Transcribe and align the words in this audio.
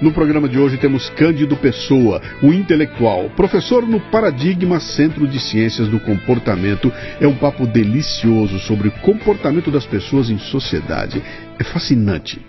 No 0.00 0.12
programa 0.12 0.48
de 0.48 0.58
hoje 0.58 0.78
temos 0.78 1.10
Cândido 1.10 1.54
Pessoa, 1.58 2.22
o 2.42 2.54
intelectual, 2.54 3.28
professor 3.36 3.86
no 3.86 4.00
Paradigma 4.00 4.80
Centro 4.80 5.28
de 5.28 5.38
Ciências 5.38 5.88
do 5.88 6.00
Comportamento. 6.00 6.90
É 7.20 7.26
um 7.26 7.34
papo 7.34 7.66
delicioso 7.66 8.58
sobre 8.60 8.88
o 8.88 8.92
comportamento 9.02 9.70
das 9.70 9.84
pessoas 9.84 10.30
em 10.30 10.38
sociedade. 10.38 11.22
É 11.58 11.64
fascinante. 11.64 12.40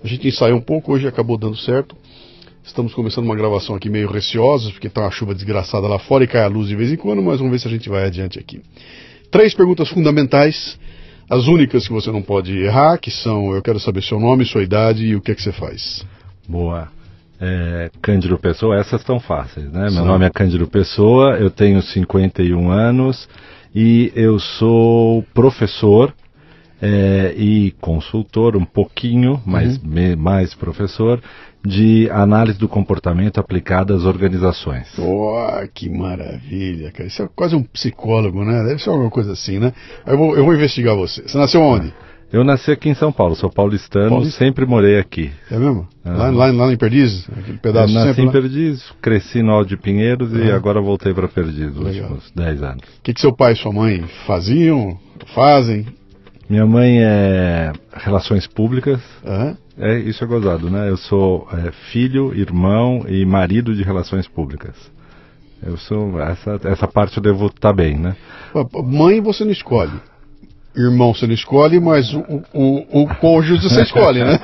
A 0.05 0.07
gente 0.07 0.29
ensaiou 0.29 0.59
um 0.59 0.63
pouco, 0.63 0.93
hoje 0.93 1.09
acabou 1.09 1.39
dando 1.39 1.57
certo. 1.57 1.97
Estamos 2.67 2.93
começando 2.93 3.25
uma 3.25 3.37
gravação 3.37 3.77
aqui 3.77 3.89
meio 3.89 4.11
receosos, 4.11 4.73
porque 4.73 4.89
está 4.89 5.03
uma 5.03 5.11
chuva 5.11 5.33
desgraçada 5.33 5.87
lá 5.87 6.01
fora 6.01 6.25
e 6.25 6.27
cai 6.27 6.43
a 6.43 6.49
luz 6.49 6.67
de 6.67 6.75
vez 6.75 6.91
em 6.91 6.97
quando, 6.97 7.23
mas 7.23 7.39
vamos 7.39 7.53
ver 7.53 7.61
se 7.61 7.69
a 7.69 7.71
gente 7.71 7.89
vai 7.89 8.05
adiante 8.05 8.41
aqui. 8.41 8.61
Três 9.31 9.55
perguntas 9.55 9.89
fundamentais, 9.89 10.77
as 11.31 11.47
únicas 11.47 11.87
que 11.87 11.93
você 11.93 12.11
não 12.11 12.21
pode 12.21 12.59
errar, 12.59 12.99
que 12.99 13.11
são 13.11 13.55
eu 13.55 13.63
quero 13.63 13.79
saber 13.79 14.03
seu 14.03 14.19
nome, 14.19 14.45
sua 14.45 14.65
idade 14.65 15.07
e 15.07 15.15
o 15.15 15.21
que 15.21 15.31
é 15.31 15.35
que 15.37 15.43
você 15.43 15.53
faz. 15.53 16.05
Boa. 16.49 16.89
É, 17.41 17.89
Cândido 18.03 18.37
Pessoa, 18.37 18.77
essas 18.77 19.01
estão 19.01 19.21
fáceis, 19.21 19.71
né? 19.71 19.89
Sim. 19.89 19.95
Meu 19.95 20.05
nome 20.05 20.27
é 20.27 20.31
Cândido 20.31 20.67
Pessoa, 20.67 21.37
eu 21.39 21.51
tenho 21.51 21.81
51 21.81 22.69
anos 22.69 23.29
e 23.73 24.13
eu 24.17 24.41
sou 24.41 25.23
professor 25.33 26.13
é, 26.87 27.35
e 27.37 27.73
consultor, 27.81 28.57
um 28.57 28.65
pouquinho, 28.65 29.41
mas 29.45 29.77
uhum. 29.79 29.89
me, 29.89 30.15
mais 30.15 30.55
professor, 30.55 31.21
de 31.65 32.09
análise 32.11 32.59
do 32.59 32.69
comportamento 32.69 33.39
aplicada 33.39 33.95
às 33.95 34.05
organizações. 34.05 34.87
Oh, 34.97 35.37
que 35.75 35.89
maravilha, 35.91 36.93
cara. 36.93 37.09
Isso 37.09 37.23
é 37.23 37.29
quase 37.35 37.57
um 37.57 37.63
psicólogo, 37.63 38.45
né? 38.45 38.63
Deve 38.63 38.81
ser 38.81 38.91
alguma 38.91 39.11
coisa 39.11 39.33
assim, 39.33 39.59
né? 39.59 39.73
Eu 40.07 40.17
vou, 40.17 40.37
eu 40.37 40.45
vou 40.45 40.55
investigar 40.55 40.95
você. 40.95 41.23
Você 41.23 41.37
nasceu 41.37 41.61
onde? 41.61 41.93
Eu 42.33 42.45
nasci 42.45 42.71
aqui 42.73 42.89
em 42.89 42.95
São 42.95 43.13
Paulo, 43.13 43.37
sou 43.37 43.51
paulistano, 43.51 44.11
Paulista? 44.11 44.39
sempre 44.39 44.67
morei 44.67 44.99
aqui. 44.99 45.31
É 45.51 45.59
mesmo? 45.59 45.87
É. 46.05 46.11
Lá, 46.11 46.29
lá, 46.31 46.47
lá 46.51 46.73
em 46.73 46.77
Perdizes? 46.77 47.29
Aquele 47.31 47.59
pedaço 47.59 47.97
eu 47.97 48.05
nasci 48.05 48.21
em 48.21 48.31
Perdizes, 48.31 48.93
cresci 49.01 49.43
no 49.43 49.53
Alto 49.53 49.69
de 49.69 49.77
Pinheiros 49.77 50.33
e 50.33 50.51
agora 50.51 50.81
voltei 50.81 51.15
para 51.15 51.29
Perdizes, 51.29 51.75
nos 51.75 51.87
últimos 51.87 52.33
10 52.35 52.63
anos. 52.63 52.83
O 52.99 53.03
que, 53.03 53.15
que 53.15 53.21
seu 53.21 53.33
pai 53.33 53.53
e 53.53 53.57
sua 53.57 53.73
mãe 53.73 54.05
faziam, 54.27 54.99
fazem? 55.35 55.87
Minha 56.49 56.65
mãe 56.65 57.03
é 57.03 57.73
Relações 57.93 58.47
Públicas. 58.47 59.01
Uhum. 59.25 59.57
É, 59.79 59.99
isso 59.99 60.23
é 60.23 60.27
gozado, 60.27 60.71
né? 60.71 60.89
Eu 60.89 60.97
sou 60.97 61.47
é, 61.53 61.73
filho, 61.91 62.33
irmão 62.35 63.05
e 63.09 63.25
marido 63.27 63.75
de 63.75 63.83
Relações 63.83 64.29
Públicas. 64.29 64.75
Eu 65.63 65.77
sou. 65.77 66.21
Essa, 66.21 66.61
essa 66.65 66.87
parte 66.87 67.17
eu 67.17 67.23
devo 67.23 67.47
estar 67.47 67.71
tá 67.71 67.73
bem, 67.73 67.97
né? 67.97 68.17
Mãe 68.85 69.21
você 69.21 69.45
não 69.45 69.51
escolhe. 69.51 69.93
Irmão 70.77 71.13
você 71.13 71.27
não 71.27 71.35
escolhe, 71.35 71.81
mas 71.81 72.13
o, 72.15 72.43
o, 72.53 73.03
o 73.03 73.15
cônjuge 73.17 73.69
você 73.69 73.83
escolhe, 73.83 74.23
né? 74.23 74.39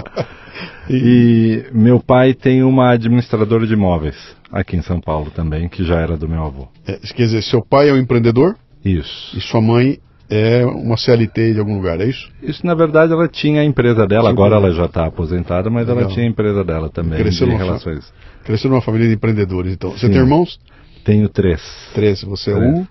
e 0.90 1.64
meu 1.72 2.00
pai 2.00 2.34
tem 2.34 2.62
uma 2.62 2.90
administradora 2.90 3.66
de 3.66 3.72
imóveis 3.72 4.16
aqui 4.52 4.76
em 4.76 4.82
São 4.82 5.00
Paulo 5.00 5.30
também, 5.30 5.68
que 5.68 5.84
já 5.84 6.00
era 6.00 6.16
do 6.16 6.28
meu 6.28 6.44
avô. 6.44 6.68
É, 6.86 6.98
quer 6.98 7.24
dizer, 7.24 7.42
seu 7.42 7.64
pai 7.64 7.88
é 7.88 7.92
um 7.92 7.98
empreendedor? 7.98 8.56
Isso. 8.84 9.36
E 9.36 9.40
sua 9.40 9.60
mãe 9.60 9.98
é 10.28 10.64
uma 10.64 10.96
CLT 10.96 11.54
de 11.54 11.58
algum 11.58 11.76
lugar, 11.76 12.00
é 12.00 12.06
isso? 12.06 12.28
Isso, 12.42 12.66
na 12.66 12.74
verdade, 12.74 13.12
ela 13.12 13.28
tinha 13.28 13.60
a 13.60 13.64
empresa 13.64 14.06
dela, 14.06 14.24
Sim, 14.24 14.32
agora 14.32 14.56
ela 14.56 14.72
já 14.72 14.86
está 14.86 15.06
aposentada, 15.06 15.70
mas 15.70 15.86
Legal. 15.86 16.04
ela 16.04 16.12
tinha 16.12 16.26
a 16.26 16.28
empresa 16.28 16.64
dela 16.64 16.88
também, 16.88 17.18
cresceu 17.18 17.48
de 17.48 17.54
relações. 17.54 18.12
Cresceu 18.44 18.70
numa 18.70 18.82
família 18.82 19.08
de 19.08 19.14
empreendedores, 19.14 19.72
então. 19.72 19.90
Você 19.90 20.06
Sim. 20.06 20.12
tem 20.12 20.20
irmãos? 20.20 20.58
Tenho 21.04 21.28
três. 21.28 21.60
Três, 21.94 22.22
você 22.22 22.52
três. 22.52 22.64
é 22.64 22.68
um? 22.68 22.86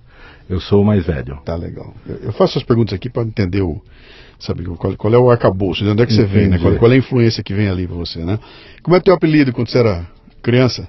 Eu 0.50 0.60
sou 0.60 0.82
o 0.82 0.86
mais 0.86 1.06
velho. 1.06 1.40
Tá 1.44 1.56
legal. 1.56 1.94
Eu, 2.08 2.16
eu 2.18 2.32
faço 2.34 2.58
as 2.58 2.64
perguntas 2.64 2.94
aqui 2.94 3.10
para 3.10 3.24
entender 3.24 3.62
o, 3.62 3.82
sabe, 4.40 4.64
qual, 4.64 4.96
qual, 4.96 5.14
é 5.14 5.18
o 5.18 5.30
arcabouço, 5.30 5.84
de 5.84 5.90
onde 5.90 6.04
é 6.04 6.06
que 6.06 6.14
Entendi. 6.14 6.30
você 6.30 6.40
vem, 6.40 6.48
né? 6.48 6.60
Qual, 6.60 6.76
qual, 6.76 6.92
é 6.92 6.96
a 6.96 6.98
influência 6.98 7.44
que 7.44 7.54
vem 7.54 7.68
ali 7.68 7.88
para 7.88 7.96
você, 7.96 8.24
né? 8.24 8.40
Como 8.84 8.96
é 8.96 9.00
teu 9.00 9.14
apelido 9.14 9.52
quando 9.52 9.70
você 9.70 9.80
era 9.80 10.06
criança? 10.42 10.88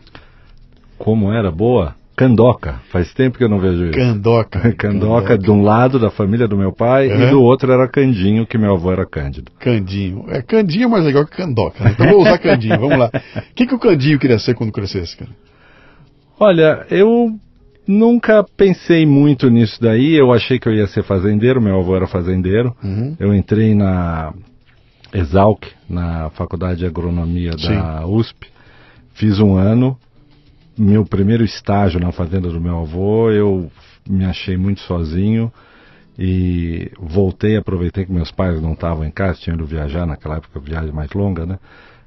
Como 0.99 1.33
era? 1.33 1.51
Boa? 1.51 1.95
Candoca. 2.17 2.81
Faz 2.91 3.13
tempo 3.13 3.37
que 3.37 3.45
eu 3.45 3.49
não 3.49 3.61
vejo 3.61 3.85
isso. 3.85 3.93
Candoca. 3.93 4.61
Candoca, 4.73 5.29
Candoca. 5.29 5.39
de 5.39 5.51
um 5.51 5.63
lado 5.63 5.99
da 5.99 6.11
família 6.11 6.49
do 6.49 6.57
meu 6.57 6.73
pai 6.73 7.09
uhum. 7.09 7.23
e 7.23 7.31
do 7.31 7.43
outro 7.43 7.71
era 7.71 7.87
Candinho, 7.87 8.47
que 8.47 8.57
meu 8.57 8.73
avô 8.73 8.91
era 8.91 9.05
Cândido. 9.05 9.53
Candinho. 9.61 10.25
É, 10.29 10.41
Candinho 10.41 10.85
é 10.85 10.89
mais 10.89 11.05
legal 11.05 11.27
que 11.27 11.37
Candoca. 11.37 11.85
Né? 11.85 11.91
Então 11.93 12.09
vou 12.09 12.23
usar 12.23 12.39
Candinho, 12.39 12.81
vamos 12.81 12.99
lá. 12.99 13.11
O 13.13 13.41
que, 13.55 13.67
que 13.67 13.75
o 13.75 13.79
Candinho 13.79 14.19
queria 14.19 14.39
ser 14.39 14.55
quando 14.55 14.73
crescesse, 14.73 15.15
cara? 15.15 15.31
Olha, 16.41 16.87
eu 16.91 17.39
nunca 17.87 18.43
pensei 18.57 19.05
muito 19.05 19.51
nisso 19.51 19.79
daí. 19.81 20.15
Eu 20.15 20.33
achei 20.33 20.59
que 20.59 20.67
eu 20.67 20.75
ia 20.75 20.87
ser 20.87 21.03
fazendeiro, 21.03 21.61
meu 21.61 21.79
avô 21.79 21.95
era 21.95 22.07
fazendeiro. 22.07 22.75
Uhum. 22.83 23.15
Eu 23.21 23.35
entrei 23.35 23.75
na 23.75 24.33
Exalc, 25.13 25.67
na 25.89 26.31
Faculdade 26.31 26.79
de 26.79 26.87
Agronomia 26.87 27.53
Sim. 27.59 27.75
da 27.75 28.07
USP. 28.07 28.47
Fiz 29.13 29.39
um 29.39 29.55
ano 29.55 29.99
meu 30.79 31.05
primeiro 31.05 31.45
estágio 31.45 31.99
na 31.99 32.13
fazenda 32.13 32.49
do 32.49 32.61
meu 32.61 32.81
avô, 32.81 33.31
eu 33.31 33.71
me 34.09 34.25
achei 34.25 34.57
muito 34.57 34.81
sozinho 34.81 35.51
e 36.19 36.91
voltei, 36.99 37.57
aproveitei 37.57 38.05
que 38.05 38.13
meus 38.13 38.31
pais 38.31 38.61
não 38.61 38.73
estavam 38.73 39.05
em 39.05 39.11
casa, 39.11 39.41
tinham 39.41 39.57
ido 39.57 39.67
viajar, 39.67 40.07
naquela 40.07 40.37
época 40.37 40.61
viagem 40.61 40.93
mais 40.93 41.11
longa, 41.13 41.47
né? 41.47 41.59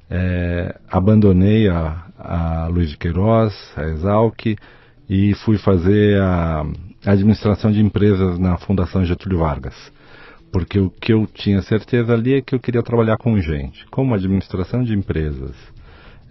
É, 0.08 0.76
abandonei 0.88 1.68
a, 1.68 2.04
a 2.18 2.66
Luiz 2.66 2.90
de 2.90 2.96
Queiroz, 2.96 3.54
a 3.76 3.84
Exalc, 3.84 4.56
e 5.08 5.34
fui 5.44 5.58
fazer 5.58 6.20
a, 6.20 6.64
a 7.06 7.12
administração 7.12 7.70
de 7.70 7.80
empresas 7.80 8.38
na 8.38 8.56
Fundação 8.58 9.04
Getúlio 9.04 9.38
Vargas. 9.38 9.74
Porque 10.52 10.80
o 10.80 10.90
que 10.90 11.12
eu 11.12 11.28
tinha 11.28 11.62
certeza 11.62 12.12
ali 12.12 12.34
é 12.34 12.42
que 12.42 12.56
eu 12.56 12.58
queria 12.58 12.82
trabalhar 12.82 13.16
com 13.18 13.40
gente, 13.40 13.86
como 13.86 14.14
administração 14.14 14.82
de 14.82 14.92
empresas 14.92 15.54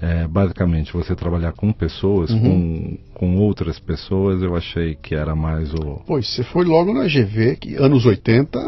é, 0.01 0.27
basicamente 0.27 0.93
você 0.93 1.13
trabalhar 1.15 1.51
com 1.51 1.73
pessoas, 1.73 2.29
uhum. 2.29 2.39
com, 2.39 2.97
com 3.13 3.37
outras 3.37 3.77
pessoas, 3.79 4.41
eu 4.41 4.55
achei 4.55 4.95
que 4.95 5.13
era 5.13 5.35
mais 5.35 5.73
o. 5.73 6.01
Pois, 6.07 6.27
você 6.27 6.43
foi 6.43 6.63
logo 6.63 6.93
na 6.93 7.03
GV, 7.03 7.57
que 7.57 7.75
anos 7.75 8.05
80 8.05 8.59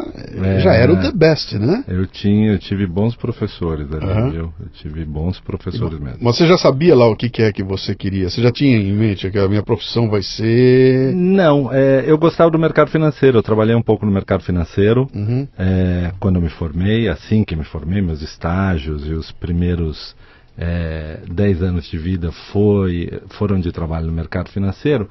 é, 0.42 0.60
já 0.60 0.74
era 0.74 0.92
o 0.92 1.00
the 1.00 1.10
best, 1.10 1.54
né? 1.58 1.84
Eu 1.88 2.06
tinha, 2.06 2.52
eu 2.52 2.58
tive 2.58 2.86
bons 2.86 3.16
professores 3.16 3.90
ali, 3.92 4.04
uhum. 4.04 4.30
viu? 4.30 4.52
Eu 4.60 4.68
tive 4.74 5.04
bons 5.06 5.40
professores 5.40 5.98
mesmo. 5.98 6.18
Mas 6.20 6.36
você 6.36 6.46
já 6.46 6.58
sabia 6.58 6.94
lá 6.94 7.08
o 7.08 7.16
que, 7.16 7.30
que 7.30 7.42
é 7.42 7.50
que 7.50 7.62
você 7.62 7.94
queria? 7.94 8.28
Você 8.28 8.42
já 8.42 8.52
tinha 8.52 8.76
em 8.76 8.92
mente 8.92 9.30
que 9.30 9.38
a 9.38 9.48
minha 9.48 9.62
profissão 9.62 10.10
vai 10.10 10.22
ser. 10.22 11.14
Não, 11.14 11.72
é, 11.72 12.04
eu 12.06 12.18
gostava 12.18 12.50
do 12.50 12.58
mercado 12.58 12.90
financeiro, 12.90 13.38
eu 13.38 13.42
trabalhei 13.42 13.74
um 13.74 13.82
pouco 13.82 14.04
no 14.04 14.12
mercado 14.12 14.42
financeiro 14.42 15.08
uhum. 15.14 15.48
é, 15.58 16.12
quando 16.20 16.36
eu 16.36 16.42
me 16.42 16.50
formei, 16.50 17.08
assim 17.08 17.42
que 17.42 17.56
me 17.56 17.64
formei, 17.64 18.02
meus 18.02 18.20
estágios 18.20 19.06
e 19.06 19.12
os 19.12 19.32
primeiros 19.32 20.14
é, 20.56 21.20
10 21.30 21.62
anos 21.62 21.86
de 21.86 21.98
vida 21.98 22.30
foi, 22.52 23.20
foram 23.30 23.58
de 23.60 23.72
trabalho 23.72 24.06
no 24.06 24.12
mercado 24.12 24.50
financeiro, 24.50 25.08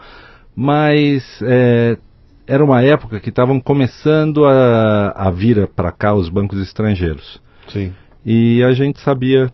mas 0.56 1.24
é, 1.42 1.98
era 2.48 2.64
uma 2.64 2.82
época 2.82 3.20
que 3.20 3.30
estavam 3.30 3.60
começando 3.60 4.46
a, 4.46 5.12
a 5.16 5.32
vir 5.32 5.68
para 5.68 5.92
cá 5.92 6.14
os 6.14 6.30
bancos 6.30 6.60
estrangeiros. 6.60 7.42
Sim. 7.68 7.94
E 8.26 8.64
a 8.64 8.72
gente 8.74 9.00
sabia 9.00 9.52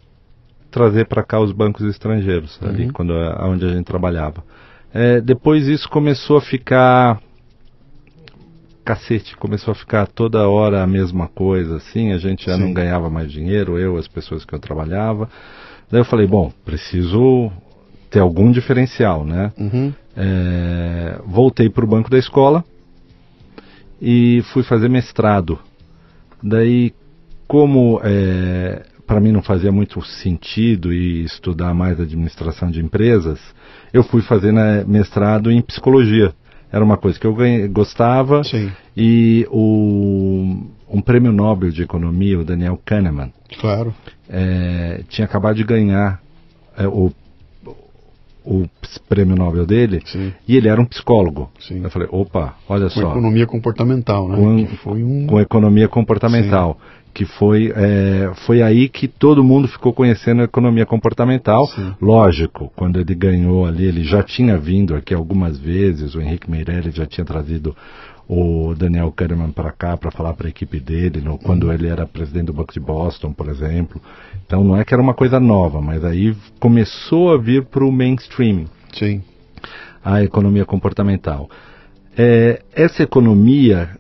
trazer 0.70 1.06
para 1.06 1.24
cá 1.24 1.40
os 1.40 1.52
bancos 1.52 1.86
estrangeiros, 1.86 2.60
uhum. 2.62 2.70
ali 2.70 2.92
quando, 2.92 3.14
onde 3.42 3.66
a 3.66 3.70
gente 3.70 3.86
trabalhava. 3.86 4.44
É, 4.94 5.22
depois 5.22 5.68
isso 5.68 5.90
começou 5.90 6.38
a 6.38 6.42
ficar 6.42 7.20
cacete, 8.84 9.36
começou 9.36 9.74
a 9.74 9.76
ficar 9.76 10.08
toda 10.08 10.48
hora 10.48 10.82
a 10.82 10.88
mesma 10.88 11.28
coisa, 11.28 11.76
assim, 11.76 12.14
a 12.14 12.18
gente 12.18 12.46
já 12.46 12.56
Sim. 12.56 12.62
não 12.62 12.74
ganhava 12.74 13.10
mais 13.10 13.30
dinheiro, 13.30 13.78
eu, 13.78 13.98
as 13.98 14.08
pessoas 14.08 14.46
que 14.46 14.56
eu 14.56 14.60
trabalhava. 14.60 15.30
Daí 15.90 16.02
eu 16.02 16.06
falei, 16.06 16.28
bom, 16.28 16.52
preciso 16.66 17.52
ter 18.10 18.20
algum 18.20 18.52
diferencial, 18.52 19.24
né? 19.24 19.52
Uhum. 19.58 19.94
É, 20.16 21.20
voltei 21.26 21.70
para 21.70 21.86
o 21.86 21.88
banco 21.88 22.10
da 22.10 22.18
escola 22.18 22.64
e 24.02 24.42
fui 24.54 24.64
fazer 24.64 24.90
mestrado. 24.90 25.60
Daí, 26.42 26.94
como 27.48 28.00
é, 28.04 28.86
para 29.06 29.22
mim 29.22 29.32
não 29.32 29.42
fazia 29.42 29.72
muito 29.72 30.02
sentido 30.04 30.94
e 30.94 31.24
estudar 31.24 31.74
mais 31.74 32.00
administração 32.00 32.70
de 32.70 32.82
empresas, 32.82 33.40
eu 33.94 34.04
fui 34.04 34.22
fazer 34.22 34.52
né, 34.52 34.84
mestrado 34.86 35.50
em 35.50 35.62
psicologia. 35.62 36.34
Era 36.72 36.84
uma 36.84 36.98
coisa 36.98 37.18
que 37.18 37.26
eu 37.26 37.34
ganhei, 37.34 37.68
gostava 37.70 38.44
Sim. 38.44 38.70
e 38.96 39.48
o 39.50 40.68
um 40.90 41.02
prêmio 41.02 41.32
Nobel 41.32 41.72
de 41.72 41.84
Economia, 41.84 42.40
o 42.40 42.46
Daniel 42.46 42.80
Kahneman. 42.84 43.32
Claro. 43.60 43.94
É, 44.30 45.02
tinha 45.10 45.26
acabado 45.26 45.56
de 45.56 45.64
ganhar 45.64 46.22
é, 46.78 46.88
o, 46.88 47.12
o 48.46 48.66
prêmio 49.10 49.36
Nobel 49.36 49.66
dele 49.66 50.02
Sim. 50.06 50.34
e 50.48 50.56
ele 50.56 50.70
era 50.70 50.82
um 50.82 50.86
psicólogo. 50.86 51.50
Sim. 51.60 51.82
Eu 51.84 51.90
falei, 51.90 52.08
opa, 52.12 52.56
olha 52.68 52.86
com 52.86 52.90
só. 52.90 53.02
Com 53.02 53.12
economia 53.12 53.46
comportamental, 53.46 54.30
né? 54.30 54.38
Com, 54.38 54.68
foi 54.78 55.04
um... 55.04 55.28
com 55.28 55.40
economia 55.40 55.88
comportamental. 55.88 56.78
Sim. 56.80 56.98
Que 57.14 57.26
foi, 57.26 57.74
é, 57.76 58.32
foi 58.46 58.62
aí 58.62 58.88
que 58.88 59.08
todo 59.08 59.44
mundo 59.44 59.68
ficou 59.68 59.92
conhecendo 59.92 60.42
a 60.42 60.46
economia 60.46 60.86
comportamental. 60.86 61.66
Sim. 61.66 61.96
Lógico, 62.00 62.72
quando 62.76 63.00
ele 63.00 63.16
ganhou 63.16 63.66
ali, 63.66 63.86
ele 63.86 64.04
já 64.04 64.22
tinha 64.22 64.56
vindo 64.56 64.96
aqui 64.96 65.16
algumas 65.16 65.58
vezes, 65.58 66.14
o 66.14 66.22
Henrique 66.22 66.50
Meirelles 66.50 66.94
já 66.94 67.08
tinha 67.08 67.26
trazido 67.26 67.76
o 68.28 68.76
Daniel 68.76 69.12
Kahneman 69.12 69.52
para 69.52 69.72
cá 69.72 69.96
para 69.96 70.12
falar 70.12 70.34
para 70.34 70.48
a 70.48 70.50
equipe 70.50 70.80
dele, 70.80 71.22
no, 71.22 71.38
quando 71.38 71.72
ele 71.72 71.88
era 71.88 72.06
presidente 72.06 72.48
do 72.48 72.54
Banco 72.54 72.74
de 72.74 72.80
Boston, 72.80 73.32
por 73.32 73.48
exemplo. 73.48 74.02
Então 74.46 74.64
não 74.64 74.76
é 74.76 74.84
que 74.84 74.94
era 74.94 75.02
uma 75.02 75.14
coisa 75.14 75.40
nova, 75.40 75.82
mas 75.82 76.04
aí 76.04 76.36
começou 76.60 77.34
a 77.34 77.38
vir 77.38 77.66
para 77.66 77.86
o 77.86 77.92
mainstream. 77.92 78.66
Sim. 78.94 79.24
A 80.04 80.24
economia 80.24 80.66
comportamental. 80.66 81.50
É, 82.18 82.62
essa 82.74 83.04
economia 83.04 83.98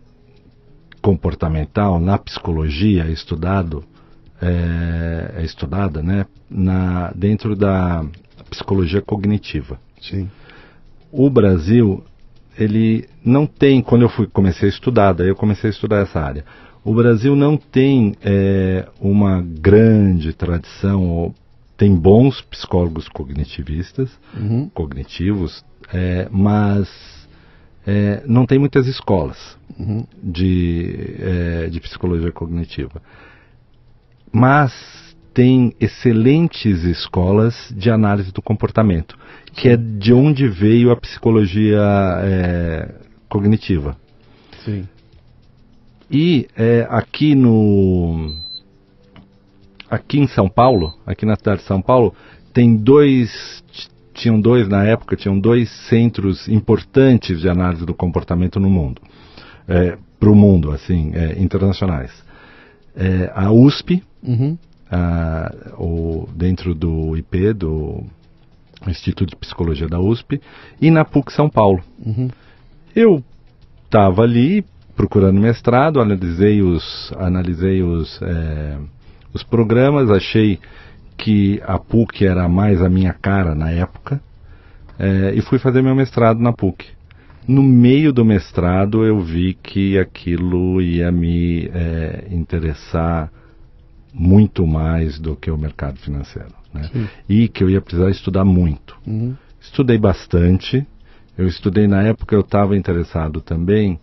comportamental 1.01 1.99
na 1.99 2.17
psicologia 2.17 3.05
é 3.05 3.11
estudado 3.11 3.83
é, 4.41 5.35
é 5.37 5.43
estudada, 5.43 6.01
né, 6.01 6.25
na, 6.49 7.11
dentro 7.15 7.55
da 7.55 8.05
psicologia 8.49 9.01
cognitiva. 9.01 9.79
Sim. 10.01 10.29
O 11.11 11.29
Brasil 11.29 12.03
ele 12.57 13.07
não 13.23 13.45
tem, 13.45 13.81
quando 13.81 14.01
eu 14.01 14.09
fui, 14.09 14.27
comecei 14.27 14.67
a 14.67 14.71
estudar, 14.71 15.13
daí 15.13 15.27
eu 15.27 15.35
comecei 15.35 15.69
a 15.69 15.71
estudar 15.71 15.97
essa 15.97 16.19
área. 16.19 16.43
O 16.83 16.93
Brasil 16.93 17.35
não 17.35 17.57
tem 17.57 18.15
é, 18.23 18.87
uma 18.99 19.41
grande 19.41 20.33
tradição, 20.33 21.33
tem 21.75 21.95
bons 21.95 22.41
psicólogos 22.41 23.07
cognitivistas, 23.09 24.09
uhum. 24.35 24.69
cognitivos, 24.73 25.63
é, 25.93 26.27
mas 26.31 26.89
é, 27.85 28.23
não 28.25 28.45
tem 28.45 28.57
muitas 28.57 28.87
escolas 28.87 29.57
uhum. 29.77 30.05
de, 30.21 31.69
de 31.69 31.79
psicologia 31.79 32.31
cognitiva. 32.31 33.01
Mas 34.31 34.73
tem 35.33 35.75
excelentes 35.79 36.83
escolas 36.83 37.71
de 37.75 37.91
análise 37.91 38.31
do 38.31 38.41
comportamento 38.41 39.15
que 39.53 39.69
é 39.69 39.77
de 39.77 40.13
onde 40.13 40.47
veio 40.47 40.91
a 40.91 40.95
psicologia 40.95 41.81
é, 42.21 42.95
cognitiva. 43.29 43.97
Sim. 44.63 44.87
E 46.09 46.47
é, 46.55 46.87
aqui 46.89 47.35
no 47.35 48.33
aqui 49.89 50.19
em 50.19 50.27
São 50.27 50.47
Paulo, 50.49 50.93
aqui 51.05 51.25
na 51.25 51.35
cidade 51.35 51.61
de 51.61 51.67
São 51.67 51.81
Paulo, 51.81 52.13
tem 52.53 52.75
dois 52.75 53.63
tinham 54.17 54.41
dois 54.41 54.67
na 54.67 54.83
época, 54.83 55.15
tinham 55.15 55.39
dois 55.39 55.69
centros 55.87 56.47
importantes 56.47 57.39
de 57.39 57.47
análise 57.47 57.85
do 57.85 57.93
comportamento 57.93 58.59
no 58.59 58.69
mundo, 58.69 58.99
é, 59.67 59.95
para 60.19 60.29
o 60.29 60.35
mundo, 60.35 60.71
assim, 60.71 61.11
é, 61.13 61.39
internacionais. 61.39 62.11
É, 62.95 63.31
a 63.35 63.51
USP, 63.51 64.03
uhum. 64.23 64.57
a, 64.89 65.53
o, 65.77 66.27
dentro 66.35 66.73
do 66.73 67.15
IP, 67.15 67.53
do 67.53 68.03
Instituto 68.87 69.29
de 69.29 69.35
Psicologia 69.35 69.87
da 69.87 69.99
USP, 69.99 70.41
e 70.81 70.91
na 70.91 71.03
PUC 71.03 71.31
São 71.31 71.49
Paulo. 71.49 71.81
Uhum. 72.05 72.29
Eu 72.95 73.23
estava 73.85 74.23
ali 74.23 74.65
procurando 74.95 75.39
mestrado, 75.39 76.01
analisei 76.01 76.61
os, 76.61 77.13
analisei 77.17 77.83
os, 77.83 78.19
é, 78.21 78.77
os 79.33 79.43
programas, 79.43 80.09
achei 80.09 80.59
que 81.15 81.61
a 81.65 81.77
PUC 81.77 82.25
era 82.25 82.47
mais 82.49 82.81
a 82.81 82.89
minha 82.89 83.13
cara 83.13 83.55
na 83.55 83.71
época, 83.71 84.19
é, 84.99 85.33
e 85.35 85.41
fui 85.41 85.59
fazer 85.59 85.81
meu 85.81 85.95
mestrado 85.95 86.39
na 86.39 86.51
PUC. 86.51 86.85
No 87.47 87.63
meio 87.63 88.11
do 88.11 88.25
mestrado 88.25 89.05
eu 89.05 89.21
vi 89.21 89.53
que 89.53 89.97
aquilo 89.97 90.81
ia 90.81 91.11
me 91.11 91.69
é, 91.73 92.27
interessar 92.31 93.31
muito 94.13 94.65
mais 94.65 95.19
do 95.19 95.35
que 95.35 95.49
o 95.51 95.57
mercado 95.57 95.97
financeiro. 95.99 96.53
Né? 96.77 97.09
E 97.27 97.47
que 97.47 97.63
eu 97.63 97.69
ia 97.69 97.81
precisar 97.81 98.09
estudar 98.09 98.45
muito. 98.45 98.97
Uhum. 99.05 99.35
Estudei 99.59 99.97
bastante. 99.97 100.85
Eu 101.37 101.47
estudei 101.47 101.87
na 101.87 102.01
época, 102.03 102.35
eu 102.35 102.41
estava 102.41 102.75
interessado 102.75 103.41
também 103.41 103.99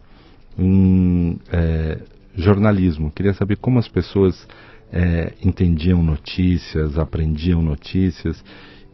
em 0.59 1.39
é, 1.53 1.99
jornalismo. 2.37 3.11
Queria 3.11 3.35
saber 3.35 3.57
como 3.57 3.79
as 3.79 3.89
pessoas 3.89 4.47
é, 4.93 5.33
entendiam 5.43 6.03
notícias, 6.03 6.99
aprendiam 6.99 7.61
notícias. 7.61 8.45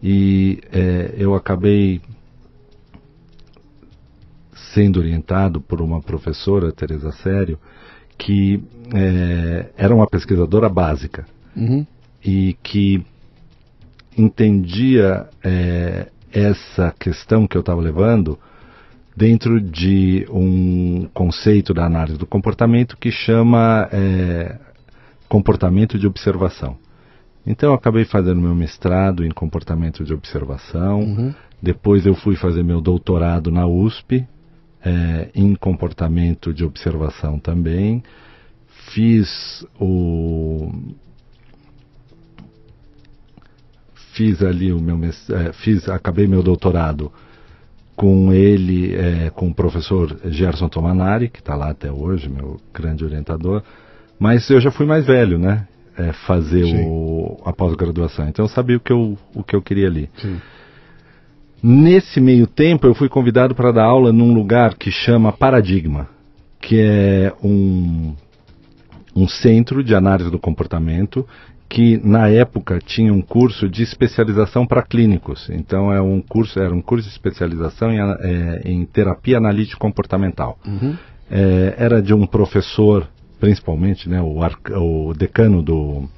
E 0.02 0.60
é, 0.72 1.14
eu 1.18 1.34
acabei 1.34 2.00
sendo 4.72 4.98
orientado 4.98 5.60
por 5.60 5.80
uma 5.80 6.00
professora, 6.00 6.72
Teresa 6.72 7.12
Sério, 7.12 7.58
que 8.16 8.62
é, 8.94 9.70
era 9.76 9.94
uma 9.94 10.06
pesquisadora 10.06 10.68
básica 10.68 11.26
uhum. 11.56 11.86
e 12.24 12.56
que 12.62 13.04
entendia 14.20 15.26
é, 15.42 16.08
essa 16.32 16.94
questão 16.98 17.46
que 17.46 17.56
eu 17.56 17.60
estava 17.60 17.80
levando 17.80 18.38
dentro 19.16 19.60
de 19.60 20.26
um 20.30 21.08
conceito 21.12 21.74
da 21.74 21.84
análise 21.84 22.16
do 22.16 22.26
comportamento 22.26 22.96
que 22.96 23.10
chama 23.10 23.88
é, 23.92 24.58
comportamento 25.28 25.98
de 25.98 26.06
observação. 26.06 26.76
Então 27.46 27.70
eu 27.70 27.74
acabei 27.74 28.04
fazendo 28.04 28.40
meu 28.40 28.54
mestrado 28.54 29.24
em 29.24 29.30
comportamento 29.30 30.04
de 30.04 30.12
observação. 30.12 31.00
Uhum. 31.00 31.34
Depois 31.60 32.06
eu 32.06 32.14
fui 32.14 32.36
fazer 32.36 32.62
meu 32.62 32.80
doutorado 32.80 33.50
na 33.50 33.66
USP 33.66 34.26
é, 34.84 35.28
em 35.34 35.54
comportamento 35.54 36.52
de 36.52 36.64
observação 36.64 37.38
também. 37.38 38.02
Fiz 38.92 39.66
o 39.78 40.72
fiz 44.12 44.42
ali 44.42 44.72
o 44.72 44.80
meu 44.80 44.98
é, 45.04 45.52
fiz 45.52 45.88
acabei 45.88 46.26
meu 46.26 46.42
doutorado 46.42 47.12
com 47.96 48.32
ele 48.32 48.94
é, 48.94 49.30
com 49.30 49.48
o 49.48 49.54
professor 49.54 50.16
Gerson 50.26 50.68
Tomanari 50.68 51.28
que 51.28 51.40
está 51.40 51.54
lá 51.54 51.70
até 51.70 51.90
hoje 51.90 52.28
meu 52.28 52.60
grande 52.72 53.04
orientador 53.04 53.62
mas 54.18 54.48
eu 54.50 54.60
já 54.60 54.70
fui 54.70 54.86
mais 54.86 55.06
velho 55.06 55.38
né 55.38 55.66
é, 56.00 56.12
fazer 56.12 56.64
o, 56.86 57.40
a 57.44 57.52
pós-graduação. 57.52 58.28
Então 58.28 58.44
eu 58.44 58.48
sabia 58.48 58.76
o 58.76 58.80
que 58.80 58.92
eu, 58.92 59.18
o 59.34 59.42
que 59.42 59.54
eu 59.54 59.62
queria 59.62 59.86
ali. 59.86 60.08
Sim. 60.16 60.40
Nesse 61.62 62.20
meio 62.20 62.46
tempo, 62.46 62.86
eu 62.86 62.94
fui 62.94 63.08
convidado 63.08 63.54
para 63.54 63.70
dar 63.70 63.84
aula 63.84 64.12
num 64.12 64.32
lugar 64.32 64.74
que 64.74 64.90
chama 64.90 65.30
Paradigma, 65.30 66.08
que 66.58 66.80
é 66.80 67.32
um, 67.44 68.14
um 69.14 69.28
centro 69.28 69.84
de 69.84 69.94
análise 69.94 70.30
do 70.30 70.38
comportamento 70.38 71.26
que 71.70 72.00
na 72.04 72.28
época 72.28 72.80
tinha 72.84 73.14
um 73.14 73.22
curso 73.22 73.68
de 73.68 73.84
especialização 73.84 74.66
para 74.66 74.82
clínicos. 74.82 75.48
Então 75.50 75.92
é 75.92 76.02
um 76.02 76.20
curso, 76.20 76.58
era 76.58 76.74
um 76.74 76.82
curso 76.82 77.06
de 77.06 77.12
especialização 77.12 77.92
em, 77.92 78.00
é, 78.00 78.62
em 78.64 78.84
terapia 78.84 79.38
analítica 79.38 79.78
comportamental. 79.78 80.58
Uhum. 80.66 80.96
É, 81.30 81.76
era 81.78 82.02
de 82.02 82.12
um 82.12 82.26
professor, 82.26 83.06
principalmente, 83.38 84.08
né, 84.08 84.20
o, 84.20 84.40
o 84.80 85.14
decano 85.14 85.62
do, 85.62 86.08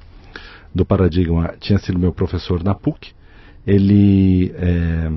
do 0.73 0.83
Paradigma 0.83 1.53
tinha 1.59 1.77
sido 1.77 1.99
meu 1.99 2.11
professor 2.11 2.63
na 2.63 2.73
PUC. 2.73 3.11
Ele 3.65 4.51
é, 4.57 5.11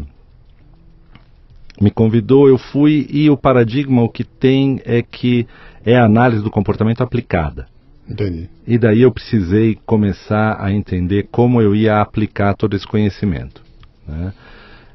me 1.80 1.90
convidou, 1.90 2.46
eu 2.46 2.58
fui 2.58 3.06
e 3.10 3.30
o 3.30 3.38
Paradigma 3.38 4.02
o 4.02 4.08
que 4.10 4.22
tem 4.22 4.82
é 4.84 5.00
que 5.00 5.46
é 5.82 5.96
a 5.96 6.04
análise 6.04 6.42
do 6.42 6.50
comportamento 6.50 7.00
aplicada. 7.00 7.66
Entendi. 8.08 8.48
E 8.66 8.78
daí 8.78 9.02
eu 9.02 9.10
precisei 9.10 9.78
começar 9.84 10.56
a 10.60 10.72
entender 10.72 11.28
como 11.30 11.60
eu 11.60 11.74
ia 11.74 12.00
aplicar 12.00 12.54
todo 12.54 12.74
esse 12.76 12.86
conhecimento. 12.86 13.62
Né? 14.06 14.32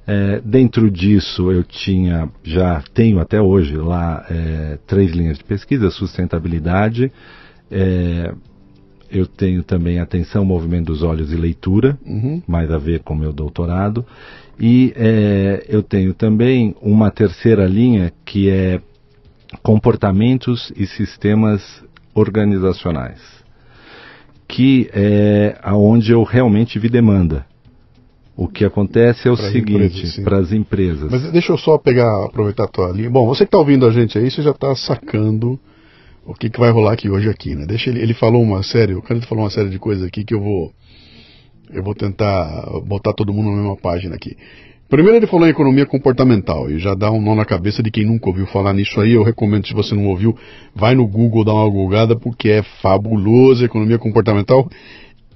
É, 0.07 0.41
dentro 0.43 0.89
disso 0.89 1.51
eu 1.51 1.63
tinha, 1.63 2.29
já 2.43 2.81
tenho 2.93 3.19
até 3.19 3.41
hoje 3.41 3.75
lá 3.77 4.25
é, 4.29 4.77
três 4.87 5.11
linhas 5.11 5.37
de 5.37 5.43
pesquisa, 5.43 5.89
sustentabilidade, 5.91 7.11
é, 7.69 8.33
eu 9.11 9.27
tenho 9.27 9.61
também 9.61 9.99
atenção, 9.99 10.45
movimento 10.45 10.87
dos 10.87 11.03
olhos 11.03 11.33
e 11.33 11.35
leitura, 11.35 11.97
Uhum. 12.05 12.41
mais 12.47 12.71
a 12.71 12.77
ver 12.77 13.01
com 13.01 13.13
meu 13.13 13.33
doutorado, 13.33 14.05
e 14.59 14.93
é, 14.95 15.65
eu 15.67 15.83
tenho 15.83 16.13
também 16.13 16.75
uma 16.81 17.11
terceira 17.11 17.65
linha 17.67 18.11
que 18.25 18.49
é 18.49 18.79
comportamentos 19.61 20.71
e 20.75 20.87
sistemas 20.87 21.61
organizacionais, 22.13 23.19
que 24.47 24.89
é 24.93 25.57
aonde 25.61 26.11
eu 26.11 26.23
realmente 26.23 26.77
vi 26.79 26.89
demanda. 26.89 27.45
O 28.35 28.47
que 28.47 28.65
acontece 28.65 29.27
é 29.27 29.31
o 29.31 29.35
Pras 29.35 29.51
seguinte, 29.51 30.21
para 30.21 30.37
as 30.37 30.51
empresas. 30.51 31.11
Mas 31.11 31.31
deixa 31.31 31.51
eu 31.51 31.57
só 31.57 31.77
pegar, 31.77 32.25
aproveitar 32.25 32.63
a 32.63 32.67
tua 32.67 32.91
linha. 32.91 33.09
Bom, 33.09 33.27
você 33.27 33.39
que 33.39 33.49
está 33.49 33.57
ouvindo 33.57 33.85
a 33.85 33.91
gente 33.91 34.17
aí, 34.17 34.31
você 34.31 34.41
já 34.41 34.51
está 34.51 34.75
sacando 34.75 35.59
o 36.25 36.33
que, 36.33 36.49
que 36.49 36.59
vai 36.59 36.71
rolar 36.71 36.93
aqui 36.93 37.09
hoje 37.09 37.29
aqui, 37.29 37.55
né? 37.55 37.65
Deixa 37.65 37.89
ele, 37.89 37.99
ele 37.99 38.13
falou 38.13 38.41
uma 38.41 38.63
série, 38.63 38.93
o 38.93 39.01
Canito 39.01 39.27
falou 39.27 39.43
uma 39.43 39.49
série 39.49 39.69
de 39.69 39.77
coisas 39.77 40.05
aqui 40.05 40.23
que 40.23 40.33
eu 40.33 40.39
vou 40.39 40.71
eu 41.69 41.83
vou 41.83 41.95
tentar 41.95 42.65
botar 42.85 43.13
todo 43.13 43.33
mundo 43.33 43.49
na 43.49 43.57
mesma 43.57 43.77
página 43.77 44.15
aqui. 44.15 44.35
Primeiro 44.91 45.19
ele 45.19 45.27
falou 45.27 45.47
em 45.47 45.51
economia 45.51 45.85
comportamental 45.85 46.69
e 46.69 46.77
já 46.77 46.93
dá 46.93 47.09
um 47.09 47.21
nó 47.21 47.33
na 47.33 47.45
cabeça 47.45 47.81
de 47.81 47.89
quem 47.89 48.05
nunca 48.05 48.27
ouviu 48.27 48.45
falar 48.45 48.73
nisso 48.73 48.99
aí. 48.99 49.13
Eu 49.13 49.23
recomendo, 49.23 49.65
se 49.65 49.73
você 49.73 49.95
não 49.95 50.07
ouviu, 50.07 50.35
vai 50.75 50.95
no 50.95 51.07
Google 51.07 51.45
dar 51.45 51.53
uma 51.53 51.69
googada 51.69 52.13
porque 52.13 52.49
é 52.49 52.61
fabuloso. 52.81 53.63
Economia 53.63 53.97
comportamental 53.97 54.69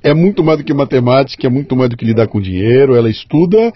é 0.03 0.13
muito 0.13 0.43
mais 0.43 0.57
do 0.57 0.65
que 0.65 0.74
matemática, 0.74 1.47
é 1.47 1.50
muito 1.50 1.74
mais 1.74 1.89
do 1.89 1.95
que 1.95 2.03
lidar 2.03 2.27
com 2.27 2.41
dinheiro. 2.41 2.95
Ela 2.95 3.09
estuda 3.09 3.71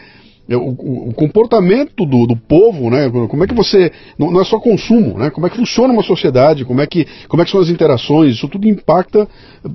o, 0.56 0.70
o- 0.70 1.10
o 1.10 1.14
comportamento 1.14 2.06
do, 2.06 2.26
do 2.26 2.36
povo, 2.36 2.90
né? 2.90 3.10
Como 3.28 3.44
é 3.44 3.48
que 3.48 3.54
você. 3.54 3.92
Não, 4.18 4.32
não 4.32 4.42
é 4.42 4.46
só 4.46 4.60
consumo, 4.60 5.18
né? 5.18 5.30
Como 5.30 5.46
é 5.46 5.50
que 5.50 5.58
funciona 5.58 5.94
uma 5.94 6.04
sociedade, 6.04 6.66
como 6.66 6.82
é 6.82 6.88
que, 6.88 7.06
como 7.28 7.42
é 7.42 7.46
que 7.46 7.52
são 7.52 7.60
as 7.62 7.70
interações, 7.70 8.36
isso 8.36 8.48
tudo 8.48 8.68
impacta 8.68 9.28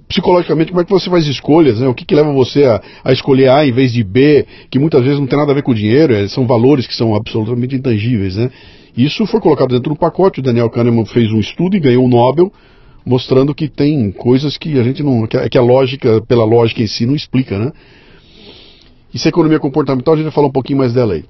psicologicamente 0.09 0.71
como 0.71 0.81
é 0.81 0.85
que 0.85 0.91
você 0.91 1.09
faz 1.11 1.27
escolhas, 1.27 1.81
né? 1.81 1.87
O 1.89 1.95
que, 1.95 2.05
que 2.05 2.15
leva 2.15 2.33
você 2.33 2.65
a, 2.65 2.81
a 3.05 3.13
escolher 3.13 3.49
A 3.51 3.67
em 3.67 3.73
vez 3.73 3.93
de 3.93 4.03
B, 4.03 4.47
que 4.71 4.79
muitas 4.79 5.03
vezes 5.03 5.19
não 5.21 5.27
tem 5.27 5.39
nada 5.39 5.53
a 5.53 5.55
ver 5.55 5.63
com 5.63 5.73
o 5.73 5.75
dinheiro, 5.75 6.15
é, 6.15 6.27
são 6.29 6.47
valores 6.47 6.87
que 6.87 6.95
são 6.95 7.15
absolutamente 7.15 7.75
intangíveis, 7.77 8.37
né? 8.37 8.51
Isso 8.97 9.27
foi 9.27 9.41
colocado 9.41 9.71
dentro 9.71 9.91
do 9.93 9.97
pacote, 9.99 10.41
o 10.41 10.43
Daniel 10.43 10.71
Kahneman 10.71 11.05
fez 11.07 11.31
um 11.33 11.41
estudo 11.41 11.77
e 11.77 11.81
ganhou 11.81 12.05
o 12.05 12.09
Nobel, 12.09 12.53
mostrando 13.05 13.55
que 13.55 13.69
tem 13.69 14.11
coisas 14.13 14.57
que 14.57 14.79
a 14.79 14.83
gente 14.83 15.03
não. 15.03 15.27
que 15.27 15.37
a, 15.37 15.49
que 15.49 15.59
a 15.59 15.63
lógica, 15.63 16.21
pela 16.27 16.45
lógica 16.45 16.83
em 16.83 16.87
si, 16.87 17.05
não 17.05 17.15
explica, 17.15 17.59
né? 17.59 17.73
Isso 19.15 19.29
é 19.29 19.31
economia 19.31 19.61
comportamental, 19.61 20.15
a 20.15 20.17
gente 20.17 20.25
vai 20.25 20.33
falar 20.35 20.49
um 20.49 20.53
pouquinho 20.53 20.79
mais 20.79 20.93
dela 20.93 21.15
aí. 21.15 21.25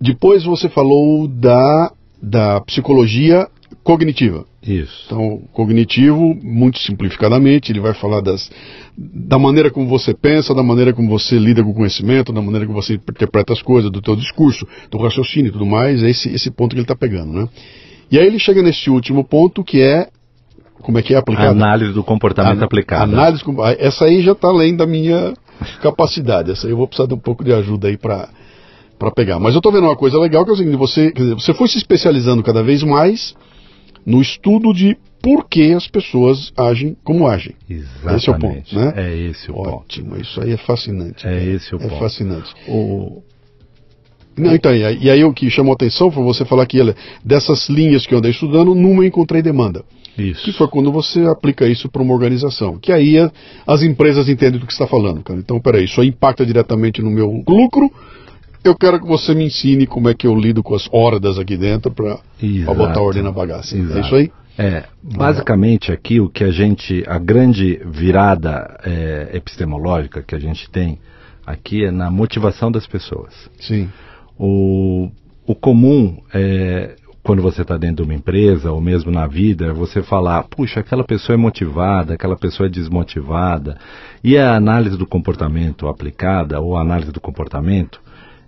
Depois 0.00 0.44
você 0.44 0.68
falou 0.68 1.28
da, 1.28 1.92
da 2.20 2.60
psicologia 2.62 3.46
cognitiva. 3.82 4.44
Isso. 4.66 5.04
Então, 5.06 5.42
cognitivo, 5.52 6.34
muito 6.42 6.78
simplificadamente, 6.78 7.70
ele 7.70 7.80
vai 7.80 7.92
falar 7.92 8.22
das, 8.22 8.50
da 8.96 9.38
maneira 9.38 9.70
como 9.70 9.86
você 9.86 10.14
pensa, 10.14 10.54
da 10.54 10.62
maneira 10.62 10.94
como 10.94 11.08
você 11.08 11.38
lida 11.38 11.62
com 11.62 11.70
o 11.70 11.74
conhecimento, 11.74 12.32
da 12.32 12.40
maneira 12.40 12.66
como 12.66 12.80
você 12.80 12.94
interpreta 12.94 13.52
as 13.52 13.60
coisas, 13.60 13.90
do 13.90 14.00
teu 14.00 14.16
discurso, 14.16 14.66
do 14.90 14.96
raciocínio 14.96 15.50
e 15.50 15.52
tudo 15.52 15.66
mais, 15.66 16.02
é 16.02 16.08
esse, 16.08 16.30
esse 16.34 16.50
ponto 16.50 16.70
que 16.70 16.76
ele 16.76 16.84
está 16.84 16.96
pegando, 16.96 17.32
né? 17.32 17.48
E 18.10 18.18
aí 18.18 18.26
ele 18.26 18.38
chega 18.38 18.62
nesse 18.62 18.88
último 18.88 19.22
ponto 19.22 19.62
que 19.62 19.82
é, 19.82 20.08
como 20.80 20.98
é 20.98 21.02
que 21.02 21.12
é 21.14 21.18
aplicado? 21.18 21.50
Análise 21.50 21.92
do 21.92 22.02
comportamento 22.02 22.56
Ana- 22.56 22.64
aplicado. 22.64 23.12
Análise, 23.12 23.44
essa 23.78 24.06
aí 24.06 24.22
já 24.22 24.32
está 24.32 24.48
além 24.48 24.74
da 24.76 24.86
minha 24.86 25.34
capacidade. 25.80 26.50
Essa 26.50 26.66
aí 26.66 26.72
eu 26.72 26.76
vou 26.76 26.86
precisar 26.86 27.06
de 27.08 27.14
um 27.14 27.18
pouco 27.18 27.44
de 27.44 27.52
ajuda 27.52 27.88
aí 27.88 27.96
para 27.96 28.28
para 28.98 29.10
pegar. 29.10 29.38
Mas 29.40 29.54
eu 29.54 29.58
estou 29.58 29.72
vendo 29.72 29.84
uma 29.84 29.96
coisa 29.96 30.18
legal 30.18 30.44
que 30.44 30.50
é 30.50 30.54
o 30.54 30.56
seguinte: 30.56 30.76
você, 30.76 31.12
dizer, 31.12 31.34
você 31.34 31.52
foi 31.52 31.68
se 31.68 31.78
especializando 31.78 32.42
cada 32.42 32.62
vez 32.62 32.82
mais 32.82 33.34
no 34.06 34.20
estudo 34.20 34.72
de 34.72 34.96
por 35.22 35.48
que 35.48 35.72
as 35.72 35.88
pessoas 35.88 36.52
agem 36.56 36.96
como 37.02 37.26
agem. 37.26 37.54
Exatamente. 37.68 38.16
Esse 38.16 38.28
é 38.28 38.32
o 38.32 38.38
ponto, 38.38 38.74
né? 38.76 38.92
É 38.96 39.16
esse 39.16 39.50
o 39.50 39.54
ponto. 39.54 39.68
Ótimo, 39.70 40.16
isso 40.20 40.40
aí 40.40 40.52
é 40.52 40.56
fascinante. 40.58 41.26
É 41.26 41.42
esse 41.42 41.74
o 41.74 41.78
É 41.78 41.88
ponto. 41.88 41.98
fascinante. 41.98 42.54
O, 42.68 43.22
Não, 44.36 44.54
então, 44.54 44.74
e 44.74 44.84
aí, 44.84 44.98
e 45.00 45.10
aí 45.10 45.24
o 45.24 45.32
que 45.32 45.48
chamou 45.48 45.72
atenção 45.72 46.10
foi 46.10 46.22
você 46.22 46.44
falar 46.44 46.66
que 46.66 46.78
dessas 47.24 47.68
linhas 47.68 48.06
que 48.06 48.12
eu 48.14 48.18
andei 48.18 48.32
estudando, 48.32 48.74
numa 48.74 49.06
encontrei 49.06 49.40
demanda. 49.40 49.82
Isso. 50.16 50.44
Que 50.44 50.52
foi 50.52 50.68
quando 50.68 50.92
você 50.92 51.26
aplica 51.26 51.66
isso 51.66 51.88
para 51.88 52.02
uma 52.02 52.14
organização. 52.14 52.78
Que 52.78 52.92
aí 52.92 53.16
as 53.66 53.82
empresas 53.82 54.28
entendem 54.28 54.60
do 54.60 54.66
que 54.66 54.72
você 54.72 54.82
está 54.82 54.86
falando, 54.86 55.22
cara. 55.22 55.38
Então, 55.38 55.60
peraí, 55.60 55.84
isso 55.84 56.02
impacta 56.02 56.46
diretamente 56.46 57.02
no 57.02 57.10
meu 57.10 57.42
lucro. 57.46 57.90
Eu 58.62 58.74
quero 58.74 58.98
que 59.00 59.06
você 59.06 59.34
me 59.34 59.44
ensine 59.44 59.86
como 59.86 60.08
é 60.08 60.14
que 60.14 60.26
eu 60.26 60.34
lido 60.34 60.62
com 60.62 60.74
as 60.74 60.88
hordas 60.90 61.38
aqui 61.38 61.56
dentro 61.56 61.90
para 61.90 62.18
botar 62.74 63.02
ordem 63.02 63.22
na 63.22 63.30
bagaça. 63.30 63.76
É 63.76 63.78
Exato. 63.78 64.00
isso 64.00 64.14
aí? 64.14 64.30
É, 64.56 64.84
basicamente 65.02 65.90
aqui 65.90 66.20
o 66.20 66.28
que 66.28 66.44
a 66.44 66.50
gente, 66.50 67.02
a 67.08 67.18
grande 67.18 67.80
virada 67.84 68.78
é, 68.84 69.30
epistemológica 69.36 70.22
que 70.22 70.34
a 70.34 70.38
gente 70.38 70.70
tem 70.70 70.98
aqui 71.44 71.84
é 71.84 71.90
na 71.90 72.10
motivação 72.10 72.70
das 72.70 72.86
pessoas. 72.86 73.34
Sim. 73.58 73.90
O, 74.38 75.10
o 75.46 75.54
comum 75.54 76.22
é, 76.32 76.94
quando 77.24 77.40
você 77.40 77.62
está 77.62 77.78
dentro 77.78 78.04
de 78.04 78.10
uma 78.10 78.14
empresa 78.14 78.70
ou 78.70 78.82
mesmo 78.82 79.10
na 79.10 79.26
vida, 79.26 79.72
você 79.72 80.02
falar, 80.02 80.42
puxa, 80.44 80.80
aquela 80.80 81.02
pessoa 81.02 81.32
é 81.32 81.38
motivada, 81.38 82.12
aquela 82.12 82.36
pessoa 82.36 82.66
é 82.66 82.70
desmotivada. 82.70 83.78
E 84.22 84.36
a 84.36 84.54
análise 84.54 84.98
do 84.98 85.06
comportamento 85.06 85.88
aplicada, 85.88 86.60
ou 86.60 86.76
a 86.76 86.82
análise 86.82 87.10
do 87.10 87.20
comportamento, 87.22 87.98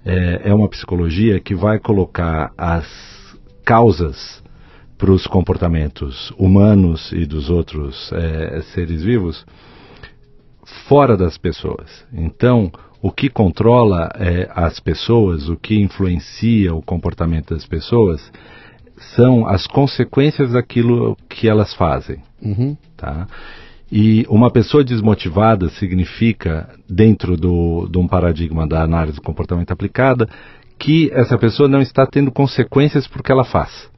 é, 0.05 0.51
é 0.51 0.55
uma 0.55 0.69
psicologia 0.69 1.41
que 1.41 1.55
vai 1.55 1.79
colocar 1.79 2.53
as 2.57 2.87
causas 3.65 4.45
para 4.99 5.11
os 5.11 5.27
comportamentos 5.27 6.31
humanos 6.39 7.13
e 7.13 7.25
dos 7.25 7.49
outros 7.49 8.13
é, 8.13 8.61
seres 8.75 9.03
vivos 9.03 9.47
fora 10.87 11.17
das 11.17 11.39
pessoas. 11.39 12.05
Então, 12.13 12.71
o 13.01 13.11
que 13.11 13.31
controla 13.31 14.11
é, 14.17 14.51
as 14.55 14.81
pessoas, 14.81 15.49
o 15.49 15.57
que 15.57 15.81
influencia 15.81 16.75
o 16.75 16.83
comportamento 16.83 17.55
das 17.55 17.67
pessoas, 17.67 18.31
são 18.99 19.47
as 19.47 19.67
consequências 19.67 20.53
daquilo 20.53 21.17
que 21.29 21.49
elas 21.49 21.75
fazem. 21.75 22.19
Uhum. 22.43 22.77
Tá? 22.97 23.27
E 23.91 24.27
uma 24.29 24.51
pessoa 24.51 24.83
desmotivada 24.83 25.69
significa, 25.71 26.69
dentro 26.89 27.37
do, 27.37 27.89
de 27.89 27.99
um 27.99 28.09
paradigma 28.09 28.67
da 28.67 28.83
análise 28.83 29.17
do 29.17 29.23
comportamento 29.23 29.71
aplicada, 29.71 30.29
que 30.79 31.11
essa 31.13 31.39
pessoa 31.39 31.69
não 31.69 31.81
está 31.81 32.07
tendo 32.07 32.33
consequências 32.33 33.07
porque 33.07 33.31
ela 33.31 33.45
faz. 33.45 33.89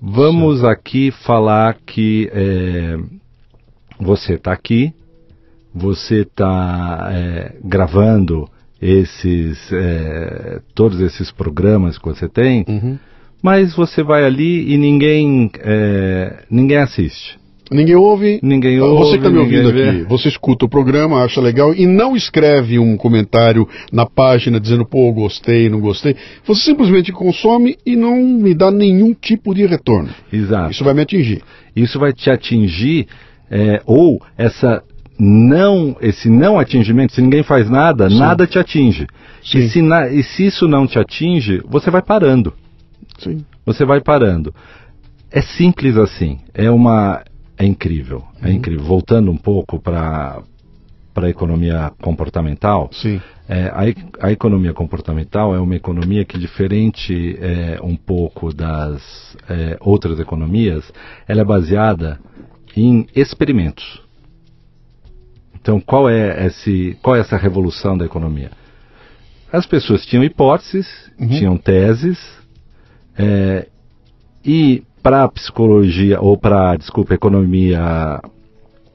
Vamos 0.00 0.64
aqui 0.64 1.10
falar 1.10 1.76
que 1.84 2.30
é, 2.32 2.96
você 3.98 4.34
está 4.34 4.52
aqui, 4.52 4.94
você 5.74 6.22
está 6.22 7.10
é, 7.12 7.56
gravando 7.62 8.48
esses 8.80 9.70
é, 9.72 10.62
todos 10.74 11.00
esses 11.00 11.30
programas 11.30 11.98
que 11.98 12.06
você 12.06 12.28
tem, 12.28 12.64
Uhum. 12.66 12.98
Mas 13.42 13.74
você 13.74 14.02
vai 14.02 14.24
ali 14.24 14.72
e 14.72 14.76
ninguém 14.76 15.50
é, 15.60 16.44
ninguém 16.50 16.78
assiste. 16.78 17.38
Ninguém 17.72 17.94
ouve. 17.94 18.40
Ninguém 18.42 18.78
Você 18.80 18.84
ouve, 18.84 19.10
que 19.12 19.16
está 19.18 19.30
me 19.30 19.38
ouvindo 19.38 19.68
aqui, 19.68 20.02
você 20.08 20.26
escuta 20.28 20.64
o 20.64 20.68
programa, 20.68 21.22
acha 21.22 21.40
legal 21.40 21.72
e 21.72 21.86
não 21.86 22.16
escreve 22.16 22.80
um 22.80 22.96
comentário 22.96 23.68
na 23.92 24.04
página 24.04 24.58
dizendo, 24.58 24.84
pô, 24.84 25.12
gostei, 25.12 25.68
não 25.68 25.78
gostei. 25.80 26.16
Você 26.44 26.62
simplesmente 26.62 27.12
consome 27.12 27.76
e 27.86 27.94
não 27.94 28.16
me 28.16 28.54
dá 28.54 28.72
nenhum 28.72 29.14
tipo 29.14 29.54
de 29.54 29.66
retorno. 29.66 30.08
Exato. 30.32 30.72
Isso 30.72 30.82
vai 30.82 30.94
me 30.94 31.02
atingir. 31.02 31.42
Isso 31.76 31.96
vai 32.00 32.12
te 32.12 32.28
atingir, 32.28 33.06
é, 33.48 33.80
ou 33.86 34.20
essa 34.36 34.82
não, 35.16 35.96
esse 36.00 36.28
não 36.28 36.58
atingimento, 36.58 37.12
se 37.12 37.22
ninguém 37.22 37.44
faz 37.44 37.70
nada, 37.70 38.10
Sim. 38.10 38.18
nada 38.18 38.48
te 38.48 38.58
atinge. 38.58 39.06
E 39.54 39.68
se, 39.68 39.80
na- 39.80 40.08
e 40.08 40.24
se 40.24 40.46
isso 40.46 40.66
não 40.66 40.88
te 40.88 40.98
atinge, 40.98 41.62
você 41.68 41.88
vai 41.88 42.02
parando. 42.02 42.52
Sim. 43.22 43.44
Você 43.64 43.84
vai 43.84 44.00
parando. 44.00 44.54
É 45.30 45.40
simples 45.40 45.96
assim. 45.96 46.40
É 46.52 46.70
uma. 46.70 47.22
É 47.56 47.64
incrível. 47.64 48.24
É 48.42 48.50
incrível. 48.50 48.84
Voltando 48.84 49.30
um 49.30 49.36
pouco 49.36 49.78
para 49.78 50.42
para 51.12 51.26
a 51.26 51.30
economia 51.30 51.92
comportamental. 52.00 52.88
Sim. 52.92 53.20
É, 53.48 53.64
a, 53.66 54.26
a 54.28 54.32
economia 54.32 54.72
comportamental 54.72 55.54
é 55.54 55.60
uma 55.60 55.74
economia 55.74 56.24
que, 56.24 56.38
diferente 56.38 57.36
é, 57.40 57.80
um 57.82 57.96
pouco 57.96 58.54
das 58.54 59.36
é, 59.48 59.76
outras 59.80 60.20
economias, 60.20 60.90
ela 61.26 61.40
é 61.40 61.44
baseada 61.44 62.18
em 62.76 63.06
experimentos. 63.14 64.02
Então, 65.60 65.80
qual 65.80 66.08
é, 66.08 66.46
esse, 66.46 66.96
qual 67.02 67.16
é 67.16 67.20
essa 67.20 67.36
revolução 67.36 67.98
da 67.98 68.06
economia? 68.06 68.52
As 69.52 69.66
pessoas 69.66 70.06
tinham 70.06 70.22
hipóteses, 70.24 70.86
tinham 71.18 71.58
teses, 71.58 72.18
é, 73.20 73.66
e 74.44 74.82
para 75.02 75.24
a 75.24 75.28
psicologia, 75.28 76.20
ou 76.20 76.36
para, 76.38 76.76
desculpa, 76.76 77.14
economia 77.14 78.20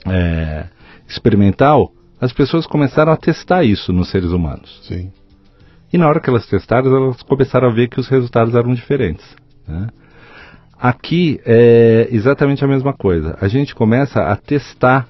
é, 0.08 0.66
experimental, 1.08 1.92
as 2.20 2.34
pessoas 2.34 2.66
começaram 2.66 3.12
a 3.12 3.18
testar 3.18 3.64
isso 3.64 3.92
nos 3.94 4.10
seres 4.10 4.32
humanos. 4.32 4.82
Sim. 4.88 5.12
E 5.92 5.98
na 5.98 6.08
hora 6.08 6.20
que 6.20 6.30
elas 6.30 6.46
testaram, 6.48 6.96
elas 6.96 7.22
começaram 7.24 7.70
a 7.70 7.74
ver 7.74 7.88
que 7.88 8.00
os 8.00 8.08
resultados 8.08 8.56
eram 8.56 8.74
diferentes. 8.74 9.26
né? 9.68 9.88
Aqui 10.78 11.40
é 11.46 12.08
exatamente 12.12 12.64
a 12.64 12.68
mesma 12.68 12.94
coisa. 12.94 13.38
A 13.40 13.48
gente 13.48 13.74
começa 13.74 14.22
a 14.22 14.36
testar 14.36 15.08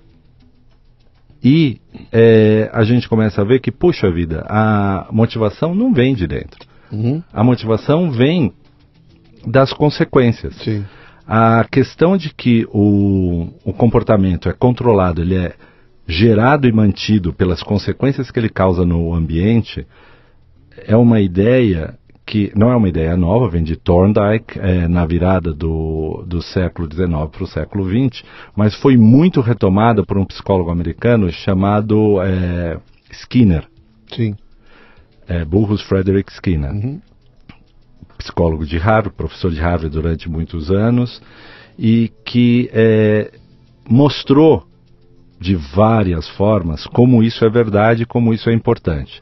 e 1.43 1.79
é, 2.11 2.69
a 2.73 2.83
gente 2.83 3.09
começa 3.09 3.41
a 3.41 3.45
ver 3.45 3.59
que, 3.59 3.71
puxa 3.71 4.11
vida, 4.11 4.45
a 4.47 5.07
motivação 5.11 5.73
não 5.73 5.93
vem 5.93 6.13
de 6.13 6.27
dentro. 6.27 6.59
Uhum. 6.91 7.21
A 7.33 7.43
motivação 7.43 8.11
vem 8.11 8.53
das 9.45 9.73
consequências. 9.73 10.55
Sim. 10.55 10.85
A 11.27 11.65
questão 11.71 12.17
de 12.17 12.33
que 12.33 12.67
o, 12.71 13.49
o 13.63 13.73
comportamento 13.73 14.47
é 14.47 14.53
controlado, 14.53 15.21
ele 15.21 15.35
é 15.35 15.53
gerado 16.07 16.67
e 16.67 16.71
mantido 16.71 17.33
pelas 17.33 17.63
consequências 17.63 18.29
que 18.29 18.39
ele 18.39 18.49
causa 18.49 18.85
no 18.85 19.13
ambiente, 19.13 19.87
é 20.87 20.95
uma 20.95 21.19
ideia 21.19 21.97
que 22.25 22.51
não 22.55 22.71
é 22.71 22.75
uma 22.75 22.89
ideia 22.89 23.15
nova, 23.15 23.49
vem 23.49 23.63
de 23.63 23.75
Thorndike 23.75 24.59
é, 24.59 24.87
na 24.87 25.05
virada 25.05 25.53
do, 25.53 26.23
do 26.27 26.41
século 26.41 26.89
XIX 26.91 27.29
para 27.31 27.43
o 27.43 27.47
século 27.47 27.85
XX, 27.87 28.23
mas 28.55 28.73
foi 28.75 28.97
muito 28.97 29.41
retomada 29.41 30.03
por 30.03 30.17
um 30.17 30.25
psicólogo 30.25 30.71
americano 30.71 31.31
chamado 31.31 32.19
é, 32.21 32.79
Skinner, 33.11 33.67
Sim. 34.11 34.35
é, 35.27 35.45
Burrus 35.45 35.83
Frederick 35.83 36.31
Skinner 36.31 36.71
Uhum. 36.71 36.99
Psicólogo 38.25 38.65
de 38.65 38.77
Harvard, 38.77 39.15
professor 39.15 39.51
de 39.51 39.59
Harvard 39.59 39.89
durante 39.89 40.27
muitos 40.27 40.71
anos, 40.71 41.21
e 41.77 42.11
que 42.25 42.69
é, 42.73 43.31
mostrou 43.87 44.65
de 45.39 45.55
várias 45.55 46.27
formas 46.29 46.87
como 46.87 47.21
isso 47.21 47.45
é 47.45 47.49
verdade, 47.49 48.05
como 48.05 48.33
isso 48.33 48.49
é 48.49 48.53
importante. 48.53 49.21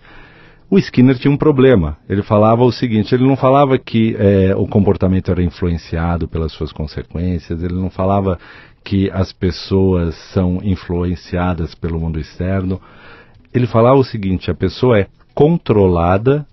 O 0.69 0.79
Skinner 0.79 1.17
tinha 1.17 1.31
um 1.31 1.37
problema. 1.37 1.97
Ele 2.07 2.23
falava 2.23 2.63
o 2.63 2.71
seguinte: 2.71 3.13
ele 3.13 3.27
não 3.27 3.35
falava 3.35 3.77
que 3.77 4.15
é, 4.17 4.55
o 4.55 4.65
comportamento 4.65 5.29
era 5.29 5.43
influenciado 5.43 6.27
pelas 6.27 6.53
suas 6.53 6.71
consequências, 6.71 7.61
ele 7.61 7.73
não 7.73 7.89
falava 7.89 8.39
que 8.83 9.09
as 9.11 9.31
pessoas 9.33 10.15
são 10.33 10.59
influenciadas 10.63 11.75
pelo 11.75 11.99
mundo 11.99 12.19
externo. 12.19 12.81
Ele 13.53 13.67
falava 13.67 13.97
o 13.97 14.03
seguinte: 14.03 14.49
a 14.49 14.55
pessoa 14.55 14.97
é 14.97 15.07
controlada 15.35 16.45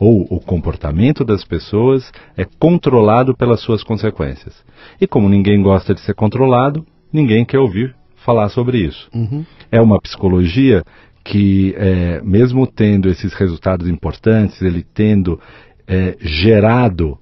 ou 0.00 0.26
o 0.30 0.40
comportamento 0.40 1.22
das 1.22 1.44
pessoas 1.44 2.10
é 2.34 2.46
controlado 2.58 3.36
pelas 3.36 3.60
suas 3.60 3.84
consequências. 3.84 4.54
E 4.98 5.06
como 5.06 5.28
ninguém 5.28 5.62
gosta 5.62 5.94
de 5.94 6.00
ser 6.00 6.14
controlado, 6.14 6.86
ninguém 7.12 7.44
quer 7.44 7.58
ouvir 7.58 7.94
falar 8.24 8.48
sobre 8.48 8.78
isso. 8.78 9.10
Uhum. 9.14 9.44
É 9.70 9.78
uma 9.78 10.00
psicologia 10.00 10.82
que, 11.22 11.74
é, 11.76 12.22
mesmo 12.22 12.66
tendo 12.66 13.10
esses 13.10 13.34
resultados 13.34 13.86
importantes, 13.88 14.62
ele 14.62 14.82
tendo 14.94 15.38
é, 15.86 16.16
gerado 16.18 17.18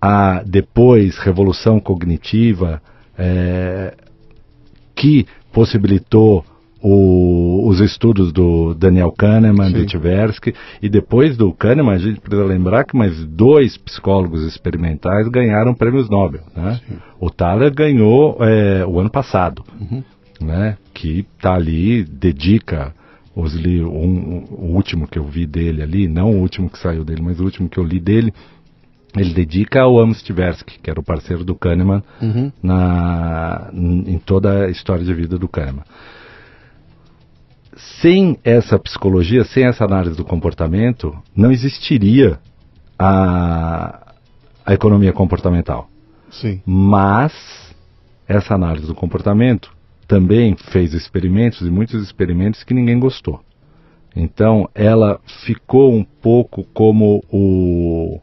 a 0.00 0.42
depois 0.44 1.18
revolução 1.18 1.78
cognitiva 1.78 2.80
é, 3.18 3.94
que 4.94 5.26
possibilitou 5.52 6.44
o- 6.82 7.68
os 7.68 7.80
estudos 7.80 8.32
do 8.32 8.74
Daniel 8.74 9.10
Kahneman, 9.12 9.68
Sim. 9.70 9.72
do 9.74 9.86
Tversky, 9.86 10.54
e 10.80 10.88
depois 10.88 11.36
do 11.36 11.52
Kahneman, 11.52 11.94
a 11.94 11.98
gente 11.98 12.20
precisa 12.20 12.44
lembrar 12.46 12.84
que 12.84 12.96
mais 12.96 13.24
dois 13.26 13.76
psicólogos 13.76 14.42
experimentais 14.44 15.28
ganharam 15.28 15.74
prêmios 15.74 16.08
Nobel. 16.08 16.42
Né? 16.56 16.80
O 17.20 17.30
Thaler 17.30 17.72
ganhou 17.74 18.38
é, 18.40 18.84
o 18.86 19.00
ano 19.00 19.10
passado, 19.10 19.64
né? 20.40 20.76
que 20.94 21.26
está 21.36 21.54
ali, 21.54 22.04
dedica 22.04 22.94
os 23.34 23.54
li 23.54 23.82
um- 23.84 24.44
o 24.50 24.72
último 24.74 25.06
que 25.06 25.18
eu 25.18 25.24
vi 25.24 25.46
dele 25.46 25.80
ali, 25.82 26.08
não 26.08 26.30
o 26.32 26.40
último 26.40 26.68
que 26.68 26.78
saiu 26.78 27.04
dele, 27.04 27.22
mas 27.22 27.38
o 27.40 27.44
último 27.44 27.68
que 27.68 27.78
eu 27.78 27.84
li 27.84 28.00
dele, 28.00 28.32
ele 29.16 29.32
dedica 29.32 29.80
ao 29.82 29.98
Amos 29.98 30.22
Tversky, 30.22 30.78
que 30.80 30.90
era 30.90 30.98
o 31.00 31.04
parceiro 31.04 31.44
do 31.44 31.54
Kahneman 31.54 32.02
Uhum. 32.20 32.52
na, 32.62 33.70
em 33.72 34.18
toda 34.18 34.66
a 34.66 34.70
história 34.70 35.04
de 35.04 35.14
vida 35.14 35.38
do 35.38 35.48
Kahneman. 35.48 35.84
Sem 38.00 38.38
essa 38.42 38.78
psicologia, 38.78 39.44
sem 39.44 39.64
essa 39.64 39.84
análise 39.84 40.16
do 40.16 40.24
comportamento, 40.24 41.16
não 41.34 41.52
existiria 41.52 42.38
a, 42.98 44.14
a 44.66 44.74
economia 44.74 45.12
comportamental. 45.12 45.88
Sim. 46.30 46.60
Mas 46.66 47.32
essa 48.26 48.54
análise 48.54 48.86
do 48.86 48.94
comportamento 48.94 49.70
também 50.06 50.56
fez 50.56 50.92
experimentos 50.94 51.60
e 51.60 51.70
muitos 51.70 52.02
experimentos 52.02 52.64
que 52.64 52.74
ninguém 52.74 52.98
gostou. 52.98 53.40
Então 54.16 54.68
ela 54.74 55.20
ficou 55.44 55.92
um 55.94 56.02
pouco 56.02 56.64
como 56.74 57.22
o 57.30 58.20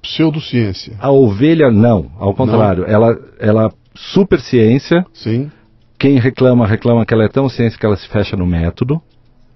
Pseudociência. 0.00 0.96
a 1.00 1.10
ovelha 1.10 1.70
não, 1.70 2.12
ao 2.18 2.32
contrário, 2.32 2.84
ela 2.84 3.18
ela 3.40 3.72
super 3.94 4.40
ciência, 4.40 5.04
Sim. 5.12 5.50
Quem 5.98 6.18
reclama 6.18 6.66
reclama 6.66 7.04
que 7.06 7.14
ela 7.14 7.24
é 7.24 7.28
tão 7.28 7.48
ciência 7.48 7.78
que 7.78 7.86
ela 7.86 7.96
se 7.96 8.08
fecha 8.08 8.36
no 8.36 8.46
método, 8.46 9.00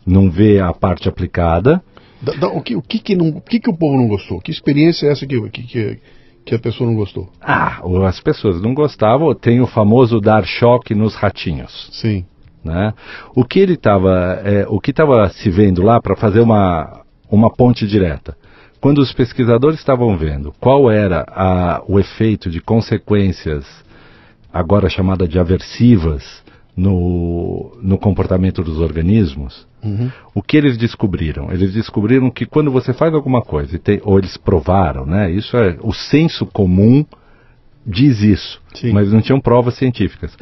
não 0.07 0.31
vê 0.31 0.61
a 0.61 0.72
parte 0.72 1.09
aplicada. 1.09 1.83
Da- 2.22 2.33
da- 2.35 2.48
o 2.48 2.61
que, 2.62 2.76
o 2.76 2.83
que, 2.83 2.98
que, 2.98 3.16
não, 3.16 3.29
o 3.29 3.40
que, 3.40 3.61
que 3.61 3.70
o 3.70 3.76
povo 3.76 3.96
não 3.96 4.09
gostou? 4.09 4.40
Que 4.40 4.50
experiência 4.50 5.07
é 5.07 5.12
essa 5.12 5.26
que, 5.26 5.40
que, 5.50 5.62
que, 5.62 5.98
que 6.44 6.55
a 6.55 6.59
pessoa 6.59 6.88
não 6.88 6.96
gostou? 6.96 7.29
Ah, 7.40 7.81
as 8.07 8.20
pessoas 8.20 8.61
não 8.61 8.74
gostavam, 8.74 9.35
tem 9.35 9.61
o 9.61 9.66
famoso 9.66 10.20
dar 10.20 10.44
choque 10.44 10.94
nos 10.94 11.14
ratinhos. 11.14 11.88
Sim. 11.92 12.24
né? 12.64 12.92
O 13.35 13.44
que 13.44 13.59
ele 13.59 13.74
estava, 13.74 14.42
o 14.68 14.79
que 14.81 14.90
estava 14.90 15.29
se 15.31 15.48
vendo 15.50 15.83
lá 15.83 16.00
para 16.00 16.16
fazer 16.16 16.40
uma 16.40 17.00
uma 17.31 17.48
ponte 17.48 17.87
direta. 17.87 18.37
Quando 18.81 18.98
os 18.98 19.12
pesquisadores 19.12 19.79
estavam 19.79 20.16
vendo 20.16 20.53
qual 20.59 20.90
era 20.90 21.24
a, 21.29 21.81
o 21.87 21.96
efeito 22.00 22.50
de 22.50 22.61
consequências, 22.61 23.64
agora 24.52 24.88
chamada 24.88 25.26
de 25.28 25.38
aversivas, 25.38 26.42
no, 26.76 27.76
no 27.82 27.98
comportamento 27.98 28.62
dos 28.62 28.78
organismos, 28.80 29.68
Uhum. 29.82 30.10
o 30.34 30.42
que 30.42 30.56
eles 30.58 30.76
descobriram? 30.76 31.50
Eles 31.50 31.72
descobriram 31.72 32.30
que 32.30 32.44
quando 32.46 32.70
você 32.70 32.92
faz 32.92 33.12
alguma 33.14 33.40
coisa, 33.42 33.78
tem- 33.78 34.00
ou 34.04 34.18
eles 34.18 34.36
provaram, 34.36 35.04
né? 35.06 35.30
Isso 35.30 35.56
é 35.56 35.76
o 35.82 35.92
senso 35.92 36.44
comum 36.46 37.04
diz 37.86 38.20
isso, 38.22 38.60
Sim. 38.74 38.92
mas 38.92 39.10
não 39.12 39.20
tinham 39.22 39.40
provas 39.40 39.74
científicas. 39.76 40.36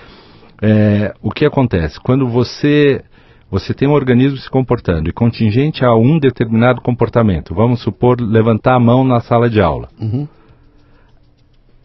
É, 0.60 1.14
o 1.22 1.30
que 1.30 1.44
acontece? 1.44 2.00
Quando 2.00 2.28
você 2.28 3.02
você 3.50 3.72
tem 3.72 3.88
um 3.88 3.92
organismo 3.92 4.36
se 4.38 4.50
comportando 4.50 5.08
e 5.08 5.12
contingente 5.12 5.82
a 5.84 5.94
um 5.94 6.18
determinado 6.18 6.82
comportamento, 6.82 7.54
vamos 7.54 7.80
supor 7.80 8.20
levantar 8.20 8.74
a 8.74 8.80
mão 8.80 9.02
na 9.04 9.20
sala 9.20 9.48
de 9.48 9.60
aula, 9.60 9.88
Uhum. 10.00 10.28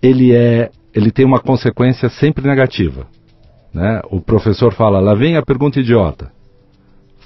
ele 0.01 0.33
é 0.33 0.69
ele 0.93 1.11
tem 1.11 1.25
uma 1.25 1.39
consequência 1.39 2.09
sempre 2.09 2.45
negativa, 2.47 3.07
né? 3.73 4.01
O 4.11 4.21
professor 4.21 4.73
fala, 4.73 4.99
lá 4.99 5.13
vem 5.15 5.35
a 5.37 5.41
pergunta 5.43 5.79
idiota. 5.79 6.31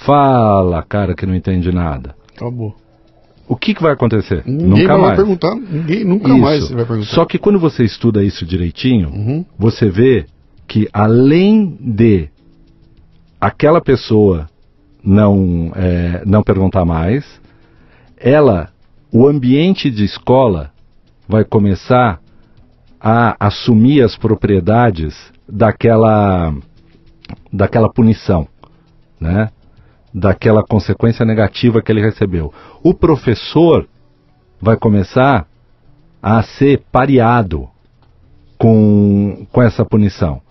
Fala, 0.06 0.84
cara 0.84 1.16
que 1.16 1.26
não 1.26 1.36
entende 1.36 1.72
nada. 1.72 2.16
Acabou. 2.36 2.76
O 3.48 3.56
que, 3.56 3.74
que 3.74 3.82
vai 3.82 3.94
acontecer? 3.94 4.44
Ninguém 4.46 4.68
Nunca 4.84 4.88
vai 4.98 5.02
mais. 5.02 5.16
perguntar. 5.16 5.56
Ninguém, 5.56 6.04
nunca 6.04 6.28
Isso. 6.30 6.38
mais 6.40 6.70
vai 6.70 6.86
perguntar. 6.86 7.10
Só 7.10 7.26
que 7.26 7.38
quando 7.38 7.58
você 7.60 7.84
estuda 7.84 8.24
isso 8.24 8.46
direitinho, 8.46 9.10
Uhum. 9.10 9.46
você 9.58 9.90
vê 9.90 10.26
que 10.68 10.88
além 10.92 11.78
de 11.80 12.30
aquela 13.40 13.80
pessoa 13.82 14.48
não, 15.04 15.72
é, 15.76 16.24
não 16.26 16.44
perguntar 16.44 16.84
mais, 16.84 17.24
ela, 18.18 18.70
o 19.14 19.26
ambiente 19.28 19.90
de 19.90 20.04
escola 20.04 20.72
vai 21.28 21.46
começar 21.46 22.20
a 23.10 23.38
assumir 23.40 24.04
as 24.04 24.18
propriedades 24.18 25.16
daquela 25.48 26.54
daquela 27.54 27.90
punição, 27.90 28.46
né? 29.18 29.50
daquela 30.14 30.62
consequência 30.62 31.26
negativa 31.26 31.82
que 31.82 31.90
ele 31.90 32.02
recebeu. 32.02 32.54
O 32.84 32.94
professor 32.94 33.88
vai 34.60 34.76
começar 34.76 35.48
a 36.22 36.44
ser 36.44 36.84
pareado 36.92 37.70
com, 38.58 39.48
com 39.54 39.64
essa 39.64 39.86
punição. 39.86 40.42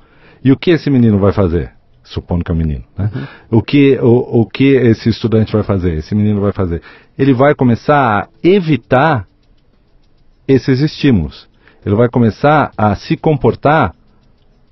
E 0.43 0.51
o 0.51 0.57
que 0.57 0.71
esse 0.71 0.89
menino 0.89 1.19
vai 1.19 1.35
fazer? 1.35 1.73
Supondo 2.05 2.43
que 2.43 2.51
é 2.51 2.55
um 2.55 2.59
menino. 2.59 2.85
Né? 2.97 3.11
Uhum. 3.15 3.59
O, 3.59 3.63
que, 3.63 3.99
o, 3.99 4.41
o 4.41 4.47
que 4.47 4.77
esse 4.77 5.11
estudante 5.11 5.53
vai 5.53 5.63
fazer? 5.63 5.93
Esse 5.93 6.15
menino 6.15 6.41
vai 6.41 6.53
fazer? 6.53 6.81
Ele 7.19 7.35
vai 7.35 7.55
começar 7.55 8.23
a 8.23 8.29
evitar 8.43 9.27
esses 10.49 10.81
estímulos. 10.81 11.47
Ele 11.87 11.95
vai 11.95 12.09
começar 12.09 12.73
a 12.77 12.97
se 12.97 13.17
comportar 13.17 13.95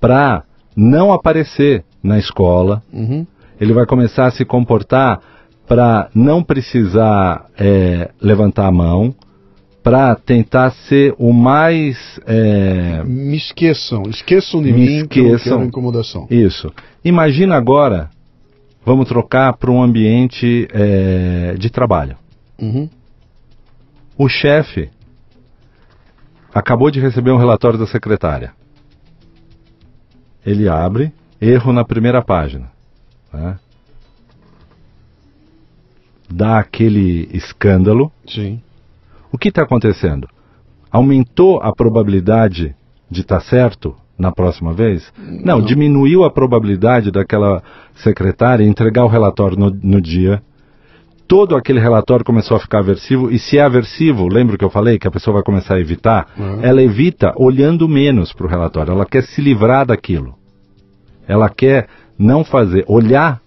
para 0.01 0.43
não 0.75 1.13
aparecer 1.13 1.85
na 2.03 2.19
escola. 2.19 2.83
Uhum. 2.91 3.25
Ele 3.59 3.71
vai 3.71 3.85
começar 3.85 4.25
a 4.25 4.31
se 4.31 4.43
comportar 4.43 5.21
para 5.65 6.09
não 6.13 6.43
precisar 6.43 7.45
é, 7.57 8.11
levantar 8.21 8.67
a 8.67 8.71
mão, 8.71 9.15
para 9.81 10.13
tentar 10.15 10.71
ser 10.71 11.15
o 11.17 11.31
mais. 11.31 12.19
É... 12.27 13.01
Me 13.05 13.37
esqueçam, 13.37 14.03
esqueçam 14.09 14.61
de 14.61 14.73
Me 14.73 14.79
mim 14.79 14.95
esqueçam. 14.97 15.07
que 15.07 15.19
eu 15.19 15.39
quero 15.39 15.63
incomodação. 15.63 16.27
Isso. 16.29 16.69
Imagina 17.03 17.55
agora, 17.55 18.09
vamos 18.85 19.07
trocar 19.07 19.53
para 19.53 19.71
um 19.71 19.81
ambiente 19.81 20.67
é, 20.73 21.55
de 21.57 21.69
trabalho. 21.69 22.17
Uhum. 22.59 22.89
O 24.17 24.27
chefe 24.27 24.89
acabou 26.55 26.89
de 26.89 26.99
receber 26.99 27.29
um 27.31 27.37
relatório 27.37 27.77
da 27.77 27.85
secretária. 27.85 28.53
Ele 30.43 30.67
abre, 30.67 31.11
erro 31.39 31.71
na 31.71 31.85
primeira 31.85 32.23
página. 32.23 32.71
Né? 33.31 33.59
Dá 36.27 36.57
aquele 36.57 37.29
escândalo. 37.31 38.11
Sim 38.27 38.61
o 39.35 39.37
que 39.37 39.49
está 39.49 39.63
acontecendo? 39.63 40.29
Aumentou 40.89 41.59
a 41.61 41.73
probabilidade 41.73 42.73
de 43.11 43.21
estar 43.21 43.39
tá 43.39 43.45
certo 43.45 43.93
na 44.17 44.31
próxima 44.31 44.73
vez? 44.73 45.11
Não, 45.17 45.59
Não, 45.59 45.61
diminuiu 45.61 46.23
a 46.23 46.31
probabilidade 46.31 47.11
daquela 47.11 47.61
secretária 47.95 48.63
entregar 48.63 49.03
o 49.03 49.09
relatório 49.09 49.57
no, 49.57 49.69
no 49.69 49.99
dia. 49.99 50.41
Todo 51.27 51.55
aquele 51.55 51.79
relatório 51.79 52.23
começou 52.23 52.55
a 52.57 52.59
ficar 52.59 52.79
aversivo, 52.79 53.31
e 53.31 53.39
se 53.39 53.57
é 53.57 53.61
aversivo, 53.61 54.27
lembra 54.27 54.57
que 54.57 54.63
eu 54.63 54.69
falei 54.69 54.99
que 54.99 55.07
a 55.07 55.11
pessoa 55.11 55.35
vai 55.35 55.43
começar 55.43 55.75
a 55.75 55.79
evitar? 55.79 56.27
Uhum. 56.37 56.63
Ela 56.63 56.83
evita 56.83 57.33
olhando 57.35 57.89
menos 57.89 58.31
para 58.31 58.45
o 58.45 58.49
relatório, 58.49 58.91
ela 58.91 59.05
quer 59.05 59.23
se 59.23 59.41
livrar 59.41 59.85
daquilo. 59.85 60.35
Ela 61.27 61.49
quer 61.49 61.87
não 62.17 62.43
fazer, 62.43 62.85
olhar 62.87 63.41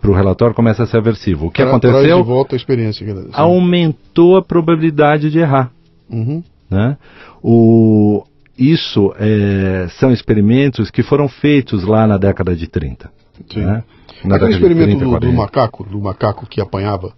para 0.00 0.10
o 0.10 0.14
relatório 0.14 0.54
começa 0.54 0.82
a 0.82 0.86
ser 0.86 0.96
aversivo. 0.98 1.46
O 1.46 1.50
que 1.50 1.62
Tra 1.62 1.70
aconteceu? 1.70 2.18
de 2.18 2.28
volta 2.28 2.56
a 2.56 2.58
experiência. 2.58 3.06
Aumentou 3.32 4.36
a 4.36 4.42
probabilidade 4.42 5.30
de 5.30 5.38
errar. 5.38 5.70
Uhum. 6.10 6.42
Né? 6.68 6.98
O, 7.42 8.24
isso 8.58 9.14
é, 9.16 9.86
são 10.00 10.10
experimentos 10.10 10.90
que 10.90 11.02
foram 11.02 11.28
feitos 11.28 11.84
lá 11.84 12.06
na 12.06 12.18
década 12.18 12.54
de 12.56 12.66
30. 12.66 13.10
Sim. 13.52 13.60
Né? 13.60 13.84
Na 14.24 14.36
Aquele 14.36 14.54
experimento 14.54 14.98
30, 14.98 15.04
do, 15.04 15.20
do, 15.20 15.32
macaco, 15.32 15.84
do 15.84 16.00
macaco 16.00 16.46
que 16.46 16.60
apanhava 16.60 17.12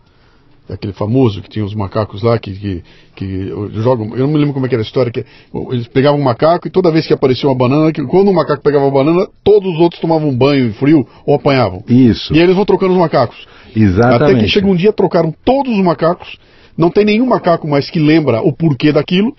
aquele 0.69 0.93
famoso 0.93 1.43
que 1.43 1.49
tinha 1.49 1.65
os 1.65 1.75
macacos 1.75 2.23
lá 2.23 2.39
que, 2.39 2.53
que, 2.55 2.85
que 3.15 3.49
jogam. 3.83 4.17
Eu 4.17 4.27
não 4.27 4.29
me 4.29 4.39
lembro 4.39 4.55
como 4.55 4.67
é 4.67 4.69
que 4.69 4.75
era 4.75 4.83
a 4.83 4.87
história, 4.87 5.13
que 5.13 5.25
eles 5.71 5.87
pegavam 5.89 6.19
um 6.19 6.23
macaco 6.23 6.67
e 6.67 6.71
toda 6.71 6.91
vez 6.91 7.07
que 7.07 7.13
aparecia 7.13 7.49
uma 7.49 7.55
banana, 7.55 7.93
que 7.93 8.03
quando 8.05 8.29
o 8.29 8.35
macaco 8.35 8.63
pegava 8.63 8.87
a 8.87 8.91
banana, 8.91 9.29
todos 9.43 9.75
os 9.75 9.81
outros 9.81 10.01
tomavam 10.01 10.29
um 10.29 10.37
banho 10.37 10.73
frio 10.75 11.07
ou 11.27 11.35
apanhavam. 11.35 11.83
Isso. 11.89 12.33
E 12.33 12.39
aí 12.39 12.45
eles 12.45 12.57
vão 12.57 12.65
trocando 12.65 12.93
os 12.93 12.99
macacos. 12.99 13.47
Exatamente. 13.77 14.23
Até 14.23 14.41
que 14.41 14.49
chega 14.49 14.67
um 14.67 14.77
dia, 14.77 14.93
trocaram 14.93 15.35
todos 15.45 15.73
os 15.73 15.85
macacos, 15.85 16.39
não 16.77 16.91
tem 16.91 17.05
nenhum 17.05 17.27
macaco 17.27 17.69
mais 17.69 17.91
que 17.91 17.99
lembra 17.99 18.41
o 18.41 18.53
porquê 18.53 18.93
daquilo, 18.93 19.35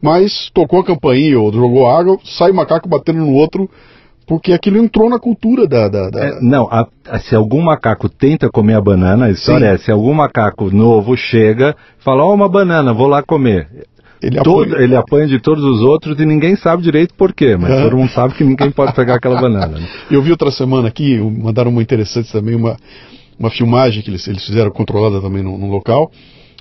mas 0.00 0.50
tocou 0.54 0.80
a 0.80 0.84
campainha 0.84 1.38
ou 1.38 1.52
jogou 1.52 1.88
água, 1.88 2.18
sai 2.24 2.50
o 2.50 2.54
macaco 2.54 2.88
batendo 2.88 3.20
no 3.20 3.34
outro 3.34 3.68
porque 4.32 4.54
aquilo 4.54 4.78
entrou 4.78 5.10
na 5.10 5.18
cultura 5.18 5.68
da. 5.68 5.88
da, 5.88 6.08
da... 6.08 6.24
É, 6.24 6.40
não, 6.40 6.66
a, 6.70 6.88
a, 7.06 7.18
se 7.18 7.34
algum 7.34 7.60
macaco 7.60 8.08
tenta 8.08 8.48
comer 8.48 8.72
a 8.72 8.80
banana, 8.80 9.26
a 9.26 9.30
história 9.30 9.68
Sim. 9.68 9.74
é: 9.74 9.76
se 9.76 9.92
algum 9.92 10.14
macaco 10.14 10.70
novo 10.70 11.14
chega, 11.18 11.76
fala, 11.98 12.24
ó, 12.24 12.30
oh, 12.30 12.34
uma 12.34 12.48
banana, 12.48 12.94
vou 12.94 13.06
lá 13.06 13.22
comer. 13.22 13.68
Ele, 14.22 14.40
Todo, 14.42 14.72
apanha... 14.72 14.84
ele 14.84 14.96
apanha 14.96 15.26
de 15.26 15.38
todos 15.38 15.62
os 15.62 15.82
outros 15.82 16.18
e 16.18 16.24
ninguém 16.24 16.56
sabe 16.56 16.82
direito 16.82 17.12
por 17.12 17.34
quê, 17.34 17.58
mas 17.60 17.72
é. 17.72 17.82
todo 17.82 17.94
mundo 17.94 18.10
sabe 18.10 18.32
que 18.32 18.42
ninguém 18.42 18.70
pode 18.70 18.94
pegar 18.94 19.16
aquela 19.16 19.38
banana. 19.38 19.78
Né? 19.78 19.86
Eu 20.10 20.22
vi 20.22 20.30
outra 20.30 20.50
semana 20.50 20.88
aqui, 20.88 21.18
mandaram 21.18 21.70
uma 21.70 21.82
interessante 21.82 22.32
também, 22.32 22.54
uma, 22.54 22.78
uma 23.38 23.50
filmagem 23.50 24.02
que 24.02 24.08
eles, 24.08 24.26
eles 24.26 24.46
fizeram 24.46 24.70
controlada 24.70 25.20
também 25.20 25.42
num, 25.42 25.68
local, 25.68 26.10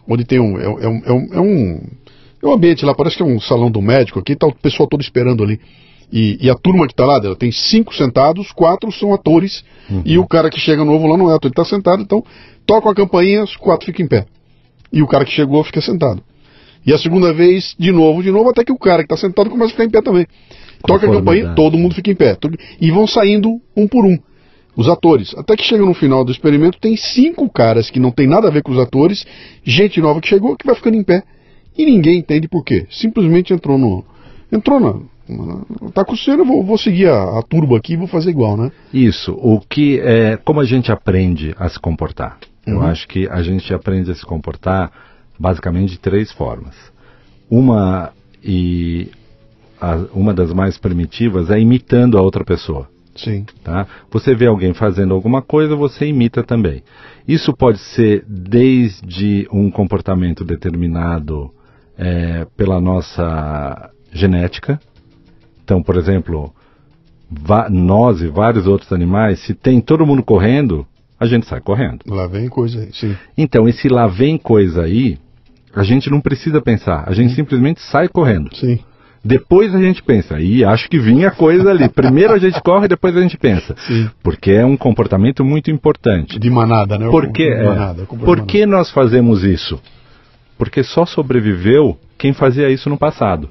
onde 0.09 0.25
tem 0.25 0.41
um 0.41 0.59
é, 0.59 0.65
é, 0.65 0.89
um. 0.89 1.01
é, 1.05 1.11
um, 1.13 1.27
é 1.31 1.39
um. 1.39 1.81
É 2.43 2.47
um 2.47 2.51
ambiente 2.51 2.83
lá, 2.83 2.93
parece 2.93 3.15
que 3.15 3.23
é 3.23 3.25
um 3.25 3.39
salão 3.39 3.71
do 3.71 3.81
médico 3.81 4.19
aqui, 4.19 4.35
tá 4.35 4.45
o 4.45 4.53
pessoal 4.53 4.89
todo 4.89 4.99
esperando 4.99 5.41
ali. 5.41 5.57
E, 6.11 6.37
e, 6.45 6.49
a 6.49 6.55
turma 6.55 6.85
que 6.87 6.93
está 6.93 7.05
lá, 7.05 7.21
ela 7.23 7.35
tem 7.35 7.51
cinco 7.51 7.95
sentados, 7.95 8.51
quatro 8.51 8.91
são 8.91 9.13
atores, 9.13 9.63
uhum. 9.89 10.01
e 10.03 10.17
o 10.17 10.27
cara 10.27 10.49
que 10.49 10.59
chega 10.59 10.83
novo 10.83 11.07
lá 11.07 11.17
não 11.17 11.31
é 11.31 11.35
ator, 11.35 11.47
ele 11.47 11.53
está 11.53 11.63
sentado, 11.63 12.01
então 12.01 12.21
toca 12.65 12.89
a 12.89 12.93
campainha, 12.93 13.43
os 13.43 13.55
quatro 13.55 13.85
ficam 13.85 14.05
em 14.05 14.09
pé. 14.09 14.25
E 14.91 15.01
o 15.01 15.07
cara 15.07 15.23
que 15.23 15.31
chegou 15.31 15.63
fica 15.63 15.79
sentado. 15.79 16.21
E 16.85 16.91
a 16.91 16.97
segunda 16.97 17.31
vez, 17.33 17.75
de 17.77 17.91
novo, 17.91 18.21
de 18.23 18.31
novo, 18.31 18.49
até 18.49 18.63
que 18.63 18.71
o 18.71 18.77
cara 18.77 19.03
que 19.03 19.13
está 19.13 19.15
sentado 19.15 19.49
começa 19.49 19.69
a 19.69 19.71
ficar 19.71 19.85
em 19.85 19.89
pé 19.89 20.01
também. 20.01 20.25
Toca 20.85 21.07
a 21.07 21.11
campainha, 21.11 21.53
todo 21.55 21.77
mundo 21.77 21.93
fica 21.93 22.11
em 22.11 22.15
pé. 22.15 22.37
E 22.79 22.91
vão 22.91 23.05
saindo 23.05 23.61
um 23.77 23.87
por 23.87 24.03
um, 24.03 24.17
os 24.75 24.89
atores. 24.89 25.33
Até 25.37 25.55
que 25.55 25.63
chega 25.63 25.85
no 25.85 25.93
final 25.93 26.25
do 26.25 26.31
experimento, 26.31 26.79
tem 26.79 26.97
cinco 26.97 27.49
caras 27.49 27.89
que 27.89 27.99
não 27.99 28.11
tem 28.11 28.27
nada 28.27 28.47
a 28.47 28.51
ver 28.51 28.63
com 28.63 28.71
os 28.71 28.79
atores, 28.79 29.25
gente 29.63 30.01
nova 30.01 30.19
que 30.19 30.27
chegou, 30.27 30.57
que 30.57 30.65
vai 30.65 30.75
ficando 30.75 30.97
em 30.97 31.03
pé. 31.03 31.23
E 31.77 31.85
ninguém 31.85 32.17
entende 32.17 32.47
por 32.47 32.63
quê. 32.63 32.85
Simplesmente 32.89 33.53
entrou 33.53 33.77
no. 33.77 34.03
Entrou 34.51 34.79
na, 34.79 34.95
Tá 35.93 36.05
coceiro, 36.05 36.41
eu 36.41 36.45
vou, 36.45 36.63
vou 36.63 36.77
seguir 36.77 37.07
a, 37.07 37.39
a 37.39 37.41
turba 37.41 37.77
aqui 37.77 37.93
e 37.93 37.97
vou 37.97 38.07
fazer 38.07 38.29
igual, 38.29 38.57
né? 38.57 38.71
Isso. 38.93 39.33
O 39.33 39.59
que 39.59 39.99
é 39.99 40.37
como 40.37 40.59
a 40.59 40.65
gente 40.65 40.91
aprende 40.91 41.55
a 41.57 41.67
se 41.69 41.79
comportar? 41.79 42.37
Uhum. 42.67 42.75
Eu 42.75 42.81
acho 42.83 43.07
que 43.07 43.27
a 43.29 43.41
gente 43.41 43.73
aprende 43.73 44.11
a 44.11 44.15
se 44.15 44.25
comportar 44.25 44.91
basicamente 45.39 45.91
de 45.91 45.99
três 45.99 46.31
formas. 46.31 46.75
Uma 47.49 48.11
e 48.43 49.09
a, 49.79 49.95
uma 50.13 50.33
das 50.33 50.53
mais 50.53 50.77
primitivas 50.77 51.49
é 51.49 51.59
imitando 51.59 52.17
a 52.17 52.21
outra 52.21 52.45
pessoa. 52.45 52.87
Sim. 53.15 53.45
Tá? 53.63 53.87
Você 54.11 54.33
vê 54.33 54.45
alguém 54.47 54.73
fazendo 54.73 55.13
alguma 55.13 55.41
coisa, 55.41 55.75
você 55.75 56.05
imita 56.05 56.43
também. 56.43 56.83
Isso 57.27 57.53
pode 57.53 57.79
ser 57.79 58.23
desde 58.27 59.47
um 59.51 59.69
comportamento 59.69 60.45
determinado 60.45 61.51
é, 61.97 62.45
pela 62.55 62.79
nossa 62.79 63.91
genética, 64.11 64.79
então, 65.71 65.81
por 65.81 65.95
exemplo, 65.95 66.53
nós 67.69 68.21
e 68.21 68.27
vários 68.27 68.67
outros 68.67 68.91
animais, 68.91 69.39
se 69.39 69.53
tem 69.53 69.79
todo 69.79 70.05
mundo 70.05 70.21
correndo, 70.21 70.85
a 71.17 71.25
gente 71.25 71.47
sai 71.47 71.61
correndo. 71.61 71.99
Lá 72.05 72.27
vem 72.27 72.49
coisa 72.49 72.81
aí, 72.81 72.89
sim. 72.91 73.15
Então, 73.37 73.69
esse 73.69 73.87
lá 73.87 74.05
vem 74.05 74.37
coisa 74.37 74.83
aí, 74.83 75.17
a 75.73 75.81
gente 75.81 76.09
não 76.09 76.19
precisa 76.19 76.59
pensar, 76.59 77.05
a 77.07 77.13
gente 77.13 77.33
simplesmente 77.35 77.79
sai 77.83 78.09
correndo. 78.09 78.53
Sim. 78.53 78.79
Depois 79.23 79.73
a 79.73 79.79
gente 79.79 80.03
pensa, 80.03 80.41
e 80.41 80.65
acho 80.65 80.89
que 80.89 80.99
vinha 80.99 81.31
coisa 81.31 81.69
ali. 81.69 81.87
Primeiro 81.95 82.33
a 82.33 82.37
gente 82.37 82.61
corre, 82.61 82.89
depois 82.89 83.15
a 83.15 83.21
gente 83.21 83.37
pensa. 83.37 83.73
Sim. 83.87 84.09
Porque 84.21 84.51
é 84.51 84.65
um 84.65 84.75
comportamento 84.75 85.45
muito 85.45 85.71
importante. 85.71 86.37
De 86.37 86.49
manada, 86.49 86.97
né? 86.97 87.09
Por, 87.09 87.31
que, 87.31 87.43
é, 87.43 87.63
manada, 87.63 88.05
por 88.05 88.45
que 88.45 88.65
nós 88.65 88.91
fazemos 88.91 89.41
isso? 89.41 89.79
Porque 90.57 90.83
só 90.83 91.05
sobreviveu 91.05 91.97
quem 92.17 92.33
fazia 92.33 92.69
isso 92.69 92.89
no 92.89 92.97
passado. 92.97 93.47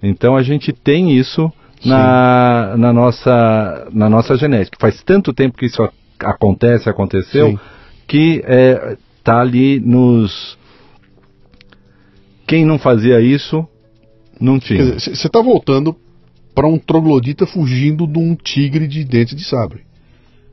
Então 0.00 0.36
a 0.36 0.42
gente 0.42 0.72
tem 0.72 1.16
isso 1.18 1.50
na, 1.84 2.76
na, 2.76 2.92
nossa, 2.92 3.88
na 3.92 4.08
nossa 4.08 4.36
genética. 4.36 4.78
Faz 4.80 5.02
tanto 5.02 5.32
tempo 5.32 5.58
que 5.58 5.66
isso 5.66 5.82
acontece, 6.18 6.88
aconteceu, 6.88 7.48
Sim. 7.48 7.58
que 8.06 8.36
está 8.36 8.52
é, 8.52 8.96
tá 9.22 9.40
ali 9.40 9.80
nos. 9.80 10.58
Quem 12.46 12.64
não 12.64 12.78
fazia 12.78 13.20
isso, 13.20 13.66
não 14.40 14.58
tinha. 14.58 14.98
Você 14.98 15.10
está 15.10 15.40
voltando 15.40 15.96
para 16.54 16.66
um 16.66 16.78
troglodita 16.78 17.46
fugindo 17.46 18.06
de 18.06 18.18
um 18.18 18.34
tigre 18.34 18.86
de 18.86 19.04
dente 19.04 19.34
de 19.34 19.44
sabre. 19.44 19.82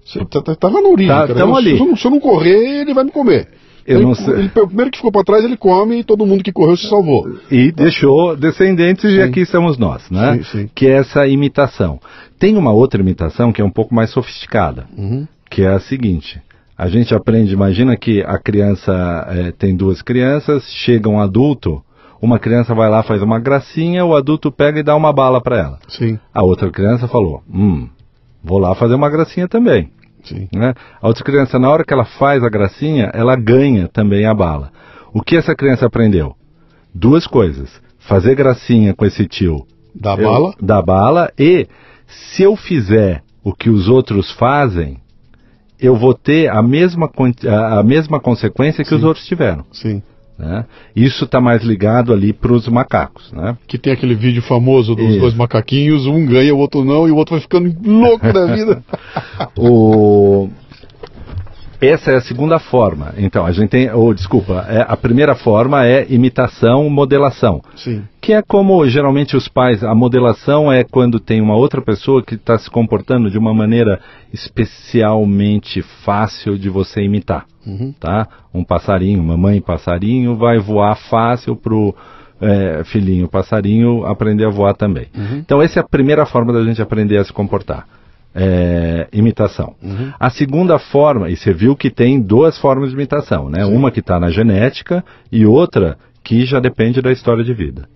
Você 0.06 0.26
tá, 0.26 0.42
tá, 0.42 0.56
tava 0.56 0.82
na 0.82 0.90
origem, 0.90 1.14
tá, 1.14 1.28
cara. 1.28 1.62
Se, 1.62 1.70
eu, 1.70 1.96
se 1.96 2.06
eu 2.08 2.12
não 2.12 2.20
correr, 2.20 2.82
ele 2.82 2.94
vai 2.94 3.04
me 3.04 3.12
comer. 3.12 3.48
Eu 3.86 3.98
ele, 3.98 4.06
não 4.06 4.16
sei. 4.16 4.34
Ele, 4.34 4.52
o 4.56 4.68
primeiro 4.68 4.92
que 4.92 4.98
ficou 4.98 5.12
para 5.12 5.24
trás, 5.24 5.44
ele 5.44 5.58
come 5.58 6.00
e 6.00 6.04
todo 6.04 6.26
mundo 6.26 6.44
que 6.44 6.52
correu 6.52 6.78
se 6.78 6.88
salvou. 6.88 7.28
E 7.50 7.72
deixou 7.72 8.36
descendentes 8.36 9.10
sim. 9.10 9.18
e 9.18 9.22
aqui 9.22 9.42
estamos 9.42 9.78
nós, 9.78 10.10
né? 10.10 10.38
Sim, 10.38 10.44
sim. 10.44 10.70
Que 10.74 10.88
é 10.88 10.98
essa 10.98 11.28
imitação. 11.28 12.00
Tem 12.40 12.56
uma 12.58 12.72
outra 12.72 13.02
imitação 13.02 13.52
que 13.52 13.62
é 13.62 13.66
um 13.66 13.72
pouco 13.72 13.94
mais 13.94 14.10
sofisticada, 14.12 14.86
uhum. 14.98 15.28
que 15.50 15.62
é 15.64 15.70
a 15.70 15.80
seguinte. 15.80 16.42
A 16.78 16.88
gente 16.88 17.14
aprende, 17.14 17.54
imagina 17.54 17.96
que 17.96 18.22
a 18.24 18.40
criança 18.40 19.28
é, 19.30 19.52
tem 19.52 19.76
duas 19.76 20.02
crianças, 20.02 20.64
chega 20.84 21.08
um 21.08 21.20
adulto, 21.20 21.82
uma 22.22 22.40
criança 22.40 22.74
vai 22.74 22.90
lá, 22.90 23.04
faz 23.04 23.22
uma 23.22 23.40
gracinha, 23.40 24.04
o 24.06 24.16
adulto 24.16 24.52
pega 24.52 24.80
e 24.80 24.84
dá 24.84 24.96
uma 24.96 25.14
bala 25.14 25.42
para 25.42 25.58
ela. 25.58 25.80
Sim. 25.88 26.18
A 26.34 26.44
outra 26.44 26.72
criança 26.72 27.08
falou, 27.08 27.44
hum, 27.52 27.88
Vou 28.44 28.58
lá 28.58 28.74
fazer 28.74 28.96
uma 28.96 29.10
gracinha 29.10 29.48
também. 29.48 29.92
Sim. 30.24 30.48
Né? 30.54 30.74
A 31.02 31.08
outra 31.08 31.24
criança, 31.24 31.58
na 31.60 31.70
hora 31.70 31.84
que 31.84 31.94
ela 31.94 32.06
faz 32.06 32.44
a 32.44 32.50
gracinha, 32.50 33.12
ela 33.14 33.36
ganha 33.36 33.88
também 33.88 34.26
a 34.26 34.34
bala. 34.34 34.72
O 35.14 35.22
que 35.22 35.36
essa 35.36 35.56
criança 35.56 35.86
aprendeu? 35.86 36.36
Duas 36.94 37.26
coisas. 37.28 37.82
Fazer 38.00 38.36
gracinha 38.36 38.94
com 38.94 39.06
esse 39.06 39.26
tio. 39.28 39.66
Da 39.94 40.14
eu- 40.16 40.24
bala? 40.30 40.54
Da 40.62 40.82
bala. 40.82 41.32
E 41.38 41.68
se 42.08 42.44
eu 42.44 42.56
fizer 42.56 43.24
o 43.44 43.54
que 43.54 43.70
os 43.70 43.88
outros 43.88 44.32
fazem, 44.32 44.98
eu 45.80 45.96
vou 45.96 46.14
ter 46.14 46.50
a 46.50 46.62
mesma, 46.62 47.10
a 47.78 47.84
mesma 47.84 48.20
consequência 48.20 48.84
que 48.84 48.94
os 48.94 49.02
Sim. 49.02 49.08
outros 49.08 49.26
tiveram. 49.26 49.66
Sim. 49.72 50.02
Né? 50.42 50.66
Isso 50.96 51.26
está 51.26 51.40
mais 51.40 51.62
ligado 51.62 52.12
ali 52.12 52.34
para 52.34 52.52
os 52.52 52.68
macacos. 52.68 53.32
Né? 53.32 53.56
Que 53.68 53.78
tem 53.78 53.94
aquele 53.94 54.16
vídeo 54.16 54.42
famoso 54.42 54.96
dos 54.96 55.06
Isso. 55.06 55.20
dois 55.20 55.36
macaquinhos, 55.36 56.08
um 56.08 56.26
ganha, 56.26 56.54
o 56.54 56.58
outro 56.58 56.84
não, 56.84 57.08
e 57.08 57.12
o 57.12 57.16
outro 57.16 57.36
vai 57.36 57.42
ficando 57.42 57.72
louco 57.86 58.34
da 58.34 58.48
vida. 58.48 58.84
O... 59.58 60.50
Essa 61.82 62.12
é 62.12 62.16
a 62.16 62.22
segunda 62.22 62.60
forma. 62.60 63.14
Então, 63.18 63.44
a 63.44 63.52
gente 63.52 63.70
tem. 63.70 63.92
Ou, 63.92 64.14
desculpa, 64.14 64.66
é, 64.70 64.86
a 64.88 64.96
primeira 64.96 65.34
forma 65.34 65.84
é 65.84 66.06
imitação, 66.10 66.88
modelação. 66.90 67.62
Sim. 67.76 68.04
Que 68.22 68.34
é 68.34 68.42
como 68.44 68.88
geralmente 68.88 69.36
os 69.36 69.48
pais. 69.48 69.84
A 69.84 69.96
modelação 69.96 70.72
é 70.72 70.84
quando 70.84 71.20
tem 71.20 71.42
uma 71.42 71.56
outra 71.56 71.82
pessoa 71.82 72.22
que 72.22 72.36
está 72.36 72.56
se 72.58 72.70
comportando 72.70 73.32
de 73.32 73.38
uma 73.38 73.52
maneira 73.52 74.00
especialmente 74.32 75.82
fácil 76.06 76.56
de 76.58 76.70
você 76.70 77.02
imitar. 77.02 77.46
Uhum. 77.66 77.94
Tá? 78.00 78.28
Um 78.54 78.64
passarinho, 78.64 79.24
mamãe 79.24 79.60
passarinho, 79.60 80.36
vai 80.36 80.60
voar 80.60 80.96
fácil 80.96 81.56
pro 81.56 81.96
é, 82.42 82.84
filhinho 82.86 83.28
passarinho 83.28 84.06
aprender 84.06 84.46
a 84.46 84.50
voar 84.50 84.76
também. 84.76 85.08
Então, 85.38 85.62
essa 85.62 85.80
é 85.80 85.82
a 85.82 85.88
primeira 85.88 86.26
forma 86.26 86.52
da 86.52 86.64
gente 86.64 86.82
aprender 86.82 87.18
a 87.18 87.24
se 87.24 87.32
comportar. 87.32 87.86
É, 88.34 89.10
imitação. 89.12 89.76
A 90.18 90.30
segunda 90.30 90.80
forma, 90.80 91.30
e 91.30 91.36
você 91.36 91.54
viu 91.54 91.76
que 91.76 91.90
tem 91.90 92.22
duas 92.22 92.58
formas 92.58 92.90
de 92.90 92.96
imitação, 92.96 93.50
né? 93.50 93.66
Uma 93.66 93.92
que 93.92 94.00
está 94.00 94.18
na 94.22 94.30
genética 94.30 95.04
e 95.30 95.46
outra 95.46 95.98
que 96.24 96.46
já 96.46 96.62
depende 96.62 97.02
da 97.02 97.12
história 97.12 97.44
de 97.44 97.54
vida. 97.54 97.90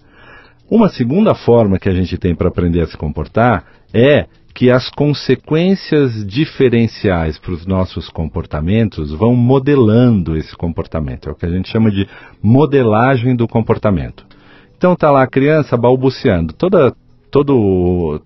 Uma 0.70 0.90
segunda 0.90 1.34
forma 1.36 1.80
que 1.80 1.88
a 1.88 1.94
gente 1.94 2.18
tem 2.18 2.36
para 2.36 2.50
aprender 2.50 2.82
a 2.82 2.88
se 2.88 2.98
comportar 2.98 3.64
é 3.94 4.26
que 4.56 4.72
as 4.72 4.90
consequências 4.90 6.26
diferenciais 6.26 7.38
para 7.38 7.52
os 7.52 7.66
nossos 7.66 8.10
comportamentos 8.10 9.12
vão 9.12 9.36
modelando 9.36 10.36
esse 10.38 10.56
comportamento. 10.56 11.28
É 11.28 11.32
o 11.34 11.36
que 11.36 11.46
a 11.46 11.50
gente 11.50 11.70
chama 11.70 11.92
de 11.92 12.08
modelagem 12.42 13.36
do 13.36 13.48
comportamento. 13.48 14.26
Então 14.78 14.96
tá 14.96 15.12
lá 15.12 15.24
a 15.24 15.28
criança 15.28 15.76
balbuciando. 15.76 16.54
Toda, 16.54 16.96
todo 17.30 18.22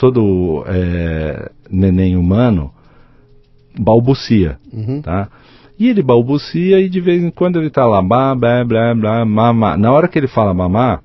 todo 0.00 0.64
é, 0.66 1.50
neném 1.70 2.16
humano 2.16 2.72
balbucia, 3.78 4.58
Uhum. 4.72 5.02
tá? 5.02 5.28
E 5.78 5.88
ele 5.88 6.02
balbucia 6.02 6.80
e 6.80 6.88
de 6.88 7.00
vez 7.00 7.22
em 7.22 7.30
quando 7.30 7.58
ele 7.60 7.70
tá 7.70 7.86
lá, 7.86 8.02
blá, 8.02 8.34
blá, 8.34 8.64
blá, 8.64 8.94
blá, 8.94 9.24
mamá. 9.24 9.76
Na 9.76 9.92
hora 9.92 10.08
que 10.08 10.18
ele 10.18 10.26
fala 10.26 10.52
mamá, 10.54 11.00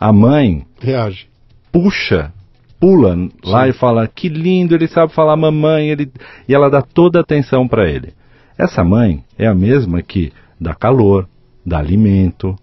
a 0.00 0.12
mãe 0.12 0.64
Reage. 0.80 1.26
puxa, 1.72 2.32
pula 2.80 3.16
lá 3.44 3.64
Sim. 3.64 3.70
e 3.70 3.72
fala 3.72 4.06
que 4.08 4.28
lindo, 4.28 4.74
ele 4.74 4.88
sabe 4.88 5.12
falar 5.12 5.36
mamãe, 5.36 5.88
ele... 5.90 6.10
e 6.48 6.54
ela 6.54 6.68
dá 6.70 6.82
toda 6.82 7.18
a 7.18 7.22
atenção 7.22 7.66
para 7.68 7.88
ele. 7.88 8.12
Essa 8.58 8.82
mãe 8.82 9.22
é 9.38 9.46
a 9.46 9.54
mesma 9.54 10.02
que 10.02 10.32
dá 10.60 10.74
calor, 10.74 11.28
dá 11.64 11.78
alimento, 11.78 12.56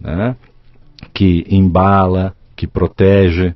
né? 0.00 0.36
que 1.12 1.44
embala, 1.50 2.34
que 2.56 2.66
protege. 2.66 3.54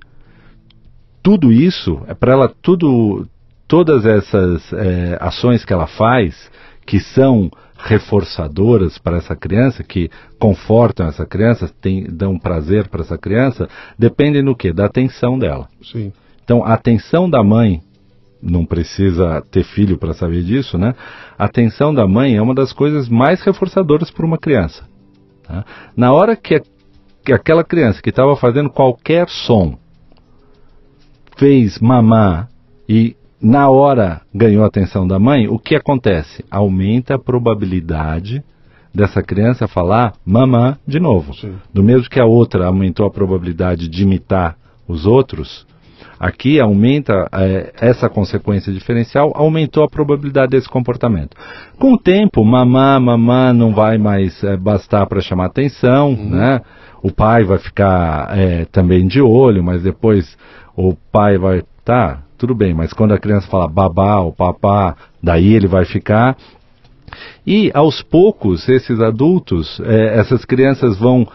Tudo 1.24 1.50
isso 1.50 2.00
é 2.06 2.14
para 2.14 2.32
ela, 2.34 2.52
tudo, 2.62 3.26
todas 3.66 4.04
essas 4.06 4.72
eh, 4.74 5.16
ações 5.20 5.64
que 5.64 5.72
ela 5.72 5.86
faz, 5.86 6.50
que 6.86 7.00
são 7.00 7.50
reforçadoras 7.78 8.98
para 8.98 9.16
essa 9.16 9.34
criança, 9.34 9.82
que 9.82 10.10
confortam 10.38 11.06
essa 11.06 11.24
criança, 11.26 11.68
tem, 11.80 12.04
dão 12.04 12.38
prazer 12.38 12.88
para 12.88 13.00
essa 13.00 13.16
criança, 13.18 13.68
dependem 13.98 14.44
do 14.44 14.54
quê? 14.54 14.70
Da 14.72 14.84
atenção 14.84 15.38
dela. 15.38 15.66
Sim. 15.82 16.12
Então, 16.44 16.62
a 16.62 16.74
atenção 16.74 17.28
da 17.28 17.42
mãe, 17.42 17.80
não 18.42 18.66
precisa 18.66 19.42
ter 19.50 19.64
filho 19.64 19.96
para 19.96 20.12
saber 20.12 20.42
disso, 20.42 20.76
né? 20.76 20.94
A 21.38 21.46
atenção 21.46 21.94
da 21.94 22.06
mãe 22.06 22.36
é 22.36 22.42
uma 22.42 22.54
das 22.54 22.70
coisas 22.74 23.08
mais 23.08 23.40
reforçadoras 23.40 24.10
para 24.10 24.26
uma 24.26 24.36
criança. 24.36 24.84
tá? 25.46 25.64
Na 25.96 26.12
hora 26.12 26.36
que, 26.36 26.56
a- 26.56 26.62
que 27.24 27.32
aquela 27.32 27.64
criança 27.64 28.02
que 28.02 28.10
estava 28.10 28.36
fazendo 28.36 28.68
qualquer 28.68 29.26
som 29.30 29.78
fez 31.36 31.78
mamar 31.78 32.48
e 32.88 33.16
na 33.40 33.68
hora 33.68 34.22
ganhou 34.34 34.64
a 34.64 34.68
atenção 34.68 35.06
da 35.06 35.18
mãe, 35.18 35.48
o 35.48 35.58
que 35.58 35.74
acontece? 35.74 36.44
Aumenta 36.50 37.16
a 37.16 37.18
probabilidade 37.18 38.42
dessa 38.94 39.22
criança 39.22 39.66
falar 39.66 40.14
mamã 40.24 40.78
de 40.86 41.00
novo. 41.00 41.34
Sim. 41.34 41.54
Do 41.72 41.82
mesmo 41.82 42.08
que 42.08 42.20
a 42.20 42.24
outra 42.24 42.66
aumentou 42.66 43.06
a 43.06 43.10
probabilidade 43.10 43.88
de 43.88 44.02
imitar 44.02 44.56
os 44.86 45.04
outros, 45.04 45.66
aqui 46.18 46.60
aumenta 46.60 47.28
eh, 47.32 47.72
essa 47.80 48.08
consequência 48.08 48.72
diferencial, 48.72 49.32
aumentou 49.34 49.82
a 49.82 49.88
probabilidade 49.88 50.52
desse 50.52 50.68
comportamento. 50.68 51.36
Com 51.78 51.94
o 51.94 51.98
tempo, 51.98 52.44
mamã, 52.44 53.00
mamã 53.00 53.52
não 53.52 53.74
vai 53.74 53.98
mais 53.98 54.42
eh, 54.44 54.56
bastar 54.56 55.06
para 55.06 55.20
chamar 55.20 55.46
atenção, 55.46 56.12
né? 56.12 56.60
O 57.02 57.10
pai 57.10 57.44
vai 57.44 57.58
ficar 57.58 58.38
eh, 58.38 58.64
também 58.72 59.06
de 59.06 59.20
olho, 59.20 59.62
mas 59.62 59.82
depois 59.82 60.36
o 60.76 60.94
pai 61.12 61.38
vai, 61.38 61.62
tá, 61.84 62.22
tudo 62.36 62.54
bem, 62.54 62.74
mas 62.74 62.92
quando 62.92 63.14
a 63.14 63.18
criança 63.18 63.48
fala 63.48 63.68
babá 63.68 64.20
ou 64.20 64.32
papá, 64.32 64.96
daí 65.22 65.54
ele 65.54 65.66
vai 65.66 65.84
ficar. 65.84 66.36
E 67.46 67.70
aos 67.74 68.02
poucos, 68.02 68.68
esses 68.68 69.00
adultos, 69.00 69.80
eh, 69.84 70.18
essas 70.18 70.44
crianças 70.44 70.98
vão 70.98 71.26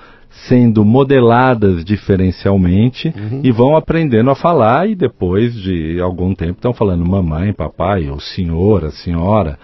sendo 0.47 0.85
modeladas 0.85 1.83
diferencialmente 1.83 3.11
e 3.43 3.51
vão 3.51 3.75
aprendendo 3.75 4.29
a 4.29 4.35
falar 4.35 4.87
e 4.87 4.95
depois 4.95 5.53
de 5.53 5.99
algum 5.99 6.35
tempo 6.35 6.53
estão 6.53 6.73
falando 6.73 7.05
mamãe, 7.05 7.51
papai, 7.53 8.09
ou 8.09 8.19
senhora, 8.19 8.91
senhora. 8.91 9.57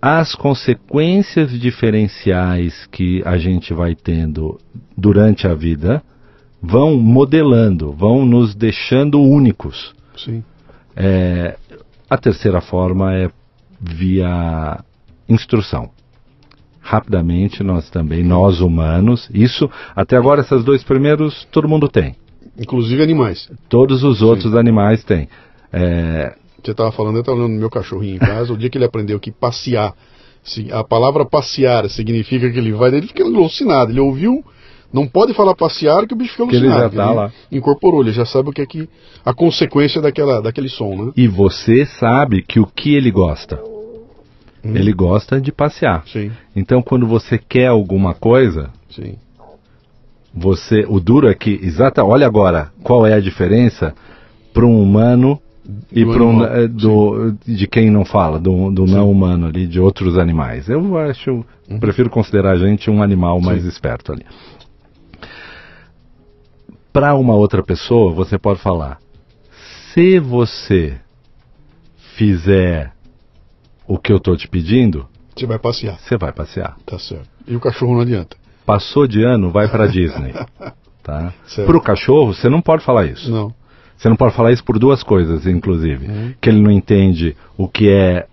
As 0.00 0.34
consequências 0.34 1.50
diferenciais 1.50 2.86
que 2.86 3.22
a 3.24 3.36
gente 3.38 3.72
vai 3.72 3.94
tendo 3.94 4.58
durante 4.96 5.46
a 5.46 5.54
vida 5.54 6.02
vão 6.62 6.96
modelando, 6.96 7.92
vão 7.92 8.24
nos 8.24 8.54
deixando 8.54 9.20
únicos. 9.20 9.92
Sim. 10.16 10.44
É, 10.94 11.56
a 12.08 12.16
terceira 12.16 12.60
forma 12.60 13.14
é 13.14 13.30
via 13.80 14.78
instrução. 15.28 15.90
Rapidamente, 16.80 17.62
nós 17.62 17.88
também, 17.90 18.24
nós 18.24 18.60
humanos, 18.60 19.28
isso, 19.32 19.70
até 19.94 20.16
agora, 20.16 20.40
esses 20.40 20.64
dois 20.64 20.82
primeiros, 20.82 21.46
todo 21.52 21.68
mundo 21.68 21.88
tem. 21.88 22.16
Inclusive 22.58 23.02
animais. 23.02 23.48
Todos 23.68 24.02
os 24.02 24.20
outros 24.20 24.54
animais 24.56 25.02
têm. 25.04 25.28
É, 25.72 26.34
Você 26.62 26.72
estava 26.72 26.90
falando, 26.92 27.16
eu 27.16 27.20
estava 27.20 27.38
olhando 27.38 27.58
meu 27.58 27.70
cachorrinho 27.70 28.16
em 28.16 28.18
casa, 28.18 28.52
o 28.52 28.56
dia 28.56 28.68
que 28.68 28.76
ele 28.76 28.84
aprendeu 28.84 29.18
que 29.20 29.30
passear, 29.30 29.94
se- 30.42 30.70
a 30.72 30.82
palavra 30.84 31.24
passear 31.24 31.88
significa 31.88 32.50
que 32.50 32.58
ele 32.58 32.72
vai, 32.72 32.90
ele 32.94 33.06
fica 33.06 33.22
alucinado. 33.24 33.92
Ele 33.92 34.00
ouviu, 34.00 34.44
não 34.92 35.06
pode 35.06 35.32
falar 35.34 35.54
passear 35.54 36.06
que 36.06 36.14
o 36.14 36.16
bicho 36.16 36.32
fica 36.32 36.46
Que 36.48 36.56
ele 36.56 36.66
alucinado. 36.68 36.94
já 36.96 37.04
tá 37.04 37.10
lá. 37.12 37.32
Incorporou, 37.50 38.02
ele 38.02 38.12
já 38.12 38.24
sabe 38.26 38.50
o 38.50 38.52
que 38.52 38.60
é 38.62 38.66
que 38.66 38.88
a 39.24 39.32
consequência 39.32 40.00
daquela, 40.00 40.40
daquele 40.42 40.68
som, 40.68 40.94
né? 40.96 41.12
e 41.16 41.26
você 41.26 41.86
sabe 41.86 42.42
que 42.42 42.60
o 42.60 42.66
que 42.66 42.94
ele 42.94 43.10
gosta? 43.10 43.58
Ele 44.64 44.92
gosta 44.92 45.40
de 45.40 45.50
passear. 45.50 46.04
Sim, 46.06 46.30
Então, 46.54 46.80
quando 46.82 47.04
você 47.04 47.36
quer 47.36 47.66
alguma 47.66 48.14
coisa, 48.14 48.70
sim. 48.88 49.16
você, 50.32 50.84
o 50.88 51.00
duro 51.00 51.28
é 51.28 51.34
que, 51.34 51.58
exata, 51.62 52.04
olha 52.04 52.26
agora, 52.26 52.70
qual 52.82 53.04
é 53.06 53.14
a 53.14 53.20
diferença 53.20 53.92
para 54.52 54.64
um 54.64 54.80
humano 54.80 55.40
e 55.92 56.04
Do 56.04 56.12
para 56.12 56.22
um 56.22 56.30
animal, 56.42 56.56
eh, 56.56 56.68
do, 56.68 57.34
de 57.46 57.66
quem 57.66 57.90
não 57.90 58.04
fala, 58.04 58.38
do, 58.38 58.70
do 58.70 58.86
não 58.86 59.10
humano 59.10 59.46
ali, 59.46 59.66
de 59.66 59.80
outros 59.80 60.16
animais. 60.18 60.68
Eu 60.68 60.96
acho, 60.98 61.44
prefiro 61.80 62.08
considerar 62.10 62.52
a 62.52 62.56
gente 62.58 62.90
um 62.90 63.02
animal 63.02 63.40
mais 63.40 63.64
esperto 63.64 64.12
ali. 64.12 64.24
Para 66.92 67.14
uma 67.14 67.34
outra 67.34 67.62
pessoa, 67.62 68.12
você 68.12 68.38
pode 68.38 68.60
falar: 68.60 68.98
se 69.92 70.18
você 70.18 70.98
fizer 72.16 72.92
o 73.86 73.98
que 73.98 74.12
eu 74.12 74.16
estou 74.18 74.36
te 74.36 74.48
pedindo, 74.48 75.06
Você 75.36 75.46
vai 75.46 75.58
passear, 75.58 75.98
você 75.98 76.16
vai 76.16 76.32
passear. 76.32 76.76
tá 76.86 76.98
certo. 76.98 77.28
E 77.46 77.56
o 77.56 77.60
cachorro 77.60 77.94
não 77.94 78.00
adianta. 78.02 78.36
Passou 78.66 79.06
de 79.06 79.22
ano, 79.24 79.50
vai 79.50 79.68
para 79.68 79.86
Disney. 79.90 80.32
Tá? 81.02 81.32
Para 81.66 81.76
o 81.76 81.80
cachorro, 81.80 82.32
você 82.34 82.48
não 82.48 82.60
pode 82.60 82.84
falar 82.84 83.06
isso. 83.06 83.30
Não. 83.30 83.52
Você 83.96 84.08
não 84.08 84.16
pode 84.16 84.34
falar 84.34 84.52
isso 84.52 84.64
por 84.64 84.78
duas 84.78 85.02
coisas, 85.02 85.46
inclusive. 85.46 86.06
Uhum. 86.06 86.34
Que 86.40 86.48
ele 86.50 86.60
não 86.60 86.70
entende 86.70 87.36
o 87.56 87.68
que 87.68 87.88
é 87.88 88.26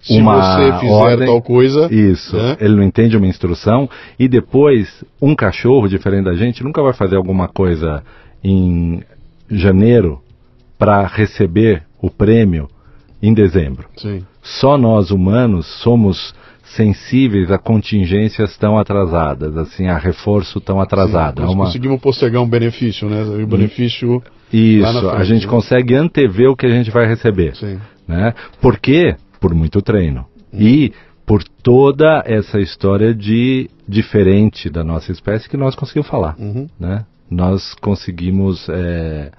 Se 0.00 0.18
uma 0.18 0.56
você 0.56 0.72
fizer 0.80 0.92
ordem, 0.92 1.26
tal 1.26 1.42
coisa. 1.42 1.92
Isso. 1.92 2.36
né? 2.36 2.56
Ele 2.60 2.74
não 2.76 2.82
entende 2.82 3.16
uma 3.16 3.26
instrução. 3.26 3.88
E 4.18 4.26
depois, 4.28 5.04
um 5.20 5.34
cachorro, 5.34 5.88
diferente 5.88 6.24
da 6.24 6.34
gente, 6.34 6.64
nunca 6.64 6.82
vai 6.82 6.92
fazer 6.94 7.16
alguma 7.16 7.46
coisa 7.48 8.02
em 8.42 9.02
janeiro 9.50 10.20
para 10.78 11.06
receber 11.06 11.82
o 12.00 12.08
prêmio 12.10 12.68
em 13.22 13.34
dezembro. 13.34 13.84
Sim. 13.96 14.24
Só 14.42 14.78
nós 14.78 15.10
humanos 15.10 15.66
somos 15.82 16.34
sensíveis 16.62 17.50
a 17.50 17.58
contingências 17.58 18.56
tão 18.56 18.78
atrasadas, 18.78 19.56
assim, 19.56 19.88
a 19.88 19.98
reforço 19.98 20.60
tão 20.60 20.80
atrasado. 20.80 21.38
Sim, 21.38 21.42
É 21.42 21.46
nós 21.46 21.54
uma- 21.54 21.64
conseguimos 21.66 22.00
postergar 22.00 22.40
um 22.40 22.48
benefício, 22.48 23.08
né? 23.08 23.22
O 23.22 23.46
benefício. 23.46 24.14
lá 24.14 24.22
Isso, 24.52 25.02
na 25.02 25.10
a 25.10 25.14
frente, 25.16 25.24
gente 25.26 25.44
né? 25.46 25.50
consegue 25.50 25.94
antever 25.94 26.48
o 26.48 26.56
que 26.56 26.64
a 26.66 26.70
gente 26.70 26.90
vai 26.90 27.06
receber. 27.06 27.54
Sim. 27.56 27.78
Né? 28.08 28.32
Por 28.60 28.78
quê? 28.78 29.16
Por 29.40 29.54
muito 29.54 29.80
treino. 29.82 30.26
E 30.52 30.92
por 31.24 31.42
toda 31.44 32.22
essa 32.26 32.60
história 32.60 33.14
de 33.14 33.70
diferente 33.88 34.68
da 34.68 34.82
nossa 34.84 35.12
espécie 35.12 35.48
que 35.48 35.56
nós 35.56 35.74
conseguimos 35.74 36.08
falar. 36.08 36.36
Uhum. 36.38 36.68
Né? 36.78 37.04
Nós 37.30 37.72
conseguimos 37.74 38.68
é, 38.68 39.30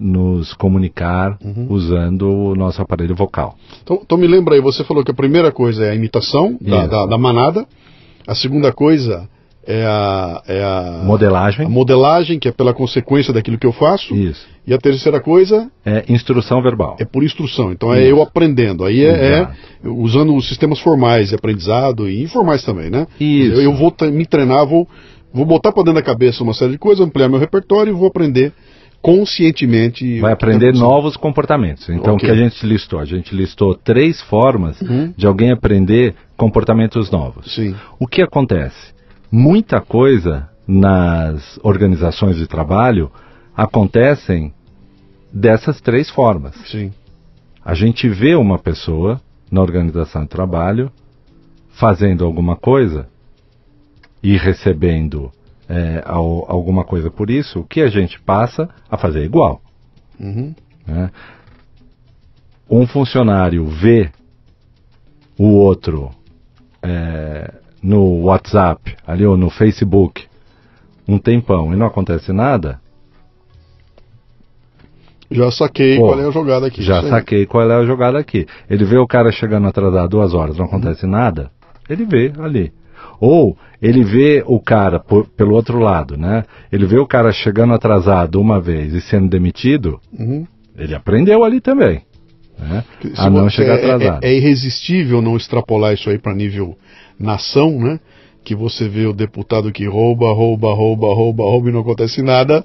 nos 0.00 0.52
comunicar 0.54 1.38
usando 1.68 2.28
o 2.28 2.54
nosso 2.56 2.82
aparelho 2.82 3.14
vocal. 3.14 3.56
Então, 3.82 4.00
então 4.02 4.18
me 4.18 4.26
lembra 4.26 4.54
aí, 4.54 4.60
você 4.60 4.82
falou 4.84 5.04
que 5.04 5.10
a 5.10 5.14
primeira 5.14 5.52
coisa 5.52 5.84
é 5.86 5.90
a 5.90 5.94
imitação 5.94 6.56
da, 6.60 6.86
da- 6.86 7.06
da 7.06 7.18
manada, 7.18 7.66
a 8.26 8.34
segunda 8.34 8.72
coisa 8.72 9.28
é 9.66 9.84
a, 9.84 10.42
é 10.48 10.62
a, 10.62 11.02
Modelagem. 11.04 11.66
a 11.66 11.68
modelagem, 11.68 12.38
que 12.38 12.48
é 12.48 12.52
pela 12.52 12.74
consequência 12.74 13.32
daquilo 13.32 13.56
que 13.58 13.66
eu 13.66 13.72
faço, 13.72 14.14
Isso. 14.14 14.46
e 14.66 14.74
a 14.74 14.78
terceira 14.78 15.20
coisa 15.20 15.70
É 15.86 16.04
instrução 16.08 16.60
verbal. 16.62 16.96
é 16.98 17.04
por 17.04 17.22
instrução. 17.22 17.70
Então 17.72 17.94
é 17.94 18.04
eu 18.04 18.20
aprendendo. 18.20 18.84
Aí 18.84 19.04
é, 19.04 19.40
é 19.40 19.48
usando 19.88 20.34
os 20.34 20.48
sistemas 20.48 20.80
formais 20.80 21.28
de 21.28 21.34
aprendizado 21.34 22.08
e 22.10 22.22
informais 22.22 22.64
também, 22.64 22.90
né? 22.90 23.06
Isso. 23.20 23.54
Eu, 23.60 23.62
eu 23.62 23.74
vou 23.74 23.94
me 24.10 24.26
treinar, 24.26 24.66
vou, 24.66 24.88
vou 25.32 25.44
botar 25.46 25.70
para 25.72 25.84
dentro 25.84 26.00
da 26.00 26.02
cabeça 26.06 26.42
uma 26.42 26.54
série 26.54 26.72
de 26.72 26.78
coisas, 26.78 27.06
ampliar 27.06 27.28
meu 27.28 27.38
repertório 27.38 27.90
e 27.92 27.94
vou 27.96 28.08
aprender 28.08 28.52
conscientemente. 29.00 30.20
Vai 30.20 30.32
aprender 30.32 30.58
tá 30.58 30.64
acontecendo. 30.70 30.88
novos 30.88 31.16
comportamentos. 31.16 31.88
Então, 31.88 32.14
Ok. 32.14 32.28
o 32.28 32.32
que 32.32 32.40
a 32.40 32.44
gente 32.44 32.64
listou? 32.66 32.98
A 33.00 33.04
gente 33.04 33.34
listou 33.34 33.74
três 33.74 34.20
formas 34.22 34.80
Uhum. 34.80 35.12
de 35.16 35.26
alguém 35.26 35.50
aprender 35.50 36.14
comportamentos 36.36 37.10
novos. 37.10 37.52
Sim. 37.54 37.74
O 37.98 38.06
que 38.06 38.22
acontece? 38.22 38.91
Muita 39.34 39.80
coisa 39.80 40.50
nas 40.68 41.58
organizações 41.62 42.36
de 42.36 42.46
trabalho 42.46 43.10
acontecem 43.56 44.52
dessas 45.32 45.80
três 45.80 46.10
formas. 46.10 46.54
Sim. 46.70 46.92
A 47.64 47.74
gente 47.74 48.08
vê 48.10 48.34
uma 48.34 48.58
pessoa 48.58 49.18
na 49.50 49.62
organização 49.62 50.22
de 50.24 50.28
trabalho 50.28 50.92
fazendo 51.70 52.24
alguma 52.26 52.56
coisa 52.56 53.08
e 54.22 54.36
recebendo 54.36 55.32
é, 55.68 56.02
al- 56.04 56.44
alguma 56.48 56.84
coisa 56.84 57.10
por 57.10 57.30
isso, 57.30 57.60
o 57.60 57.64
que 57.64 57.80
a 57.80 57.88
gente 57.88 58.20
passa 58.20 58.68
a 58.90 58.98
fazer 58.98 59.24
igual. 59.24 59.62
Uhum. 60.20 60.54
né? 60.86 61.10
Um 62.68 62.86
funcionário 62.86 63.66
vê 63.66 64.10
o 65.38 65.54
outro 65.54 66.10
é, 66.82 67.61
no 67.82 68.22
WhatsApp, 68.22 68.94
ali 69.06 69.26
ou 69.26 69.36
no 69.36 69.50
Facebook, 69.50 70.24
um 71.08 71.18
tempão 71.18 71.72
e 71.72 71.76
não 71.76 71.86
acontece 71.86 72.32
nada, 72.32 72.80
Já 75.30 75.50
saquei 75.50 75.96
Pô, 75.96 76.08
qual 76.08 76.20
é 76.20 76.26
a 76.26 76.30
jogada 76.30 76.66
aqui. 76.66 76.82
já 76.82 77.02
saquei 77.08 77.46
qual 77.46 77.70
é 77.70 77.74
a 77.74 77.84
jogada 77.84 78.18
aqui. 78.18 78.46
Ele 78.68 78.84
vê 78.84 78.98
o 78.98 79.06
cara 79.06 79.32
chegando 79.32 79.66
atrasado 79.66 80.10
duas 80.10 80.34
horas, 80.34 80.58
não 80.58 80.66
acontece 80.66 81.06
nada, 81.06 81.50
ele 81.88 82.04
vê 82.04 82.30
ali. 82.38 82.70
Ou 83.18 83.56
ele 83.80 84.04
vê 84.04 84.42
o 84.46 84.60
cara 84.60 85.00
por- 85.00 85.26
pelo 85.28 85.54
outro 85.54 85.78
lado, 85.78 86.16
né? 86.18 86.44
Ele 86.70 86.84
vê 86.84 86.98
o 86.98 87.06
cara 87.06 87.32
chegando 87.32 87.72
atrasado 87.72 88.38
uma 88.40 88.60
vez 88.60 88.92
e 88.92 89.00
sendo 89.00 89.28
demitido, 89.28 89.98
Uhum. 90.18 90.46
ele 90.76 90.94
aprendeu 90.94 91.42
ali 91.44 91.60
também. 91.60 92.02
Né? 92.58 92.84
A 93.16 93.30
não 93.30 93.48
chegar 93.48 93.78
é- 93.78 93.86
é- 93.86 93.90
atrasado. 93.92 94.24
É, 94.24 94.34
irresistível 94.36 95.22
não 95.22 95.36
extrapolar 95.36 95.94
isso 95.94 96.10
aí 96.10 96.18
para 96.18 96.34
nível 96.34 96.76
nação, 97.22 97.78
né? 97.78 98.00
Que 98.44 98.54
você 98.54 98.88
vê 98.88 99.06
o 99.06 99.12
deputado 99.12 99.70
que 99.70 99.86
rouba, 99.86 100.32
rouba, 100.32 100.74
rouba, 100.74 101.06
rouba, 101.14 101.44
rouba 101.44 101.68
e 101.68 101.72
não 101.72 101.80
acontece 101.80 102.20
nada. 102.22 102.64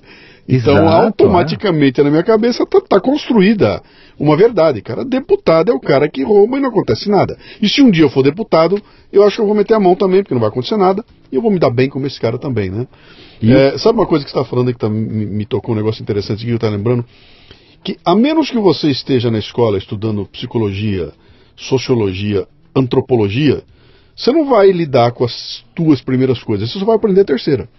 Então, 0.49 0.75
Exato, 0.75 0.87
é. 0.89 1.05
automaticamente 1.05 2.01
na 2.01 2.09
minha 2.09 2.23
cabeça 2.23 2.65
tá, 2.65 2.79
tá 2.81 2.99
construída 3.01 3.81
uma 4.17 4.35
verdade, 4.37 4.81
cara. 4.81 5.03
Deputado 5.03 5.71
é 5.71 5.75
o 5.75 5.79
cara 5.79 6.07
que 6.09 6.23
rouba 6.23 6.57
e 6.57 6.61
não 6.61 6.69
acontece 6.69 7.09
nada. 7.09 7.37
E 7.61 7.67
se 7.67 7.81
um 7.81 7.91
dia 7.91 8.05
eu 8.05 8.09
for 8.09 8.23
deputado, 8.23 8.81
eu 9.11 9.23
acho 9.23 9.35
que 9.35 9.41
eu 9.41 9.45
vou 9.45 9.53
meter 9.53 9.73
a 9.73 9.79
mão 9.79 9.93
também, 9.93 10.23
porque 10.23 10.33
não 10.33 10.39
vai 10.41 10.49
acontecer 10.49 10.77
nada, 10.77 11.03
e 11.31 11.35
eu 11.35 11.41
vou 11.41 11.51
me 11.51 11.59
dar 11.59 11.69
bem 11.69 11.89
como 11.89 12.07
esse 12.07 12.19
cara 12.19 12.37
também, 12.39 12.69
né? 12.69 12.87
E- 13.41 13.51
É, 13.53 13.77
sabe 13.77 13.99
uma 13.99 14.07
coisa 14.07 14.23
que 14.23 14.31
você 14.31 14.37
está 14.37 14.49
falando 14.49 14.69
aí 14.69 14.73
que 14.73 14.79
tá- 14.79 14.89
me, 14.89 15.25
me 15.25 15.45
tocou 15.45 15.75
um 15.75 15.77
negócio 15.77 16.01
interessante 16.01 16.45
que 16.45 16.51
eu 16.51 16.57
tá 16.59 16.69
lembrando? 16.69 17.05
que 17.83 17.95
a 18.03 18.15
menos 18.15 18.49
que 18.49 18.57
você 18.57 18.89
esteja 18.89 19.29
na 19.31 19.37
escola 19.39 19.77
estudando 19.77 20.25
psicologia, 20.25 21.11
sociologia, 21.55 22.45
antropologia, 22.75 23.61
você 24.17 24.31
não 24.31 24.45
vai 24.49 24.71
lidar 24.71 25.11
com 25.11 25.23
as 25.23 25.63
duas 25.75 26.01
primeiras 26.01 26.41
coisas, 26.43 26.71
você 26.71 26.79
só 26.79 26.85
vai 26.85 26.95
aprender 26.95 27.21
a 27.21 27.25
terceira. 27.25 27.69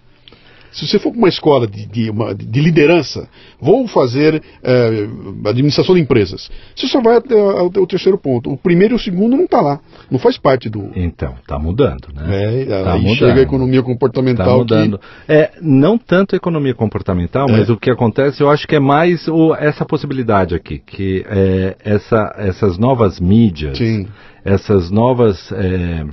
Se 0.71 0.85
você 0.87 0.99
for 0.99 1.09
para 1.09 1.17
uma 1.17 1.27
escola 1.29 1.65
de, 1.65 1.83
de, 1.87 2.11
uma- 2.11 2.35
de 2.35 2.61
liderança, 2.61 3.27
vou 3.59 3.87
fazer 3.87 4.39
eh, 4.63 5.07
administração 5.45 5.95
de 5.95 6.01
empresas, 6.01 6.47
você 6.75 6.85
só 6.85 7.01
vai 7.01 7.17
até 7.17 7.33
até 7.65 7.79
o 7.79 7.87
terceiro 7.87 8.19
ponto. 8.19 8.51
O 8.51 8.55
primeiro 8.57 8.93
e 8.93 8.95
o 8.97 8.99
segundo 8.99 9.35
não 9.35 9.45
está 9.45 9.61
lá, 9.61 9.79
não 10.11 10.19
faz 10.19 10.37
parte 10.37 10.69
do. 10.69 10.91
Então, 10.95 11.33
tá 11.47 11.57
mudando, 11.57 12.09
né? 12.13 12.61
É, 12.61 12.65
Tá 12.83 12.93
aí 12.93 13.01
mudando. 13.01 13.17
chega 13.17 13.39
a 13.39 13.41
economia 13.41 13.81
comportamental 13.81 14.45
Tá 14.45 14.55
mudando. 14.57 15.01
É, 15.27 15.53
não 15.59 15.97
tanto 15.97 16.35
a 16.35 16.37
economia 16.37 16.75
comportamental, 16.75 17.47
mas 17.49 17.67
É. 17.67 17.71
o 17.71 17.75
que 17.77 17.89
acontece, 17.89 18.43
eu 18.43 18.49
acho 18.51 18.67
que 18.67 18.75
é 18.75 18.79
mais 18.79 19.27
o- 19.27 19.55
essa 19.55 19.83
possibilidade 19.83 20.53
aqui, 20.53 20.77
que 20.77 21.25
é, 21.27 21.77
essa, 21.83 22.31
essas 22.37 22.77
novas 22.77 23.19
mídias, 23.19 23.75
que. 23.75 23.85
Sim. 23.85 24.07
essas 24.45 24.91
novas, 24.91 25.51
é, 25.51 26.05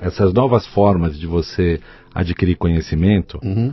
essas 0.00 0.32
novas 0.32 0.66
formas 0.66 1.18
de 1.18 1.26
você 1.26 1.80
adquirir 2.14 2.56
conhecimento 2.56 3.38
Uhum. 3.42 3.72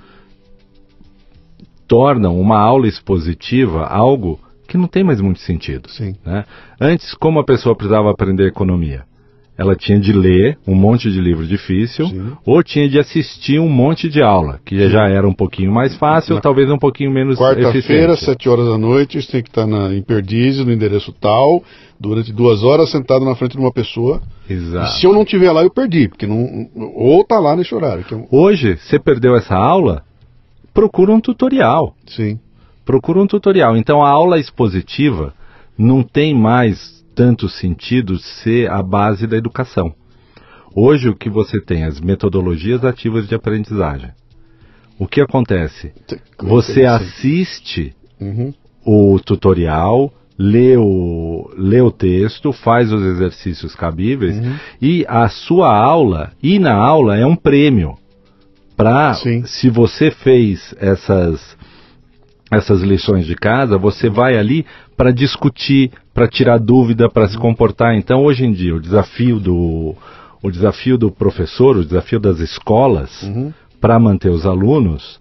tornam 1.87 2.39
uma 2.39 2.59
aula 2.59 2.87
expositiva 2.87 3.85
algo 3.85 4.39
que 4.67 4.77
não 4.77 4.87
tem 4.87 5.03
mais 5.03 5.21
muito 5.21 5.39
sentido. 5.39 5.89
Né? 6.25 6.43
Antes, 6.79 7.13
como 7.13 7.39
a 7.39 7.43
pessoa 7.45 7.75
precisava 7.75 8.11
aprender 8.11 8.45
economia? 8.47 9.05
Ela 9.57 9.75
tinha 9.75 9.99
de 9.99 10.13
ler 10.13 10.57
um 10.67 10.75
monte 10.75 11.09
de 11.09 11.19
livro 11.19 11.47
difícil 11.47 12.07
Sim. 12.07 12.33
ou 12.45 12.61
tinha 12.61 12.87
de 12.87 12.99
assistir 12.99 13.59
um 13.59 13.67
monte 13.67 14.07
de 14.07 14.21
aula, 14.21 14.59
que 14.63 14.87
já 14.89 15.09
era 15.09 15.27
um 15.27 15.33
pouquinho 15.33 15.71
mais 15.71 15.95
fácil, 15.95 16.35
Na 16.35 16.41
talvez 16.41 16.69
um 16.69 16.77
pouquinho 16.77 17.09
menos 17.11 17.39
Quarta-feira, 17.39 18.15
sete 18.15 18.47
horas 18.47 18.67
da 18.67 18.77
noite, 18.77 19.19
você 19.19 19.31
tem 19.31 19.41
que 19.41 19.49
estar 19.49 19.65
na, 19.65 19.95
em 19.95 20.03
Perdizes, 20.03 20.63
no 20.63 20.71
endereço 20.71 21.11
tal, 21.19 21.63
durante 21.99 22.31
duas 22.31 22.63
horas 22.63 22.91
sentado 22.91 23.25
na 23.25 23.35
frente 23.35 23.53
de 23.53 23.57
uma 23.57 23.71
pessoa. 23.71 24.21
E 24.47 24.53
Exato. 24.53 24.91
se 24.91 25.05
eu 25.07 25.13
não 25.13 25.23
estiver 25.23 25.51
lá, 25.51 25.63
eu 25.63 25.71
perdi, 25.71 26.07
porque 26.07 26.27
não. 26.27 26.69
Ou 26.95 27.23
tá 27.23 27.39
lá 27.39 27.55
nesse 27.55 27.73
horário. 27.73 28.05
Eu, 28.11 28.27
Hoje, 28.31 28.77
você 28.77 28.99
perdeu 28.99 29.35
essa 29.35 29.55
aula, 29.55 30.03
procura 30.71 31.11
um 31.11 31.19
tutorial. 31.19 31.95
sim. 32.05 32.39
procura 32.85 33.19
um 33.19 33.25
tutorial. 33.27 33.75
Então 33.75 34.03
a 34.03 34.09
aula 34.09 34.39
expositiva 34.39 35.33
não 35.77 36.03
tem 36.03 36.33
mais 36.33 36.96
tanto 37.17 37.49
sentido 37.49 38.19
ser 38.19 38.69
a 38.69 38.83
base 38.83 39.25
da 39.25 39.35
educação. 39.35 39.91
Hoje 40.75 41.09
o 41.09 41.15
que 41.15 41.31
você 41.31 41.59
tem 41.59 41.83
as 41.83 41.99
metodologias 41.99 42.85
ativas 42.85 43.27
de 43.27 43.33
aprendizagem. 43.33 44.11
O 44.99 45.07
que 45.07 45.19
acontece? 45.19 45.91
Você 46.39 46.85
assiste 46.85 47.95
Uhum. 48.21 48.53
o 48.85 49.19
tutorial, 49.19 50.11
lê 50.37 50.75
o, 50.77 51.49
lê 51.57 51.81
o 51.81 51.89
texto, 51.91 52.51
faz 52.53 52.91
os 52.93 53.01
exercícios 53.03 53.73
cabíveis 53.75 54.37
Uhum. 54.37 54.55
e 54.79 55.03
a 55.07 55.27
sua 55.27 55.75
aula, 55.75 56.31
e 56.41 56.59
na 56.59 56.73
aula 56.73 57.17
é 57.17 57.25
um 57.25 57.35
prêmio 57.35 57.95
para 58.75 59.13
se 59.45 59.69
você 59.71 60.11
fez 60.11 60.75
essas 60.79 61.57
essas 62.51 62.81
lições 62.81 63.25
de 63.25 63.35
casa, 63.35 63.77
você 63.77 64.09
vai 64.09 64.37
ali 64.37 64.65
para 64.95 65.11
discutir, 65.11 65.91
para 66.13 66.27
tirar 66.27 66.57
dúvida, 66.59 67.09
para 67.09 67.27
se 67.27 67.37
comportar. 67.37 67.95
Então, 67.95 68.23
hoje 68.23 68.45
em 68.45 68.51
dia, 68.51 68.75
o 68.75 68.79
desafio 68.79 69.39
do 69.39 69.95
o 70.41 70.51
desafio 70.51 70.97
do 70.97 71.11
professor, 71.11 71.75
o 71.77 71.83
desafio 71.83 72.19
das 72.19 72.39
escolas 72.39 73.23
Uhum. 73.23 73.51
para 73.81 73.99
manter 73.99 74.29
os 74.29 74.45
alunos 74.45 75.19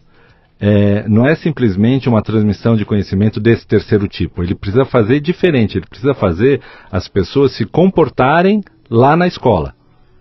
é, 0.59 1.07
não 1.09 1.27
é 1.27 1.35
simplesmente 1.35 2.09
uma 2.09 2.23
transmissão 2.23 2.77
de 2.77 2.85
conhecimento 2.85 3.39
desse 3.41 3.67
terceiro 3.67 4.09
tipo. 4.09 4.43
Ele 4.43 4.55
precisa 4.55 4.85
fazer 4.85 5.21
diferente. 5.21 5.77
Ele 5.77 5.87
precisa 5.87 6.15
fazer 6.15 6.61
as 6.91 7.09
pessoas 7.09 7.53
se 7.53 7.65
comportarem 7.67 8.63
lá 8.91 9.17
na 9.17 9.27
escola. 9.27 9.75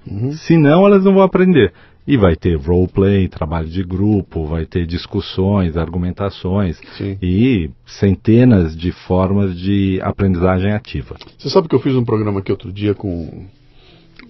Uhum. 0.06 0.32
Senão 0.34 0.86
elas 0.86 1.03
não 1.03 1.14
vão 1.14 1.24
aprender. 1.24 1.72
E 2.08 2.18
vai 2.18 2.36
ter 2.36 2.56
roleplay, 2.56 3.28
trabalho 3.28 3.68
de 3.68 3.84
grupo, 3.84 4.45
vai 4.45 4.66
ter 4.66 4.86
discussões, 4.86 5.76
argumentações 5.76 6.80
Sim. 6.97 7.18
e 7.22 7.70
centenas 7.86 8.78
de 8.78 8.91
formas 8.91 9.58
de 9.58 9.99
aprendizagem 10.03 10.72
ativa. 10.72 11.16
Você 11.38 11.49
sabe 11.49 11.68
que 11.68 11.74
eu 11.74 11.80
fiz 11.80 11.95
um 11.95 12.06
programa 12.06 12.41
aqui 12.41 12.51
outro 12.51 12.72
dia 12.72 12.93
com 12.93 13.45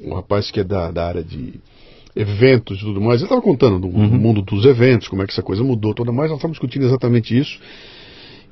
um 0.02 0.14
rapaz 0.14 0.50
que 0.52 0.62
é 0.62 0.64
da, 0.64 0.90
da 0.90 1.06
área 1.06 1.24
de 1.24 1.56
eventos 2.16 2.78
e 2.78 2.82
tudo 2.82 3.02
mais. 3.02 3.18
Ele 3.20 3.26
estava 3.26 3.42
contando 3.42 3.78
do 3.78 3.88
Uhum. 3.88 4.08
mundo 4.08 4.42
dos 4.42 4.64
eventos, 4.66 5.10
como 5.10 5.22
é 5.22 5.26
que 5.26 5.34
essa 5.34 5.44
coisa 5.44 5.62
mudou, 5.64 5.94
toda 5.94 6.14
mais. 6.14 6.30
Nós 6.30 6.38
estávamos 6.38 6.56
discutindo 6.58 6.86
exatamente 6.86 7.38
isso. 7.38 7.60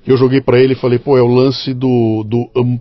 Eu 0.06 0.18
joguei 0.18 0.42
para 0.42 0.60
ele 0.60 0.74
e 0.74 0.78
falei, 0.78 1.00
pô, 1.00 1.18
é 1.18 1.22
o 1.22 1.28
lance 1.28 1.74
do, 1.74 2.24
do 2.24 2.50
um, 2.56 2.78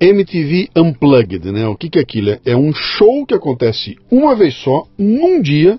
MTV 0.00 0.70
Unplugged, 0.76 1.52
né? 1.52 1.68
O 1.68 1.76
que, 1.76 1.88
que 1.88 1.98
é 1.98 2.02
aquilo? 2.02 2.36
É 2.44 2.56
um 2.56 2.72
show 2.72 3.24
que 3.24 3.34
acontece 3.34 3.96
uma 4.10 4.34
vez 4.34 4.54
só, 4.54 4.84
num 4.98 5.40
dia, 5.40 5.78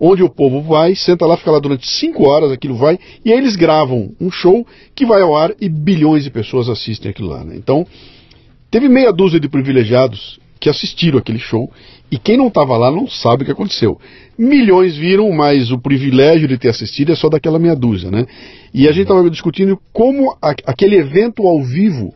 onde 0.00 0.22
o 0.22 0.30
povo 0.30 0.62
vai, 0.62 0.94
senta 0.94 1.26
lá, 1.26 1.36
fica 1.36 1.50
lá 1.50 1.58
durante 1.58 1.88
cinco 1.88 2.28
horas, 2.28 2.52
aquilo 2.52 2.76
vai, 2.76 2.98
e 3.24 3.32
aí 3.32 3.38
eles 3.38 3.56
gravam 3.56 4.12
um 4.20 4.30
show 4.30 4.64
que 4.94 5.04
vai 5.04 5.20
ao 5.20 5.36
ar 5.36 5.52
e 5.60 5.68
bilhões 5.68 6.22
de 6.22 6.30
pessoas 6.30 6.68
assistem 6.68 7.10
aquilo 7.10 7.28
lá, 7.28 7.42
né? 7.42 7.56
Então, 7.56 7.84
teve 8.70 8.88
meia 8.88 9.12
dúzia 9.12 9.40
de 9.40 9.48
privilegiados 9.48 10.38
que 10.58 10.68
assistiram 10.68 11.18
aquele 11.18 11.38
show 11.38 11.70
e 12.10 12.18
quem 12.18 12.36
não 12.36 12.48
estava 12.48 12.76
lá 12.76 12.90
não 12.90 13.08
sabe 13.08 13.42
o 13.42 13.46
que 13.46 13.52
aconteceu. 13.52 14.00
Milhões 14.38 14.96
viram, 14.96 15.30
mas 15.32 15.70
o 15.70 15.78
privilégio 15.78 16.46
de 16.46 16.56
ter 16.58 16.68
assistido 16.68 17.12
é 17.12 17.16
só 17.16 17.28
daquela 17.28 17.58
meia 17.58 17.74
dúzia, 17.74 18.10
né? 18.10 18.26
E 18.72 18.86
a 18.88 18.92
gente 18.92 19.02
estava 19.02 19.28
discutindo 19.28 19.78
como 19.92 20.36
a, 20.40 20.50
aquele 20.66 20.96
evento 20.96 21.46
ao 21.46 21.62
vivo 21.62 22.14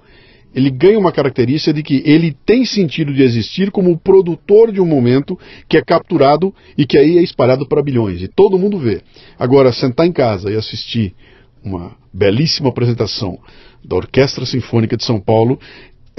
ele 0.55 0.70
ganha 0.70 0.99
uma 0.99 1.12
característica 1.12 1.72
de 1.72 1.82
que 1.82 2.03
ele 2.05 2.36
tem 2.45 2.64
sentido 2.64 3.14
de 3.14 3.22
existir 3.22 3.70
como 3.70 3.97
produtor 3.97 4.72
de 4.72 4.80
um 4.80 4.86
momento 4.86 5.38
que 5.68 5.76
é 5.76 5.82
capturado 5.82 6.53
e 6.76 6.84
que 6.84 6.99
aí 6.99 7.18
é 7.18 7.22
espalhado 7.22 7.68
para 7.68 7.82
bilhões 7.82 8.20
e 8.20 8.28
todo 8.28 8.59
mundo 8.59 8.78
vê. 8.78 9.01
Agora, 9.38 9.72
sentar 9.72 10.07
em 10.07 10.12
casa 10.12 10.51
e 10.51 10.57
assistir 10.57 11.14
uma 11.62 11.93
belíssima 12.12 12.68
apresentação 12.68 13.38
da 13.84 13.97
Orquestra 13.97 14.45
Sinfônica 14.45 14.97
de 14.97 15.05
São 15.05 15.20
Paulo 15.20 15.59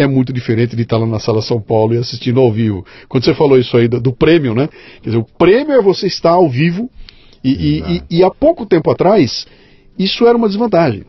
é 0.01 0.07
muito 0.07 0.33
diferente 0.33 0.75
de 0.75 0.81
estar 0.83 0.97
lá 0.97 1.05
na 1.05 1.19
Sala 1.19 1.41
São 1.41 1.61
Paulo 1.61 1.93
e 1.93 1.97
assistindo 1.97 2.39
ao 2.39 2.51
vivo. 2.51 2.85
Quando 3.07 3.23
você 3.23 3.33
falou 3.33 3.57
isso 3.57 3.75
aí 3.77 3.87
do, 3.87 3.99
do 3.99 4.13
prêmio, 4.13 4.53
né? 4.53 4.69
Quer 5.01 5.09
dizer, 5.09 5.17
o 5.17 5.23
prêmio 5.23 5.73
é 5.73 5.81
você 5.81 6.07
estar 6.07 6.31
ao 6.31 6.49
vivo 6.49 6.89
e, 7.43 7.51
e, 7.51 7.79
e, 7.79 8.17
e 8.17 8.23
há 8.23 8.29
pouco 8.29 8.65
tempo 8.65 8.89
atrás 8.91 9.45
isso 9.97 10.25
era 10.25 10.37
uma 10.37 10.47
desvantagem. 10.47 11.03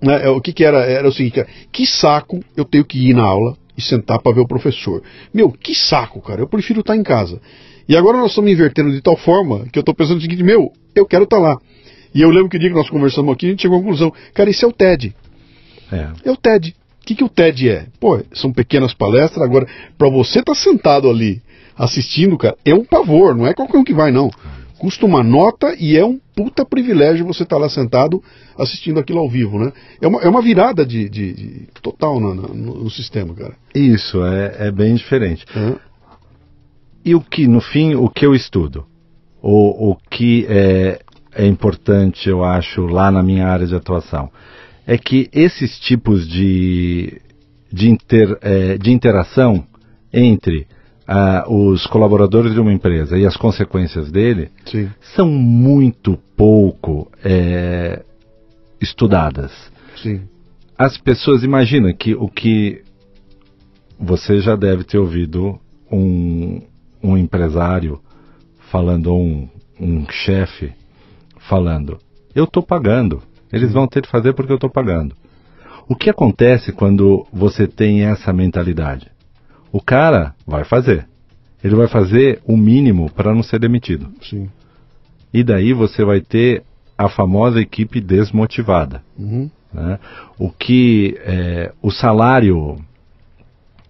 Né? 0.00 0.24
É, 0.24 0.28
o 0.28 0.40
que, 0.40 0.52
que 0.52 0.64
era? 0.64 0.78
Era 0.84 1.08
o 1.08 1.12
seguinte, 1.12 1.44
que 1.72 1.86
saco 1.86 2.40
eu 2.56 2.64
tenho 2.64 2.84
que 2.84 2.98
ir 3.10 3.14
na 3.14 3.24
aula 3.24 3.56
e 3.76 3.82
sentar 3.82 4.20
para 4.20 4.34
ver 4.34 4.40
o 4.40 4.48
professor. 4.48 5.02
Meu, 5.32 5.50
que 5.50 5.74
saco, 5.74 6.20
cara, 6.20 6.40
eu 6.40 6.48
prefiro 6.48 6.80
estar 6.80 6.96
em 6.96 7.02
casa. 7.02 7.40
E 7.88 7.96
agora 7.96 8.18
nós 8.18 8.30
estamos 8.30 8.50
invertendo 8.50 8.90
de 8.90 9.00
tal 9.00 9.16
forma 9.16 9.66
que 9.72 9.78
eu 9.78 9.80
estou 9.80 9.94
pensando 9.94 10.18
o 10.18 10.20
seguinte, 10.20 10.42
meu, 10.42 10.72
eu 10.94 11.06
quero 11.06 11.24
estar 11.24 11.38
lá. 11.38 11.58
E 12.14 12.20
eu 12.20 12.30
lembro 12.30 12.48
que 12.48 12.56
o 12.56 12.60
dia 12.60 12.68
que 12.68 12.74
nós 12.74 12.90
conversamos 12.90 13.32
aqui, 13.32 13.46
a 13.46 13.50
gente 13.50 13.62
chegou 13.62 13.78
à 13.78 13.80
conclusão, 13.80 14.12
cara, 14.34 14.50
isso 14.50 14.64
é 14.64 14.68
o 14.68 14.72
TED. 14.72 15.14
É, 15.90 16.28
é 16.28 16.30
o 16.30 16.36
TED 16.36 16.74
que, 17.08 17.14
que 17.14 17.24
o 17.24 17.28
TED 17.28 17.70
é? 17.70 17.86
Pô, 17.98 18.20
são 18.34 18.52
pequenas 18.52 18.92
palestras. 18.92 19.42
Agora, 19.42 19.66
para 19.96 20.10
você 20.10 20.40
estar 20.40 20.52
tá 20.52 20.58
sentado 20.58 21.08
ali 21.08 21.40
assistindo, 21.76 22.36
cara, 22.36 22.56
é 22.64 22.74
um 22.74 22.84
pavor, 22.84 23.34
não 23.34 23.46
é 23.46 23.54
qualquer 23.54 23.78
um 23.78 23.84
que 23.84 23.94
vai, 23.94 24.10
não. 24.10 24.30
Custa 24.78 25.06
uma 25.06 25.22
nota 25.22 25.74
e 25.78 25.96
é 25.96 26.04
um 26.04 26.20
puta 26.36 26.64
privilégio 26.64 27.26
você 27.26 27.44
estar 27.44 27.56
tá 27.56 27.62
lá 27.62 27.68
sentado 27.68 28.22
assistindo 28.56 29.00
aquilo 29.00 29.20
ao 29.20 29.28
vivo, 29.28 29.58
né? 29.58 29.72
É 30.00 30.06
uma, 30.06 30.20
é 30.20 30.28
uma 30.28 30.42
virada 30.42 30.84
de, 30.84 31.08
de, 31.08 31.32
de 31.32 31.68
total 31.82 32.20
no, 32.20 32.34
no, 32.34 32.54
no, 32.54 32.90
sistema, 32.90 33.34
cara. 33.34 33.54
Isso, 33.74 34.22
é, 34.24 34.68
é 34.68 34.70
bem 34.70 34.94
diferente. 34.94 35.44
Uhum. 35.56 35.76
E 37.04 37.14
o 37.14 37.20
que, 37.20 37.48
no 37.48 37.60
fim, 37.60 37.94
o 37.94 38.08
que 38.08 38.26
eu 38.26 38.34
estudo? 38.34 38.84
O, 39.42 39.92
o 39.92 39.96
que 40.10 40.46
é, 40.48 41.00
é 41.32 41.46
importante, 41.46 42.28
eu 42.28 42.44
acho, 42.44 42.86
lá 42.86 43.10
na 43.10 43.22
minha 43.22 43.46
área 43.46 43.66
de 43.66 43.74
atuação? 43.74 44.30
É 44.88 44.96
que 44.96 45.28
esses 45.34 45.78
tipos 45.78 46.26
de, 46.26 47.20
de, 47.70 47.90
inter, 47.90 48.38
é, 48.40 48.78
de 48.78 48.90
interação 48.90 49.66
entre 50.10 50.66
ah, 51.06 51.44
os 51.46 51.86
colaboradores 51.86 52.54
de 52.54 52.58
uma 52.58 52.72
empresa 52.72 53.18
e 53.18 53.26
as 53.26 53.36
consequências 53.36 54.10
dele 54.10 54.50
Sim. 54.64 54.88
são 55.14 55.28
muito 55.28 56.18
pouco 56.34 57.06
é, 57.22 58.02
estudadas. 58.80 59.52
Sim. 60.02 60.22
As 60.78 60.96
pessoas 60.96 61.42
imaginam 61.42 61.92
que 61.92 62.14
o 62.14 62.26
que 62.26 62.82
você 64.00 64.40
já 64.40 64.56
deve 64.56 64.84
ter 64.84 64.96
ouvido 64.96 65.60
um, 65.92 66.62
um 67.02 67.14
empresário 67.14 68.00
falando, 68.70 69.08
ou 69.08 69.20
um, 69.20 69.48
um 69.78 70.06
chefe 70.08 70.72
falando, 71.46 71.98
eu 72.34 72.44
estou 72.44 72.62
pagando. 72.62 73.27
Eles 73.52 73.72
vão 73.72 73.86
ter 73.86 74.02
que 74.02 74.10
fazer 74.10 74.32
porque 74.32 74.52
eu 74.52 74.56
estou 74.56 74.70
pagando. 74.70 75.14
O 75.88 75.96
que 75.96 76.10
acontece 76.10 76.72
quando 76.72 77.26
você 77.32 77.66
tem 77.66 78.02
essa 78.02 78.32
mentalidade? 78.32 79.10
O 79.72 79.80
cara 79.80 80.34
vai 80.46 80.64
fazer. 80.64 81.06
Ele 81.62 81.74
vai 81.74 81.88
fazer 81.88 82.40
o 82.44 82.56
mínimo 82.56 83.10
para 83.10 83.34
não 83.34 83.42
ser 83.42 83.58
demitido. 83.58 84.10
Sim. 84.22 84.48
E 85.32 85.42
daí 85.42 85.72
você 85.72 86.04
vai 86.04 86.20
ter 86.20 86.62
a 86.96 87.08
famosa 87.08 87.60
equipe 87.60 88.00
desmotivada. 88.00 89.02
Uhum. 89.18 89.50
Né? 89.72 89.98
O 90.38 90.50
que 90.50 91.18
é, 91.20 91.72
o 91.82 91.90
salário 91.90 92.78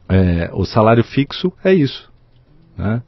é, 0.08 0.50
o 0.52 0.64
salário 0.64 1.04
fixo 1.04 1.52
é 1.62 1.74
isso. 1.74 2.10
Né? 2.76 3.02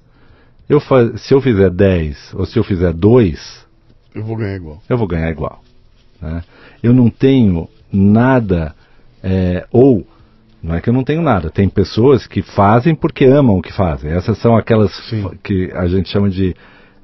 Eu 0.69 0.81
se 1.17 1.35
eu 1.35 1.41
fizer 1.41 1.71
10 1.71 2.35
ou 2.35 2.45
se 2.45 2.59
eu 2.59 2.65
fizer 2.65 2.93
2, 2.93 3.67
eu 4.15 4.25
vou 4.25 4.37
ganhar 4.37 4.57
igual. 4.57 4.83
Eu 4.89 4.99
vou 4.99 5.07
ganhar 5.07 5.31
igual. 5.31 5.63
Né? 6.21 6.43
Eu 6.83 6.93
não 6.93 7.09
tenho 7.09 7.69
nada, 7.93 8.75
é, 9.23 9.67
ou 9.71 10.07
não 10.63 10.75
é 10.75 10.81
que 10.81 10.91
eu 10.91 10.95
não 10.95 11.03
tenho 11.03 11.23
nada, 11.23 11.51
tem 11.51 11.69
pessoas 11.69 12.27
que 12.27 12.43
fazem 12.43 12.95
porque 12.95 13.25
amam 13.25 13.59
o 13.59 13.63
que 13.63 13.73
fazem. 13.73 14.13
Essas 14.13 14.39
são 14.39 14.57
aquelas 14.57 14.93
Sim. 15.09 15.31
que 15.43 15.71
a 15.73 15.87
gente 15.87 16.09
chama 16.09 16.29
de 16.29 16.55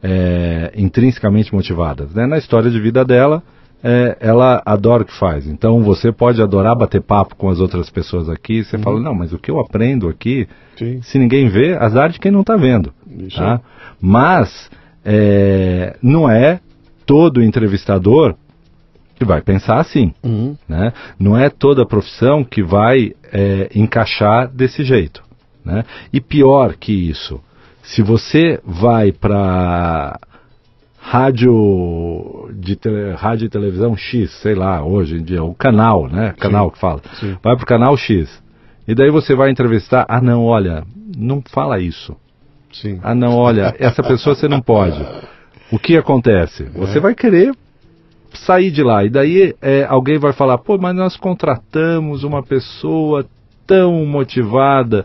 é, 0.02 0.72
intrinsecamente 0.76 1.54
motivadas. 1.54 2.12
Né? 2.12 2.26
Na 2.26 2.36
história 2.36 2.70
de 2.70 2.78
vida 2.78 3.04
dela, 3.04 3.42
é, 3.82 4.16
ela 4.20 4.62
adora 4.64 5.02
o 5.02 5.06
que 5.06 5.18
faz. 5.18 5.46
Então 5.46 5.82
você 5.82 6.12
pode 6.12 6.40
adorar 6.42 6.76
bater 6.76 7.00
papo 7.00 7.34
com 7.34 7.48
as 7.48 7.58
outras 7.58 7.88
pessoas 7.88 8.28
aqui. 8.28 8.62
Você 8.62 8.76
uhum. 8.76 8.82
fala, 8.82 9.00
não, 9.00 9.14
mas 9.14 9.32
o 9.32 9.38
que 9.38 9.50
eu 9.50 9.58
aprendo 9.58 10.08
aqui, 10.08 10.46
Sim. 10.76 11.00
se 11.02 11.18
ninguém 11.18 11.48
vê, 11.48 11.76
azar 11.76 12.10
de 12.10 12.18
quem 12.18 12.30
não 12.30 12.40
está 12.40 12.56
vendo. 12.56 12.92
Tá? 13.34 13.60
Mas 14.00 14.70
é, 15.04 15.96
não 16.02 16.28
é 16.28 16.60
todo 17.06 17.42
entrevistador 17.42 18.34
que 19.16 19.24
vai 19.24 19.40
pensar 19.40 19.80
assim. 19.80 20.12
Uhum. 20.22 20.56
Né? 20.68 20.92
Não 21.18 21.36
é 21.36 21.48
toda 21.50 21.86
profissão 21.86 22.44
que 22.44 22.62
vai 22.62 23.12
é, 23.32 23.70
encaixar 23.74 24.48
desse 24.48 24.84
jeito. 24.84 25.22
Né? 25.64 25.84
E 26.12 26.20
pior 26.20 26.74
que 26.74 26.92
isso, 26.92 27.40
se 27.82 28.02
você 28.02 28.60
vai 28.64 29.10
para 29.10 30.18
rádio 30.98 32.50
de 32.52 32.76
tele, 32.76 33.12
rádio 33.12 33.46
e 33.46 33.48
televisão 33.48 33.96
X, 33.96 34.30
sei 34.42 34.54
lá, 34.54 34.84
hoje 34.84 35.16
em 35.16 35.22
dia, 35.22 35.42
o 35.42 35.54
canal, 35.54 36.08
né? 36.08 36.34
Canal 36.38 36.66
sim, 36.66 36.72
que 36.72 36.78
fala. 36.78 37.00
Sim. 37.14 37.36
Vai 37.42 37.56
pro 37.56 37.66
canal 37.66 37.96
X. 37.96 38.42
E 38.88 38.94
daí 38.94 39.10
você 39.10 39.34
vai 39.34 39.50
entrevistar, 39.50 40.04
ah 40.08 40.20
não, 40.20 40.44
olha, 40.44 40.84
não 41.16 41.42
fala 41.52 41.78
isso. 41.78 42.16
Sim. 42.72 42.98
Ah 43.02 43.14
não, 43.14 43.36
olha, 43.36 43.74
essa 43.78 44.02
pessoa 44.02 44.34
você 44.34 44.48
não 44.48 44.60
pode. 44.60 45.00
O 45.70 45.78
que 45.78 45.96
acontece? 45.96 46.64
Você 46.74 46.98
é. 46.98 47.00
vai 47.00 47.14
querer 47.14 47.52
sair 48.36 48.70
de 48.70 48.82
lá. 48.82 49.04
E 49.04 49.10
daí 49.10 49.54
é, 49.60 49.84
alguém 49.84 50.18
vai 50.18 50.32
falar, 50.32 50.58
pô, 50.58 50.78
mas 50.78 50.94
nós 50.94 51.16
contratamos 51.16 52.24
uma 52.24 52.42
pessoa 52.42 53.26
tão 53.66 54.06
motivada 54.06 55.04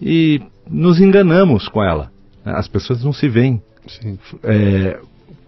e 0.00 0.40
nos 0.70 1.00
enganamos 1.00 1.68
com 1.68 1.82
ela. 1.82 2.10
As 2.44 2.68
pessoas 2.68 3.04
não 3.04 3.12
se 3.12 3.28
veem 3.28 3.60
é, 4.42 4.98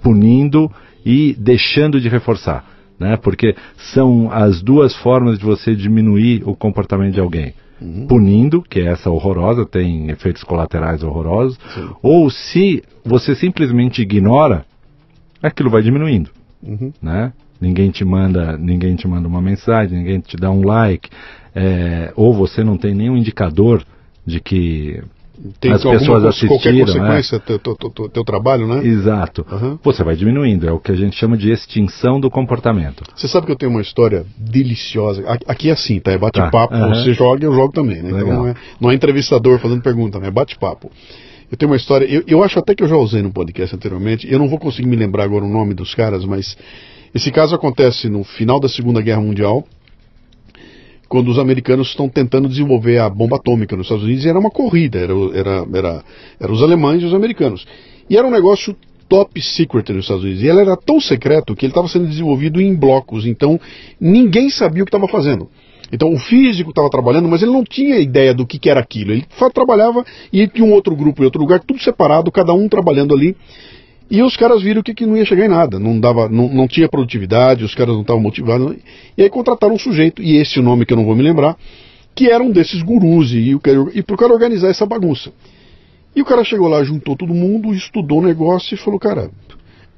punindo 0.03 0.71
e 1.05 1.35
deixando 1.39 2.01
de 2.01 2.09
reforçar. 2.09 2.65
Né? 2.99 3.17
Porque 3.17 3.55
são 3.95 4.31
as 4.31 4.61
duas 4.63 4.95
formas 4.97 5.39
de 5.39 5.45
você 5.45 5.75
diminuir 5.75 6.43
o 6.45 6.55
comportamento 6.55 7.15
de 7.15 7.21
alguém. 7.21 7.55
Uhum. 7.81 8.07
Punindo, 8.07 8.61
que 8.61 8.81
é 8.81 8.89
essa 8.89 9.09
horrorosa, 9.09 9.65
tem 9.65 10.11
efeitos 10.11 10.45
colaterais 10.45 11.03
horrorosos, 11.03 11.59
Sim. 11.73 11.89
ou 12.03 12.29
se 12.29 12.85
você 13.03 13.35
simplesmente 13.35 14.03
ignora, 14.03 14.67
aquilo 15.43 15.71
vai 15.71 15.81
diminuindo 15.81 16.31
uhum. 16.63 16.93
né? 17.03 17.33
Ninguém 17.61 17.91
te 17.91 18.05
manda, 18.05 18.57
ninguém 18.57 18.97
te 18.97 19.07
manda 19.07 19.29
uma 19.29 19.43
mensagem, 19.43 19.99
ninguém 19.99 20.21
te 20.21 20.37
dá 20.37 20.51
um 20.51 20.65
like, 20.65 21.11
é, 21.55 22.13
ou 22.17 22.33
você 22.33 22.65
não 22.65 22.77
tem 22.77 22.95
nenhum 22.95 23.17
indicador 23.17 23.85
de 24.25 24.41
que 24.41 25.03
tem 25.59 25.73
as 25.73 25.83
pessoas 25.83 26.25
assistiram, 26.25 26.57
qualquer 26.57 26.75
né? 26.75 26.81
consequência 26.81 27.39
né? 27.39 27.45
teu, 27.47 27.59
teu, 27.59 27.91
teu, 27.91 28.09
teu, 28.09 28.25
trabalho, 28.25 28.67
né? 28.67 28.87
Exato. 28.87 29.47
Uhum. 29.51 29.79
Você 29.83 30.05
vai 30.05 30.15
diminuindo, 30.15 30.69
é 30.69 30.73
o 30.73 30.79
que 30.79 30.93
a 30.93 30.95
gente 30.95 31.17
chama 31.17 31.37
de 31.37 31.51
extinção 31.51 32.21
do 32.21 32.31
comportamento. 32.31 33.03
Você 33.15 33.27
sabe 33.27 33.47
que 33.47 33.53
eu 33.53 33.57
tenho 33.57 33.71
uma 33.71 33.81
história 33.81 34.27
deliciosa. 34.37 35.25
Aqui 35.47 35.71
é 35.71 35.73
assim, 35.73 35.99
tá? 35.99 36.13
É 36.13 36.19
bate-papo. 36.19 36.75
Tá. 36.75 36.87
Uhum. 36.87 36.95
Você 36.95 37.15
joga, 37.15 37.45
eu 37.45 37.55
jogo 37.55 37.73
também, 37.73 38.03
né? 38.03 38.11
Então 38.11 38.27
não 38.27 38.49
é, 38.49 38.55
não 38.81 38.91
é 38.91 38.95
entrevistador 38.95 39.59
fazendo 39.59 39.83
pergunta, 39.83 40.19
né? 40.19 40.29
É 40.29 40.31
bate-papo. 40.31 40.91
Eu 41.51 41.57
tenho 41.57 41.71
uma 41.71 41.77
história, 41.77 42.07
eu, 42.07 42.23
eu 42.27 42.45
acho 42.45 42.59
até 42.59 42.75
que 42.75 42.83
eu 42.83 42.89
já 42.89 42.97
usei 42.97 43.23
no 43.23 43.33
podcast 43.33 43.75
anteriormente, 43.75 44.31
eu 44.31 44.39
não 44.39 44.49
vou 44.49 44.59
conseguir 44.59 44.89
me 44.89 44.97
lembrar 44.97 45.25
agora 45.25 45.45
o 45.45 45.49
nome 45.49 45.75
dos 45.75 45.95
caras, 45.95 46.25
mas 46.25 46.57
esse 47.15 47.33
caso 47.33 47.55
acontece 47.55 48.09
no 48.09 48.23
final 48.23 48.61
da 48.61 48.69
Segunda 48.69 49.01
Guerra 49.01 49.21
Mundial, 49.21 49.65
quando 51.09 51.29
os 51.29 51.41
americanos 51.41 51.89
estão 51.89 52.09
tentando 52.09 52.49
desenvolver 52.49 52.99
a 52.99 53.11
bomba 53.11 53.37
atômica 53.37 53.77
nos 53.77 53.87
Estados 53.87 54.05
Unidos, 54.05 54.25
e 54.25 54.29
era 54.29 54.39
uma 54.39 54.51
corrida, 54.51 54.97
era, 55.01 55.13
era, 55.35 55.67
era, 55.75 56.05
era 56.39 56.53
os 56.53 56.63
alemães 56.63 57.03
e 57.03 57.07
os 57.07 57.13
americanos. 57.13 57.67
E 58.09 58.17
era 58.17 58.25
um 58.25 58.31
negócio 58.31 58.77
top 59.09 59.43
secret 59.43 59.93
nos 59.93 60.05
Estados 60.05 60.23
Unidos. 60.23 60.41
E 60.41 60.47
ele 60.47 60.61
era 60.61 60.77
tão 60.77 61.01
secreto 61.01 61.57
que 61.57 61.67
ele 61.67 61.73
estava 61.73 61.89
sendo 61.89 62.07
desenvolvido 62.07 62.61
em 62.61 62.73
blocos, 62.77 63.27
então 63.27 63.61
ninguém 64.01 64.51
sabia 64.51 64.85
o 64.85 64.87
que 64.87 64.97
estava 64.97 65.09
fazendo. 65.09 65.49
Então 65.93 66.13
o 66.13 66.19
físico 66.19 66.71
estava 66.71 66.89
trabalhando, 66.89 67.29
mas 67.29 67.43
ele 67.43 67.53
não 67.53 67.65
tinha 67.65 67.99
ideia 67.99 68.33
do 68.33 68.47
que, 68.47 68.59
que 68.59 68.71
era 68.71 68.81
aquilo. 68.81 69.13
Ele 69.13 69.25
só 69.39 69.51
trabalhava 69.51 70.05
e 70.33 70.47
tinha 70.47 70.67
um 70.67 70.73
outro 70.73 70.95
grupo 70.95 71.23
em 71.23 71.25
outro 71.25 71.41
lugar, 71.41 71.61
tudo 71.61 71.83
separado, 71.83 72.31
cada 72.31 72.53
um 72.53 72.69
trabalhando 72.69 73.15
ali. 73.15 73.37
E 74.11 74.23
os 74.23 74.37
caras 74.37 74.61
viram 74.61 74.83
que, 74.83 74.93
que 74.93 75.07
não 75.07 75.17
ia 75.17 75.25
chegar 75.25 75.47
em 75.47 75.49
nada, 75.49 75.79
não, 75.79 75.99
dava, 75.99 76.29
não, 76.29 76.49
não 76.49 76.67
tinha 76.67 76.89
produtividade, 76.89 77.65
os 77.65 77.77
caras 77.77 77.95
não 77.95 78.03
estavam 78.03 78.21
motivados. 78.21 78.77
E 79.17 79.23
aí 79.23 79.31
contrataram 79.31 79.75
um 79.75 79.79
sujeito, 79.79 80.21
e 80.21 80.37
esse 80.37 80.59
é 80.59 80.61
o 80.61 80.65
nome 80.65 80.85
que 80.85 80.93
eu 80.93 80.97
não 80.97 81.05
vou 81.05 81.15
me 81.15 81.23
lembrar, 81.23 81.57
que 82.13 82.29
era 82.29 82.43
um 82.43 82.51
desses 82.51 82.83
gurus, 82.83 83.33
e, 83.33 83.57
e 83.95 84.03
para 84.03 84.15
o 84.15 84.19
cara 84.19 84.33
organizar 84.33 84.69
essa 84.69 84.85
bagunça. 84.85 85.33
E 86.15 86.21
o 86.21 86.25
cara 86.25 86.43
chegou 86.43 86.67
lá, 86.67 86.83
juntou 86.83 87.17
todo 87.17 87.33
mundo, 87.33 87.73
estudou 87.73 88.19
o 88.19 88.23
negócio 88.23 88.75
e 88.75 88.79
falou, 88.79 88.99
cara, 88.99 89.31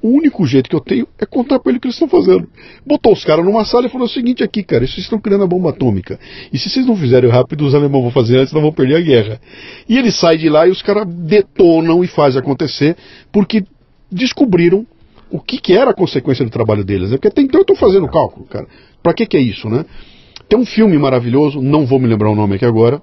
o 0.03 0.09
único 0.09 0.45
jeito 0.45 0.69
que 0.69 0.75
eu 0.75 0.81
tenho 0.81 1.07
é 1.17 1.25
contar 1.25 1.59
para 1.59 1.71
ele 1.71 1.77
o 1.77 1.81
que 1.81 1.87
eles 1.87 1.95
estão 1.95 2.09
fazendo. 2.09 2.45
Botou 2.85 3.13
os 3.13 3.23
caras 3.23 3.45
numa 3.45 3.63
sala 3.63 3.85
e 3.85 3.89
falou 3.89 4.05
o 4.05 4.09
seguinte 4.09 4.43
aqui, 4.43 4.61
cara, 4.61 4.85
vocês 4.85 4.97
estão 4.97 5.17
criando 5.17 5.45
a 5.45 5.47
bomba 5.47 5.69
atômica. 5.69 6.19
E 6.51 6.59
se 6.59 6.69
vocês 6.69 6.85
não 6.85 6.97
fizerem 6.97 7.29
rápido, 7.29 7.65
os 7.65 7.73
alemães 7.73 8.03
vão 8.03 8.11
fazer 8.11 8.37
antes, 8.37 8.51
nós 8.51 8.61
vamos 8.61 8.75
perder 8.75 8.97
a 8.97 8.99
guerra. 8.99 9.41
E 9.87 9.97
ele 9.97 10.11
sai 10.11 10.37
de 10.37 10.49
lá 10.49 10.67
e 10.67 10.71
os 10.71 10.81
caras 10.81 11.07
detonam 11.07 12.03
e 12.03 12.07
fazem 12.07 12.41
acontecer, 12.41 12.97
porque 13.31 13.63
descobriram 14.11 14.85
o 15.31 15.39
que, 15.39 15.57
que, 15.57 15.71
era 15.71 15.91
a 15.91 15.95
consequência 15.95 16.43
do 16.43 16.51
trabalho 16.51 16.83
deles. 16.83 17.09
Né? 17.09 17.15
Porque 17.15 17.29
até 17.29 17.41
então 17.41 17.61
eu 17.61 17.63
estou 17.63 17.77
fazendo 17.77 18.05
cálculo, 18.09 18.45
cara. 18.45 18.67
Para 19.01 19.13
que, 19.13 19.25
que 19.25 19.37
é 19.37 19.41
isso, 19.41 19.69
né? 19.69 19.85
Tem 20.49 20.59
um 20.59 20.65
filme 20.65 20.97
maravilhoso, 20.97 21.61
não 21.61 21.85
vou 21.85 21.97
me 21.97 22.07
lembrar 22.07 22.29
o 22.29 22.35
nome 22.35 22.55
aqui 22.55 22.65
agora, 22.65 23.01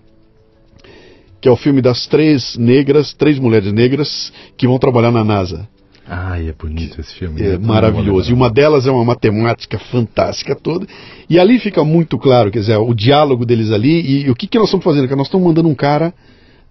que 1.40 1.48
é 1.48 1.50
o 1.50 1.56
filme 1.56 1.80
das 1.80 2.06
três 2.06 2.58
negras, 2.58 3.14
três 3.14 3.38
mulheres 3.38 3.72
negras 3.72 4.30
que 4.58 4.66
vão 4.66 4.78
trabalhar 4.78 5.10
na 5.10 5.24
NASA. 5.24 5.66
Ai, 6.12 6.48
é 6.48 6.52
bonito 6.52 7.00
esse 7.00 7.14
filme. 7.14 7.40
É, 7.40 7.52
é 7.52 7.58
maravilhoso. 7.58 8.32
E 8.32 8.34
uma 8.34 8.50
delas 8.50 8.84
é 8.84 8.90
uma 8.90 9.04
matemática 9.04 9.78
fantástica 9.78 10.56
toda. 10.56 10.84
E 11.28 11.38
ali 11.38 11.60
fica 11.60 11.84
muito 11.84 12.18
claro, 12.18 12.50
quer 12.50 12.58
dizer, 12.58 12.76
o 12.78 12.92
diálogo 12.92 13.46
deles 13.46 13.70
ali 13.70 14.00
e, 14.00 14.26
e 14.26 14.30
o 14.30 14.34
que, 14.34 14.48
que 14.48 14.58
nós 14.58 14.66
estamos 14.66 14.82
fazendo? 14.82 15.06
Que 15.06 15.14
nós 15.14 15.28
estamos 15.28 15.46
mandando 15.46 15.68
um 15.68 15.74
cara 15.74 16.12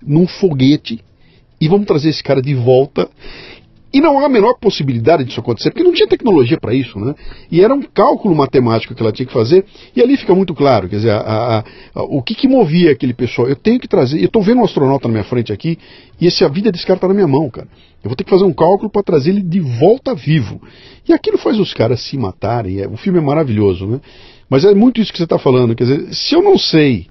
num 0.06 0.28
foguete 0.28 1.00
e 1.62 1.70
vamos 1.70 1.88
trazer 1.88 2.10
esse 2.10 2.22
cara 2.22 2.42
de 2.42 2.54
volta 2.54 3.10
e 3.92 4.00
não 4.00 4.20
há 4.20 4.26
a 4.26 4.30
menor 4.30 4.56
possibilidade 4.60 5.24
disso 5.24 5.40
acontecer, 5.40 5.72
porque 5.72 5.84
não 5.84 5.94
tinha 5.94 6.08
tecnologia 6.08 6.58
para 6.60 6.74
isso, 6.74 7.00
né? 7.00 7.16
E 7.52 7.62
era 7.62 7.74
um 7.74 7.82
cálculo 7.82 8.36
matemático 8.36 8.94
que 8.94 9.02
ela 9.02 9.12
tinha 9.12 9.26
que 9.26 9.34
fazer, 9.34 9.66
e 9.96 10.02
ali 10.02 10.16
fica 10.16 10.36
muito 10.36 10.54
claro, 10.54 10.88
quer 10.88 10.98
dizer, 10.98 11.12
a, 11.12 11.20
a, 11.20 11.60
a, 11.96 12.04
o 12.04 12.22
que, 12.22 12.36
que, 12.36 12.48
movia 12.48 12.92
aquele 12.92 13.14
pessoal. 13.14 13.48
Eu 13.48 13.56
tenho 13.56 13.80
que 13.80 13.88
trazer, 13.88 14.20
eu 14.20 14.26
estou 14.26 14.42
vendo 14.42 14.62
um 14.62 14.66
astronauta 14.66 15.08
na 15.08 15.14
minha 15.14 15.24
frente 15.24 15.52
aqui, 15.52 15.78
e 16.22 16.28
esse, 16.28 16.44
a 16.44 16.48
vida 16.48 16.72
desse 16.72 16.86
cara 16.86 16.98
está 16.98 17.08
na 17.08 17.14
minha 17.14 17.28
mão, 17.28 17.50
cara. 17.50 17.68
Eu 18.04 18.10
vou 18.10 18.16
ter 18.16 18.24
que 18.24 18.30
fazer 18.30 18.46
um 18.46 18.54
cálculo 18.54 18.90
para 18.90 19.04
trazer 19.04 19.32
ele 19.32 19.42
de 19.42 19.60
volta 19.60 20.14
vivo. 20.14 20.62
E 21.08 21.14
aquilo 21.14 21.38
faz 21.38 21.60
os 21.60 21.74
caras 21.74 22.02
se 22.02 22.18
matarem, 22.18 22.80
é, 22.82 22.88
o 22.88 22.96
filme 22.96 23.20
é 23.20 23.22
maravilhoso, 23.22 23.88
né? 23.88 24.00
Mas 24.50 24.66
é 24.66 24.74
muito 24.74 25.02
isso 25.02 25.12
que 25.12 25.18
você 25.18 25.26
está 25.26 25.38
falando, 25.38 25.76
quer 25.76 25.84
dizer, 25.84 26.14
se 26.14 26.34
eu 26.34 26.42
não 26.42 26.58
sei 26.58 27.08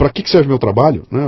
para 0.00 0.08
que, 0.08 0.22
que 0.22 0.30
serve 0.30 0.48
meu 0.48 0.58
trabalho? 0.58 1.04
Né? 1.10 1.20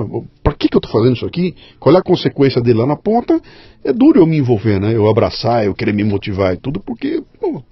Que, 0.63 0.69
que 0.69 0.77
eu 0.77 0.79
estou 0.79 0.93
fazendo 0.93 1.17
isso 1.17 1.27
aqui? 1.27 1.57
Qual 1.81 1.93
é 1.93 1.99
a 1.99 2.03
consequência 2.03 2.63
dele 2.63 2.79
lá 2.79 2.87
na 2.87 2.97
ponta? 2.97 3.41
É 3.83 3.93
duro 3.93 4.21
eu 4.21 4.27
me 4.27 4.37
envolver, 4.37 4.79
né? 4.81 4.95
Eu 4.95 5.09
abraçar, 5.09 5.67
eu 5.67 5.75
querer 5.75 5.93
me 5.93 6.05
motivar 6.05 6.55
e 6.55 6.57
tudo, 6.57 6.79
porque. 6.79 7.21
Pô. 7.41 7.65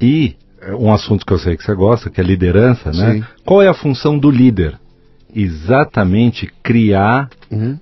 E 0.00 0.36
é, 0.60 0.72
um 0.76 0.92
assunto 0.92 1.26
que 1.26 1.32
eu 1.32 1.38
sei 1.38 1.56
que 1.56 1.64
você 1.64 1.74
gosta, 1.74 2.08
que 2.08 2.20
é 2.20 2.24
liderança, 2.24 2.92
né? 2.92 3.14
Sim. 3.14 3.24
Qual 3.44 3.60
é 3.60 3.66
a 3.66 3.74
função 3.74 4.16
do 4.16 4.30
líder? 4.30 4.78
Exatamente 5.34 6.48
criar 6.62 7.28
uhum 7.50 7.76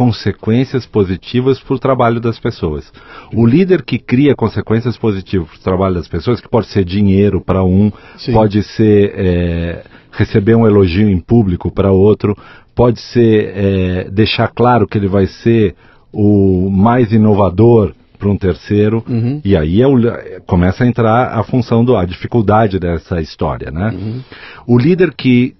consequências 0.00 0.86
positivas 0.86 1.60
para 1.60 1.74
o 1.74 1.78
trabalho 1.78 2.20
das 2.20 2.38
pessoas. 2.38 2.90
O 3.34 3.44
líder 3.46 3.82
que 3.82 3.98
cria 3.98 4.34
consequências 4.34 4.96
positivas 4.96 5.46
para 5.48 5.58
o 5.58 5.62
trabalho 5.62 5.96
das 5.96 6.08
pessoas, 6.08 6.40
que 6.40 6.48
pode 6.48 6.68
ser 6.68 6.86
dinheiro 6.86 7.38
para 7.38 7.62
um, 7.62 7.92
Sim. 8.16 8.32
pode 8.32 8.62
ser 8.62 9.12
é, 9.14 9.84
receber 10.10 10.54
um 10.54 10.66
elogio 10.66 11.10
em 11.10 11.20
público 11.20 11.70
para 11.70 11.92
outro, 11.92 12.34
pode 12.74 12.98
ser 12.98 13.52
é, 13.54 14.10
deixar 14.10 14.48
claro 14.48 14.88
que 14.88 14.96
ele 14.96 15.06
vai 15.06 15.26
ser 15.26 15.74
o 16.10 16.70
mais 16.70 17.12
inovador 17.12 17.92
para 18.18 18.30
um 18.30 18.38
terceiro, 18.38 19.04
uhum. 19.06 19.42
e 19.44 19.54
aí 19.54 19.82
é 19.82 19.86
o, 19.86 19.96
começa 20.46 20.82
a 20.82 20.86
entrar 20.86 21.38
a 21.38 21.42
função 21.42 21.84
do 21.84 21.94
a 21.94 22.06
dificuldade 22.06 22.78
dessa 22.78 23.20
história, 23.20 23.70
né? 23.70 23.90
Uhum. 23.90 24.20
O 24.66 24.78
líder 24.78 25.12
que 25.14 25.54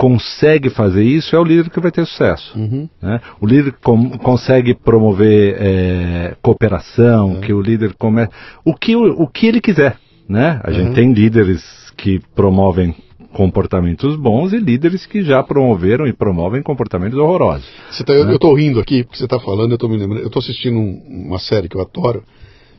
consegue 0.00 0.70
fazer 0.70 1.04
isso 1.04 1.36
é 1.36 1.38
o 1.38 1.44
líder 1.44 1.68
que 1.68 1.78
vai 1.78 1.92
ter 1.92 2.06
sucesso. 2.06 2.58
Uhum. 2.58 2.88
Né? 3.02 3.20
O 3.38 3.46
líder 3.46 3.72
que 3.74 4.18
consegue 4.20 4.74
promover 4.74 5.56
é, 5.60 6.36
cooperação, 6.40 7.34
uhum. 7.34 7.40
que 7.42 7.52
o 7.52 7.60
líder 7.60 7.92
come... 7.98 8.26
o 8.64 8.72
que 8.72 8.96
o, 8.96 9.22
o 9.22 9.28
que 9.28 9.46
ele 9.46 9.60
quiser, 9.60 9.98
né? 10.26 10.58
A 10.64 10.70
uhum. 10.70 10.74
gente 10.74 10.94
tem 10.94 11.12
líderes 11.12 11.62
que 11.98 12.18
promovem 12.34 12.94
comportamentos 13.34 14.16
bons 14.16 14.54
e 14.54 14.58
líderes 14.58 15.04
que 15.04 15.22
já 15.22 15.42
promoveram 15.42 16.06
e 16.06 16.14
promovem 16.14 16.62
comportamentos 16.62 17.18
horrorosos. 17.18 17.68
Tá, 18.06 18.14
eu, 18.14 18.30
estou 18.30 18.54
rindo 18.54 18.80
aqui 18.80 19.04
porque 19.04 19.18
você 19.18 19.24
está 19.24 19.38
falando, 19.38 19.72
eu 19.72 19.74
estou 19.74 19.90
me 19.90 19.98
lembrando. 19.98 20.22
Eu 20.22 20.28
estou 20.28 20.40
assistindo 20.40 20.78
um, 20.78 21.26
uma 21.26 21.38
série 21.38 21.68
que 21.68 21.76
eu 21.76 21.82
adoro, 21.82 22.24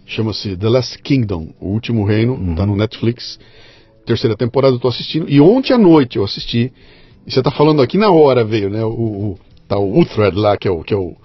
chama-se 0.08 0.58
The 0.58 0.70
Last 0.70 0.98
Kingdom, 1.04 1.50
O 1.62 1.68
Último 1.68 2.04
Reino, 2.04 2.34
está 2.50 2.64
uhum. 2.64 2.70
no 2.70 2.76
Netflix. 2.76 3.38
Terceira 4.08 4.36
temporada 4.36 4.74
eu 4.74 4.78
estou 4.78 4.90
assistindo. 4.90 5.30
E 5.30 5.40
ontem 5.40 5.72
à 5.72 5.78
noite 5.78 6.18
eu 6.18 6.24
assisti 6.24 6.74
e 7.26 7.32
você 7.32 7.40
está 7.40 7.52
falando 7.52 7.82
aqui 7.82 7.98
na 7.98 8.12
hora 8.12 8.44
veio, 8.44 8.70
né? 8.70 8.84
O, 8.84 8.90
o, 8.90 9.40
tá 9.68 9.78
Uthred 9.78 10.38
lá, 10.38 10.58
que 10.58 10.68
é 10.68 10.72
o, 10.72 10.84
que 10.84 10.94
é 10.94 10.98
o, 10.98 11.16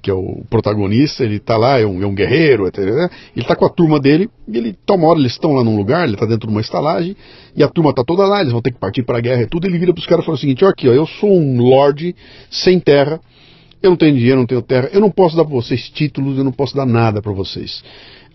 que 0.00 0.10
é 0.10 0.14
o 0.14 0.42
protagonista, 0.48 1.24
ele 1.24 1.36
está 1.36 1.56
lá, 1.56 1.78
é 1.78 1.86
um, 1.86 2.02
é 2.02 2.06
um 2.06 2.14
guerreiro, 2.14 2.66
etc, 2.66 2.84
né? 2.84 3.10
ele 3.34 3.44
está 3.44 3.56
com 3.56 3.64
a 3.64 3.68
turma 3.68 3.98
dele, 3.98 4.30
e 4.46 4.56
ele 4.56 4.76
toma 4.86 5.06
hora, 5.08 5.18
eles 5.18 5.32
estão 5.32 5.52
lá 5.52 5.64
num 5.64 5.76
lugar, 5.76 6.04
ele 6.04 6.14
está 6.14 6.24
dentro 6.24 6.46
de 6.46 6.54
uma 6.54 6.60
estalagem, 6.60 7.16
e 7.56 7.62
a 7.62 7.68
turma 7.68 7.90
está 7.90 8.04
toda 8.04 8.24
lá, 8.26 8.40
eles 8.40 8.52
vão 8.52 8.62
ter 8.62 8.72
que 8.72 8.78
partir 8.78 9.02
para 9.02 9.18
a 9.18 9.20
guerra 9.20 9.42
e 9.42 9.46
tudo, 9.46 9.66
ele 9.66 9.78
vira 9.78 9.92
para 9.92 10.00
os 10.00 10.06
caras 10.06 10.22
e 10.22 10.26
fala 10.26 10.36
o 10.36 10.40
seguinte, 10.40 10.64
ó, 10.64 10.68
aqui, 10.68 10.88
ó, 10.88 10.92
eu 10.92 11.06
sou 11.06 11.30
um 11.30 11.60
lord 11.60 12.14
sem 12.50 12.78
terra, 12.78 13.20
eu 13.82 13.90
não 13.90 13.96
tenho 13.96 14.14
dinheiro, 14.14 14.38
não 14.38 14.46
tenho 14.46 14.62
terra, 14.62 14.88
eu 14.92 15.00
não 15.00 15.10
posso 15.10 15.36
dar 15.36 15.44
para 15.44 15.54
vocês 15.54 15.88
títulos, 15.90 16.38
eu 16.38 16.44
não 16.44 16.52
posso 16.52 16.76
dar 16.76 16.86
nada 16.86 17.20
para 17.20 17.32
vocês. 17.32 17.82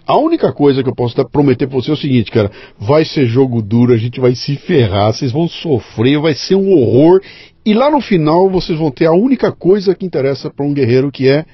A 0.06 0.18
única 0.18 0.52
coisa 0.52 0.84
que 0.84 0.90
eu 0.90 0.96
posso 0.96 1.16
prometer 1.30 1.68
para 1.68 1.78
você 1.78 1.90
é 1.90 1.94
o 1.94 1.98
seguinte, 1.98 2.30
cara, 2.30 2.52
vai 2.78 3.06
ser 3.06 3.26
jogo 3.26 3.62
duro, 3.62 3.94
a 3.94 3.98
gente 3.98 4.20
vai 4.20 4.36
se 4.36 4.58
ferrar, 4.58 5.14
vocês 5.14 5.32
vão 5.32 5.48
sofrer, 5.48 6.20
vai 6.20 6.34
ser 6.34 6.56
um 6.56 6.72
horror, 6.74 7.22
e 7.66 7.74
lá 7.74 7.90
no 7.90 8.02
final 8.02 8.50
vocês 8.50 8.78
vão 8.78 8.92
ter 8.92 9.06
a 9.06 9.14
única 9.14 9.52
coisa 9.52 9.96
que 9.96 10.06
interessa 10.06 10.50
para 10.50 10.66
um 10.66 10.74
guerreiro 10.74 11.10
que 11.10 11.30
é 11.30 11.46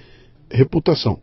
reputação. 0.52 1.20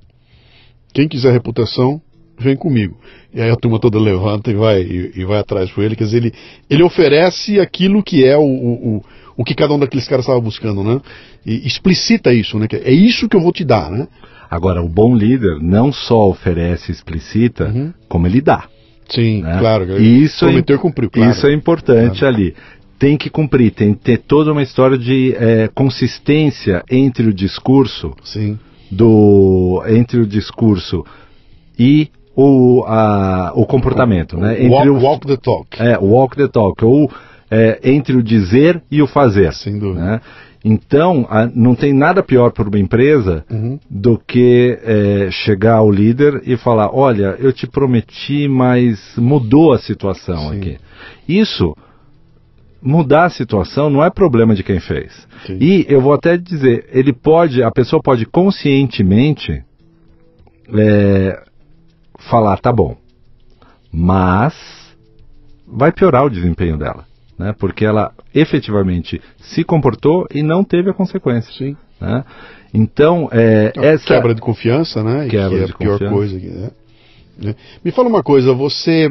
Quem 0.94 1.08
quiser 1.08 1.32
reputação, 1.32 2.00
vem 2.38 2.56
comigo. 2.56 2.96
E 3.34 3.40
aí 3.40 3.50
a 3.50 3.56
turma 3.56 3.80
toda 3.80 3.98
levanta 3.98 4.50
e 4.50 4.54
vai, 4.54 4.82
e, 4.82 5.24
vai 5.24 5.38
atrás 5.40 5.70
com 5.72 5.82
ele, 5.82 5.96
quer 5.96 6.04
dizer, 6.04 6.18
ele, 6.18 6.32
ele 6.70 6.82
oferece 6.82 7.58
aquilo 7.58 8.02
que 8.02 8.24
é 8.24 8.36
o, 8.36 8.44
o, 8.44 9.04
o 9.36 9.44
que 9.44 9.54
cada 9.54 9.74
um 9.74 9.78
daqueles 9.78 10.06
caras 10.06 10.24
estava 10.24 10.40
buscando, 10.40 10.84
né? 10.84 11.00
E 11.44 11.66
explicita 11.66 12.32
isso, 12.32 12.58
né? 12.58 12.66
É 12.84 12.92
isso 12.92 13.28
que 13.28 13.36
eu 13.36 13.40
vou 13.40 13.52
te 13.52 13.64
dar, 13.64 13.90
né? 13.90 14.06
Agora, 14.50 14.82
o 14.82 14.88
bom 14.88 15.16
líder 15.16 15.58
não 15.60 15.92
só 15.92 16.28
oferece 16.28 16.92
explicita, 16.92 17.66
uhum. 17.66 17.92
como 18.08 18.26
ele 18.26 18.40
dá. 18.40 18.64
Sim, 19.08 19.42
né? 19.42 19.58
claro. 19.58 20.00
Isso 20.00 20.44
é 20.44 20.48
Prometeu 20.48 20.76
é, 20.76 20.78
cumpriu, 20.78 21.10
claro. 21.10 21.30
Isso 21.30 21.46
é 21.46 21.52
importante 21.52 22.20
claro. 22.20 22.34
ali. 22.34 22.54
Tem 22.98 23.16
que 23.16 23.28
cumprir, 23.28 23.72
tem 23.72 23.92
que 23.94 24.00
ter 24.00 24.18
toda 24.18 24.52
uma 24.52 24.62
história 24.62 24.96
de 24.96 25.34
é, 25.36 25.68
consistência 25.68 26.82
entre 26.90 27.28
o 27.28 27.32
discurso 27.32 28.14
Sim. 28.24 28.58
do 28.90 29.82
entre 29.86 30.20
o 30.20 30.26
discurso 30.26 31.04
e 31.78 32.08
o, 32.34 32.84
a, 32.86 33.52
o 33.54 33.66
comportamento, 33.66 34.36
o, 34.36 34.40
né? 34.40 34.54
Entre 34.54 34.68
walk, 34.68 34.88
o, 34.88 34.98
walk 34.98 35.26
the 35.26 35.36
talk. 35.36 35.68
É, 35.78 35.98
walk 35.98 36.36
the 36.36 36.48
talk, 36.48 36.84
ou 36.84 37.10
é, 37.50 37.80
entre 37.84 38.16
o 38.16 38.22
dizer 38.22 38.82
e 38.90 39.00
o 39.02 39.06
fazer. 39.06 39.52
Sem 39.52 39.78
dúvida. 39.78 40.04
Né? 40.04 40.20
Então, 40.68 41.24
a, 41.30 41.46
não 41.46 41.76
tem 41.76 41.92
nada 41.92 42.24
pior 42.24 42.50
para 42.50 42.68
uma 42.68 42.78
empresa 42.80 43.44
uhum. 43.48 43.78
do 43.88 44.18
que 44.18 44.76
é, 44.82 45.30
chegar 45.30 45.76
ao 45.76 45.88
líder 45.88 46.42
e 46.44 46.56
falar: 46.56 46.90
olha, 46.92 47.36
eu 47.38 47.52
te 47.52 47.68
prometi, 47.68 48.48
mas 48.48 49.14
mudou 49.16 49.72
a 49.72 49.78
situação 49.78 50.50
Sim. 50.50 50.56
aqui. 50.56 50.78
Isso, 51.28 51.72
mudar 52.82 53.26
a 53.26 53.30
situação 53.30 53.88
não 53.88 54.04
é 54.04 54.10
problema 54.10 54.56
de 54.56 54.64
quem 54.64 54.80
fez. 54.80 55.12
Sim. 55.46 55.56
E 55.60 55.86
eu 55.88 56.00
vou 56.00 56.12
até 56.12 56.36
dizer: 56.36 56.88
ele 56.90 57.12
pode, 57.12 57.62
a 57.62 57.70
pessoa 57.70 58.02
pode 58.02 58.26
conscientemente 58.26 59.62
é, 60.76 61.44
falar: 62.28 62.58
tá 62.58 62.72
bom, 62.72 62.96
mas 63.92 64.52
vai 65.64 65.92
piorar 65.92 66.24
o 66.24 66.30
desempenho 66.30 66.76
dela 66.76 67.04
né? 67.38 67.54
Porque 67.58 67.84
ela 67.84 68.12
efetivamente 68.34 69.20
se 69.38 69.64
comportou 69.64 70.26
e 70.32 70.42
não 70.42 70.64
teve 70.64 70.90
a 70.90 70.94
consequência. 70.94 71.52
Sim. 71.52 71.76
Né? 72.00 72.24
Então, 72.72 73.28
é, 73.32 73.72
essa 73.76 74.06
quebra 74.06 74.34
de 74.34 74.40
confiança, 74.40 75.02
né? 75.02 75.28
Quebra 75.28 75.48
que 75.48 75.62
é 75.62 75.64
a 75.64 75.76
pior 75.76 75.92
confiança. 75.92 76.14
coisa. 76.14 76.38
Né? 76.38 76.70
né? 77.38 77.54
Me 77.84 77.90
fala 77.90 78.08
uma 78.08 78.22
coisa, 78.22 78.52
você 78.52 79.10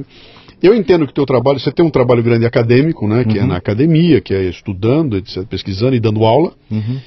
eu 0.62 0.74
entendo 0.74 1.06
que 1.06 1.12
o 1.12 1.16
teu 1.16 1.26
trabalho, 1.26 1.60
você 1.60 1.72
tem 1.72 1.86
um 1.86 1.90
trabalho 1.90 2.24
grande 2.24 2.46
acadêmico, 2.46 3.08
né, 3.08 3.24
que 3.24 3.38
é 3.38 3.42
uhum. 3.42 3.46
é 3.46 3.50
na 3.50 3.58
academia, 3.58 4.22
que 4.22 4.34
é 4.34 4.44
estudando, 4.46 5.18
etc, 5.18 5.44
pesquisando 5.46 5.96
e 5.96 6.00
dando 6.00 6.26
aula. 6.26 6.54
Uhum. 6.72 7.00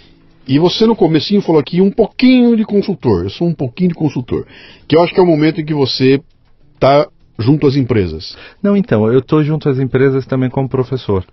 E 0.46 0.58
você 0.58 0.86
no 0.86 0.96
comecinho 0.96 1.42
falou 1.42 1.60
aqui 1.60 1.80
um 1.80 1.90
pouquinho 1.90 2.56
de 2.56 2.64
consultor. 2.64 3.24
Eu 3.24 3.30
sou 3.30 3.46
um 3.46 3.54
pouquinho 3.54 3.88
de 3.88 3.94
consultor. 3.94 4.46
Que 4.86 4.96
eu 4.96 5.02
acho 5.02 5.12
que 5.12 5.20
é 5.20 5.22
o 5.22 5.26
momento 5.26 5.60
em 5.60 5.64
que 5.64 5.74
você 5.74 6.22
está 6.74 7.06
junto 7.38 7.66
às 7.66 7.76
empresas. 7.76 8.36
Não, 8.62 8.76
então, 8.76 9.10
eu 9.12 9.20
estou 9.20 9.42
junto 9.42 9.68
às 9.68 9.78
empresas 9.78 10.26
também 10.26 10.50
como 10.50 10.68
professor. 10.68 11.24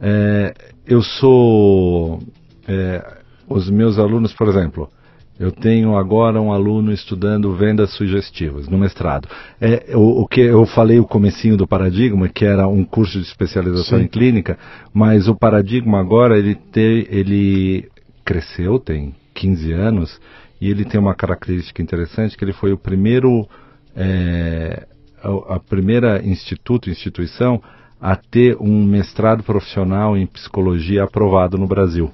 É, 0.00 0.54
eu 0.86 1.02
sou. 1.02 2.20
É, 2.66 3.18
os 3.48 3.70
meus 3.70 3.98
alunos, 3.98 4.32
por 4.34 4.46
exemplo, 4.48 4.90
eu 5.38 5.52
tenho 5.52 5.96
agora 5.96 6.40
um 6.40 6.52
aluno 6.52 6.92
estudando 6.92 7.54
vendas 7.54 7.90
sugestivas 7.94 8.68
no 8.68 8.76
mestrado. 8.76 9.28
É, 9.60 9.96
o, 9.96 10.22
o, 10.22 10.26
que 10.26 10.40
eu 10.40 10.66
falei 10.66 10.98
o 10.98 11.06
comecinho 11.06 11.56
do 11.56 11.66
paradigma, 11.66 12.28
que 12.28 12.44
era 12.44 12.66
um 12.66 12.84
curso 12.84 13.18
de 13.18 13.26
especialização 13.26 13.98
Sim. 13.98 14.04
em 14.04 14.08
clínica, 14.08 14.58
mas 14.92 15.28
o 15.28 15.34
paradigma 15.34 16.00
agora 16.00 16.36
ele, 16.36 16.56
te, 16.56 17.06
ele 17.08 17.88
cresceu, 18.24 18.78
tem 18.78 19.14
15 19.34 19.72
anos, 19.72 20.20
e 20.60 20.68
ele 20.68 20.84
tem 20.84 21.00
uma 21.00 21.14
característica 21.14 21.80
interessante 21.80 22.36
que 22.36 22.44
ele 22.44 22.52
foi 22.52 22.72
o 22.72 22.78
primeiro 22.78 23.48
é, 23.96 24.86
a, 25.22 25.56
a 25.56 25.60
primeira 25.60 26.24
instituto, 26.24 26.90
instituição 26.90 27.62
a 28.00 28.14
ter 28.14 28.56
um 28.60 28.84
mestrado 28.84 29.42
profissional 29.42 30.16
em 30.16 30.26
psicologia 30.26 31.04
aprovado 31.04 31.58
no 31.58 31.66
Brasil. 31.66 32.10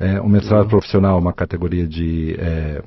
É, 0.00 0.20
o 0.20 0.28
mestrado 0.28 0.62
uhum. 0.62 0.68
profissional 0.68 1.16
é 1.16 1.20
uma 1.20 1.32
categoria 1.32 1.86
de 1.86 2.34
é, 2.38 2.82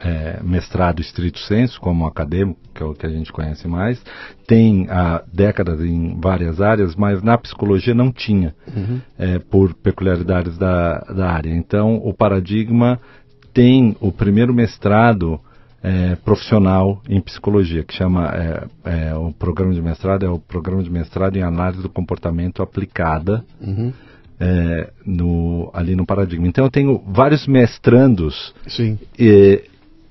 é, 0.00 0.40
mestrado 0.42 1.00
estrito 1.00 1.38
senso, 1.38 1.80
como 1.80 2.06
acadêmico, 2.06 2.58
que 2.74 2.82
é 2.82 2.86
o 2.86 2.94
que 2.94 3.06
a 3.06 3.08
gente 3.08 3.32
conhece 3.32 3.66
mais. 3.66 4.02
Tem 4.46 4.86
há 4.90 5.22
décadas 5.32 5.80
em 5.80 6.18
várias 6.20 6.60
áreas, 6.60 6.94
mas 6.94 7.22
na 7.22 7.38
psicologia 7.38 7.94
não 7.94 8.12
tinha, 8.12 8.54
uhum. 8.74 9.00
é, 9.18 9.38
por 9.38 9.72
peculiaridades 9.74 10.58
da, 10.58 10.98
da 10.98 11.30
área. 11.30 11.54
Então, 11.54 11.96
o 11.96 12.12
paradigma 12.12 13.00
tem 13.54 13.96
o 14.00 14.12
primeiro 14.12 14.52
mestrado 14.52 15.40
é, 15.86 16.16
profissional 16.16 17.00
em 17.08 17.20
psicologia, 17.20 17.84
que 17.84 17.94
chama 17.94 18.28
é, 18.34 18.64
é, 18.84 19.14
o 19.14 19.32
programa 19.32 19.72
de 19.72 19.80
mestrado 19.80 20.26
é 20.26 20.28
o 20.28 20.38
programa 20.38 20.82
de 20.82 20.90
mestrado 20.90 21.36
em 21.36 21.42
análise 21.42 21.80
do 21.80 21.88
comportamento 21.88 22.60
aplicada. 22.60 23.44
Uhum 23.60 23.92
é, 24.38 24.90
no, 25.04 25.70
ali 25.72 25.96
no 25.96 26.06
paradigma. 26.06 26.46
Então 26.46 26.64
eu 26.64 26.70
tenho 26.70 27.02
vários 27.06 27.46
mestrandos 27.46 28.54
e, 29.18 29.62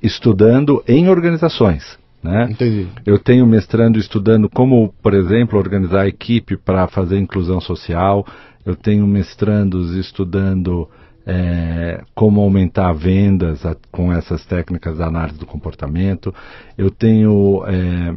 estudando 0.01 0.83
em 0.87 1.07
organizações. 1.09 1.97
Né? 2.23 2.47
Entendi. 2.49 2.87
Eu 3.05 3.19
tenho 3.19 3.45
mestrando 3.45 3.99
estudando 3.99 4.49
como, 4.49 4.91
por 5.01 5.13
exemplo, 5.13 5.59
organizar 5.59 6.01
a 6.01 6.07
equipe 6.07 6.57
para 6.57 6.87
fazer 6.87 7.19
inclusão 7.19 7.61
social. 7.61 8.25
Eu 8.65 8.75
tenho 8.75 9.05
mestrandos 9.05 9.93
estudando 9.95 10.89
é, 11.25 12.03
como 12.13 12.41
aumentar 12.41 12.93
vendas 12.93 13.65
a, 13.65 13.75
com 13.91 14.11
essas 14.13 14.45
técnicas 14.45 14.97
da 14.97 15.07
análise 15.07 15.39
do 15.39 15.45
comportamento. 15.45 16.33
Eu 16.77 16.91
tenho 16.91 17.63
é, 17.67 18.15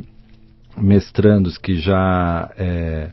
mestrandos 0.76 1.56
que 1.56 1.76
já 1.76 2.50
é, 2.56 3.10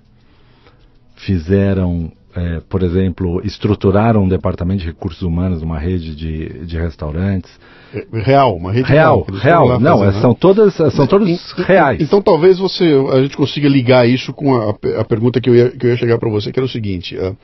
fizeram 1.16 2.12
é, 2.36 2.60
por 2.70 2.84
exemplo, 2.84 3.42
estruturaram 3.46 4.24
um 4.24 4.28
departamento 4.28 4.82
de 4.82 4.88
recursos 4.88 5.22
humanos 5.22 5.62
numa 5.62 5.80
rede 5.80 6.14
de, 6.14 6.66
de 6.66 6.78
restaurantes. 6.78 7.50
É, 7.94 8.06
real, 8.20 8.58
uma 8.58 8.74
rede 8.74 8.90
real. 8.90 9.26
Real, 9.42 9.68
real. 9.68 9.80
Não, 9.80 10.12
são 10.20 10.32
né? 10.32 10.38
todas, 10.38 10.74
são 10.74 11.08
todos 11.08 11.30
então, 11.30 11.66
reais. 11.66 12.02
Então 12.02 12.22
talvez 12.22 12.60
você, 12.60 12.94
a 13.14 13.22
gente 13.22 13.38
consiga 13.38 13.70
ligar 13.70 14.06
isso 14.06 14.34
com 14.34 14.54
a, 14.54 14.76
a 15.00 15.06
pergunta 15.06 15.40
que 15.40 15.50
eu 15.50 15.56
ia, 15.56 15.70
que 15.72 15.86
eu 15.86 15.92
ia 15.92 15.98
chegar 15.98 16.18
para 16.18 16.30
você, 16.30 16.52
que 16.52 16.60
era 16.60 16.66
o 16.66 16.70
seguinte. 16.70 17.16
Uh, 17.18 17.38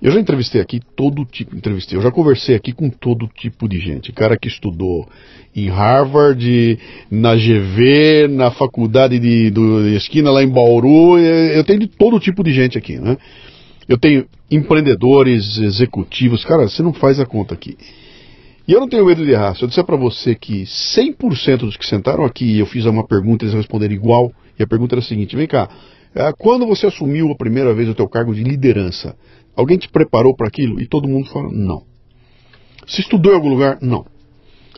eu 0.00 0.12
já 0.12 0.20
entrevistei 0.20 0.60
aqui 0.60 0.80
todo 0.94 1.24
tipo, 1.24 1.56
entrevistei, 1.56 1.98
eu 1.98 2.02
já 2.02 2.10
conversei 2.10 2.54
aqui 2.54 2.72
com 2.72 2.88
todo 2.88 3.28
tipo 3.28 3.68
de 3.68 3.80
gente. 3.80 4.12
Cara 4.12 4.36
que 4.36 4.46
estudou 4.46 5.08
em 5.54 5.68
Harvard, 5.68 6.78
na 7.10 7.34
GV, 7.34 8.28
na 8.28 8.50
faculdade 8.50 9.18
de, 9.18 9.50
de 9.50 9.96
esquina 9.96 10.30
lá 10.30 10.42
em 10.42 10.48
Bauru, 10.48 11.18
eu 11.18 11.64
tenho 11.64 11.80
de 11.80 11.88
todo 11.88 12.20
tipo 12.20 12.44
de 12.44 12.52
gente 12.52 12.78
aqui, 12.78 12.96
né? 12.96 13.16
Eu 13.88 13.98
tenho 13.98 14.26
empreendedores, 14.50 15.58
executivos, 15.58 16.44
cara, 16.44 16.68
você 16.68 16.82
não 16.82 16.92
faz 16.92 17.18
a 17.18 17.26
conta 17.26 17.54
aqui. 17.54 17.76
E 18.68 18.72
eu 18.72 18.80
não 18.80 18.88
tenho 18.88 19.06
medo 19.06 19.24
de 19.24 19.32
errar. 19.32 19.56
Se 19.56 19.62
eu 19.62 19.68
disser 19.68 19.82
para 19.82 19.96
você 19.96 20.34
que 20.34 20.64
100% 20.64 21.56
dos 21.60 21.76
que 21.76 21.86
sentaram 21.86 22.24
aqui, 22.24 22.58
eu 22.58 22.66
fiz 22.66 22.84
uma 22.84 23.06
pergunta, 23.06 23.44
eles 23.44 23.54
responderam 23.54 23.94
igual, 23.94 24.30
e 24.58 24.62
a 24.62 24.66
pergunta 24.66 24.94
era 24.94 25.00
a 25.00 25.04
seguinte: 25.04 25.34
vem 25.34 25.46
cá, 25.46 25.68
é, 26.14 26.32
quando 26.36 26.66
você 26.66 26.86
assumiu 26.86 27.30
a 27.30 27.36
primeira 27.36 27.72
vez 27.72 27.88
o 27.88 27.94
teu 27.94 28.08
cargo 28.08 28.34
de 28.34 28.42
liderança, 28.42 29.16
alguém 29.58 29.76
te 29.76 29.88
preparou 29.88 30.34
para 30.34 30.46
aquilo? 30.46 30.80
E 30.80 30.86
todo 30.86 31.08
mundo 31.08 31.28
fala: 31.28 31.48
não. 31.50 31.82
Você 32.86 33.02
estudou 33.02 33.32
em 33.32 33.36
algum 33.36 33.50
lugar? 33.50 33.78
Não. 33.82 34.06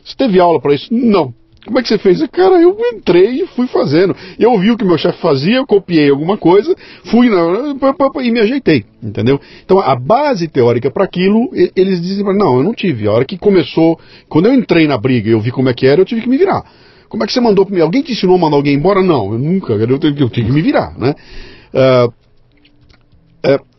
Você 0.03 0.15
teve 0.17 0.39
aula 0.39 0.59
para 0.59 0.73
isso? 0.73 0.93
Não. 0.93 1.33
Como 1.63 1.77
é 1.77 1.83
que 1.83 1.89
você 1.89 1.99
fez? 1.99 2.19
Cara, 2.31 2.59
eu 2.59 2.75
entrei 2.91 3.43
e 3.43 3.47
fui 3.47 3.67
fazendo. 3.67 4.15
Eu 4.39 4.51
ouvi 4.51 4.71
o 4.71 4.77
que 4.77 4.83
meu 4.83 4.97
chefe 4.97 5.21
fazia, 5.21 5.57
eu 5.57 5.67
copiei 5.67 6.09
alguma 6.09 6.35
coisa, 6.35 6.75
fui 7.05 7.29
na, 7.29 7.75
e 8.23 8.31
me 8.31 8.39
ajeitei, 8.39 8.83
entendeu? 9.01 9.39
Então 9.63 9.79
a 9.79 9.95
base 9.95 10.47
teórica 10.47 10.89
para 10.89 11.03
aquilo, 11.03 11.51
eles 11.75 12.01
dizem, 12.01 12.25
não, 12.35 12.57
eu 12.57 12.63
não 12.63 12.73
tive. 12.73 13.07
A 13.07 13.11
hora 13.11 13.25
que 13.25 13.37
começou, 13.37 13.99
quando 14.27 14.47
eu 14.47 14.55
entrei 14.55 14.87
na 14.87 14.97
briga 14.97 15.29
e 15.29 15.33
eu 15.33 15.39
vi 15.39 15.51
como 15.51 15.69
é 15.69 15.73
que 15.73 15.85
era, 15.85 16.01
eu 16.01 16.05
tive 16.05 16.21
que 16.21 16.29
me 16.29 16.37
virar. 16.37 16.63
Como 17.07 17.23
é 17.23 17.27
que 17.27 17.33
você 17.33 17.39
mandou 17.39 17.63
para 17.63 17.75
mim? 17.75 17.81
Alguém 17.81 18.01
te 18.01 18.13
ensinou 18.13 18.37
a 18.37 18.39
mandar 18.39 18.55
alguém 18.55 18.73
embora? 18.73 19.03
Não, 19.03 19.33
eu 19.33 19.37
nunca, 19.37 19.73
eu 19.73 19.99
tive, 19.99 20.29
que 20.29 20.51
me 20.51 20.63
virar, 20.63 20.97
né? 20.97 21.13
Uh, 21.73 22.07
uh, 23.47 23.70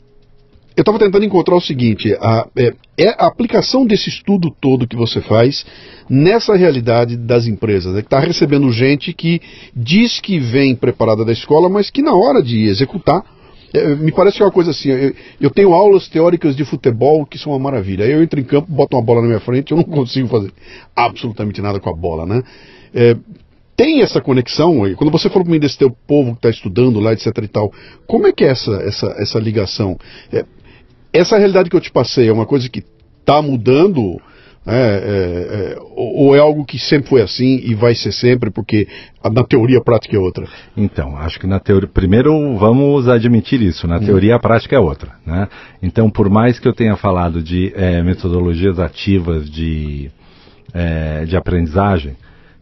eu 0.77 0.83
estava 0.83 0.99
tentando 0.99 1.25
encontrar 1.25 1.57
o 1.57 1.61
seguinte: 1.61 2.15
a, 2.21 2.47
é, 2.57 2.73
é, 2.97 3.09
a 3.11 3.27
aplicação 3.27 3.87
desse 3.87 4.09
estudo 4.09 4.51
todo 4.61 4.87
que 4.87 4.97
você 4.97 5.21
faz 5.21 5.65
nessa 6.09 6.55
realidade 6.57 7.17
das 7.17 7.47
empresas, 7.47 7.95
né, 7.95 8.01
que 8.01 8.07
está 8.07 8.21
recebendo 8.21 8.71
gente 8.73 9.13
que 9.13 9.41
diz 9.75 10.21
que 10.21 10.39
vem 10.39 10.75
preparada 10.75 11.25
da 11.25 11.33
escola, 11.33 11.69
mas 11.69 11.91
que 11.91 12.03
na 12.03 12.15
hora 12.15 12.43
de 12.43 12.65
executar. 12.65 13.25
É, 13.75 13.95
me 13.95 14.13
parece 14.13 14.37
que 14.37 14.43
é 14.43 14.45
uma 14.45 14.53
coisa 14.53 14.71
assim, 14.71 14.91
eu, 14.91 15.15
eu, 15.41 15.51
tenho 15.51 15.73
aulas 15.73 16.07
teóricas 16.07 16.55
de 16.55 16.63
futebol 16.63 17.25
que 17.25 17.39
são 17.39 17.53
uma 17.53 17.59
maravilha. 17.59 18.05
Aí 18.05 18.13
eu 18.13 18.23
entro 18.23 18.39
em 18.39 18.45
campo, 18.45 18.71
boto 18.71 18.95
uma 18.95 19.03
bola 19.03 19.23
na 19.23 19.29
minha 19.29 19.41
frente, 19.41 19.73
eu 19.73 19.79
não 19.79 19.85
consigo 19.89 20.29
fazer 20.29 20.53
absolutamente 20.95 21.63
nada 21.63 21.81
com 21.81 21.89
a 21.89 21.97
bola, 21.97 22.27
né? 22.27 22.43
É, 22.93 23.17
tem 23.77 24.03
essa 24.03 24.21
conexão? 24.21 24.83
Quando 24.97 25.11
você 25.11 25.29
falou 25.29 25.45
para 25.45 25.53
mim 25.53 25.59
desse 25.59 25.79
teu 25.79 25.91
povo 25.91 26.33
que 26.33 26.39
está 26.39 26.51
estudando 26.51 27.01
lá, 27.01 27.13
etc 27.13 27.27
e 27.43 27.49
tal, 27.49 27.73
como 28.07 28.27
é 28.27 28.33
que 28.33 28.45
é 28.45 28.49
essa, 28.49 28.73
essa, 28.83 29.07
essa 29.19 29.39
ligação? 29.39 29.99
É, 30.31 30.45
essa 31.13 31.37
realidade 31.37 31.69
que 31.69 31.77
eu 31.77 31.81
te 31.81 31.93
passei 31.93 32.29
é 32.29 32.33
uma 32.33 32.47
coisa 32.47 32.69
que 32.69 32.83
está 33.21 33.41
mudando? 33.43 34.21
Né, 34.65 34.75
é, 34.75 35.75
é, 35.75 35.79
ou 35.97 36.37
é 36.37 36.39
algo 36.39 36.65
que 36.65 36.79
sempre 36.79 37.09
foi 37.09 37.21
assim 37.21 37.61
e 37.65 37.75
vai 37.75 37.97
ser 37.97 38.13
sempre, 38.13 38.49
porque 38.49 38.87
na 39.33 39.43
teoria 39.43 39.79
a 39.79 39.83
prática 39.83 40.17
é 40.17 40.21
outra? 40.21 40.47
Então, 40.77 41.17
acho 41.17 41.41
que 41.41 41.49
na 41.49 41.59
teoria. 41.59 41.89
Primeiro 41.89 42.57
vamos 42.57 43.09
admitir 43.09 43.61
isso, 43.61 43.89
na 43.89 43.97
hum. 43.97 44.05
teoria 44.05 44.37
a 44.37 44.39
prática 44.39 44.77
é 44.77 44.79
outra. 44.79 45.11
Né? 45.27 45.49
Então, 45.83 46.09
por 46.09 46.31
mais 46.31 46.61
que 46.61 46.69
eu 46.69 46.73
tenha 46.73 46.97
falado 46.97 47.43
de 47.43 47.73
é, 47.75 48.03
metodologias 48.03 48.79
ativas 48.79 49.51
de, 49.51 50.11
é, 50.73 51.25
de 51.25 51.37
aprendizagem, 51.37 52.17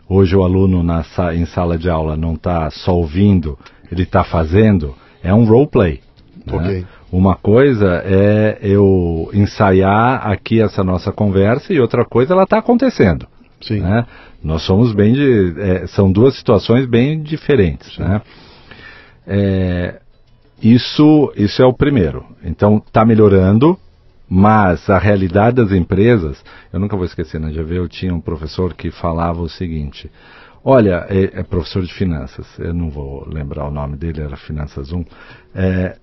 hoje 0.09 0.35
o 0.35 0.43
aluno 0.43 0.83
na, 0.83 1.05
em 1.35 1.45
sala 1.45 1.77
de 1.77 1.91
aula 1.91 2.17
não 2.17 2.33
está 2.33 2.71
só 2.71 2.97
ouvindo, 2.97 3.59
ele 3.93 4.05
está 4.05 4.25
fazendo, 4.25 4.95
é 5.23 5.35
um 5.35 5.45
role 5.45 5.69
play. 5.69 6.01
Né? 6.47 6.57
Okay. 6.57 6.87
Uma 7.13 7.37
coisa 7.37 8.03
é 8.05 8.59
eu 8.63 9.31
ensaiar 9.33 10.27
aqui 10.27 10.61
essa 10.61 10.83
nossa 10.85 11.13
conversa 11.13 11.73
e 11.73 11.81
outra 11.81 12.05
coisa 12.05 12.33
ela 12.33 12.45
está 12.45 12.59
acontecendo. 12.59 13.27
Sim. 13.61 13.81
Né? 13.81 14.07
Nós 14.43 14.63
somos 14.63 14.93
bem 14.95 15.13
de, 15.13 15.55
é, 15.59 15.87
são 15.87 16.11
duas 16.11 16.37
situações 16.37 16.87
bem 16.87 17.23
diferentes, 17.23 17.95
Sim. 17.95 18.03
né? 18.03 18.23
É, 19.27 20.01
isso, 20.63 21.33
isso 21.37 21.63
é 21.63 21.67
o 21.67 21.73
primeiro. 21.73 22.25
Então 22.43 22.83
está 22.85 23.05
melhorando, 23.05 23.79
mas 24.29 24.89
a 24.89 24.99
realidade 24.99 25.57
das 25.57 25.73
empresas, 25.73 26.43
eu 26.73 26.81
nunca 26.81 26.97
vou 26.97 27.05
esquecer, 27.05 27.41
na 27.41 27.51
GV 27.51 27.79
eu 27.79 27.89
tinha 27.89 28.15
um 28.15 28.21
professor 28.21 28.75
que 28.75 28.91
falava 28.91 29.41
o 29.41 29.49
seguinte: 29.49 30.11
Olha, 30.65 31.07
é, 31.09 31.41
é, 31.41 31.43
professor 31.43 31.83
de 31.83 31.93
finanças, 31.93 32.47
eu 32.59 32.75
não 32.75 32.91
vou 32.91 33.27
lembrar 33.27 33.67
o 33.67 33.71
nome 33.71 33.97
dele, 33.97 34.21
era 34.21 34.37
Finanças 34.37 34.93
1. 34.93 35.05
É, 35.55 35.97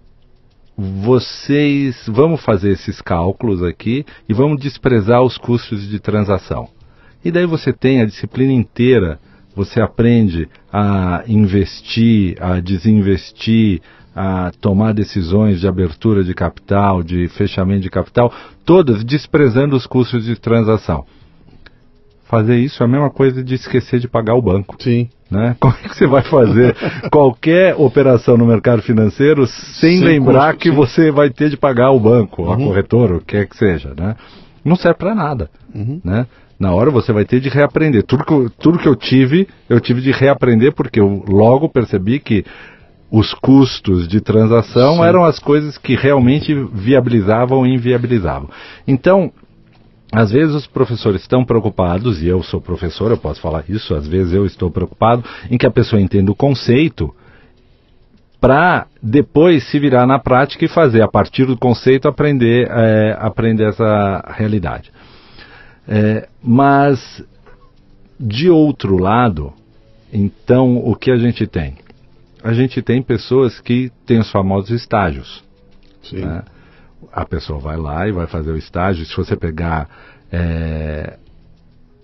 vocês 0.78 2.03
vamos 2.07 2.43
fazer 2.43 2.69
esses 2.69 3.01
cálculos 3.01 3.63
aqui 3.63 4.05
e 4.30 4.34
vamos 4.34 4.61
desprezar 4.61 5.23
os 5.23 5.36
custos 5.36 5.88
de 5.89 5.99
transação. 5.99 6.69
E 7.25 7.32
daí 7.32 7.47
você 7.47 7.73
tem 7.73 8.01
a 8.01 8.05
disciplina 8.05 8.53
inteira, 8.53 9.19
você 9.55 9.82
aprende 9.82 10.47
a 10.71 11.23
investir, 11.28 12.38
a 12.39 12.59
desinvestir, 12.59 13.82
a 14.15 14.51
tomar 14.61 14.93
decisões 14.93 15.59
de 15.59 15.67
abertura 15.67 16.23
de 16.23 16.36
capital, 16.36 17.01
de 17.01 17.28
fechamento 17.28 17.82
de 17.82 17.89
capital, 17.89 18.32
todas 18.63 19.03
desprezando 19.03 19.75
os 19.75 19.88
custos 19.88 20.25
de 20.25 20.36
transação. 20.36 21.05
Fazer 22.25 22.59
isso 22.59 22.84
é 22.84 22.86
a 22.86 22.89
mesma 22.89 23.09
coisa 23.09 23.43
de 23.43 23.55
esquecer 23.55 23.99
de 23.99 24.07
pagar 24.07 24.36
o 24.36 24.41
banco. 24.41 24.75
Sim. 24.80 25.09
Né? 25.30 25.55
Como 25.59 25.73
é 25.73 25.88
que 25.88 25.95
você 25.95 26.07
vai 26.07 26.21
fazer 26.23 26.75
qualquer 27.11 27.75
operação 27.75 28.38
no 28.38 28.45
mercado 28.45 28.82
financeiro 28.82 29.45
sem, 29.45 29.97
sem 29.97 29.99
lembrar 29.99 30.53
custo, 30.53 30.59
que 30.59 30.69
sim. 30.69 30.75
você 30.75 31.11
vai 31.11 31.30
ter 31.30 31.49
de 31.49 31.57
pagar 31.57 31.91
o 31.91 31.99
banco, 31.99 32.43
uhum. 32.43 32.53
a 32.53 32.57
corretora, 32.57 33.15
o 33.17 33.19
que 33.19 33.38
quer 33.38 33.47
que 33.47 33.57
seja, 33.57 33.93
né? 33.97 34.15
não 34.67 34.75
serve 34.75 34.97
para 34.97 35.15
nada, 35.15 35.49
Uhum. 35.73 36.01
né? 36.03 36.25
Na 36.59 36.73
hora 36.73 36.89
você 36.89 37.13
vai 37.13 37.23
ter 37.23 37.39
de 37.39 37.49
reaprender. 37.49 38.03
Tudo 38.03 38.25
que, 38.25 38.34
eu, 38.34 38.49
tudo 38.49 38.80
que 38.80 38.88
eu 38.88 38.95
tive, 38.95 39.47
eu 39.69 39.80
tive 39.80 40.01
de 40.01 40.11
reaprender 40.11 40.73
porque 40.73 40.99
eu 40.99 41.23
logo 41.28 41.69
percebi 41.69 42.19
que 42.19 42.43
os 43.11 43.34
custos 43.36 44.07
de 44.07 44.19
transação 44.19 44.95
Sim. 44.95 45.03
eram 45.03 45.23
as 45.23 45.38
coisas 45.39 45.78
que 45.78 45.95
realmente 45.95 46.53
viabilizavam 46.73 47.65
e 47.65 47.75
inviabilizavam. 47.75 48.49
Então, 48.88 49.32
às 50.12 50.32
vezes 50.32 50.55
os 50.55 50.68
professores 50.68 51.22
estão 51.22 51.43
preocupados, 51.43 52.22
e 52.22 52.28
eu 52.28 52.41
sou 52.41 52.62
professor, 52.62 53.12
eu 53.12 53.18
posso 53.18 53.41
falar 53.41 53.66
isso, 53.68 53.93
às 53.93 54.08
vezes 54.08 54.34
eu 54.34 54.45
estou 54.45 54.72
preocupado 54.72 55.24
em 55.49 55.58
que 55.58 55.68
a 55.68 55.72
pessoa 55.72 56.01
entenda 56.01 56.32
o 56.32 56.36
conceito 56.36 57.14
para 58.39 58.88
depois 59.01 59.68
se 59.70 59.80
virar 59.80 60.05
na 60.05 60.20
prática 60.20 60.64
e 60.64 60.68
fazer, 60.68 61.01
a 61.01 61.08
partir 61.08 61.45
do 61.45 61.58
conceito, 61.58 62.08
aprender, 62.08 62.68
é, 62.70 63.18
aprender 63.20 63.68
essa 63.70 64.24
realidade. 64.36 64.91
É, 65.88 66.28
mas, 66.41 67.24
de 68.20 68.49
outro 68.49 68.97
lado, 68.97 69.53
então, 70.14 70.78
o 70.78 70.95
que 70.95 71.12
a 71.12 71.18
gente 71.18 71.47
tem? 71.47 71.76
A 72.43 72.53
gente 72.53 72.82
tem 72.82 73.01
pessoas 73.01 73.60
que 73.60 73.91
têm 74.05 74.20
os 74.20 74.32
famosos 74.32 74.70
estágios. 74.70 75.43
Sim. 76.03 76.24
né? 76.24 76.43
A 77.18 77.26
pessoa 77.26 77.59
vai 77.59 77.76
lá 77.78 78.07
e 78.07 78.11
vai 78.11 78.28
fazer 78.28 78.51
o 78.51 78.57
estágio. 78.57 79.03
Se 79.03 79.18
você 79.18 79.36
pegar 79.36 79.89
é, 80.32 81.18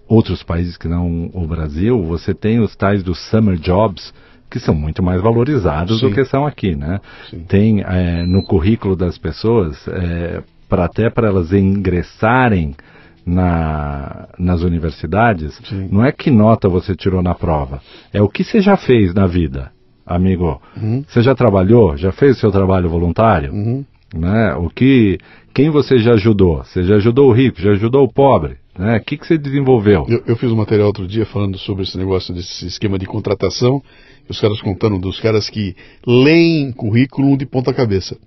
outros 0.08 0.42
países 0.42 0.76
que 0.76 0.88
não 0.88 1.30
o 1.32 1.46
Brasil, 1.46 2.04
você 2.04 2.34
tem 2.34 2.60
os 2.60 2.76
tais 2.76 3.04
dos 3.04 3.20
summer 3.30 3.56
jobs 3.58 4.12
que 4.50 4.60
são 4.60 4.74
muito 4.74 5.04
mais 5.04 5.22
valorizados 5.22 6.00
Sim. 6.00 6.10
do 6.10 6.16
que 6.16 6.26
são 6.26 6.48
aqui, 6.48 6.76
né? 6.76 7.00
Sim. 7.30 7.44
Tem 7.48 7.82
é, 7.82 8.26
no 8.26 8.42
currículo 8.44 8.96
das 8.96 9.16
pessoas, 9.18 9.88
é, 9.88 10.42
para 10.68 10.86
até 10.86 11.12
para 11.12 11.28
elas 11.28 11.54
ingressarem 11.54 12.76
na, 13.24 14.30
nas 14.38 14.62
universidades, 14.64 15.62
Sim. 15.64 15.90
não 15.92 16.04
é 16.04 16.12
que 16.12 16.32
nota 16.32 16.68
você 16.68 16.96
tirou 16.96 17.22
na 17.22 17.36
prova, 17.36 17.82
é 18.12 18.20
o 18.20 18.28
que 18.28 18.44
você 18.44 18.62
já 18.62 18.78
fez 18.78 19.14
na 19.14 19.28
vida, 19.28 19.72
amigo. 20.06 20.60
Uhum. 20.76 21.04
Você 21.08 21.22
já 21.22 21.36
trabalhou? 21.36 21.96
Já 21.98 22.12
fez 22.12 22.38
o 22.38 22.40
seu 22.40 22.52
trabalho 22.52 22.90
voluntário? 22.90 23.54
Uhum. 23.54 23.86
Né? 24.14 24.54
O 24.56 24.70
que, 24.70 25.18
quem 25.54 25.70
você 25.70 25.98
já 25.98 26.14
ajudou? 26.14 26.64
Você 26.64 26.84
já 26.84 26.96
ajudou 26.96 27.30
o 27.30 27.34
rico? 27.34 27.62
Já 27.62 27.72
ajudou 27.72 28.04
o 28.04 28.12
pobre? 28.12 28.58
Né? 28.78 28.98
O 28.98 29.04
que, 29.04 29.18
que 29.18 29.26
você 29.28 29.38
desenvolveu? 29.38 30.06
Eu, 30.08 30.24
eu 30.28 30.36
fiz 30.36 30.52
um 30.52 30.56
material 30.56 30.88
outro 30.88 31.08
dia 31.08 31.26
falando 31.26 31.58
sobre 31.58 31.84
esse 31.84 31.98
negócio 31.98 32.34
desse 32.34 32.66
esquema 32.66 32.98
de 32.98 33.06
contratação, 33.06 33.82
os 34.30 34.40
caras 34.40 34.62
contando 34.62 34.98
dos 35.00 35.20
caras 35.20 35.50
que 35.50 35.76
leem 36.08 36.72
currículo 36.72 37.38
de 37.38 37.46
ponta 37.46 37.74
cabeça. 37.74 38.18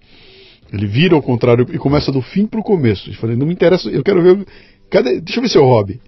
Ele 0.72 0.86
vira 0.86 1.14
ao 1.14 1.22
contrário 1.22 1.66
e 1.72 1.78
começa 1.78 2.10
do 2.10 2.20
fim 2.20 2.46
pro 2.46 2.62
começo. 2.62 3.08
Eu 3.10 3.14
falei, 3.14 3.36
não 3.36 3.46
me 3.46 3.52
interessa, 3.52 3.88
eu 3.88 4.02
quero 4.02 4.22
ver. 4.22 4.32
o- 4.32 4.46
Cadê, 4.90 5.20
deixa 5.20 5.38
eu 5.38 5.42
ver 5.42 5.48
seu 5.48 5.64
hobby. 5.64 6.00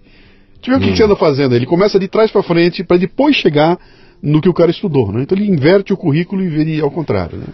Deixa 0.61 0.71
eu 0.71 0.71
ver 0.71 0.75
o 0.77 0.79
que, 0.79 0.91
que 0.91 0.97
você 0.97 1.03
anda 1.03 1.15
fazendo. 1.15 1.55
Ele 1.55 1.65
começa 1.65 1.97
de 1.99 2.07
trás 2.07 2.29
para 2.31 2.43
frente 2.43 2.83
para 2.83 2.97
depois 2.97 3.35
chegar 3.35 3.77
no 4.21 4.41
que 4.41 4.49
o 4.49 4.53
cara 4.53 4.69
estudou. 4.71 5.11
Né? 5.11 5.21
Então 5.23 5.37
ele 5.37 5.49
inverte 5.49 5.91
o 5.93 5.97
currículo 5.97 6.41
e 6.43 6.49
vira 6.49 6.83
ao 6.83 6.91
contrário. 6.91 7.37
Né? 7.37 7.45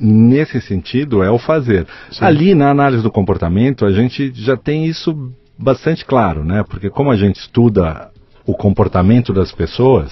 Nesse 0.00 0.60
sentido, 0.60 1.22
é 1.22 1.30
o 1.30 1.38
fazer. 1.38 1.86
Sim. 2.10 2.24
Ali 2.24 2.54
na 2.54 2.70
análise 2.70 3.02
do 3.02 3.10
comportamento, 3.10 3.84
a 3.84 3.92
gente 3.92 4.32
já 4.34 4.56
tem 4.56 4.86
isso 4.86 5.32
bastante 5.58 6.04
claro, 6.04 6.44
né? 6.44 6.64
Porque 6.68 6.88
como 6.88 7.10
a 7.10 7.16
gente 7.16 7.36
estuda 7.36 8.10
o 8.46 8.54
comportamento 8.54 9.32
das 9.32 9.52
pessoas, 9.52 10.10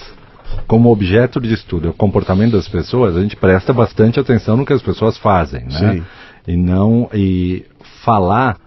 como 0.67 0.91
objeto 0.91 1.39
de 1.41 1.53
estudo 1.53 1.87
é 1.87 1.89
o 1.91 1.93
comportamento 1.93 2.51
das 2.51 2.67
pessoas, 2.67 3.15
a 3.15 3.21
gente 3.21 3.35
presta 3.35 3.73
bastante 3.73 4.19
atenção 4.19 4.55
no 4.55 4.65
que 4.65 4.73
as 4.73 4.81
pessoas 4.81 5.17
fazem, 5.17 5.65
né? 5.65 5.93
Sim. 5.93 6.03
E 6.47 6.55
não 6.55 7.09
e 7.13 7.65
falar, 8.03 8.57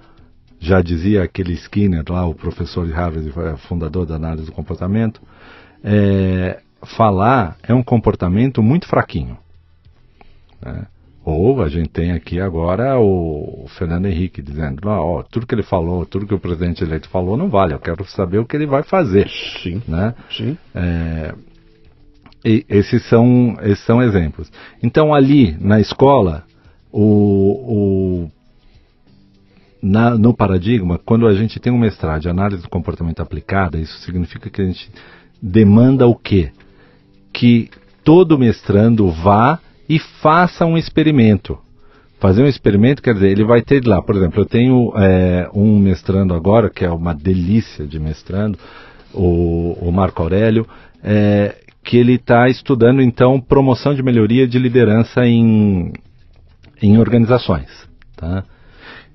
já 0.58 0.80
dizia 0.80 1.22
aquele 1.22 1.52
Skinner 1.52 2.04
lá, 2.08 2.26
o 2.26 2.34
professor 2.34 2.86
de 2.86 2.92
Harvard, 2.92 3.32
eh, 3.36 3.56
fundador 3.68 4.06
da 4.06 4.16
análise 4.16 4.46
do 4.46 4.52
comportamento, 4.52 5.20
é, 5.82 6.60
falar 6.96 7.56
é 7.62 7.74
um 7.74 7.82
comportamento 7.82 8.62
muito 8.62 8.86
fraquinho. 8.86 9.36
né? 10.64 10.86
Ou 11.24 11.62
a 11.62 11.68
gente 11.68 11.88
tem 11.88 12.10
aqui 12.12 12.40
agora 12.40 12.98
o 12.98 13.66
Fernando 13.78 14.06
Henrique 14.06 14.42
dizendo, 14.42 14.80
"Não, 14.84 14.92
ó, 14.98 15.22
tudo 15.22 15.46
que 15.46 15.54
ele 15.54 15.62
falou, 15.62 16.04
tudo 16.04 16.26
que 16.26 16.34
o 16.34 16.38
presidente 16.38 16.82
eleito 16.82 17.08
falou 17.08 17.36
não 17.36 17.48
vale, 17.48 17.74
eu 17.74 17.78
quero 17.78 18.04
saber 18.06 18.38
o 18.38 18.44
que 18.44 18.56
ele 18.56 18.66
vai 18.66 18.82
fazer. 18.82 19.28
Sim. 19.62 19.80
Né? 19.86 20.14
Sim. 20.30 20.56
É, 20.74 21.32
e 22.44 22.64
esses 22.68 23.08
são, 23.08 23.56
esses 23.62 23.84
são 23.84 24.02
exemplos. 24.02 24.50
Então, 24.82 25.14
ali 25.14 25.56
na 25.60 25.78
escola, 25.80 26.42
o, 26.90 28.24
o- 28.24 28.30
na- 29.80 30.18
no 30.18 30.34
paradigma, 30.34 30.98
quando 30.98 31.26
a 31.28 31.34
gente 31.34 31.60
tem 31.60 31.72
um 31.72 31.78
mestrado 31.78 32.22
de 32.22 32.28
análise 32.28 32.62
do 32.62 32.68
comportamento 32.68 33.20
aplicada, 33.20 33.78
isso 33.78 33.96
significa 34.00 34.50
que 34.50 34.60
a 34.60 34.64
gente 34.64 34.90
demanda 35.40 36.06
o 36.06 36.16
quê? 36.16 36.50
Que 37.32 37.70
todo 38.04 38.36
mestrando 38.38 39.08
vá 39.08 39.60
e 39.92 39.98
faça 39.98 40.64
um 40.64 40.78
experimento. 40.78 41.58
Fazer 42.18 42.42
um 42.42 42.46
experimento 42.46 43.02
quer 43.02 43.12
dizer, 43.12 43.30
ele 43.30 43.44
vai 43.44 43.60
ter 43.60 43.86
lá, 43.86 44.00
por 44.00 44.16
exemplo, 44.16 44.40
eu 44.40 44.46
tenho 44.46 44.90
é, 44.96 45.50
um 45.52 45.78
mestrando 45.78 46.32
agora, 46.32 46.70
que 46.70 46.82
é 46.82 46.90
uma 46.90 47.14
delícia 47.14 47.86
de 47.86 48.00
mestrando, 48.00 48.58
o, 49.12 49.76
o 49.82 49.92
Marco 49.92 50.22
Aurélio, 50.22 50.66
é, 51.04 51.56
que 51.84 51.98
ele 51.98 52.14
está 52.14 52.48
estudando 52.48 53.02
então 53.02 53.38
promoção 53.38 53.94
de 53.94 54.02
melhoria 54.02 54.48
de 54.48 54.58
liderança 54.58 55.26
em, 55.26 55.92
em 56.80 56.98
organizações. 56.98 57.68
Tá? 58.16 58.44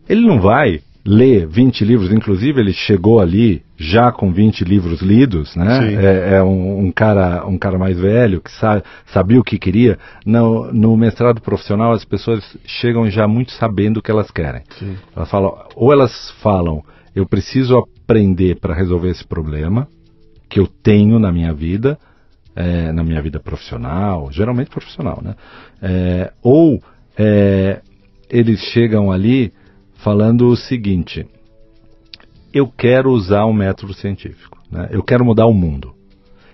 Ele 0.07 0.28
não 0.28 0.39
vai 0.39 0.82
ler 1.08 1.47
20 1.47 1.86
livros, 1.86 2.12
inclusive 2.12 2.60
ele 2.60 2.74
chegou 2.74 3.22
ali 3.22 3.64
já 3.78 4.12
com 4.12 4.30
20 4.30 4.66
livros 4.66 5.01
lidos, 5.01 5.55
né? 5.55 5.93
É, 5.93 6.36
é 6.36 6.43
um, 6.43 6.88
um 6.88 6.91
cara, 6.91 7.47
um 7.47 7.58
cara 7.58 7.80
mais 7.80 7.97
velho 7.97 8.41
que 8.41 8.51
sa 8.51 8.84
sabia 9.05 9.39
o 9.39 9.43
que 9.43 9.58
queria. 9.58 9.97
No, 10.26 10.72
no 10.74 10.97
mestrado 10.97 11.41
profissional 11.41 11.93
as 11.93 12.03
pessoas 12.03 12.43
chegam 12.66 13.10
já 13.10 13.26
muito 13.26 13.53
sabendo 13.53 13.97
o 13.97 14.01
que 14.01 14.12
elas 14.12 14.30
querem. 14.30 14.64
Sim. 14.78 14.97
Elas 15.16 15.32
falam, 15.32 15.58
ou 15.76 15.93
elas 15.93 16.32
falam, 16.41 16.84
eu 17.16 17.26
preciso 17.26 17.78
aprender 17.78 18.60
para 18.60 18.74
resolver 18.74 19.10
esse 19.10 19.26
problema 19.26 19.88
que 20.49 20.60
eu 20.60 20.68
tenho 20.68 21.20
na 21.20 21.32
minha 21.32 21.53
vida, 21.53 21.97
é, 22.53 22.91
na 22.91 23.03
minha 23.03 23.22
vida 23.22 23.39
profissional, 23.39 24.30
geralmente 24.30 24.70
profissional, 24.70 25.22
né? 25.24 25.36
É, 25.82 26.34
ou 26.43 26.84
é, 27.18 27.80
eles 28.30 28.60
chegam 28.60 29.10
ali 29.10 29.53
falando 29.97 30.47
o 30.47 30.55
seguinte: 30.55 31.25
eu 32.53 32.67
quero 32.67 33.11
usar 33.11 33.45
um 33.45 33.53
método 33.53 33.93
científico, 33.93 34.57
né? 34.71 34.87
eu 34.91 35.03
quero 35.03 35.25
mudar 35.25 35.45
o 35.45 35.53
mundo. 35.53 35.93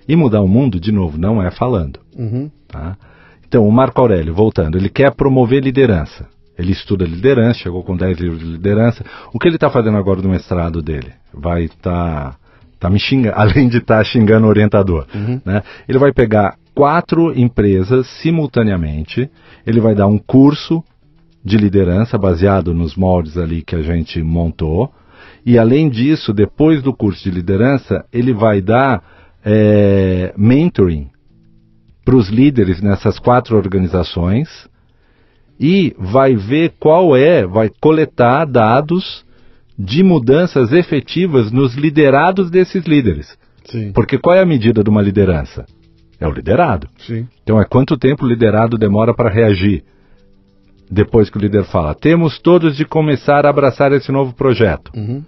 E 0.08 0.16
mudar 0.18 0.42
o 0.42 0.48
mundo, 0.48 0.80
de 0.82 0.92
novo, 0.92 1.18
não 1.18 1.42
é 1.42 1.50
falando. 1.50 2.00
Uhum. 2.18 2.52
Tá? 2.68 2.98
Então, 3.48 3.66
o 3.66 3.72
Marco 3.72 4.02
Aurélio, 4.02 4.34
voltando, 4.34 4.78
ele 4.78 4.90
quer 4.90 5.14
promover 5.14 5.64
liderança. 5.64 6.28
Ele 6.58 6.72
estuda 6.72 7.06
liderança, 7.06 7.60
chegou 7.60 7.84
com 7.84 7.96
10 7.96 8.18
livros 8.20 8.40
de 8.40 8.46
liderança. 8.46 9.04
O 9.34 9.40
que 9.40 9.48
ele 9.48 9.56
está 9.56 9.70
fazendo 9.70 9.98
agora 9.98 10.22
no 10.22 10.30
mestrado 10.30 10.82
dele? 10.82 11.14
Vai 11.34 11.64
estar 11.64 12.38
tá 12.80 12.90
me 12.90 13.00
xingando, 13.00 13.36
além 13.40 13.70
de 13.70 13.78
estar 13.78 14.04
xingando 14.04 14.46
o 14.46 14.50
orientador. 14.50 15.08
Né? 15.46 15.64
Ele 15.88 15.98
vai 15.98 16.12
pegar 16.12 16.58
quatro 16.76 17.38
empresas 17.40 18.08
simultaneamente, 18.22 19.30
ele 19.66 19.80
vai 19.80 19.96
dar 19.96 20.08
um 20.08 20.18
curso 20.18 20.84
de 21.44 21.58
liderança 21.58 22.18
baseado 22.18 22.74
nos 22.74 22.96
moldes 22.96 23.38
ali 23.38 23.62
que 23.62 23.76
a 23.76 23.82
gente 23.82 24.22
montou. 24.22 24.94
E 25.46 25.58
além 25.58 25.90
disso, 25.90 26.34
depois 26.34 26.82
do 26.82 26.94
curso 26.94 27.24
de 27.24 27.32
liderança, 27.32 28.06
ele 28.14 28.34
vai 28.34 28.62
dar 28.62 29.04
é, 29.44 30.34
mentoring 30.38 31.10
para 32.06 32.16
os 32.16 32.30
líderes 32.30 32.82
nessas 32.82 33.20
quatro 33.20 33.58
organizações 33.58 34.70
e 35.60 35.96
vai 35.98 36.36
ver 36.36 36.74
qual 36.80 37.16
é, 37.16 37.46
vai 37.46 37.70
coletar 37.82 38.46
dados 38.46 39.26
de 39.78 40.04
mudanças 40.04 40.72
efetivas 40.72 41.52
nos 41.52 41.76
liderados 41.76 42.50
desses 42.50 42.86
líderes. 42.86 43.38
Sim. 43.66 43.92
Porque 43.92 44.18
qual 44.18 44.36
é 44.36 44.42
a 44.42 44.46
medida 44.46 44.84
de 44.84 44.90
uma 44.90 45.02
liderança? 45.02 45.66
É 46.20 46.28
o 46.28 46.32
liderado. 46.32 46.88
Sim. 47.00 47.28
Então 47.42 47.60
é 47.60 47.66
quanto 47.66 47.98
tempo 47.98 48.26
o 48.26 48.28
liderado 48.28 48.78
demora 48.78 49.14
para 49.14 49.30
reagir. 49.30 49.84
Depois 50.94 51.28
que 51.28 51.38
o 51.38 51.42
líder 51.42 51.64
fala, 51.64 51.96
temos 51.96 52.40
todos 52.40 52.78
de 52.78 52.86
começar 52.86 53.48
a 53.48 53.50
abraçar 53.50 53.92
esse 53.94 54.12
novo 54.12 54.32
projeto. 54.36 54.92
Uhum. 54.96 55.24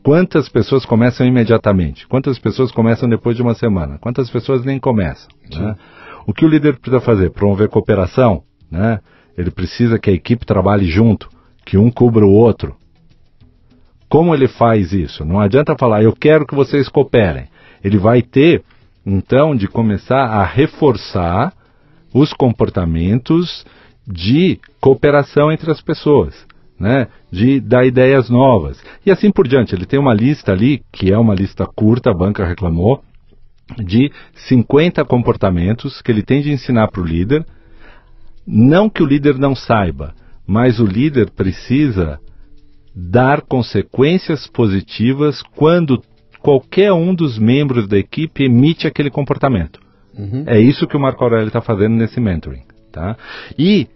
Quantas 0.00 0.48
pessoas 0.48 0.86
começam 0.86 1.26
imediatamente? 1.26 2.06
Quantas 2.06 2.38
pessoas 2.38 2.70
começam 2.70 3.08
depois 3.08 3.34
de 3.34 3.42
uma 3.42 3.54
semana? 3.54 3.98
Quantas 3.98 4.30
pessoas 4.30 4.64
nem 4.64 4.78
começam? 4.78 5.28
né? 5.50 5.76
O 6.24 6.32
que 6.32 6.44
o 6.44 6.48
líder 6.48 6.78
precisa 6.78 7.00
fazer? 7.00 7.30
Promover 7.30 7.68
cooperação? 7.68 8.44
Né? 8.70 9.00
Ele 9.36 9.50
precisa 9.50 9.98
que 9.98 10.08
a 10.08 10.12
equipe 10.12 10.46
trabalhe 10.46 10.86
junto, 10.86 11.28
que 11.64 11.76
um 11.76 11.90
cubra 11.90 12.24
o 12.24 12.32
outro. 12.32 12.76
Como 14.08 14.32
ele 14.32 14.46
faz 14.46 14.92
isso? 14.92 15.24
Não 15.24 15.40
adianta 15.40 15.74
falar, 15.76 16.04
eu 16.04 16.12
quero 16.12 16.46
que 16.46 16.54
vocês 16.54 16.88
cooperem. 16.88 17.48
Ele 17.82 17.98
vai 17.98 18.22
ter, 18.22 18.62
então, 19.04 19.56
de 19.56 19.66
começar 19.66 20.26
a 20.26 20.44
reforçar 20.44 21.52
os 22.14 22.32
comportamentos 22.32 23.66
de 24.06 24.60
cooperação 24.80 25.50
entre 25.50 25.70
as 25.70 25.80
pessoas. 25.80 26.46
né, 26.78 27.08
de 27.32 27.58
dar 27.58 27.86
ideias 27.86 28.28
novas. 28.28 28.78
E 29.04 29.10
assim 29.10 29.30
por 29.30 29.48
diante. 29.48 29.74
Ele 29.74 29.86
tem 29.86 29.98
uma 29.98 30.14
lista 30.14 30.52
ali, 30.52 30.82
que 30.92 31.10
é 31.10 31.18
uma 31.18 31.34
lista 31.34 31.66
curta, 31.66 32.10
a 32.10 32.14
banca 32.14 32.44
reclamou, 32.44 33.02
de 33.78 34.12
50 34.48 35.04
comportamentos 35.04 36.00
que 36.02 36.12
ele 36.12 36.22
tem 36.22 36.42
de 36.42 36.52
ensinar 36.52 36.88
para 36.88 37.00
o 37.00 37.06
líder. 37.06 37.44
Não 38.46 38.88
que 38.88 39.02
o 39.02 39.06
líder 39.06 39.38
não 39.38 39.54
saiba, 39.56 40.14
mas 40.46 40.78
o 40.78 40.86
líder 40.86 41.30
precisa 41.30 42.20
dar 42.94 43.42
consequências 43.42 44.46
positivas 44.46 45.42
quando 45.56 46.02
qualquer 46.40 46.92
um 46.92 47.14
dos 47.14 47.38
membros 47.38 47.88
da 47.88 47.98
equipe 47.98 48.44
emite 48.44 48.86
aquele 48.86 49.10
comportamento. 49.10 49.80
Uhum. 50.16 50.44
É 50.46 50.58
isso 50.60 50.86
que 50.86 50.96
o 50.96 51.00
Marco 51.00 51.24
Aurélio 51.24 51.48
está 51.48 51.60
fazendo 51.60 51.96
nesse 51.96 52.20
mentoring. 52.20 52.62
Tá? 52.92 53.16
E 53.58 53.88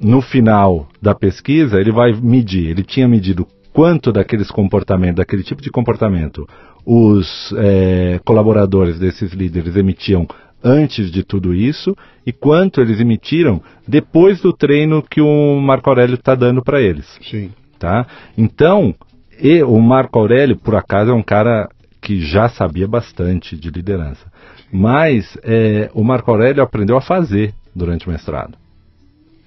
no 0.00 0.20
final 0.20 0.88
da 1.00 1.14
pesquisa 1.14 1.80
ele 1.80 1.92
vai 1.92 2.12
medir, 2.12 2.68
ele 2.68 2.82
tinha 2.82 3.08
medido 3.08 3.46
quanto 3.72 4.12
daqueles 4.12 4.50
comportamentos, 4.50 5.16
daquele 5.16 5.42
tipo 5.42 5.62
de 5.62 5.70
comportamento, 5.70 6.48
os 6.84 7.54
é, 7.56 8.20
colaboradores 8.24 8.98
desses 8.98 9.32
líderes 9.32 9.76
emitiam 9.76 10.26
antes 10.62 11.10
de 11.10 11.22
tudo 11.22 11.54
isso 11.54 11.96
e 12.26 12.32
quanto 12.32 12.80
eles 12.80 12.98
emitiram 12.98 13.62
depois 13.86 14.40
do 14.40 14.52
treino 14.52 15.02
que 15.02 15.20
o 15.20 15.60
Marco 15.60 15.88
Aurélio 15.88 16.14
está 16.14 16.34
dando 16.34 16.62
para 16.62 16.80
eles. 16.80 17.06
Sim. 17.22 17.50
Tá? 17.78 18.06
Então, 18.36 18.94
e 19.40 19.62
o 19.62 19.78
Marco 19.80 20.18
Aurélio, 20.18 20.56
por 20.56 20.74
acaso, 20.74 21.12
é 21.12 21.14
um 21.14 21.22
cara 21.22 21.68
que 22.00 22.20
já 22.20 22.48
sabia 22.48 22.88
bastante 22.88 23.56
de 23.56 23.70
liderança. 23.70 24.26
Mas 24.72 25.38
é, 25.44 25.90
o 25.94 26.02
Marco 26.02 26.30
Aurélio 26.30 26.62
aprendeu 26.62 26.96
a 26.96 27.00
fazer 27.00 27.54
durante 27.74 28.08
o 28.08 28.10
mestrado. 28.10 28.58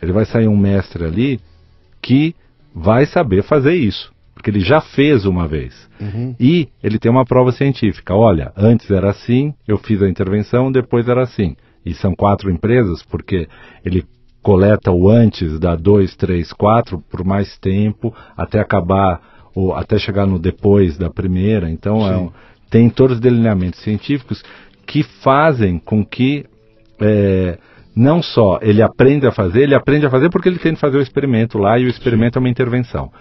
Ele 0.02 0.12
vai 0.12 0.26
sair 0.26 0.48
um 0.48 0.58
mestre 0.58 1.04
ali 1.06 1.40
que 2.02 2.36
vai 2.74 3.06
saber 3.06 3.44
fazer 3.44 3.76
isso 3.76 4.12
porque 4.42 4.50
ele 4.50 4.60
já 4.60 4.82
fez 4.82 5.24
uma 5.24 5.48
vez. 5.48 5.88
Uhum. 6.00 6.36
E 6.40 6.68
ele 6.82 6.98
tem 6.98 7.12
uma 7.12 7.24
prova 7.24 7.52
científica. 7.52 8.16
Olha, 8.16 8.52
antes 8.58 8.90
era 8.90 9.12
assim, 9.12 9.54
eu 9.68 9.78
fiz 9.78 10.02
a 10.02 10.10
intervenção, 10.10 10.72
depois 10.72 11.08
era 11.08 11.22
assim. 11.22 11.56
E 11.86 11.94
são 11.94 12.16
quatro 12.16 12.50
empresas, 12.50 13.04
porque 13.04 13.48
ele 13.86 14.04
coleta 14.42 14.92
o 14.92 15.08
antes 15.08 15.60
da 15.60 15.76
2, 15.76 16.16
3, 16.16 16.52
4 16.54 17.04
por 17.08 17.24
mais 17.24 17.56
tempo, 17.60 18.12
até 18.36 18.60
acabar, 18.60 19.22
ou 19.54 19.76
até 19.76 20.00
chegar 20.00 20.26
no 20.26 20.40
depois 20.40 20.98
da 20.98 21.10
primeira. 21.10 21.70
Então, 21.70 22.08
é 22.08 22.18
um, 22.18 22.32
tem 22.68 22.90
todos 22.90 23.18
os 23.18 23.22
delineamentos 23.22 23.80
científicos 23.82 24.44
que 24.88 25.04
fazem 25.04 25.78
com 25.78 26.04
que. 26.04 26.46
É, 27.00 27.60
não 27.96 28.22
só 28.22 28.60
ele 28.62 28.82
aprende 28.82 29.28
a 29.28 29.32
fazer, 29.32 29.64
ele 29.64 29.76
aprende 29.76 30.06
a 30.06 30.10
fazer 30.10 30.30
porque 30.30 30.50
ele 30.50 30.60
tem 30.60 30.74
que 30.74 30.80
fazer 30.80 30.98
o 30.98 31.02
experimento 31.02 31.58
lá 31.58 31.78
e 31.78 31.86
o 31.86 31.90
experimento 31.90 32.34
Sim. 32.34 32.40
é 32.40 32.42
uma 32.42 32.50
intervenção. 32.50 33.12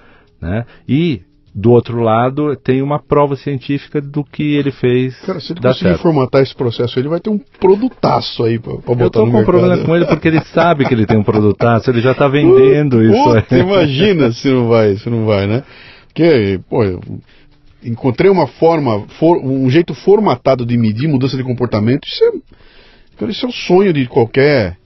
Né? 0.40 0.64
E 0.88 1.22
do 1.54 1.72
outro 1.72 2.00
lado, 2.00 2.54
tem 2.56 2.80
uma 2.80 3.00
prova 3.00 3.34
científica 3.34 4.00
do 4.00 4.22
que 4.22 4.54
ele 4.54 4.70
fez. 4.70 5.18
Cara, 5.20 5.40
se 5.40 5.52
ele 5.52 5.60
conseguir 5.60 5.90
certo. 5.90 6.02
formatar 6.02 6.42
esse 6.42 6.54
processo, 6.54 6.98
ele 6.98 7.08
vai 7.08 7.18
ter 7.18 7.30
um 7.30 7.40
produtaço 7.58 8.44
aí 8.44 8.58
para 8.58 8.74
botar 8.74 9.02
Eu 9.02 9.10
tô 9.10 9.26
com 9.26 9.40
um 9.40 9.44
problema 9.44 9.84
com 9.84 9.96
ele 9.96 10.06
porque 10.06 10.28
ele 10.28 10.40
sabe 10.54 10.86
que 10.86 10.94
ele 10.94 11.06
tem 11.06 11.18
um 11.18 11.24
produtaço, 11.24 11.90
ele 11.90 12.00
já 12.00 12.12
está 12.12 12.28
vendendo 12.28 12.98
uh, 12.98 13.02
isso 13.02 13.44
aí. 13.50 13.60
Imagina 13.60 14.30
se 14.32 14.48
não 14.48 14.68
vai, 14.68 14.96
se 14.96 15.10
não 15.10 15.26
vai, 15.26 15.46
né? 15.46 15.64
Porque, 16.06 16.60
pô, 16.68 16.84
encontrei 17.82 18.30
uma 18.30 18.46
forma, 18.46 19.06
for, 19.18 19.38
um 19.38 19.68
jeito 19.70 19.94
formatado 19.94 20.64
de 20.64 20.76
medir 20.76 21.08
mudança 21.08 21.36
de 21.36 21.42
comportamento, 21.42 22.06
isso 22.06 22.24
é, 22.24 22.32
isso 23.28 23.44
é 23.44 23.48
o 23.48 23.52
sonho 23.52 23.92
de 23.92 24.06
qualquer 24.06 24.78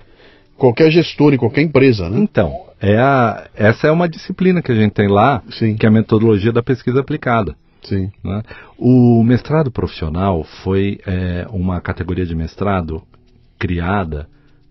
qualquer 0.56 0.90
gestor 0.90 1.34
em 1.34 1.36
qualquer 1.36 1.62
empresa, 1.62 2.08
né? 2.08 2.18
Então, 2.18 2.64
é 2.80 2.98
a, 2.98 3.48
essa 3.54 3.88
é 3.88 3.90
uma 3.90 4.08
disciplina 4.08 4.62
que 4.62 4.72
a 4.72 4.74
gente 4.74 4.92
tem 4.92 5.08
lá, 5.08 5.42
Sim. 5.50 5.76
que 5.76 5.84
é 5.84 5.88
a 5.88 5.92
metodologia 5.92 6.52
da 6.52 6.62
pesquisa 6.62 7.00
aplicada. 7.00 7.56
Sim. 7.82 8.10
Né? 8.22 8.42
O 8.78 9.22
mestrado 9.22 9.70
profissional 9.70 10.44
foi 10.62 10.98
é, 11.06 11.46
uma 11.50 11.80
categoria 11.80 12.24
de 12.24 12.34
mestrado 12.34 13.02
criada, 13.58 14.26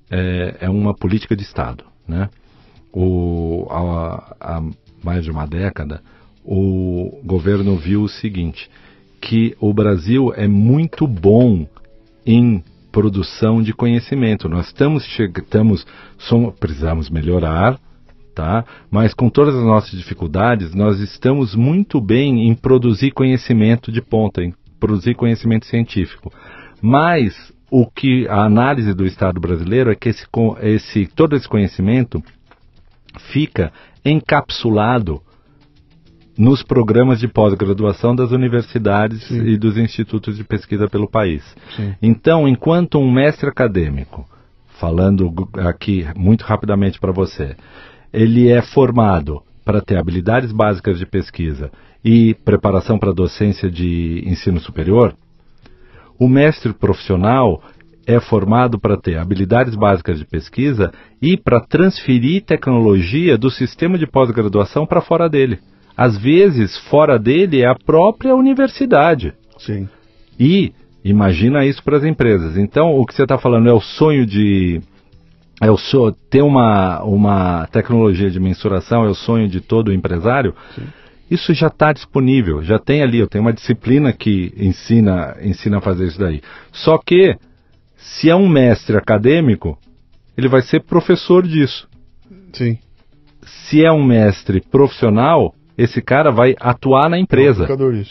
é, 0.10 0.58
é 0.62 0.70
uma 0.70 0.94
política 0.94 1.36
de 1.36 1.44
Estado. 1.44 1.84
Né? 2.08 2.30
O, 2.92 3.68
há, 3.70 4.36
há 4.40 4.64
mais 5.04 5.24
de 5.24 5.32
uma 5.32 5.46
década, 5.46 6.02
o 6.44 7.20
governo 7.24 7.78
viu 7.78 8.04
o 8.04 8.10
seguinte, 8.10 8.70
que 9.22 9.56
o 9.60 9.74
Brasil 9.74 10.34
é 10.36 10.48
muito 10.48 11.08
bom 11.08 11.68
em 12.26 12.64
produção 12.94 13.62
de 13.62 13.74
conhecimento. 13.74 14.48
Nós 14.48 14.68
estamos, 14.68 15.04
somos, 16.20 16.54
precisamos 16.60 17.10
melhorar, 17.10 17.80
tá? 18.36 18.64
Mas 18.90 19.16
com 19.16 19.30
todas 19.30 19.56
as 19.56 19.64
nossas 19.64 20.00
dificuldades, 20.00 20.76
nós 20.76 21.00
estamos 21.00 21.56
muito 21.56 22.00
bem 22.00 22.48
em 22.48 22.54
produzir 22.54 23.10
conhecimento 23.12 23.92
de 23.92 24.00
ponta, 24.00 24.44
em 24.44 24.54
produzir 24.80 25.16
conhecimento 25.16 25.66
científico. 25.66 26.32
Mas 26.80 27.34
o 27.72 27.90
que 27.90 28.28
a 28.28 28.44
análise 28.44 28.94
do 28.94 29.08
Estado 29.08 29.42
brasileiro 29.42 29.92
é 29.92 29.96
que 29.96 30.10
esse, 30.10 30.28
esse 30.62 31.08
todo 31.08 31.36
esse 31.36 31.50
conhecimento 31.50 32.24
fica 33.32 33.74
encapsulado 34.06 35.20
nos 36.38 36.64
programas 36.64 37.20
de 37.20 37.28
pós-graduação 37.28 38.16
das 38.16 38.32
universidades 38.32 39.24
Sim. 39.28 39.46
e 39.46 39.58
dos 39.58 39.78
institutos 39.78 40.36
de 40.36 40.44
pesquisa 40.44 40.88
pelo 40.88 41.10
país. 41.10 41.44
Sim. 41.76 41.94
Então, 42.02 42.48
enquanto 42.48 43.00
um 43.00 43.12
mestre 43.12 43.50
acadêmico, 43.50 44.28
falando 44.80 45.32
aqui 45.58 46.06
muito 46.16 46.44
rapidamente 46.44 47.00
para 47.00 47.12
você, 47.12 47.56
ele 48.12 48.50
é 48.50 48.62
formado 48.62 49.42
para 49.64 49.82
ter 49.82 49.98
habilidades 49.98 50.52
básicas 50.52 51.00
de 51.00 51.06
pesquisa 51.06 51.72
e 52.04 52.34
preparação 52.34 53.00
para 53.00 53.14
docência 53.14 53.70
de 53.70 54.24
ensino 54.26 54.60
superior, 54.60 55.16
o 56.20 56.28
mestre 56.28 56.74
profissional 56.74 57.62
é 58.06 58.20
formado 58.20 58.78
para 58.78 58.98
ter 58.98 59.18
habilidades 59.18 59.76
básicas 59.76 60.20
de 60.20 60.26
pesquisa 60.26 60.92
e 61.22 61.38
para 61.38 61.62
transferir 61.62 62.44
tecnologia 62.44 63.38
do 63.38 63.50
sistema 63.50 63.98
de 63.98 64.06
pós-graduação 64.06 64.86
para 64.86 65.02
fora 65.02 65.30
dele. 65.30 65.60
Às 65.96 66.18
vezes, 66.18 66.78
fora 66.90 67.20
dele 67.20 67.62
é 67.62 67.68
a 67.68 67.76
própria 67.76 68.36
universidade. 68.36 69.34
Sim. 69.58 69.88
E 70.40 70.74
imagina 71.04 71.66
isso 71.66 71.84
para 71.84 71.98
as 71.98 72.04
empresas. 72.04 72.58
Então, 72.58 72.98
o 72.98 73.06
que 73.06 73.14
você 73.14 73.24
está 73.24 73.38
falando 73.38 73.70
é 73.70 73.74
o 73.74 73.82
sonho 73.82 74.26
de 74.26 74.82
é 75.62 75.72
o 75.72 75.78
sonho, 75.78 76.14
ter 76.30 76.42
uma, 76.42 77.02
uma 77.04 77.68
tecnologia 77.68 78.30
de 78.30 78.40
mensuração 78.40 79.06
é 79.06 79.10
o 79.10 79.16
sonho 79.16 79.48
de 79.48 79.62
todo 79.62 79.94
empresário, 79.94 80.54
Sim. 80.76 80.84
isso 81.30 81.54
já 81.54 81.68
está 81.68 81.94
disponível, 81.94 82.62
já 82.64 82.78
tem 82.78 83.02
ali, 83.02 83.20
eu 83.20 83.28
tenho 83.28 83.44
uma 83.44 83.54
disciplina 83.54 84.12
que 84.12 84.52
ensina, 84.58 85.38
ensina 85.42 85.78
a 85.78 85.82
fazer 85.82 86.08
isso 86.08 86.20
daí. 86.20 86.42
Só 86.72 86.98
que, 86.98 87.38
se 87.96 88.30
é 88.30 88.36
um 88.36 88.50
mestre 88.50 88.98
acadêmico, 88.98 89.78
ele 90.36 90.50
vai 90.50 90.62
ser 90.62 90.82
professor 90.82 91.48
disso. 91.48 91.88
Sim. 92.52 92.78
Se 93.46 93.86
é 93.86 93.92
um 93.92 94.04
mestre 94.04 94.60
profissional, 94.60 95.54
esse 95.78 96.02
cara 96.02 96.32
vai 96.32 96.56
atuar 96.60 97.10
na 97.10 97.18
empresa. 97.18 97.66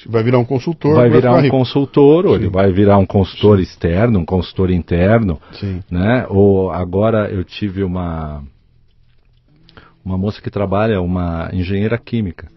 Vai 0.07 0.23
virar 0.23 0.39
um 0.39 0.45
consultor. 0.45 0.95
Vai 0.95 1.11
virar 1.11 1.37
um 1.37 1.49
consultor, 1.49 2.27
ou 2.27 2.35
ele 2.35 2.49
vai 2.49 2.73
virar 2.73 2.99
um 2.99 3.07
consultor 3.07 3.57
Sim. 3.59 3.63
externo, 3.63 4.19
um 4.19 4.25
consultor 4.25 4.71
interno. 4.71 5.41
Sim. 5.53 5.81
Né? 5.91 6.27
Ou 6.29 6.71
agora 6.71 7.31
eu 7.31 7.45
tive 7.45 7.85
uma 7.85 8.43
uma 10.05 10.19
moça 10.19 10.43
que 10.43 10.51
trabalha, 10.51 11.01
uma 11.01 11.49
engenheira 11.53 11.97
química, 11.97 12.49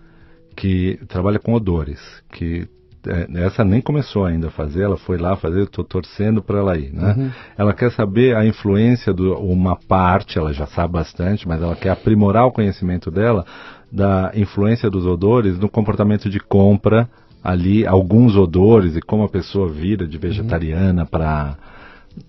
que 0.55 0.99
trabalha 1.07 1.37
com 1.37 1.53
odores, 1.53 1.99
que 2.31 2.67
é, 3.07 3.45
essa 3.45 3.63
nem 3.63 3.81
começou 3.81 4.25
ainda 4.25 4.47
a 4.47 4.51
fazer, 4.51 4.83
ela 4.83 4.97
foi 4.97 5.17
lá 5.17 5.35
fazer, 5.35 5.63
estou 5.63 5.83
torcendo 5.83 6.41
para 6.41 6.57
ela 6.57 6.77
ir, 6.77 6.91
né? 6.91 7.13
Uhum. 7.15 7.31
Ela 7.55 7.73
quer 7.73 7.91
saber 7.91 8.35
a 8.35 8.45
influência 8.45 9.13
de 9.13 9.21
uma 9.21 9.75
parte, 9.75 10.39
ela 10.39 10.51
já 10.51 10.65
sabe 10.65 10.93
bastante, 10.93 11.47
mas 11.47 11.61
ela 11.61 11.75
quer 11.75 11.91
aprimorar 11.91 12.47
o 12.47 12.51
conhecimento 12.51 13.11
dela 13.11 13.45
da 13.91 14.31
influência 14.35 14.89
dos 14.89 15.05
odores 15.05 15.57
no 15.59 15.69
comportamento 15.69 16.29
de 16.29 16.39
compra 16.39 17.09
ali, 17.43 17.85
alguns 17.85 18.35
odores 18.35 18.95
e 18.95 19.01
como 19.01 19.23
a 19.23 19.29
pessoa 19.29 19.69
vira 19.69 20.07
de 20.07 20.17
vegetariana 20.17 21.03
uhum. 21.03 21.07
para 21.07 21.57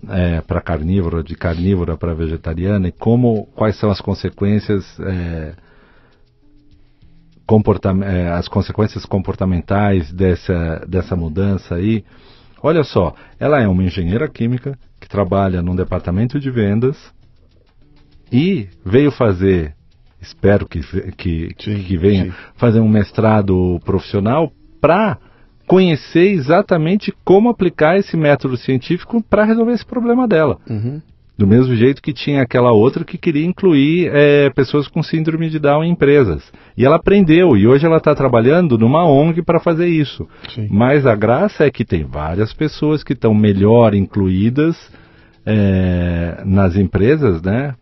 é, 0.09 0.41
para 0.41 0.61
carnívora, 0.61 1.23
de 1.23 1.37
carnívora 1.37 1.97
para 1.97 2.13
vegetariana 2.13 2.89
e 2.89 2.93
como 2.93 3.47
quais 3.55 3.77
são 3.79 3.91
as 3.91 4.01
consequências 4.01 4.85
é, 5.01 5.55
é, 8.05 8.29
as 8.29 8.49
consequências 8.49 9.07
comportamentais 9.07 10.13
dessa, 10.13 10.85
dessa 10.89 11.15
mudança 11.15 11.77
aí. 11.77 12.05
Olha 12.61 12.83
só, 12.83 13.15
ela 13.39 13.61
é 13.61 13.69
uma 13.69 13.85
engenheira 13.85 14.29
química 14.29 14.77
que 15.01 15.09
trabalha 15.09 15.63
num 15.63 15.77
departamento 15.77 16.41
de 16.41 16.51
vendas 16.51 16.97
e 18.33 18.69
veio 18.85 19.13
fazer 19.13 19.76
espero 20.21 20.67
que, 20.67 20.81
que, 21.17 21.51
sim, 21.59 21.83
que 21.83 21.97
venha 21.97 22.27
sim. 22.27 22.33
fazer 22.57 22.81
um 22.81 22.89
mestrado 22.89 23.81
profissional 23.85 24.53
para 24.81 25.19
conhecer 25.67 26.33
exatamente 26.33 27.13
como 27.25 27.49
aplicar 27.49 27.97
esse 27.99 28.17
método 28.17 28.57
científico 28.57 29.23
para 29.29 29.45
resolver 29.45 29.73
esse 29.73 29.85
problema 29.85 30.27
dela. 30.27 30.59
Uhum. 30.69 31.01
Do 31.39 31.47
mesmo 31.47 31.77
jeito 31.77 32.01
que 32.01 32.15
tinha 32.15 32.41
aquela 32.41 32.73
outra 32.73 33.05
que 33.05 33.19
queria 33.19 33.45
incluir 33.45 34.11
é, 34.11 34.49
pessoas 34.51 34.89
com 34.89 35.03
síndrome 35.03 35.51
de 35.51 35.59
Down 35.59 35.85
em 35.85 35.91
empresas. 35.91 36.51
E 36.79 36.85
ela 36.85 36.97
aprendeu, 36.97 37.55
e 37.59 37.67
hoje 37.67 37.85
ela 37.85 37.99
está 37.99 38.15
trabalhando 38.15 38.79
numa 38.79 39.07
ONG 39.07 39.43
para 39.43 39.61
fazer 39.61 39.87
isso. 39.87 40.27
Sim. 40.55 40.67
Mas 40.71 41.05
a 41.05 41.15
graça 41.15 41.67
é 41.67 41.71
que 41.71 41.85
tem 41.85 42.05
várias 42.05 42.55
pessoas 42.55 43.05
que 43.05 43.13
estão 43.13 43.35
melhor 43.35 43.93
incluídas 43.93 44.77
é, 45.45 46.43
nas 46.47 46.75
empresas, 46.75 47.43
né? 47.43 47.75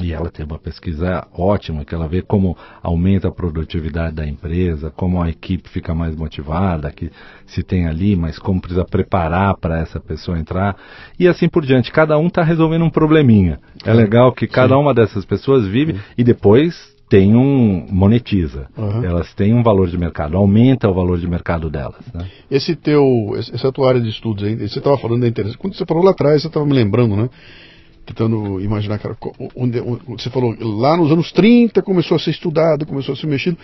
E 0.00 0.12
ela 0.12 0.30
tem 0.30 0.44
uma 0.44 0.58
pesquisa 0.58 1.26
ótima, 1.32 1.84
que 1.84 1.94
ela 1.94 2.06
vê 2.06 2.20
como 2.20 2.56
aumenta 2.82 3.28
a 3.28 3.32
produtividade 3.32 4.14
da 4.14 4.26
empresa, 4.26 4.90
como 4.90 5.22
a 5.22 5.30
equipe 5.30 5.68
fica 5.70 5.94
mais 5.94 6.14
motivada, 6.14 6.90
que 6.90 7.10
se 7.46 7.62
tem 7.62 7.86
ali, 7.86 8.14
mas 8.14 8.38
como 8.38 8.60
precisa 8.60 8.84
preparar 8.84 9.56
para 9.56 9.80
essa 9.80 9.98
pessoa 9.98 10.38
entrar, 10.38 10.76
e 11.18 11.26
assim 11.26 11.48
por 11.48 11.64
diante. 11.64 11.90
Cada 11.90 12.18
um 12.18 12.26
está 12.26 12.42
resolvendo 12.42 12.84
um 12.84 12.90
probleminha. 12.90 13.58
É 13.84 13.92
legal 13.92 14.32
que 14.32 14.46
cada 14.46 14.76
uma 14.76 14.92
dessas 14.92 15.24
pessoas 15.24 15.66
vive 15.66 15.98
e 16.16 16.22
depois 16.22 16.94
tem 17.08 17.36
um 17.36 17.86
monetiza. 17.90 18.66
Uhum. 18.76 19.04
Elas 19.04 19.32
têm 19.34 19.54
um 19.54 19.62
valor 19.62 19.88
de 19.88 19.96
mercado, 19.96 20.36
aumenta 20.36 20.88
o 20.88 20.94
valor 20.94 21.18
de 21.18 21.28
mercado 21.28 21.70
delas. 21.70 22.04
Né? 22.12 22.28
Esse 22.50 22.74
teu, 22.74 23.02
essa 23.36 23.70
tua 23.70 23.88
área 23.88 24.00
de 24.00 24.08
estudos 24.08 24.44
aí, 24.44 24.56
você 24.56 24.78
estava 24.78 24.98
falando 24.98 25.20
da 25.20 25.28
interessante. 25.28 25.58
Quando 25.58 25.74
você 25.74 25.86
falou 25.86 26.04
lá 26.04 26.10
atrás, 26.10 26.42
você 26.42 26.48
estava 26.48 26.66
me 26.66 26.72
lembrando, 26.72 27.16
né? 27.16 27.30
Tentando 28.06 28.60
imaginar, 28.60 28.98
cara, 28.98 29.16
onde, 29.54 29.80
onde, 29.80 30.22
você 30.22 30.30
falou, 30.30 30.54
lá 30.58 30.96
nos 30.96 31.10
anos 31.10 31.32
30 31.32 31.82
começou 31.82 32.16
a 32.16 32.20
ser 32.20 32.30
estudado, 32.30 32.86
começou 32.86 33.12
a 33.12 33.16
ser 33.16 33.26
mexido. 33.26 33.58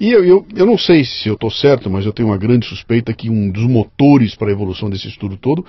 E 0.00 0.10
eu, 0.10 0.24
eu, 0.24 0.46
eu 0.56 0.66
não 0.66 0.78
sei 0.78 1.04
se 1.04 1.28
eu 1.28 1.34
estou 1.34 1.50
certo, 1.50 1.90
mas 1.90 2.04
eu 2.04 2.12
tenho 2.12 2.28
uma 2.28 2.38
grande 2.38 2.66
suspeita 2.66 3.12
que 3.12 3.30
um 3.30 3.50
dos 3.50 3.64
motores 3.64 4.34
para 4.34 4.48
a 4.48 4.52
evolução 4.52 4.90
desse 4.90 5.08
estudo 5.08 5.36
todo 5.36 5.64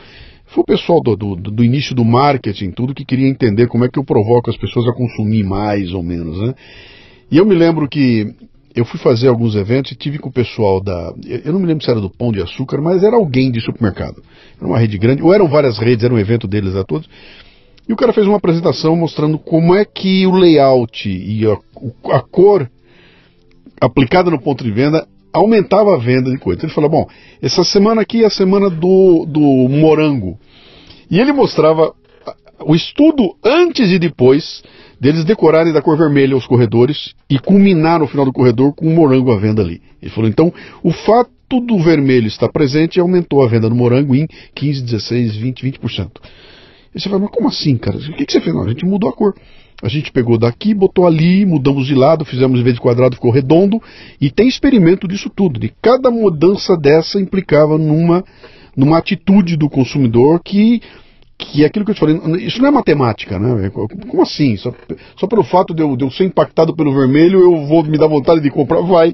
foi 0.45 0.61
o 0.61 0.65
pessoal 0.65 1.01
do, 1.01 1.15
do, 1.15 1.35
do, 1.35 1.63
início 1.63 1.95
do 1.95 2.05
marketing, 2.05 2.71
tudo 2.71 2.93
que 2.93 3.05
queria 3.05 3.27
entender 3.27 3.67
como 3.67 3.85
é 3.85 3.89
que 3.89 3.99
eu 3.99 4.03
provoco 4.03 4.49
as 4.49 4.57
pessoas 4.57 4.87
a 4.87 4.93
consumir 4.93 5.43
mais 5.43 5.91
ou 5.91 6.03
menos, 6.03 6.39
né? 6.39 6.55
E 7.31 7.37
eu 7.37 7.45
me 7.45 7.55
lembro 7.55 7.87
que 7.87 8.33
eu 8.75 8.83
fui 8.83 8.99
fazer 8.99 9.27
alguns 9.27 9.55
eventos 9.55 9.91
e 9.91 9.95
tive 9.95 10.19
com 10.19 10.29
o 10.29 10.33
pessoal 10.33 10.81
da. 10.81 11.13
Eu 11.43 11.53
não 11.53 11.59
me 11.59 11.65
lembro 11.65 11.83
se 11.83 11.89
era 11.89 12.01
do 12.01 12.09
Pão 12.09 12.31
de 12.31 12.41
Açúcar, 12.41 12.81
mas 12.81 13.03
era 13.03 13.15
alguém 13.15 13.51
de 13.51 13.61
supermercado. 13.61 14.21
Era 14.57 14.67
uma 14.67 14.77
rede 14.77 14.97
grande, 14.97 15.23
ou 15.23 15.33
eram 15.33 15.47
várias 15.47 15.77
redes, 15.77 16.03
era 16.03 16.13
um 16.13 16.19
evento 16.19 16.47
deles 16.47 16.75
a 16.75 16.83
todos. 16.83 17.07
E 17.88 17.93
o 17.93 17.95
cara 17.95 18.13
fez 18.13 18.25
uma 18.25 18.38
apresentação 18.38 18.95
mostrando 18.95 19.38
como 19.38 19.75
é 19.75 19.86
que 19.86 20.25
o 20.25 20.31
layout 20.31 21.07
e 21.07 21.45
a, 21.45 21.57
a 22.15 22.21
cor 22.21 22.69
aplicada 23.79 24.31
no 24.31 24.41
ponto 24.41 24.63
de 24.63 24.71
venda 24.71 25.07
aumentava 25.31 25.93
a 25.93 25.97
venda 25.97 26.31
de 26.31 26.38
coisas. 26.38 26.63
Ele 26.63 26.73
falou: 26.73 26.89
bom, 26.89 27.07
essa 27.41 27.63
semana 27.63 28.01
aqui 28.01 28.23
é 28.23 28.27
a 28.27 28.31
semana 28.31 28.69
do, 28.69 29.25
do 29.27 29.69
morango. 29.69 30.39
E 31.11 31.19
ele 31.19 31.31
mostrava 31.31 31.93
o 32.65 32.73
estudo 32.73 33.36
antes 33.43 33.91
e 33.91 33.99
depois 33.99 34.63
deles 34.99 35.25
decorarem 35.25 35.73
da 35.73 35.81
cor 35.81 35.97
vermelha 35.97 36.38
os 36.38 36.47
corredores 36.47 37.13
e 37.29 37.38
culminar 37.38 37.99
no 37.99 38.07
final 38.07 38.25
do 38.25 38.33
corredor 38.33 38.73
com 38.73 38.88
um 38.88 38.95
morango 38.95 39.31
à 39.31 39.38
venda 39.38 39.61
ali. 39.61 39.81
Ele 40.01 40.11
falou: 40.11 40.29
então, 40.29 40.53
o 40.81 40.91
fato 40.91 41.59
do 41.59 41.77
vermelho 41.77 42.27
estar 42.27 42.49
presente 42.49 42.99
aumentou 42.99 43.43
a 43.43 43.47
venda 43.47 43.69
do 43.69 43.75
morango 43.75 44.15
em 44.15 44.27
15, 44.55 44.81
16, 44.81 45.36
20, 45.36 45.71
20%. 45.79 46.09
E 46.95 46.99
você 47.01 47.09
fala, 47.09 47.21
mas 47.21 47.31
como 47.31 47.49
assim, 47.49 47.77
cara? 47.77 47.97
O 47.97 48.13
que, 48.13 48.25
que 48.25 48.31
você 48.31 48.39
fez? 48.39 48.55
Não, 48.55 48.63
a 48.63 48.69
gente 48.69 48.85
mudou 48.85 49.09
a 49.09 49.13
cor. 49.13 49.35
A 49.83 49.89
gente 49.89 50.11
pegou 50.11 50.37
daqui, 50.37 50.73
botou 50.73 51.05
ali, 51.05 51.45
mudamos 51.45 51.85
de 51.85 51.93
lado, 51.93 52.23
fizemos 52.23 52.57
em 52.59 52.63
vez 52.63 52.75
de 52.75 52.81
quadrado, 52.81 53.15
ficou 53.15 53.31
redondo. 53.31 53.81
E 54.21 54.31
tem 54.31 54.47
experimento 54.47 55.05
disso 55.05 55.29
tudo. 55.29 55.59
De 55.59 55.73
cada 55.81 56.09
mudança 56.09 56.77
dessa 56.77 57.19
implicava 57.19 57.77
numa, 57.77 58.23
numa 58.77 58.97
atitude 58.97 59.57
do 59.57 59.69
consumidor 59.69 60.41
que 60.43 60.81
que 61.37 61.63
é 61.63 61.67
aquilo 61.67 61.83
que 61.83 61.91
eu 61.91 61.95
te 61.95 61.99
falei, 61.99 62.15
isso 62.45 62.61
não 62.61 62.69
é 62.69 62.71
matemática, 62.71 63.37
né? 63.37 63.69
Como 63.69 64.21
assim? 64.21 64.55
Só, 64.55 64.73
só 65.17 65.27
pelo 65.27 65.43
fato 65.43 65.73
de 65.73 65.83
eu, 65.83 65.93
de 65.97 66.05
eu, 66.05 66.09
ser 66.09 66.23
impactado 66.23 66.73
pelo 66.73 66.95
vermelho, 66.95 67.41
eu 67.41 67.65
vou 67.65 67.83
me 67.83 67.97
dar 67.97 68.07
vontade 68.07 68.39
de 68.39 68.49
comprar? 68.49 68.79
Vai. 68.79 69.13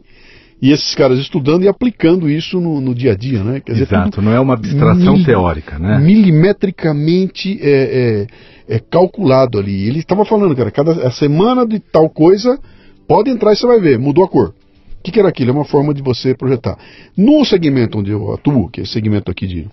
E 0.61 0.71
esses 0.71 0.93
caras 0.93 1.17
estudando 1.17 1.63
e 1.63 1.67
aplicando 1.67 2.29
isso 2.29 2.61
no, 2.61 2.79
no 2.79 2.93
dia 2.93 3.13
a 3.13 3.15
dia, 3.15 3.43
né? 3.43 3.59
Quer 3.59 3.71
Exato, 3.71 4.11
dizer, 4.11 4.21
não 4.21 4.31
é 4.31 4.39
uma 4.39 4.53
abstração 4.53 5.15
mil, 5.15 5.25
teórica, 5.25 5.79
né? 5.79 5.97
Milimetricamente 5.97 7.57
é, 7.59 8.27
é, 8.69 8.75
é 8.75 8.79
calculado 8.79 9.57
ali. 9.57 9.87
Ele 9.87 9.99
estava 9.99 10.23
falando, 10.23 10.55
cara, 10.55 10.69
cada 10.69 11.09
semana 11.11 11.65
de 11.65 11.79
tal 11.79 12.07
coisa, 12.09 12.59
pode 13.07 13.31
entrar 13.31 13.53
e 13.53 13.55
você 13.55 13.65
vai 13.65 13.79
ver, 13.79 13.97
mudou 13.97 14.23
a 14.23 14.29
cor. 14.29 14.53
O 14.99 15.03
que, 15.03 15.11
que 15.11 15.19
era 15.19 15.29
aquilo? 15.29 15.49
É 15.49 15.53
uma 15.53 15.65
forma 15.65 15.95
de 15.95 16.03
você 16.03 16.35
projetar. 16.35 16.77
No 17.17 17.43
segmento 17.43 17.97
onde 17.97 18.11
eu 18.11 18.31
atuo, 18.31 18.69
que 18.69 18.81
é 18.81 18.83
esse 18.83 18.93
segmento 18.93 19.31
aqui 19.31 19.47
de 19.47 19.67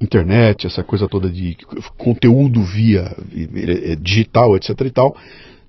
internet, 0.00 0.66
essa 0.66 0.82
coisa 0.82 1.06
toda 1.06 1.30
de 1.30 1.56
conteúdo 1.96 2.62
via 2.62 3.14
é, 3.32 3.94
digital, 3.94 4.56
etc 4.56 4.70
e 4.80 4.90
tal, 4.90 5.16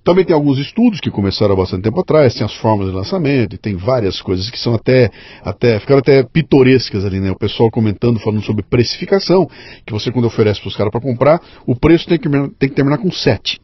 também 0.03 0.25
tem 0.25 0.35
alguns 0.35 0.57
estudos 0.57 0.99
que 0.99 1.11
começaram 1.11 1.53
há 1.53 1.57
bastante 1.57 1.83
tempo 1.83 1.99
atrás, 1.99 2.33
tem 2.33 2.45
as 2.45 2.55
formas 2.55 2.87
de 2.87 2.93
lançamento, 2.93 3.55
e 3.55 3.57
tem 3.57 3.75
várias 3.75 4.21
coisas 4.21 4.49
que 4.49 4.59
são 4.59 4.73
até, 4.73 5.11
até 5.43 5.79
ficaram 5.79 5.99
até 5.99 6.23
pitorescas 6.23 7.05
ali, 7.05 7.19
né? 7.19 7.31
O 7.31 7.37
pessoal 7.37 7.69
comentando, 7.69 8.19
falando 8.19 8.43
sobre 8.43 8.63
precificação, 8.63 9.47
que 9.85 9.93
você 9.93 10.11
quando 10.11 10.25
oferece 10.25 10.59
para 10.59 10.69
os 10.69 10.75
caras 10.75 10.91
para 10.91 11.01
comprar, 11.01 11.41
o 11.67 11.75
preço 11.75 12.07
tem 12.07 12.17
que, 12.17 12.29
tem 12.29 12.69
que 12.69 12.75
terminar 12.75 12.97
com 12.97 13.11
7. 13.11 13.59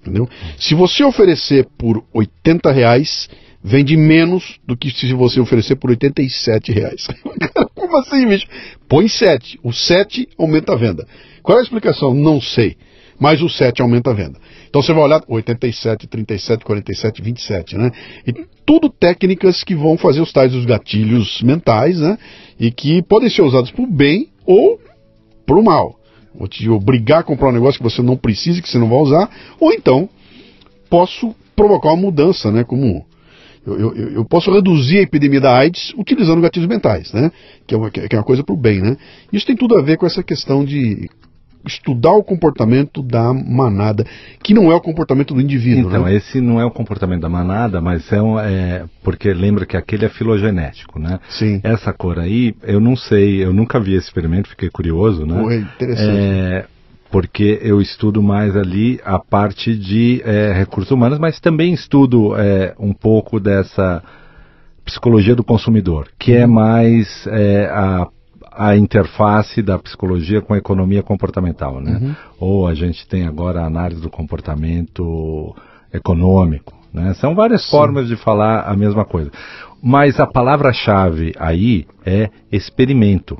Entendeu? 0.00 0.28
Se 0.56 0.74
você 0.74 1.04
oferecer 1.04 1.66
por 1.76 2.02
80 2.14 2.70
reais, 2.72 3.28
vende 3.62 3.96
menos 3.96 4.58
do 4.66 4.76
que 4.76 4.90
se 4.90 5.12
você 5.12 5.40
oferecer 5.40 5.76
por 5.76 5.90
87 5.90 6.72
reais. 6.72 7.06
Como 7.74 7.98
assim, 7.98 8.26
bicho? 8.26 8.46
Põe 8.88 9.08
7. 9.08 9.58
O 9.62 9.72
7 9.72 10.28
aumenta 10.38 10.72
a 10.72 10.76
venda. 10.76 11.06
Qual 11.42 11.58
é 11.58 11.60
a 11.60 11.64
explicação? 11.64 12.14
Não 12.14 12.40
sei. 12.40 12.76
Mas 13.18 13.42
o 13.42 13.48
7 13.48 13.82
aumenta 13.82 14.10
a 14.10 14.14
venda. 14.14 14.38
Então 14.70 14.80
você 14.80 14.92
vai 14.92 15.02
olhar 15.02 15.20
87, 15.26 16.06
37, 16.06 16.64
47, 16.64 17.20
27, 17.20 17.76
né? 17.76 17.90
E 18.24 18.32
tudo 18.64 18.88
técnicas 18.88 19.64
que 19.64 19.74
vão 19.74 19.98
fazer 19.98 20.20
os 20.20 20.32
tais 20.32 20.52
dos 20.52 20.64
gatilhos 20.64 21.42
mentais, 21.42 21.98
né? 21.98 22.16
E 22.58 22.70
que 22.70 23.02
podem 23.02 23.28
ser 23.28 23.42
usados 23.42 23.72
para 23.72 23.82
o 23.82 23.86
bem 23.86 24.28
ou 24.46 24.80
para 25.44 25.58
o 25.58 25.64
mal. 25.64 25.98
Vou 26.32 26.46
te 26.46 26.68
obrigar 26.70 27.18
a 27.18 27.22
comprar 27.24 27.48
um 27.48 27.52
negócio 27.52 27.78
que 27.78 27.84
você 27.84 28.00
não 28.00 28.16
precisa, 28.16 28.62
que 28.62 28.68
você 28.68 28.78
não 28.78 28.88
vai 28.88 28.98
usar, 29.00 29.28
ou 29.58 29.72
então 29.72 30.08
posso 30.88 31.34
provocar 31.56 31.88
uma 31.88 32.02
mudança, 32.02 32.52
né? 32.52 32.62
Como 32.62 33.04
eu, 33.66 33.76
eu, 33.76 34.10
eu, 34.12 34.24
posso 34.24 34.52
reduzir 34.52 34.98
a 34.98 35.02
epidemia 35.02 35.40
da 35.40 35.58
AIDS 35.58 35.92
utilizando 35.98 36.40
gatilhos 36.40 36.68
mentais, 36.68 37.12
né? 37.12 37.32
Que 37.66 37.74
é 37.74 37.76
uma, 37.76 37.90
que 37.90 38.14
é 38.14 38.16
uma 38.16 38.24
coisa 38.24 38.44
para 38.44 38.54
o 38.54 38.56
bem, 38.56 38.80
né? 38.80 38.96
Isso 39.32 39.46
tem 39.46 39.56
tudo 39.56 39.76
a 39.76 39.82
ver 39.82 39.98
com 39.98 40.06
essa 40.06 40.22
questão 40.22 40.64
de 40.64 41.10
estudar 41.66 42.12
o 42.12 42.22
comportamento 42.22 43.02
da 43.02 43.32
manada, 43.32 44.04
que 44.42 44.54
não 44.54 44.70
é 44.70 44.74
o 44.74 44.80
comportamento 44.80 45.34
do 45.34 45.40
indivíduo. 45.40 45.88
Então, 45.88 46.04
né? 46.04 46.14
esse 46.14 46.40
não 46.40 46.60
é 46.60 46.64
o 46.64 46.70
comportamento 46.70 47.20
da 47.20 47.28
manada, 47.28 47.80
mas 47.80 48.10
é, 48.12 48.22
um, 48.22 48.38
é, 48.38 48.84
porque 49.02 49.32
lembra 49.32 49.66
que 49.66 49.76
aquele 49.76 50.04
é 50.04 50.08
filogenético, 50.08 50.98
né? 50.98 51.20
Sim. 51.28 51.60
Essa 51.62 51.92
cor 51.92 52.18
aí, 52.18 52.54
eu 52.62 52.80
não 52.80 52.96
sei, 52.96 53.44
eu 53.44 53.52
nunca 53.52 53.78
vi 53.78 53.94
esse 53.94 54.06
experimento, 54.06 54.48
fiquei 54.48 54.70
curioso, 54.70 55.26
né? 55.26 55.42
Foi 55.42 55.56
interessante. 55.56 56.18
É, 56.18 56.64
porque 57.10 57.58
eu 57.62 57.80
estudo 57.80 58.22
mais 58.22 58.56
ali 58.56 59.00
a 59.04 59.18
parte 59.18 59.76
de 59.76 60.22
é, 60.24 60.52
recursos 60.52 60.90
humanos, 60.92 61.18
mas 61.18 61.40
também 61.40 61.74
estudo 61.74 62.36
é, 62.36 62.74
um 62.78 62.92
pouco 62.92 63.40
dessa 63.40 64.02
psicologia 64.84 65.34
do 65.34 65.44
consumidor, 65.44 66.08
que 66.18 66.32
é 66.32 66.46
uhum. 66.46 66.52
mais 66.52 67.26
é, 67.26 67.66
a 67.66 68.08
a 68.52 68.76
interface 68.76 69.62
da 69.62 69.78
psicologia 69.78 70.40
com 70.40 70.54
a 70.54 70.58
economia 70.58 71.02
comportamental, 71.02 71.80
né? 71.80 71.98
Uhum. 72.00 72.14
Ou 72.38 72.66
a 72.66 72.74
gente 72.74 73.06
tem 73.06 73.26
agora 73.26 73.62
a 73.62 73.66
análise 73.66 74.00
do 74.00 74.10
comportamento 74.10 75.54
econômico, 75.92 76.72
né? 76.92 77.14
São 77.14 77.34
várias 77.34 77.64
Sim. 77.64 77.70
formas 77.70 78.08
de 78.08 78.16
falar 78.16 78.62
a 78.62 78.76
mesma 78.76 79.04
coisa. 79.04 79.30
Mas 79.82 80.20
a 80.20 80.26
palavra-chave 80.26 81.32
aí 81.38 81.86
é 82.04 82.28
experimento, 82.50 83.38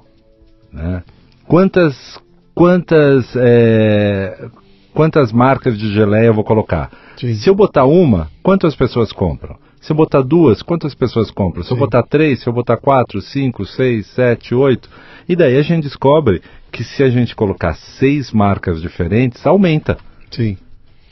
né? 0.72 1.02
Quantas 1.46 2.18
quantas 2.54 3.34
é, 3.36 4.48
quantas 4.94 5.32
marcas 5.32 5.78
de 5.78 5.92
geleia 5.92 6.26
eu 6.26 6.34
vou 6.34 6.44
colocar? 6.44 6.90
Sim. 7.16 7.34
Se 7.34 7.50
eu 7.50 7.54
botar 7.54 7.84
uma, 7.84 8.28
quantas 8.42 8.74
pessoas 8.74 9.12
compram? 9.12 9.56
Se 9.80 9.92
eu 9.92 9.96
botar 9.96 10.20
duas, 10.20 10.62
quantas 10.62 10.94
pessoas 10.94 11.30
compram? 11.30 11.62
Se 11.62 11.70
Sim. 11.70 11.74
eu 11.74 11.78
botar 11.78 12.02
três, 12.02 12.40
se 12.40 12.46
eu 12.48 12.52
botar 12.52 12.76
quatro, 12.76 13.20
cinco, 13.22 13.64
seis, 13.64 14.06
sete, 14.08 14.54
oito. 14.54 14.88
E 15.28 15.34
daí 15.34 15.56
a 15.56 15.62
gente 15.62 15.84
descobre 15.84 16.42
que 16.70 16.84
se 16.84 17.02
a 17.02 17.08
gente 17.08 17.34
colocar 17.34 17.74
seis 17.74 18.30
marcas 18.30 18.80
diferentes, 18.80 19.46
aumenta. 19.46 19.96
Sim. 20.30 20.56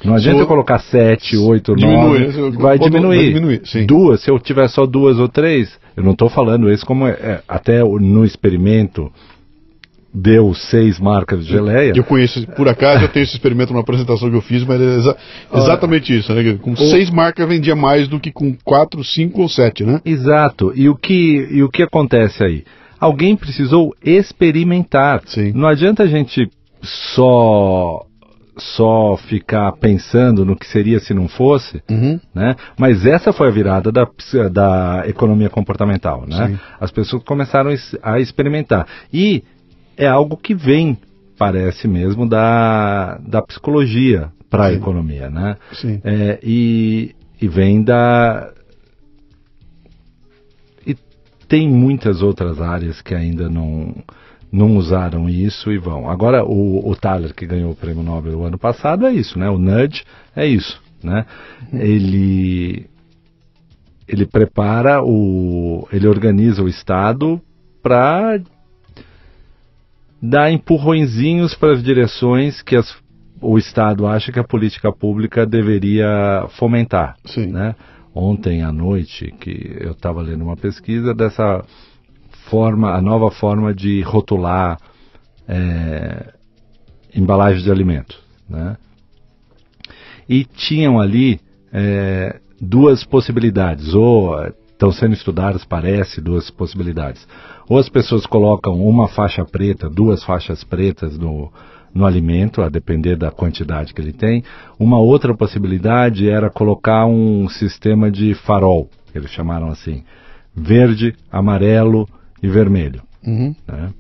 Não 0.04 0.14
adianta 0.14 0.42
eu 0.42 0.46
colocar 0.46 0.78
sete, 0.78 1.36
oito, 1.36 1.74
nove. 1.74 2.26
Vai 2.58 2.78
diminuir. 2.78 3.32
Vai 3.32 3.32
diminuir 3.32 3.86
duas, 3.86 4.20
se 4.22 4.30
eu 4.30 4.38
tiver 4.38 4.68
só 4.68 4.86
duas 4.86 5.18
ou 5.18 5.28
três, 5.28 5.76
eu 5.96 6.04
não 6.04 6.12
estou 6.12 6.28
falando 6.28 6.70
isso 6.70 6.86
como 6.86 7.06
é, 7.06 7.10
é, 7.10 7.42
até 7.48 7.82
no 7.82 8.24
experimento 8.24 9.10
deu 10.12 10.54
seis 10.54 10.98
marcas 10.98 11.44
de 11.44 11.52
geleia. 11.52 11.92
Eu 11.94 12.04
conheço, 12.04 12.46
por 12.48 12.68
acaso, 12.68 13.04
eu 13.04 13.08
tenho 13.08 13.24
esse 13.24 13.34
experimento 13.34 13.72
numa 13.72 13.82
apresentação 13.82 14.30
que 14.30 14.36
eu 14.36 14.40
fiz, 14.42 14.64
mas 14.64 14.80
é 14.80 14.84
exa 14.84 15.16
exatamente 15.54 16.16
isso, 16.16 16.32
né? 16.34 16.54
Com 16.60 16.72
o... 16.72 16.76
seis 16.76 17.10
marcas 17.10 17.46
vendia 17.48 17.76
mais 17.76 18.08
do 18.08 18.18
que 18.18 18.32
com 18.32 18.56
quatro, 18.64 19.04
cinco 19.04 19.42
ou 19.42 19.48
sete, 19.48 19.84
né? 19.84 20.00
Exato. 20.04 20.72
E 20.74 20.88
o 20.88 20.96
que, 20.96 21.48
e 21.50 21.62
o 21.62 21.68
que 21.68 21.82
acontece 21.82 22.42
aí? 22.42 22.64
Alguém 22.98 23.36
precisou 23.36 23.94
experimentar. 24.02 25.22
Sim. 25.26 25.52
Não 25.54 25.68
adianta 25.68 26.02
a 26.02 26.06
gente 26.06 26.48
só 26.82 28.04
só 28.60 29.16
ficar 29.16 29.70
pensando 29.72 30.44
no 30.44 30.56
que 30.56 30.66
seria 30.66 30.98
se 30.98 31.14
não 31.14 31.28
fosse, 31.28 31.80
Uhum. 31.88 32.18
né? 32.34 32.56
Mas 32.76 33.06
essa 33.06 33.32
foi 33.32 33.46
a 33.46 33.52
virada 33.52 33.92
da, 33.92 34.04
da 34.50 35.04
economia 35.06 35.48
comportamental, 35.48 36.24
né? 36.26 36.48
Sim. 36.48 36.58
As 36.80 36.90
pessoas 36.90 37.22
começaram 37.22 37.70
a 38.02 38.18
experimentar. 38.18 38.84
E 39.12 39.44
é 39.98 40.06
algo 40.06 40.36
que 40.36 40.54
vem, 40.54 40.96
parece 41.36 41.88
mesmo, 41.88 42.26
da, 42.26 43.18
da 43.18 43.42
psicologia 43.42 44.30
para 44.48 44.66
a 44.66 44.72
economia, 44.72 45.28
né? 45.28 45.56
Sim. 45.72 46.00
É, 46.04 46.38
e, 46.42 47.14
e 47.40 47.48
vem 47.48 47.82
da. 47.82 48.52
E 50.86 50.96
tem 51.48 51.68
muitas 51.68 52.22
outras 52.22 52.60
áreas 52.60 53.02
que 53.02 53.14
ainda 53.14 53.50
não, 53.50 53.94
não 54.50 54.76
usaram 54.76 55.28
isso 55.28 55.70
e 55.70 55.78
vão. 55.78 56.08
Agora, 56.08 56.44
o, 56.44 56.88
o 56.88 56.96
Thaler, 56.96 57.34
que 57.34 57.44
ganhou 57.44 57.72
o 57.72 57.76
prêmio 57.76 58.02
Nobel 58.02 58.38
o 58.38 58.44
ano 58.44 58.58
passado, 58.58 59.04
é 59.04 59.12
isso, 59.12 59.38
né? 59.38 59.50
O 59.50 59.58
nudge 59.58 60.04
é 60.34 60.46
isso, 60.46 60.80
né? 61.02 61.26
Ele. 61.72 62.86
Ele 64.06 64.24
prepara 64.24 65.02
o. 65.02 65.86
Ele 65.92 66.06
organiza 66.06 66.62
o 66.62 66.68
Estado 66.68 67.38
para 67.82 68.40
dar 70.20 70.50
empurrõezinhos 70.50 71.54
para 71.54 71.72
as 71.72 71.82
direções 71.82 72.62
que 72.62 72.76
as- 72.76 72.96
o 73.40 73.56
Estado 73.56 74.06
acha 74.06 74.32
que 74.32 74.38
a 74.38 74.44
política 74.44 74.92
pública 74.92 75.46
deveria 75.46 76.46
fomentar. 76.58 77.16
Sim. 77.24 77.46
Né? 77.46 77.74
Ontem 78.14 78.62
à 78.62 78.72
noite, 78.72 79.32
que 79.40 79.76
eu 79.80 79.92
estava 79.92 80.20
lendo 80.22 80.42
uma 80.42 80.56
pesquisa 80.56 81.14
dessa 81.14 81.64
forma, 82.50 82.94
a 82.94 83.00
nova 83.00 83.30
forma 83.30 83.72
de 83.72 84.00
rotular 84.02 84.78
é, 85.46 86.32
embalagem 87.14 87.62
de 87.62 87.70
alimentos. 87.70 88.18
Né? 88.48 88.76
E 90.28 90.44
tinham 90.44 91.00
ali 91.00 91.40
é, 91.72 92.40
duas 92.60 93.04
possibilidades, 93.04 93.94
ou 93.94 94.38
é, 94.42 94.52
estão 94.70 94.92
sendo 94.92 95.14
estudadas, 95.14 95.64
parece, 95.64 96.20
duas 96.20 96.50
possibilidades. 96.50 97.26
Ou 97.68 97.78
as 97.78 97.88
pessoas 97.88 98.26
colocam 98.26 98.74
uma 98.74 99.08
faixa 99.08 99.44
preta, 99.44 99.90
duas 99.90 100.24
faixas 100.24 100.64
pretas 100.64 101.18
no, 101.18 101.52
no 101.94 102.06
alimento, 102.06 102.62
a 102.62 102.68
depender 102.68 103.16
da 103.16 103.30
quantidade 103.30 103.92
que 103.92 104.00
ele 104.00 104.12
tem. 104.12 104.42
Uma 104.78 104.98
outra 104.98 105.34
possibilidade 105.34 106.28
era 106.28 106.48
colocar 106.48 107.06
um 107.06 107.48
sistema 107.48 108.10
de 108.10 108.34
farol, 108.34 108.88
que 109.12 109.18
eles 109.18 109.30
chamaram 109.30 109.68
assim, 109.68 110.02
verde, 110.54 111.14
amarelo 111.30 112.08
e 112.42 112.48
vermelho. 112.48 113.02
Uhum. 113.26 113.54
né? 113.66 113.90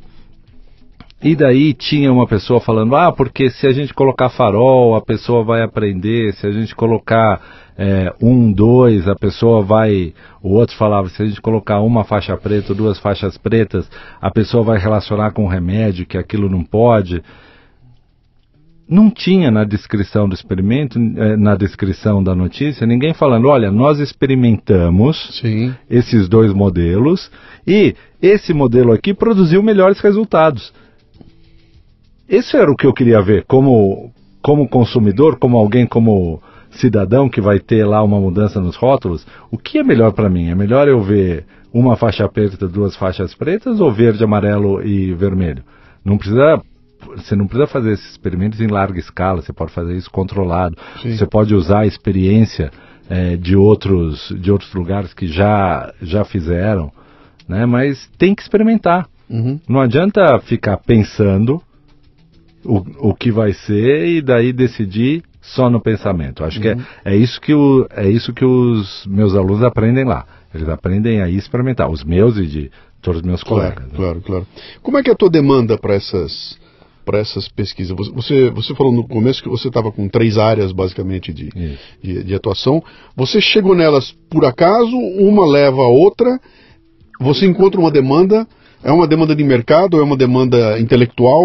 E 1.20 1.34
daí 1.34 1.74
tinha 1.74 2.12
uma 2.12 2.28
pessoa 2.28 2.60
falando, 2.60 2.94
ah, 2.94 3.10
porque 3.10 3.50
se 3.50 3.66
a 3.66 3.72
gente 3.72 3.92
colocar 3.92 4.30
farol, 4.30 4.94
a 4.94 5.00
pessoa 5.00 5.42
vai 5.42 5.62
aprender, 5.62 6.32
se 6.34 6.46
a 6.46 6.52
gente 6.52 6.76
colocar 6.76 7.67
é, 7.80 8.12
um, 8.20 8.52
dois, 8.52 9.06
a 9.06 9.14
pessoa 9.14 9.62
vai. 9.62 10.12
O 10.42 10.54
outro 10.54 10.76
falava, 10.76 11.08
se 11.08 11.22
a 11.22 11.26
gente 11.26 11.40
colocar 11.40 11.80
uma 11.80 12.02
faixa 12.02 12.36
preta, 12.36 12.74
duas 12.74 12.98
faixas 12.98 13.38
pretas, 13.38 13.88
a 14.20 14.32
pessoa 14.32 14.64
vai 14.64 14.78
relacionar 14.78 15.30
com 15.30 15.44
o 15.44 15.48
remédio, 15.48 16.04
que 16.04 16.18
aquilo 16.18 16.50
não 16.50 16.64
pode. 16.64 17.22
Não 18.88 19.08
tinha 19.08 19.50
na 19.50 19.62
descrição 19.62 20.28
do 20.28 20.34
experimento, 20.34 20.98
eh, 20.98 21.36
na 21.36 21.54
descrição 21.54 22.24
da 22.24 22.34
notícia, 22.34 22.86
ninguém 22.86 23.14
falando, 23.14 23.46
olha, 23.46 23.70
nós 23.70 24.00
experimentamos 24.00 25.38
Sim. 25.40 25.74
esses 25.88 26.26
dois 26.28 26.52
modelos 26.54 27.30
e 27.66 27.94
esse 28.20 28.52
modelo 28.52 28.92
aqui 28.92 29.14
produziu 29.14 29.62
melhores 29.62 30.00
resultados. 30.00 30.72
Isso 32.28 32.56
era 32.56 32.70
o 32.70 32.74
que 32.74 32.86
eu 32.86 32.94
queria 32.94 33.20
ver 33.22 33.44
como, 33.44 34.10
como 34.42 34.68
consumidor, 34.68 35.38
como 35.38 35.58
alguém, 35.58 35.86
como 35.86 36.40
cidadão 36.70 37.28
que 37.28 37.40
vai 37.40 37.58
ter 37.58 37.84
lá 37.84 38.02
uma 38.02 38.20
mudança 38.20 38.60
nos 38.60 38.76
rótulos. 38.76 39.26
O 39.50 39.58
que 39.58 39.78
é 39.78 39.84
melhor 39.84 40.12
para 40.12 40.28
mim? 40.28 40.48
É 40.48 40.54
melhor 40.54 40.88
eu 40.88 41.00
ver 41.02 41.44
uma 41.72 41.96
faixa 41.96 42.28
preta, 42.28 42.68
duas 42.68 42.96
faixas 42.96 43.34
pretas 43.34 43.80
ou 43.80 43.92
verde, 43.92 44.24
amarelo 44.24 44.82
e 44.82 45.12
vermelho? 45.14 45.62
Não 46.04 46.16
precisa 46.16 46.62
você 47.16 47.36
não 47.36 47.46
precisa 47.46 47.66
fazer 47.68 47.92
esses 47.92 48.10
experimentos 48.10 48.60
em 48.60 48.66
larga 48.66 48.98
escala, 48.98 49.40
você 49.40 49.52
pode 49.52 49.72
fazer 49.72 49.96
isso 49.96 50.10
controlado. 50.10 50.76
Sim. 51.00 51.16
Você 51.16 51.26
pode 51.26 51.54
usar 51.54 51.80
a 51.80 51.86
experiência 51.86 52.72
eh, 53.08 53.36
de, 53.36 53.56
outros, 53.56 54.34
de 54.38 54.50
outros 54.50 54.72
lugares 54.74 55.14
que 55.14 55.26
já, 55.26 55.92
já 56.02 56.24
fizeram, 56.24 56.92
né? 57.48 57.64
mas 57.66 58.10
tem 58.18 58.34
que 58.34 58.42
experimentar. 58.42 59.08
Uhum. 59.30 59.60
Não 59.68 59.80
adianta 59.80 60.38
ficar 60.40 60.78
pensando 60.78 61.62
o, 62.64 63.10
o 63.10 63.14
que 63.14 63.30
vai 63.30 63.52
ser 63.52 64.06
e 64.08 64.20
daí 64.20 64.52
decidir 64.52 65.22
só 65.54 65.68
no 65.70 65.80
pensamento. 65.80 66.44
Acho 66.44 66.60
que 66.60 66.68
é, 66.68 66.76
é, 67.04 67.16
isso 67.16 67.40
que 67.40 67.54
o, 67.54 67.86
é 67.90 68.08
isso 68.08 68.32
que 68.32 68.44
os 68.44 69.06
meus 69.06 69.34
alunos 69.34 69.62
aprendem 69.62 70.04
lá. 70.04 70.26
Eles 70.54 70.68
aprendem 70.68 71.20
a 71.20 71.28
experimentar, 71.28 71.90
os 71.90 72.02
meus 72.04 72.36
e 72.38 72.46
de 72.46 72.70
todos 73.02 73.20
os 73.20 73.26
meus 73.26 73.42
Claro, 73.42 73.74
colegas. 73.74 73.92
né? 73.92 73.96
claro, 73.96 74.20
claro. 74.20 74.46
Como 74.82 74.98
é 74.98 75.02
que 75.02 75.10
é 75.10 75.12
a 75.12 75.16
tua 75.16 75.30
demanda 75.30 75.76
para 75.78 75.94
essas 75.94 76.58
para 77.04 77.18
essas 77.20 77.48
pesquisas? 77.48 77.96
Você- 77.96 78.50
Você, 78.50 78.74
falou 78.74 78.92
no 78.92 79.08
começo 79.08 79.42
que 79.42 79.48
você 79.48 79.68
estava 79.68 79.90
com 79.90 80.06
três 80.10 80.36
áreas 80.36 80.72
basicamente 80.72 81.32
de, 81.32 81.48
de, 82.02 82.22
de 82.22 82.34
atuação. 82.34 82.82
Você 83.16 83.40
chegou 83.40 83.74
nelas 83.74 84.14
por 84.28 84.44
acaso, 84.44 84.94
uma 84.94 85.46
leva 85.46 85.80
a 85.80 85.88
outra, 85.88 86.38
você 87.18 87.46
encontra 87.46 87.80
uma 87.80 87.90
demanda, 87.90 88.46
é 88.82 88.92
uma 88.92 89.06
demanda 89.06 89.34
de 89.34 89.42
mercado, 89.44 89.98
é 89.98 90.02
uma 90.02 90.16
demanda 90.16 90.78
intelectual? 90.78 91.42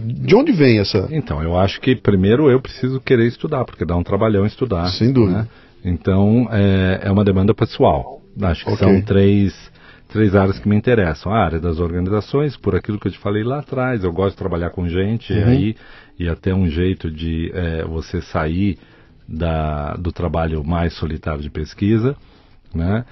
De 0.00 0.34
onde 0.34 0.52
vem 0.52 0.78
essa? 0.78 1.08
Então, 1.10 1.42
eu 1.42 1.56
acho 1.58 1.80
que 1.80 1.96
primeiro 1.96 2.50
eu 2.50 2.60
preciso 2.60 3.00
querer 3.00 3.26
estudar, 3.26 3.64
porque 3.64 3.84
dá 3.84 3.96
um 3.96 4.02
trabalhão 4.02 4.44
estudar. 4.46 4.86
Sem 4.88 5.12
dúvida. 5.12 5.38
né? 5.42 5.48
Então, 5.84 6.48
é, 6.50 7.00
é 7.04 7.10
uma 7.10 7.24
demanda 7.24 7.54
pessoal. 7.54 8.20
Acho 8.42 8.64
que 8.64 8.72
Ok. 8.72 8.78
são 8.86 9.00
três, 9.02 9.54
três 10.08 10.34
áreas 10.34 10.58
que 10.58 10.68
me 10.68 10.76
interessam. 10.76 11.32
A 11.32 11.38
área 11.44 11.60
das 11.60 11.78
organizações, 11.78 12.56
por 12.56 12.74
aquilo 12.74 12.98
que 12.98 13.08
eu 13.08 13.12
te 13.12 13.18
falei 13.18 13.44
lá 13.44 13.60
atrás, 13.60 14.02
eu 14.02 14.12
gosto 14.12 14.32
de 14.32 14.38
trabalhar 14.38 14.70
com 14.70 14.88
gente, 14.88 15.32
e 15.32 15.38
Uhum. 15.38 15.48
aí 15.48 15.76
e 16.18 16.28
até 16.28 16.54
um 16.54 16.68
jeito 16.68 17.10
de 17.10 17.50
é, 17.54 17.84
você 17.84 18.20
sair 18.22 18.78
da, 19.28 19.94
do 19.94 20.12
trabalho 20.12 20.62
mais 20.64 20.94
solitário 20.94 21.40
de 21.42 21.50
pesquisa. 21.50 22.16
Né? 22.74 23.04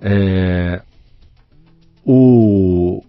É, 0.00 0.82
o 2.04 3.02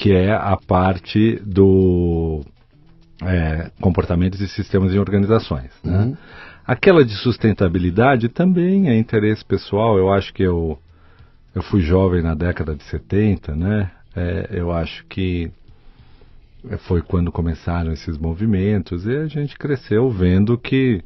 que 0.00 0.14
é 0.14 0.32
a 0.32 0.56
parte 0.56 1.38
do 1.44 2.40
é, 3.22 3.70
comportamentos 3.82 4.40
e 4.40 4.48
sistemas 4.48 4.94
em 4.94 4.98
organizações. 4.98 5.70
Né? 5.84 5.98
Uhum. 5.98 6.16
Aquela 6.66 7.04
de 7.04 7.14
sustentabilidade 7.16 8.30
também 8.30 8.88
é 8.88 8.96
interesse 8.96 9.44
pessoal. 9.44 9.98
Eu 9.98 10.10
acho 10.10 10.32
que 10.32 10.42
eu, 10.42 10.78
eu 11.54 11.62
fui 11.62 11.82
jovem 11.82 12.22
na 12.22 12.34
década 12.34 12.74
de 12.74 12.82
70, 12.84 13.54
né? 13.54 13.90
É, 14.16 14.48
eu 14.52 14.72
acho 14.72 15.04
que 15.04 15.50
foi 16.86 17.02
quando 17.02 17.30
começaram 17.30 17.92
esses 17.92 18.16
movimentos 18.16 19.04
e 19.04 19.14
a 19.14 19.26
gente 19.26 19.56
cresceu 19.58 20.10
vendo 20.10 20.56
que 20.56 21.02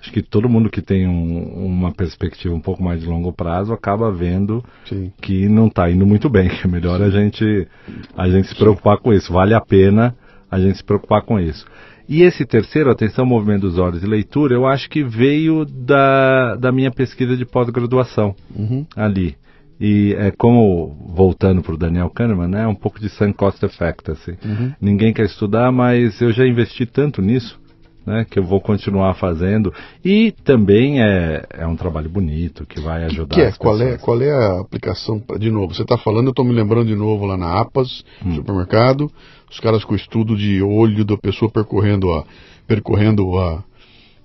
acho 0.00 0.12
que 0.12 0.22
todo 0.22 0.48
mundo 0.48 0.70
que 0.70 0.80
tem 0.80 1.06
um- 1.06 1.66
uma 1.66 1.92
perspectiva 1.92 2.54
um 2.54 2.60
pouco 2.60 2.82
mais 2.82 3.00
de 3.00 3.06
longo 3.06 3.32
prazo 3.32 3.72
acaba 3.72 4.10
vendo 4.10 4.64
Sim. 4.86 5.12
que 5.20 5.48
não 5.48 5.66
está 5.66 5.90
indo 5.90 6.06
muito 6.06 6.28
bem, 6.30 6.48
que 6.48 6.66
é 6.66 6.70
melhor 6.70 7.00
a 7.02 7.10
gente 7.10 7.68
a 8.16 8.28
gente 8.28 8.48
se 8.48 8.54
preocupar 8.54 8.98
com 8.98 9.12
isso. 9.12 9.32
Vale 9.32 9.54
a 9.54 9.60
pena 9.60 10.14
a 10.50 10.58
gente 10.58 10.78
se 10.78 10.84
preocupar 10.84 11.22
com 11.22 11.38
isso. 11.38 11.64
E 12.08 12.22
esse 12.22 12.44
terceiro, 12.44 12.90
atenção, 12.90 13.24
movimento 13.24 13.60
dos 13.62 13.78
olhos 13.78 14.02
e 14.02 14.06
leitura, 14.06 14.52
eu 14.52 14.66
acho 14.66 14.90
que 14.90 15.04
veio 15.04 15.64
da, 15.64 16.56
da 16.56 16.72
minha 16.72 16.90
pesquisa 16.90 17.36
de 17.36 17.44
pós-graduação 17.44 18.34
Uhum. 18.56 18.84
ali. 18.96 19.36
E 19.80 20.14
é 20.18 20.30
como, 20.32 20.94
voltando 21.14 21.62
para 21.62 21.72
o 21.74 21.78
Daniel 21.78 22.10
Kahneman, 22.10 22.48
né, 22.48 22.66
um 22.66 22.74
pouco 22.74 22.98
de 23.00 23.08
sunk 23.08 23.34
cost 23.34 23.64
effect, 23.64 24.10
assim. 24.10 24.32
Uhum. 24.44 24.72
Ninguém 24.80 25.12
quer 25.12 25.24
estudar, 25.26 25.70
mas 25.70 26.20
eu 26.20 26.32
já 26.32 26.44
investi 26.46 26.84
tanto 26.84 27.22
nisso, 27.22 27.58
né, 28.06 28.24
que 28.28 28.38
eu 28.38 28.44
vou 28.44 28.60
continuar 28.60 29.14
fazendo. 29.14 29.72
E 30.04 30.32
também 30.44 31.02
é, 31.02 31.44
é 31.50 31.66
um 31.66 31.76
trabalho 31.76 32.08
bonito, 32.08 32.66
que 32.66 32.80
vai 32.80 33.04
ajudar 33.04 33.34
Que 33.34 33.42
é? 33.42 33.46
as 33.48 33.56
Qual, 33.58 33.80
é, 33.80 33.98
qual 33.98 34.20
é 34.22 34.30
a 34.30 34.60
aplicação? 34.60 35.22
De 35.38 35.50
novo, 35.50 35.74
você 35.74 35.82
está 35.82 35.98
falando, 35.98 36.26
eu 36.26 36.30
estou 36.30 36.44
me 36.44 36.52
lembrando 36.52 36.86
de 36.88 36.96
novo 36.96 37.26
lá 37.26 37.36
na 37.36 37.60
APAS, 37.60 38.04
Hum. 38.24 38.34
supermercado, 38.34 39.10
os 39.50 39.58
caras 39.60 39.84
com 39.84 39.92
o 39.92 39.96
estudo 39.96 40.36
de 40.36 40.62
olho 40.62 41.04
da 41.04 41.16
pessoa 41.16 41.50
percorrendo 41.50 42.10
a, 42.12 42.24
percorrendo 42.66 43.38
a, 43.38 43.62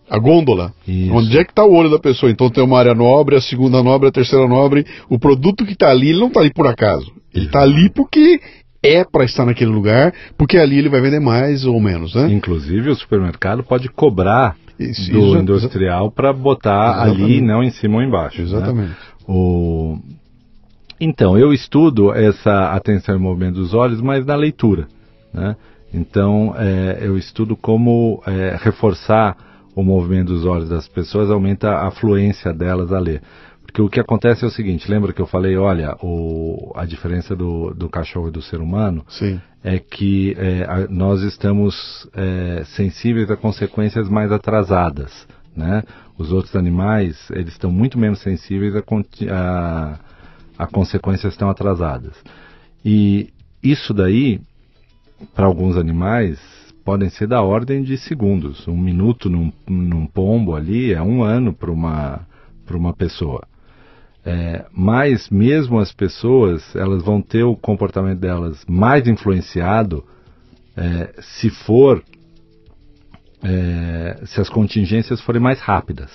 a 0.09 0.19
gôndola. 0.19 0.73
Isso. 0.87 1.13
Onde 1.13 1.37
é 1.37 1.43
que 1.43 1.51
está 1.51 1.65
o 1.65 1.73
olho 1.73 1.89
da 1.89 1.99
pessoa? 1.99 2.31
Então 2.31 2.49
tem 2.49 2.63
uma 2.63 2.77
área 2.77 2.93
nobre, 2.93 3.35
a 3.35 3.41
segunda 3.41 3.81
nobre, 3.81 4.07
a 4.09 4.11
terceira 4.11 4.47
nobre. 4.47 4.85
O 5.09 5.17
produto 5.17 5.65
que 5.65 5.73
está 5.73 5.89
ali, 5.89 6.09
ele 6.09 6.19
não 6.19 6.27
está 6.27 6.41
ali 6.41 6.53
por 6.53 6.67
acaso. 6.67 7.11
Ele 7.33 7.45
está 7.47 7.61
ali 7.61 7.89
porque 7.89 8.39
é 8.87 9.03
para 9.03 9.25
estar 9.25 9.45
naquele 9.45 9.71
lugar, 9.71 10.13
porque 10.37 10.57
ali 10.57 10.77
ele 10.79 10.89
vai 10.89 11.01
vender 11.01 11.19
mais 11.19 11.65
ou 11.65 11.79
menos, 11.79 12.13
né? 12.15 12.31
Inclusive, 12.31 12.89
o 12.89 12.95
supermercado 12.95 13.63
pode 13.63 13.89
cobrar 13.89 14.55
Isso, 14.79 15.11
do 15.11 15.19
isso- 15.19 15.37
industrial 15.37 16.11
para 16.11 16.31
botar 16.33 17.01
ali, 17.01 17.11
Exatamente. 17.13 17.41
não 17.41 17.63
em 17.63 17.71
cima 17.71 17.95
ou 17.97 18.01
embaixo. 18.03 18.37
né? 18.39 18.43
Exatamente. 18.43 18.93
O... 19.27 19.97
Então, 20.99 21.37
eu 21.37 21.51
estudo 21.51 22.13
essa 22.13 22.71
atenção 22.71 23.15
e 23.15 23.19
movimento 23.19 23.55
dos 23.55 23.73
olhos, 23.73 23.99
mas 24.01 24.25
na 24.25 24.35
leitura. 24.35 24.87
Né? 25.33 25.55
Então, 25.93 26.53
é, 26.57 26.99
eu 27.01 27.17
estudo 27.17 27.55
como 27.55 28.21
é, 28.25 28.57
reforçar 28.61 29.35
o 29.75 29.83
movimento 29.83 30.27
dos 30.27 30.45
olhos 30.45 30.69
das 30.69 30.87
pessoas, 30.87 31.29
aumenta 31.29 31.79
a 31.85 31.91
fluência 31.91 32.53
delas 32.53 32.93
a 32.93 32.99
ler. 32.99 33.21
Porque 33.75 33.81
o 33.81 33.89
que 33.89 33.99
acontece 33.99 34.45
é 34.45 34.47
o 34.47 34.51
seguinte, 34.51 34.89
lembra 34.89 35.11
que 35.11 35.21
eu 35.21 35.27
falei, 35.27 35.57
olha, 35.57 35.97
o, 36.01 36.71
a 36.75 36.85
diferença 36.85 37.35
do, 37.35 37.73
do 37.73 37.89
cachorro 37.89 38.29
e 38.29 38.31
do 38.31 38.41
ser 38.41 38.61
humano 38.61 39.03
Sim. 39.09 39.37
é 39.61 39.77
que 39.79 40.33
é, 40.39 40.63
a, 40.63 40.87
nós 40.87 41.21
estamos 41.23 42.09
é, 42.13 42.63
sensíveis 42.67 43.29
a 43.29 43.35
consequências 43.35 44.07
mais 44.07 44.31
atrasadas, 44.31 45.27
né? 45.53 45.83
Os 46.17 46.31
outros 46.31 46.55
animais, 46.55 47.29
eles 47.31 47.51
estão 47.51 47.69
muito 47.69 47.99
menos 47.99 48.21
sensíveis 48.21 48.73
a, 48.77 48.83
a, 49.29 49.99
a 50.57 50.67
consequências 50.67 51.35
tão 51.35 51.49
atrasadas. 51.49 52.15
E 52.85 53.33
isso 53.61 53.93
daí, 53.93 54.39
para 55.33 55.47
alguns 55.47 55.75
animais, 55.75 56.39
podem 56.85 57.09
ser 57.09 57.27
da 57.27 57.41
ordem 57.41 57.83
de 57.83 57.97
segundos. 57.97 58.69
Um 58.69 58.77
minuto 58.77 59.29
num, 59.29 59.51
num 59.67 60.07
pombo 60.07 60.55
ali 60.55 60.93
é 60.93 61.01
um 61.01 61.21
ano 61.21 61.51
para 61.51 61.69
uma, 61.69 62.25
uma 62.71 62.93
pessoa. 62.93 63.45
É, 64.25 64.65
mas 64.71 65.29
mesmo 65.29 65.79
as 65.79 65.93
pessoas, 65.93 66.75
elas 66.75 67.03
vão 67.03 67.21
ter 67.21 67.43
o 67.43 67.55
comportamento 67.55 68.19
delas 68.19 68.65
mais 68.67 69.07
influenciado 69.07 70.03
é, 70.75 71.13
se 71.21 71.51
for, 71.51 72.03
é, 73.43 74.19
se 74.25 74.41
as 74.41 74.49
contingências 74.49 75.21
forem 75.21 75.39
mais 75.39 75.59
rápidas, 75.59 76.09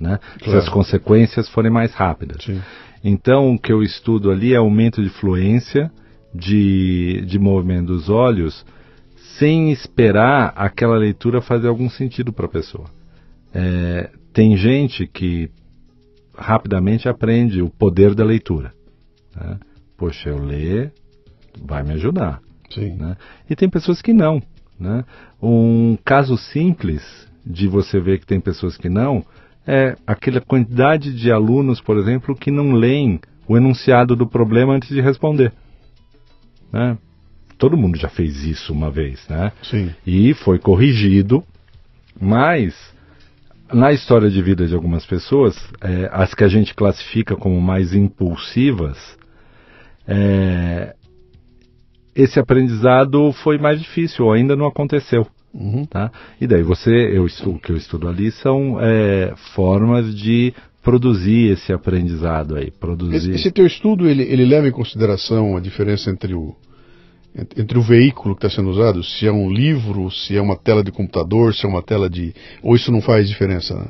né? 0.00 0.20
Claro. 0.38 0.50
Se 0.52 0.56
as 0.56 0.68
consequências 0.68 1.48
forem 1.48 1.70
mais 1.70 1.92
rápidas. 1.92 2.44
Sim. 2.44 2.62
Então 3.02 3.54
o 3.54 3.58
que 3.58 3.72
eu 3.72 3.82
estudo 3.82 4.30
ali 4.30 4.54
é 4.54 4.56
aumento 4.56 5.02
de 5.02 5.08
fluência, 5.08 5.90
de, 6.32 7.24
de 7.26 7.38
movimento 7.38 7.86
dos 7.86 8.08
olhos, 8.08 8.64
sem 9.38 9.72
esperar 9.72 10.52
aquela 10.54 10.96
leitura 10.96 11.40
fazer 11.40 11.66
algum 11.66 11.90
sentido 11.90 12.32
para 12.32 12.46
a 12.46 12.48
pessoa. 12.48 12.86
É, 13.52 14.10
tem 14.32 14.56
gente 14.56 15.06
que 15.06 15.50
rapidamente 16.36 17.08
aprende 17.08 17.62
o 17.62 17.70
poder 17.70 18.14
da 18.14 18.24
leitura. 18.24 18.72
Né? 19.34 19.58
Poxa, 19.96 20.30
eu 20.30 20.38
ler 20.38 20.92
vai 21.62 21.82
me 21.82 21.92
ajudar. 21.92 22.40
Né? 22.76 23.16
E 23.48 23.56
tem 23.56 23.68
pessoas 23.68 24.02
que 24.02 24.12
não. 24.12 24.42
Né? 24.78 25.04
Um 25.42 25.96
caso 26.04 26.36
simples 26.36 27.02
de 27.44 27.66
você 27.66 28.00
ver 28.00 28.18
que 28.18 28.26
tem 28.26 28.40
pessoas 28.40 28.76
que 28.76 28.88
não 28.88 29.24
é 29.66 29.96
aquela 30.06 30.40
quantidade 30.40 31.12
de 31.12 31.32
alunos, 31.32 31.80
por 31.80 31.96
exemplo, 31.98 32.36
que 32.36 32.50
não 32.50 32.72
leem 32.72 33.20
o 33.48 33.56
enunciado 33.56 34.14
do 34.14 34.26
problema 34.26 34.74
antes 34.74 34.88
de 34.88 35.00
responder. 35.00 35.52
Né? 36.72 36.96
Todo 37.58 37.76
mundo 37.76 37.98
já 37.98 38.08
fez 38.08 38.44
isso 38.44 38.72
uma 38.72 38.90
vez, 38.90 39.26
né? 39.28 39.50
Sim. 39.62 39.90
E 40.06 40.34
foi 40.34 40.58
corrigido, 40.58 41.42
mas 42.20 42.74
na 43.72 43.92
história 43.92 44.30
de 44.30 44.40
vida 44.42 44.66
de 44.66 44.74
algumas 44.74 45.04
pessoas, 45.04 45.56
é, 45.80 46.08
as 46.12 46.34
que 46.34 46.44
a 46.44 46.48
gente 46.48 46.74
classifica 46.74 47.36
como 47.36 47.60
mais 47.60 47.94
impulsivas, 47.94 48.96
é, 50.06 50.94
esse 52.14 52.38
aprendizado 52.38 53.32
foi 53.32 53.58
mais 53.58 53.80
difícil, 53.80 54.24
ou 54.24 54.32
ainda 54.32 54.56
não 54.56 54.66
aconteceu. 54.66 55.26
Uhum. 55.52 55.84
Tá? 55.86 56.10
E 56.40 56.46
daí 56.46 56.62
você, 56.62 56.90
eu 56.90 57.26
estudo, 57.26 57.56
o 57.56 57.58
que 57.58 57.72
eu 57.72 57.76
estudo 57.76 58.08
ali 58.08 58.30
são 58.30 58.78
é, 58.80 59.34
formas 59.54 60.14
de 60.14 60.52
produzir 60.82 61.50
esse 61.50 61.72
aprendizado 61.72 62.56
aí. 62.56 62.70
Produzir... 62.70 63.16
Esse, 63.16 63.30
esse 63.30 63.50
teu 63.50 63.66
estudo, 63.66 64.08
ele, 64.08 64.22
ele 64.22 64.44
leva 64.44 64.68
em 64.68 64.72
consideração 64.72 65.56
a 65.56 65.60
diferença 65.60 66.10
entre 66.10 66.34
o, 66.34 66.54
entre 67.56 67.78
o 67.78 67.82
veículo 67.82 68.34
que 68.34 68.46
está 68.46 68.56
sendo 68.56 68.70
usado, 68.70 69.04
se 69.04 69.26
é 69.26 69.32
um 69.32 69.50
livro, 69.50 70.10
se 70.10 70.36
é 70.36 70.40
uma 70.40 70.56
tela 70.56 70.82
de 70.82 70.90
computador, 70.90 71.54
se 71.54 71.66
é 71.66 71.68
uma 71.68 71.82
tela 71.82 72.08
de. 72.08 72.34
Ou 72.62 72.74
isso 72.74 72.90
não 72.90 73.02
faz 73.02 73.28
diferença 73.28 73.74
né, 73.74 73.86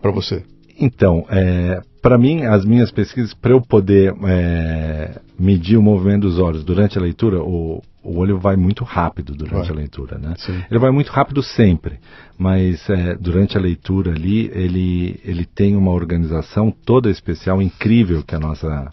para 0.00 0.10
você? 0.10 0.42
Então, 0.78 1.24
é, 1.28 1.80
para 2.02 2.18
mim, 2.18 2.44
as 2.44 2.64
minhas 2.64 2.90
pesquisas, 2.90 3.34
para 3.34 3.52
eu 3.52 3.60
poder 3.60 4.14
é, 4.26 5.20
medir 5.38 5.76
o 5.76 5.82
movimento 5.82 6.22
dos 6.22 6.38
olhos 6.38 6.64
durante 6.64 6.98
a 6.98 7.00
leitura, 7.00 7.42
o, 7.42 7.82
o 8.02 8.18
olho 8.18 8.38
vai 8.38 8.56
muito 8.56 8.84
rápido 8.84 9.34
durante 9.34 9.68
vai. 9.68 9.70
a 9.70 9.74
leitura, 9.74 10.18
né? 10.18 10.34
Sim. 10.36 10.62
Ele 10.70 10.78
vai 10.78 10.90
muito 10.90 11.10
rápido 11.10 11.42
sempre, 11.42 11.98
mas 12.38 12.88
é, 12.88 13.16
durante 13.16 13.56
a 13.56 13.60
leitura 13.60 14.12
ali, 14.12 14.50
ele, 14.54 15.20
ele 15.24 15.44
tem 15.44 15.74
uma 15.74 15.90
organização 15.92 16.70
toda 16.70 17.10
especial, 17.10 17.60
incrível 17.60 18.22
que 18.22 18.34
a 18.34 18.38
nossa 18.38 18.90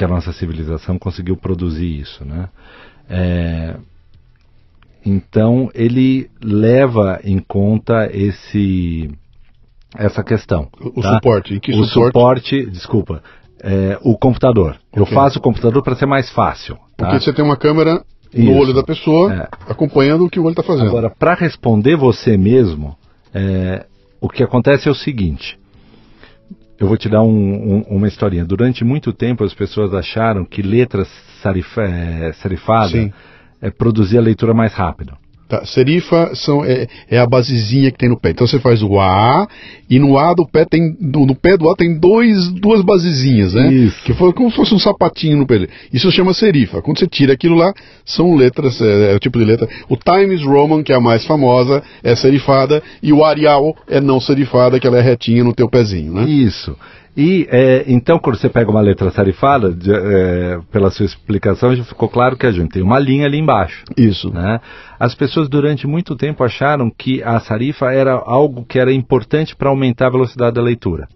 que 0.00 0.04
a 0.04 0.08
nossa 0.08 0.32
civilização 0.32 0.98
conseguiu 0.98 1.36
produzir 1.36 2.00
isso, 2.00 2.24
né? 2.24 2.48
É, 3.06 3.76
então 5.04 5.70
ele 5.74 6.30
leva 6.42 7.20
em 7.22 7.38
conta 7.38 8.08
esse 8.10 9.10
essa 9.94 10.24
questão. 10.24 10.70
O, 10.80 11.02
tá? 11.02 11.16
suporte, 11.16 11.52
em 11.52 11.60
que 11.60 11.72
o 11.72 11.84
suporte? 11.84 12.14
suporte 12.14 12.70
desculpa, 12.70 13.22
é, 13.62 13.98
o 14.00 14.16
computador. 14.16 14.78
Okay. 14.90 15.02
Eu 15.02 15.04
faço 15.04 15.38
o 15.38 15.42
computador 15.42 15.82
para 15.82 15.94
ser 15.94 16.06
mais 16.06 16.30
fácil. 16.30 16.76
Tá? 16.96 17.04
Porque 17.04 17.20
você 17.20 17.34
tem 17.34 17.44
uma 17.44 17.58
câmera 17.58 18.02
no 18.32 18.52
Isso. 18.52 18.58
olho 18.58 18.72
da 18.72 18.82
pessoa, 18.82 19.34
é. 19.34 19.48
acompanhando 19.70 20.24
o 20.24 20.30
que 20.30 20.40
o 20.40 20.44
olho 20.44 20.52
está 20.52 20.62
fazendo. 20.62 20.88
Agora, 20.88 21.10
para 21.10 21.34
responder 21.34 21.94
você 21.94 22.38
mesmo, 22.38 22.96
é, 23.34 23.84
o 24.18 24.30
que 24.30 24.42
acontece 24.42 24.88
é 24.88 24.90
o 24.90 24.94
seguinte: 24.94 25.58
eu 26.80 26.88
vou 26.88 26.96
te 26.96 27.10
dar 27.10 27.22
um, 27.22 27.28
um, 27.28 27.80
uma 27.96 28.08
historinha. 28.08 28.42
Durante 28.42 28.82
muito 28.82 29.12
tempo 29.12 29.44
as 29.44 29.52
pessoas 29.52 29.92
acharam 29.92 30.46
que 30.46 30.62
letras 30.62 31.08
sarifa, 31.42 31.82
é, 31.82 32.32
serifadas 32.32 33.10
é, 33.60 33.70
produzia 33.70 34.18
leitura 34.18 34.54
mais 34.54 34.72
rápido. 34.72 35.12
Tá, 35.50 35.66
serifa 35.66 36.32
são, 36.36 36.64
é, 36.64 36.86
é, 37.10 37.18
a 37.18 37.26
basezinha 37.26 37.90
que 37.90 37.98
tem 37.98 38.08
no 38.08 38.16
pé. 38.16 38.30
Então 38.30 38.46
você 38.46 38.60
faz 38.60 38.84
o 38.84 39.00
A 39.00 39.48
e 39.90 39.98
no 39.98 40.16
A 40.16 40.32
do 40.32 40.46
pé 40.46 40.64
tem. 40.64 40.96
No, 41.00 41.26
no 41.26 41.34
pé 41.34 41.56
do 41.56 41.68
A 41.68 41.74
tem 41.74 41.98
dois, 41.98 42.52
duas 42.52 42.82
basezinhas, 42.82 43.52
né? 43.52 43.72
Isso. 43.72 44.00
Que 44.04 44.14
foi 44.14 44.32
como 44.32 44.48
se 44.48 44.54
fosse 44.54 44.72
um 44.72 44.78
sapatinho 44.78 45.38
no 45.38 45.46
pé. 45.48 45.66
Isso 45.92 46.08
chama 46.12 46.32
serifa. 46.32 46.80
Quando 46.80 47.00
você 47.00 47.08
tira 47.08 47.32
aquilo 47.32 47.56
lá, 47.56 47.74
são 48.04 48.36
letras, 48.36 48.80
é, 48.80 49.10
é, 49.10 49.16
o 49.16 49.18
tipo 49.18 49.40
de 49.40 49.44
letra. 49.44 49.68
O 49.88 49.96
Times 49.96 50.44
Roman, 50.44 50.84
que 50.84 50.92
é 50.92 50.94
a 50.94 51.00
mais 51.00 51.24
famosa, 51.24 51.82
é 52.04 52.14
serifada, 52.14 52.80
e 53.02 53.12
o 53.12 53.24
Arial 53.24 53.74
é 53.88 54.00
não 54.00 54.20
serifada, 54.20 54.78
que 54.78 54.86
ela 54.86 54.98
é 54.98 55.02
retinha 55.02 55.42
no 55.42 55.52
teu 55.52 55.68
pezinho, 55.68 56.12
né? 56.12 56.30
Isso. 56.30 56.76
E 57.20 57.46
é, 57.50 57.84
então, 57.86 58.18
quando 58.18 58.38
você 58.38 58.48
pega 58.48 58.70
uma 58.70 58.80
letra 58.80 59.10
sarifada, 59.10 59.70
de, 59.70 59.92
é, 59.92 60.58
pela 60.72 60.90
sua 60.90 61.04
explicação, 61.04 61.76
já 61.76 61.84
ficou 61.84 62.08
claro 62.08 62.34
que 62.34 62.46
a 62.46 62.50
gente 62.50 62.70
tem 62.70 62.82
uma 62.82 62.98
linha 62.98 63.26
ali 63.26 63.36
embaixo. 63.36 63.84
Isso. 63.94 64.32
Né? 64.32 64.58
As 64.98 65.14
pessoas 65.14 65.46
durante 65.46 65.86
muito 65.86 66.16
tempo 66.16 66.42
acharam 66.42 66.90
que 66.90 67.22
a 67.22 67.38
sarifa 67.38 67.92
era 67.92 68.14
algo 68.14 68.64
que 68.64 68.78
era 68.78 68.90
importante 68.90 69.54
para 69.54 69.68
aumentar 69.68 70.06
a 70.06 70.12
velocidade 70.12 70.54
da 70.54 70.62
leitura. 70.62 71.08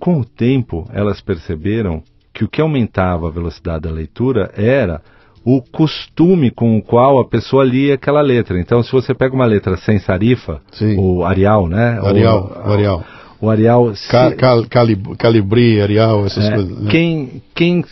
Com 0.00 0.20
o 0.20 0.24
tempo, 0.24 0.88
elas 0.90 1.20
perceberam 1.20 2.02
que 2.32 2.42
o 2.42 2.48
que 2.48 2.62
aumentava 2.62 3.28
a 3.28 3.30
velocidade 3.30 3.82
da 3.82 3.90
leitura 3.90 4.50
era 4.56 5.02
o 5.44 5.60
costume 5.60 6.50
com 6.50 6.78
o 6.78 6.82
qual 6.82 7.18
a 7.18 7.28
pessoa 7.28 7.62
lia 7.62 7.94
aquela 7.94 8.22
letra. 8.22 8.58
Então, 8.58 8.82
se 8.82 8.90
você 8.90 9.12
pega 9.12 9.34
uma 9.34 9.44
letra 9.44 9.76
sem 9.76 9.98
sarifa, 9.98 10.62
Sim. 10.72 10.96
o 10.98 11.26
Arial, 11.26 11.68
né? 11.68 12.00
Arial, 12.02 12.62
o, 12.64 12.72
Arial 12.72 13.04
o 13.40 13.50
Arial. 13.50 13.92
Cal, 14.10 14.32
cal, 14.36 14.66
calib, 14.66 15.16
calibri, 15.16 15.80
Arial, 15.80 16.26
essas 16.26 16.44
é, 16.44 16.54
coisas. 16.54 16.78
Né? 16.78 16.90
Quem, 16.90 17.42
quem 17.54 17.84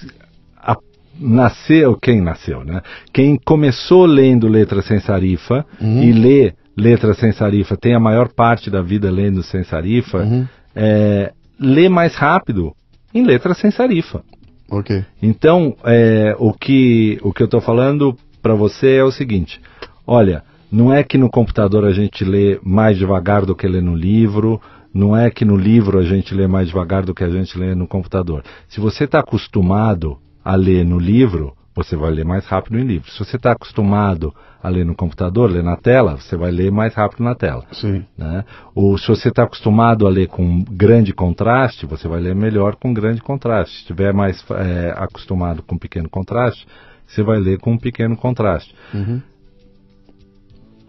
a, 0.56 0.76
nasceu, 1.18 1.96
quem 1.96 2.20
nasceu, 2.20 2.64
né? 2.64 2.80
Quem 3.12 3.38
começou 3.44 4.06
lendo 4.06 4.48
letra 4.48 4.82
sem 4.82 5.00
sarifa 5.00 5.64
uhum. 5.80 6.02
e 6.02 6.12
lê 6.12 6.54
letra 6.76 7.14
sem 7.14 7.32
sarifa, 7.32 7.76
tem 7.76 7.94
a 7.94 8.00
maior 8.00 8.28
parte 8.28 8.68
da 8.68 8.82
vida 8.82 9.10
lendo 9.10 9.42
sem 9.42 9.62
sarifa, 9.62 10.18
uhum. 10.18 10.46
é, 10.74 11.32
lê 11.58 11.88
mais 11.88 12.16
rápido 12.16 12.74
em 13.14 13.24
letra 13.24 13.54
sem 13.54 13.70
sarifa. 13.70 14.22
Ok. 14.70 15.04
Então, 15.22 15.76
é, 15.84 16.34
o 16.38 16.52
que 16.52 17.18
o 17.22 17.32
que 17.32 17.42
eu 17.42 17.46
estou 17.46 17.60
falando 17.60 18.16
para 18.42 18.54
você 18.54 18.96
é 18.96 19.04
o 19.04 19.12
seguinte: 19.12 19.60
olha, 20.06 20.42
não 20.70 20.92
é 20.92 21.04
que 21.04 21.16
no 21.16 21.30
computador 21.30 21.84
a 21.84 21.92
gente 21.92 22.24
lê 22.24 22.58
mais 22.62 22.98
devagar 22.98 23.46
do 23.46 23.54
que 23.54 23.68
lê 23.68 23.80
no 23.80 23.94
livro, 23.94 24.60
não 24.94 25.16
é 25.16 25.28
que 25.28 25.44
no 25.44 25.56
livro 25.56 25.98
a 25.98 26.04
gente 26.04 26.32
lê 26.32 26.46
mais 26.46 26.68
devagar 26.68 27.04
do 27.04 27.12
que 27.12 27.24
a 27.24 27.28
gente 27.28 27.58
lê 27.58 27.74
no 27.74 27.88
computador. 27.88 28.44
Se 28.68 28.80
você 28.80 29.04
está 29.04 29.18
acostumado 29.18 30.16
a 30.44 30.54
ler 30.54 30.84
no 30.84 30.98
livro, 30.98 31.52
você 31.74 31.96
vai 31.96 32.12
ler 32.12 32.24
mais 32.24 32.46
rápido 32.46 32.78
em 32.78 32.84
livro. 32.84 33.10
Se 33.10 33.18
você 33.18 33.36
está 33.36 33.52
acostumado 33.52 34.32
a 34.62 34.68
ler 34.68 34.86
no 34.86 34.94
computador, 34.94 35.50
ler 35.50 35.64
na 35.64 35.76
tela, 35.76 36.16
você 36.16 36.36
vai 36.36 36.52
ler 36.52 36.70
mais 36.70 36.94
rápido 36.94 37.24
na 37.24 37.34
tela. 37.34 37.66
Sim. 37.72 38.04
Né? 38.16 38.44
Ou 38.74 38.96
se 38.96 39.08
você 39.08 39.28
está 39.28 39.42
acostumado 39.42 40.06
a 40.06 40.10
ler 40.10 40.28
com 40.28 40.62
grande 40.62 41.12
contraste, 41.12 41.84
você 41.84 42.06
vai 42.06 42.20
ler 42.20 42.34
melhor 42.34 42.76
com 42.76 42.94
grande 42.94 43.20
contraste. 43.20 43.74
Se 43.74 43.80
estiver 43.80 44.14
mais 44.14 44.44
é, 44.52 44.94
acostumado 44.96 45.62
com 45.62 45.76
pequeno 45.76 46.08
contraste, 46.08 46.66
você 47.06 47.22
vai 47.22 47.38
ler 47.38 47.58
com 47.58 47.72
um 47.72 47.78
pequeno 47.78 48.16
contraste. 48.16 48.74
Uhum. 48.94 49.20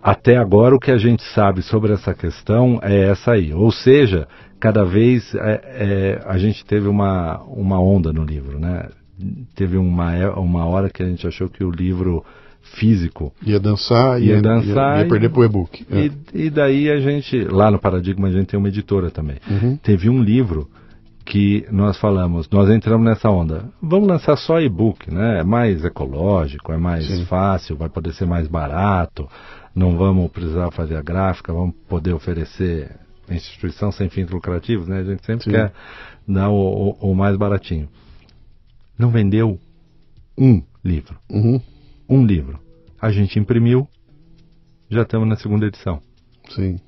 Até 0.06 0.38
agora 0.38 0.76
o 0.76 0.80
que 0.80 0.92
a 0.92 1.00
gente 1.00 1.24
sabe 1.34 1.64
sobre 1.64 1.92
essa 1.92 2.14
questão 2.14 2.80
é 2.84 3.10
essa 3.10 3.32
aí. 3.32 3.52
Ou 3.52 3.72
seja, 3.72 4.28
cada 4.60 4.86
vez 4.86 5.34
é, 5.34 5.62
é, 5.64 6.22
a 6.28 6.38
gente 6.38 6.64
teve 6.64 6.88
uma, 6.88 7.42
uma 7.48 7.80
onda 7.82 8.14
no 8.14 8.24
livro, 8.24 8.60
né? 8.60 8.88
Teve 9.56 9.78
uma, 9.78 10.14
uma 10.38 10.64
hora 10.66 10.92
que 10.92 11.02
a 11.02 11.08
gente 11.08 11.26
achou 11.26 11.50
que 11.50 11.64
o 11.64 11.72
livro 11.72 12.24
físico. 12.62 13.34
Ia 13.42 13.60
dançar, 13.60 14.22
Ia 14.22 14.36
ia, 14.36 14.42
dançar 14.44 14.98
ia, 14.98 15.02
ia 15.02 15.06
e- 15.08 15.10
perder 15.10 15.30
pro 15.30 15.44
e-book. 15.44 15.84
É. 15.90 16.06
E, 16.06 16.46
e 16.46 16.50
daí 16.52 16.88
a 16.92 17.00
gente, 17.00 17.44
lá 17.44 17.72
no 17.72 17.80
Paradigma, 17.80 18.28
a 18.28 18.32
gente 18.32 18.46
tem 18.46 18.60
uma 18.60 18.70
editora 18.70 19.10
também. 19.10 19.38
Uhum. 19.50 19.76
Teve 19.78 20.08
um 20.08 20.22
livro 20.22 20.70
que 21.26 21.66
nós 21.72 21.98
falamos, 21.98 22.48
nós 22.52 22.70
entramos 22.70 23.04
nessa 23.04 23.28
onda. 23.32 23.66
Vamos 23.82 24.08
lançar 24.08 24.38
só 24.38 24.62
e-book, 24.62 25.12
né? 25.12 25.40
É 25.40 25.44
mais 25.44 25.84
ecológico, 25.84 26.72
é 26.72 26.78
mais 26.78 27.08
Sim. 27.08 27.26
fácil, 27.26 27.76
vai 27.76 27.90
poder 27.90 28.14
ser 28.14 28.28
mais 28.28 28.48
barato. 28.48 29.28
Não 29.76 29.98
vamos 29.98 30.32
precisar 30.32 30.72
fazer 30.72 30.96
a 30.96 31.02
gráfica, 31.02 31.52
vamos 31.54 31.76
poder 31.90 32.14
oferecer 32.14 32.92
instituição 33.30 33.92
sem 33.92 34.10
fins 34.10 34.30
lucrativos, 34.30 34.88
né? 34.88 35.00
A 35.00 35.04
gente 35.04 35.26
sempre 35.26 35.44
Sim. 35.44 35.52
quer 35.52 35.74
dar 36.28 36.50
o, 36.50 36.56
o- 37.02 37.12
o 37.12 37.16
mais 37.16 37.36
baratinho. 37.36 37.90
Não 38.98 39.10
vendeu 39.12 39.60
um 40.38 40.62
livro, 40.84 41.18
Uhum. 41.30 41.60
um 42.08 42.26
livro. 42.26 42.60
A 43.02 43.12
gente 43.12 43.38
imprimiu, 43.38 43.88
já 44.90 45.02
estamos 45.02 45.28
na 45.28 45.36
segunda 45.36 45.66
edição 45.66 46.00
Sim, 46.50 46.80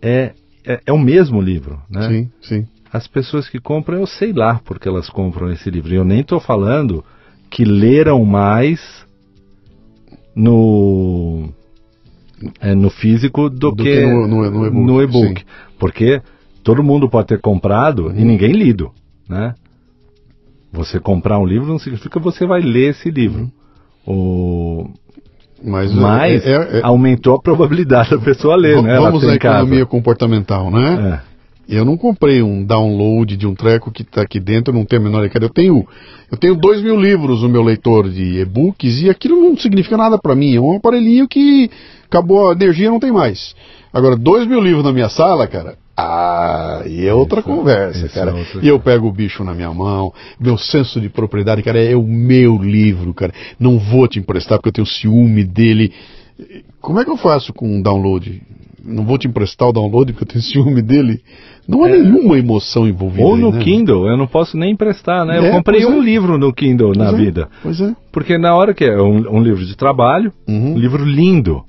é, 0.00 0.34
é, 0.64 0.80
é 0.86 0.92
o 0.92 0.98
mesmo 0.98 1.40
livro, 1.40 1.82
né? 1.90 2.08
sim, 2.08 2.30
sim. 2.42 2.68
As 2.92 3.08
pessoas 3.08 3.48
que 3.48 3.58
compram, 3.58 3.98
eu 3.98 4.06
sei 4.06 4.32
lá 4.32 4.60
porque 4.64 4.86
elas 4.86 5.08
compram 5.10 5.50
esse 5.50 5.68
livro. 5.68 5.92
E 5.92 5.96
eu 5.96 6.04
nem 6.04 6.20
estou 6.20 6.38
falando 6.38 7.04
que 7.50 7.64
leram 7.64 8.24
mais 8.24 9.04
no 10.36 11.48
no 12.76 12.90
físico 12.90 13.48
do, 13.48 13.70
Do 13.70 13.76
que, 13.76 13.82
que 13.84 14.06
no- 14.06 14.26
no- 14.50 14.70
no 14.70 15.02
e-book. 15.02 15.42
Porque 15.78 16.20
todo 16.62 16.82
mundo 16.82 17.08
pode 17.08 17.28
ter 17.28 17.40
comprado 17.40 18.06
Uhum. 18.06 18.16
e 18.18 18.24
ninguém 18.24 18.52
lido, 18.52 18.90
né? 19.28 19.54
Você 20.72 20.98
comprar 20.98 21.38
um 21.38 21.46
livro 21.46 21.68
não 21.68 21.78
significa 21.78 22.18
que 22.18 22.24
você 22.24 22.46
vai 22.46 22.60
ler 22.60 22.90
esse 22.90 23.10
livro. 23.10 23.50
O... 24.06 24.88
Mas, 25.62 25.90
é- 25.90 25.94
Mas 25.94 26.46
é- 26.46 26.50
é- 26.50 26.78
é- 26.78 26.80
aumentou 26.84 27.34
a 27.36 27.40
probabilidade 27.40 28.10
da 28.10 28.18
pessoa 28.18 28.56
ler, 28.56 28.82
né? 28.82 28.96
Ela 28.96 29.06
vamos 29.10 29.24
à 29.24 29.34
economia 29.34 29.86
comportamental, 29.86 30.70
né? 30.70 31.20
É. 31.68 31.78
Eu 31.78 31.84
não 31.84 31.96
comprei 31.96 32.42
um 32.42 32.64
download 32.64 33.36
de 33.36 33.46
um 33.46 33.54
treco 33.54 33.90
que 33.90 34.02
está 34.02 34.22
aqui 34.22 34.38
dentro, 34.40 34.72
eu 34.72 34.78
não 34.78 34.84
tenho 34.84 35.02
a 35.02 35.04
menor 35.04 35.24
ideia. 35.24 35.44
Eu 35.44 35.48
tenho, 35.50 35.86
eu 36.30 36.36
tenho 36.38 36.54
dois 36.54 36.82
mil 36.82 37.00
livros 37.00 37.42
no 37.42 37.48
meu 37.48 37.62
leitor 37.62 38.08
de 38.10 38.40
e-books 38.40 39.02
e 39.02 39.10
aquilo 39.10 39.40
não 39.40 39.56
significa 39.56 39.96
nada 39.96 40.18
para 40.18 40.34
mim. 40.34 40.54
É 40.54 40.60
um 40.60 40.76
aparelhinho 40.76 41.26
que 41.28 41.70
acabou 42.06 42.48
a 42.50 42.52
energia, 42.52 42.90
não 42.90 43.00
tem 43.00 43.12
mais. 43.12 43.54
Agora, 43.92 44.16
dois 44.16 44.46
mil 44.46 44.60
livros 44.60 44.84
na 44.84 44.92
minha 44.92 45.08
sala, 45.08 45.46
cara. 45.46 45.76
Ah, 45.96 46.82
e 46.86 47.06
é 47.06 47.14
outra 47.14 47.38
Isso- 47.38 47.48
conversa, 47.48 48.06
isso 48.06 48.14
cara. 48.14 48.32
é 48.32 48.34
outra 48.34 48.64
E 48.64 48.66
eu 48.68 48.80
pego 48.80 49.06
o 49.06 49.12
bicho 49.12 49.44
na 49.44 49.54
minha 49.54 49.72
mão, 49.72 50.12
meu 50.40 50.58
senso 50.58 51.00
de 51.00 51.08
propriedade, 51.08 51.62
cara, 51.62 51.80
é 51.80 51.94
o 51.94 52.02
meu 52.02 52.56
livro, 52.58 53.14
cara. 53.14 53.32
Não 53.60 53.78
vou 53.78 54.08
te 54.08 54.18
emprestar 54.18 54.58
porque 54.58 54.70
eu 54.70 54.72
tenho 54.72 54.86
ciúme 54.86 55.44
dele. 55.44 55.92
Como 56.80 56.98
é 56.98 57.04
que 57.04 57.10
eu 57.12 57.16
faço 57.16 57.52
com 57.52 57.68
um 57.68 57.80
download? 57.80 58.42
Não 58.84 59.04
vou 59.04 59.16
te 59.16 59.28
emprestar 59.28 59.68
o 59.68 59.72
download 59.72 60.12
porque 60.12 60.24
eu 60.24 60.28
tenho 60.28 60.42
ciúme 60.44 60.82
dele? 60.82 61.22
Não 61.66 61.82
há 61.84 61.88
nenhuma 61.88 62.38
emoção 62.38 62.86
envolvida. 62.86 63.22
É. 63.22 63.26
Ou 63.26 63.34
aí, 63.36 63.40
no 63.40 63.52
né? 63.52 63.62
Kindle, 63.64 64.06
eu 64.06 64.16
não 64.16 64.26
posso 64.26 64.56
nem 64.56 64.72
emprestar, 64.72 65.24
né? 65.24 65.38
É, 65.38 65.48
eu 65.48 65.52
comprei 65.52 65.82
pois 65.82 65.94
é. 65.94 65.96
um 65.98 66.02
livro 66.02 66.36
no 66.38 66.52
Kindle 66.52 66.92
na 66.94 67.06
Pois 67.06 67.14
é, 67.14 67.24
vida. 67.24 67.48
Pois 67.62 67.80
é. 67.80 67.96
Porque 68.12 68.36
na 68.38 68.54
hora 68.54 68.74
que 68.74 68.84
é 68.84 69.00
um, 69.00 69.36
um 69.38 69.42
livro 69.42 69.64
de 69.64 69.76
trabalho, 69.76 70.32
Uhum. 70.46 70.74
um 70.74 70.78
livro 70.78 71.04
lindo. 71.04 71.62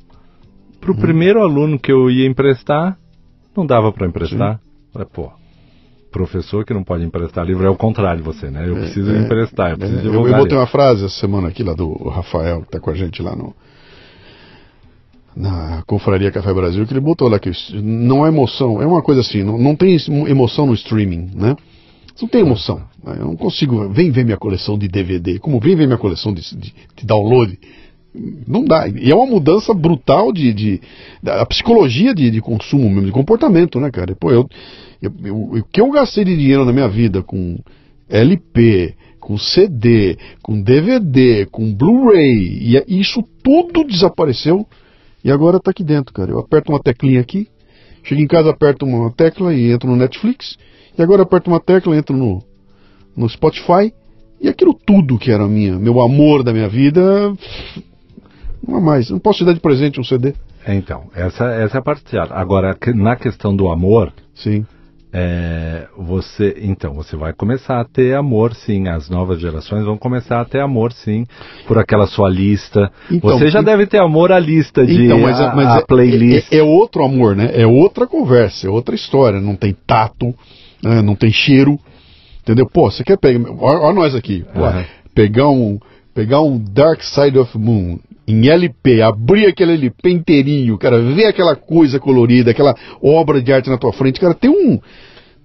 Para 0.82 0.92
o 0.92 0.96
primeiro 0.98 1.42
aluno 1.42 1.80
que 1.80 1.92
eu 1.92 2.12
ia 2.12 2.28
emprestar, 2.28 2.98
não 3.56 3.66
dava 3.66 3.92
para 3.92 4.06
emprestar. 4.06 4.60
Falei, 4.94 5.08
pô, 5.12 5.32
professor 6.12 6.64
que 6.64 6.74
não 6.74 6.84
pode 6.84 7.04
emprestar 7.04 7.46
livro 7.46 7.66
é 7.66 7.70
o 7.70 7.76
contrário 7.76 8.22
de 8.22 8.26
você, 8.26 8.50
né? 8.52 8.70
Eu 8.70 8.76
preciso 8.76 9.12
É, 9.12 9.20
emprestar, 9.20 9.72
eu 9.72 9.78
preciso 9.78 10.00
é, 10.00 10.16
eu, 10.16 10.28
eu 10.28 10.38
botei 10.38 10.58
uma 10.58 10.68
frase 10.68 11.06
essa 11.06 11.20
semana 11.20 11.48
aqui 11.48 11.64
lá 11.64 11.74
do 11.74 11.94
Rafael, 12.10 12.62
que 12.62 12.68
está 12.68 12.80
com 12.80 12.90
a 12.92 12.96
gente 12.96 13.22
lá 13.22 13.36
no. 13.36 13.54
Na 15.36 15.84
Confraria 15.86 16.32
Café 16.32 16.54
Brasil, 16.54 16.86
que 16.88 16.94
ele 16.94 17.02
botou 17.02 17.28
lá 17.28 17.38
que 17.38 17.52
não 17.74 18.26
é 18.26 18.30
emoção, 18.30 18.82
é 18.82 18.86
uma 18.88 19.02
coisa 19.02 19.20
assim, 19.20 19.44
não, 19.44 19.58
não 19.58 19.76
tem 19.76 19.98
emoção 20.28 20.66
no 20.66 20.74
streaming, 20.74 21.30
né? 21.36 21.56
Não 22.22 22.28
tem 22.30 22.40
emoção. 22.40 22.78
né? 23.04 23.18
Eu 23.20 23.26
não 23.26 23.36
consigo. 23.36 23.90
Vem 23.90 24.10
ver 24.12 24.24
minha 24.24 24.38
coleção 24.38 24.78
de 24.78 24.88
DVD. 24.88 25.38
Como 25.40 25.60
vem 25.60 25.76
ver 25.76 25.88
minha 25.88 25.98
coleção 25.98 26.34
de, 26.34 26.42
de- 26.56 26.74
de 26.96 27.06
download? 27.06 27.60
Não 28.48 28.64
dá. 28.64 28.88
E 28.88 29.12
é 29.12 29.14
uma 29.16 29.26
mudança 29.26 29.74
brutal 29.74 30.32
de. 30.32 30.54
de 30.54 30.82
da 31.22 31.46
psicologia 31.46 32.16
de, 32.16 32.32
de 32.32 32.40
consumo 32.40 32.90
mesmo, 32.90 33.08
de 33.08 33.12
comportamento, 33.12 33.78
né, 33.82 33.92
cara? 33.92 34.16
Pô, 34.16 34.32
eu, 34.32 34.48
eu, 35.02 35.12
eu- 35.26 35.36
o 35.36 35.64
que 35.70 35.82
eu 35.82 35.92
gastei 35.92 36.24
de 36.24 36.38
dinheiro 36.38 36.64
na 36.64 36.72
minha 36.72 36.88
vida 36.88 37.22
com 37.22 37.58
LP, 38.10 38.94
com 39.20 39.38
CD, 39.38 40.18
com 40.42 40.62
DVD, 40.62 41.46
com 41.48 41.74
Blu-ray, 41.74 42.60
e 42.62 42.78
é- 42.78 42.86
isso 42.88 43.22
tudo 43.44 43.84
desapareceu 43.84 44.66
e 45.26 45.32
agora 45.32 45.60
tá 45.60 45.72
aqui 45.72 45.84
dentro, 45.84 46.14
cara. 46.14 46.30
Eu 46.30 46.38
aperto 46.38 46.72
uma 46.72 46.80
teclinha 46.80 47.20
aqui, 47.20 47.48
chego 48.04 48.22
em 48.22 48.28
casa, 48.28 48.52
aperto 48.52 48.86
uma 48.86 49.12
tecla 49.12 49.52
e 49.56 49.72
entro 49.72 49.90
no 49.90 49.96
Netflix, 49.96 50.56
e 50.96 51.02
agora 51.02 51.24
aperto 51.24 51.50
uma 51.50 51.60
tecla 51.60 51.96
e 51.96 51.98
entro 51.98 52.16
no, 52.16 52.44
no 53.18 53.28
Spotify, 53.28 53.92
e 54.40 54.48
aquilo 54.48 54.76
tudo 54.76 55.18
que 55.18 55.32
era 55.32 55.48
minha, 55.48 55.80
meu 55.80 56.00
amor 56.00 56.44
da 56.44 56.54
minha 56.54 56.70
vida, 56.70 57.36
não 58.68 58.78
há 58.78 58.82
mais. 58.82 59.10
Não 59.10 59.18
posso 59.18 59.40
te 59.40 59.46
dar 59.46 59.54
de 59.54 59.60
presente 59.60 60.00
um 60.00 60.04
CD. 60.04 60.36
Então, 60.68 61.10
essa, 61.16 61.46
essa 61.46 61.78
é 61.78 61.80
a 61.80 61.84
parte. 61.84 62.16
Agora, 62.18 62.78
na 62.94 63.16
questão 63.16 63.56
do 63.56 63.70
amor, 63.70 64.14
Sim. 64.36 64.64
É, 65.18 65.88
você, 65.98 66.58
então, 66.62 66.94
você 66.94 67.16
vai 67.16 67.32
começar 67.32 67.80
a 67.80 67.86
ter 67.86 68.16
amor, 68.16 68.54
sim. 68.54 68.90
As 68.90 69.10
novas 69.10 69.40
gerações 69.40 69.86
vão 69.86 69.98
começar 69.98 70.42
a 70.42 70.46
ter 70.46 70.60
amor, 70.60 70.92
sim, 70.92 71.26
por 71.66 71.78
aquela 71.78 72.06
sua 72.06 72.30
lista. 72.30 72.92
Então, 73.10 73.32
você 73.38 73.50
já 73.50 73.62
e- 73.62 73.64
deve 73.64 73.86
ter 73.88 74.00
amor 74.00 74.32
à 74.34 74.40
lista 74.40 74.86
de 74.86 75.06
Então, 75.06 75.20
mas, 75.20 75.40
é- 75.40 75.44
a, 75.46 75.56
mas 75.56 75.68
a 75.68 75.78
é, 75.78 75.82
playlist. 75.86 76.52
é- 76.52 76.58
é 76.58 76.64
outro 76.64 77.06
amor, 77.06 77.34
né? 77.36 77.50
É 77.54 77.66
outra 77.66 78.06
conversa, 78.06 78.68
é 78.68 78.70
outra 78.70 78.94
história. 78.94 79.40
Não 79.40 79.56
tem 79.56 79.74
tato, 79.88 80.36
né? 80.84 81.02
não 81.02 81.16
tem 81.16 81.32
cheiro. 81.32 81.80
Entendeu? 82.44 82.68
Pô, 82.68 82.92
você 82.92 83.04
quer 83.04 83.18
pegar. 83.18 83.50
Olha, 83.60 83.94
nós 83.94 84.14
aqui. 84.14 84.46
pô, 84.54 84.60
pegar, 85.16 85.50
um, 85.50 85.80
pegar 86.14 86.42
um 86.42 86.60
Dark 86.60 87.02
Side 87.02 87.40
of 87.40 87.58
Moon 87.58 87.98
em 88.28 88.48
LP, 88.50 89.02
abrir 89.02 89.46
aquele 89.48 89.74
LP 89.74 90.10
inteirinho, 90.10 90.78
cara, 90.78 91.00
ver 91.02 91.26
aquela 91.26 91.56
coisa 91.56 92.00
colorida, 92.00 92.52
aquela 92.52 92.76
obra 93.02 93.42
de 93.42 93.54
arte 93.54 93.70
na 93.70 93.78
tua 93.78 93.94
frente, 93.94 94.20
cara, 94.20 94.34
tem 94.34 94.50
um, 94.50 94.80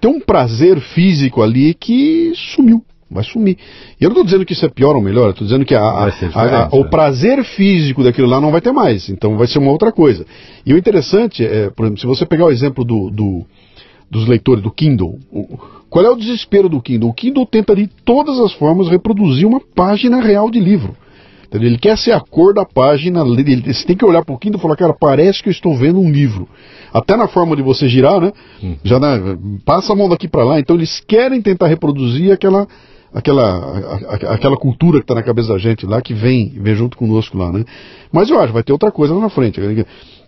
tem 0.01 0.11
um 0.11 0.21
prazer 0.21 0.81
físico 0.81 1.43
ali 1.43 1.75
que 1.75 2.33
sumiu. 2.35 2.83
Vai 3.13 3.25
sumir. 3.25 3.59
E 4.01 4.05
eu 4.05 4.09
não 4.09 4.15
estou 4.15 4.25
dizendo 4.25 4.47
que 4.47 4.53
isso 4.53 4.65
é 4.65 4.69
pior 4.69 4.95
ou 4.95 5.03
melhor, 5.03 5.25
eu 5.25 5.31
estou 5.31 5.45
dizendo 5.45 5.65
que 5.65 5.75
a- 5.75 5.81
a- 5.81 6.05
a- 6.47 6.69
o 6.77 6.85
né? 6.85 6.89
prazer 6.91 7.43
físico 7.45 8.05
daquilo 8.05 8.29
lá 8.29 8.41
não 8.41 8.53
vai 8.53 8.61
ter 8.61 8.71
mais. 8.71 9.09
Então 9.09 9.37
vai 9.37 9.49
ser 9.49 9.59
uma 9.59 9.73
outra 9.73 9.91
coisa. 9.91 10.25
E 10.65 10.73
o 10.73 10.79
interessante 10.79 11.45
é, 11.45 11.71
por 11.71 11.85
exemplo, 11.87 12.01
se 12.01 12.07
você 12.07 12.25
pegar 12.25 12.47
o 12.47 12.53
exemplo 12.53 12.85
do, 12.85 13.11
do- 13.11 13.45
dos 14.09 14.29
leitores 14.29 14.63
do 14.63 14.71
Kindle, 14.71 15.19
o- 15.33 15.59
qual 15.91 16.05
é 16.05 16.09
o 16.09 16.15
desespero 16.15 16.69
do 16.69 16.81
Kindle? 16.81 17.11
O 17.11 17.13
Kindle 17.13 17.45
tenta 17.47 17.75
de 17.75 17.89
todas 17.89 18.39
as 18.39 18.53
formas 18.53 18.89
reproduzir 18.89 19.45
uma 19.47 19.61
página 19.75 20.21
real 20.21 20.49
de 20.49 20.61
livro. 20.61 20.95
Entendeu? 21.51 21.69
Ele 21.69 21.79
quer 21.79 21.99
ser 21.99 22.13
a 22.13 22.21
cor 22.21 22.55
da 22.55 22.65
página, 22.65 23.23
ele, 23.23 23.61
você 23.75 23.85
tem 23.85 23.97
que 23.97 24.05
olhar 24.05 24.25
para 24.25 24.33
o 24.33 24.39
Kindle 24.39 24.61
e 24.61 24.63
falar, 24.63 24.77
cara, 24.77 24.95
parece 24.95 25.43
que 25.43 25.49
eu 25.49 25.53
estou 25.53 25.77
vendo 25.77 25.99
um 25.99 26.09
livro. 26.09 26.49
Até 26.95 27.17
na 27.17 27.27
forma 27.27 27.57
de 27.57 27.63
você 27.63 27.89
girar, 27.89 28.21
né? 28.21 28.33
Já 28.85 29.01
né, 29.01 29.37
passa 29.65 29.93
a 29.93 29.97
mão 29.97 30.09
daqui 30.09 30.29
para 30.29 30.45
lá. 30.45 30.61
Então 30.61 30.77
eles 30.77 31.01
querem 31.01 31.43
tentar 31.43 31.67
reproduzir 31.67 32.31
aquela 32.33 32.69
aquela, 33.13 33.79
aquela 34.33 34.57
cultura 34.57 34.99
que 34.99 35.03
está 35.05 35.17
na 35.17 35.23
cabeça 35.25 35.49
da 35.53 35.59
gente 35.59 35.85
lá, 35.85 36.01
que 36.01 36.15
vem, 36.15 36.51
vem 36.51 36.77
junto 36.77 36.97
conosco 36.97 37.37
lá, 37.37 37.51
né? 37.51 37.65
Mas 38.13 38.31
eu 38.31 38.39
acho, 38.39 38.53
vai 38.53 38.63
ter 38.63 38.73
outra 38.73 38.93
coisa 38.93 39.13
lá 39.13 39.21
na 39.21 39.29
frente. 39.29 39.61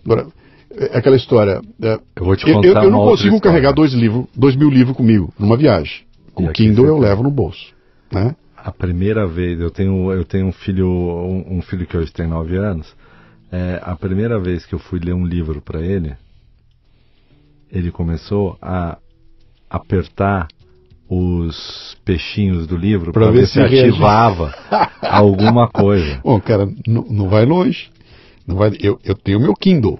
Agora, 0.05 0.27
é 0.75 0.97
aquela 0.97 1.15
história. 1.15 1.61
é, 1.81 1.99
Eu 2.17 2.25
vou 2.25 2.35
te 2.35 2.45
contar 2.51 2.67
eu- 2.79 2.83
eu 2.83 2.91
não 2.91 2.99
consigo 3.05 3.35
história. 3.35 3.41
carregar 3.41 3.71
dois 3.71 3.93
livros, 3.93 4.25
dois 4.35 4.55
mil 4.57 4.69
livros 4.69 4.97
comigo 4.97 5.33
numa 5.39 5.55
viagem. 5.55 6.01
Com 6.33 6.43
o 6.43 6.51
Kindle 6.51 6.85
eu 6.85 6.97
levo 6.97 7.23
no 7.23 7.31
bolso, 7.31 7.73
né? 8.11 8.35
A 8.63 8.71
primeira 8.71 9.27
vez, 9.27 9.59
eu 9.59 9.69
tenho, 9.69 10.11
eu 10.11 10.23
tenho 10.23 10.47
um 10.47 10.51
filho, 10.53 10.87
um, 10.87 11.57
um 11.57 11.61
filho 11.61 11.85
que 11.85 11.97
hoje 11.97 12.13
tem 12.13 12.25
nove 12.25 12.55
anos. 12.55 12.95
É, 13.51 13.79
a 13.83 13.95
primeira 13.95 14.39
vez 14.39 14.65
que 14.65 14.73
eu 14.73 14.79
fui 14.79 14.99
ler 14.99 15.13
um 15.13 15.25
livro 15.25 15.61
para 15.61 15.81
ele, 15.81 16.13
ele 17.71 17.91
começou 17.91 18.57
a 18.61 18.97
apertar 19.69 20.47
os 21.09 21.97
peixinhos 22.05 22.65
do 22.65 22.77
livro 22.77 23.11
para 23.11 23.29
ver 23.29 23.41
ver 23.41 23.47
se 23.47 23.59
ativava 23.59 24.53
alguma 25.01 25.67
coisa. 25.67 26.21
Bom, 26.23 26.39
cara, 26.39 26.65
não, 26.87 27.03
não 27.09 27.27
vai 27.29 27.45
longe. 27.45 27.89
Não 28.47 28.55
vai, 28.55 28.71
eu, 28.79 28.97
eu 29.03 29.15
tenho 29.15 29.39
meu 29.39 29.53
Kindle. 29.53 29.99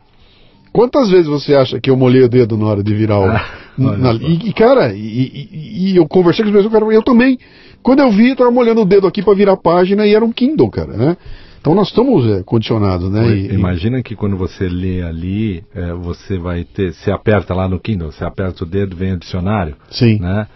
Quantas 0.72 1.10
vezes 1.10 1.27
você 1.27 1.53
acha 1.53 1.80
que 1.80 1.90
eu 1.90 1.98
molhei 1.98 2.23
o 2.23 2.30
dedo 2.30 2.57
na 2.57 2.65
hora 2.65 2.84
de 2.84 2.94
virar 2.95 3.19
o. 3.19 3.27
Ah, 3.76 3.98
na- 3.98 4.14
e, 4.14 4.53
cara, 4.53 4.94
e, 4.94 4.99
e- 5.02 5.90
e 5.94 5.98
eu 5.98 6.07
conversei 6.07 6.45
com 6.45 6.52
pessoas, 6.52 6.72
cara, 6.72 6.85
eu 6.94 7.02
também. 7.02 7.40
Quando 7.84 7.99
eu 7.99 8.10
vi, 8.11 8.30
eu 8.30 8.35
tava 8.35 8.49
molhando 8.51 8.81
o 8.81 8.85
dedo 8.85 9.05
aqui 9.05 9.22
para 9.22 9.34
virar 9.35 9.53
a 9.53 9.57
página 9.57 10.05
e 10.07 10.15
era 10.15 10.23
um 10.23 10.31
Kindle, 10.31 10.69
cara, 10.72 10.93
né? 10.95 11.18
Então 11.60 11.76
nós 11.76 11.88
estamos 11.89 12.26
é, 12.27 12.43
condicionados, 12.43 13.10
né? 13.11 13.26
E- 13.35 13.47
e- 13.51 13.53
Imagina 13.53 14.01
que 14.01 14.15
quando 14.15 14.35
você 14.35 14.68
lê 14.68 15.01
ali, 15.01 15.64
é, 15.76 15.93
você 15.93 16.38
vai 16.38 16.64
ter, 16.64 16.93
você 16.93 17.11
aperta 17.11 17.53
lá 17.53 17.68
no 17.69 17.80
Kindle, 17.80 18.11
você 18.11 18.23
aperta 18.26 18.64
o 18.64 18.68
dedo, 18.68 18.95
vem 18.95 19.14
o 19.14 19.18
dicionário, 19.18 19.76
sim. 19.89 20.19
né? 20.19 20.47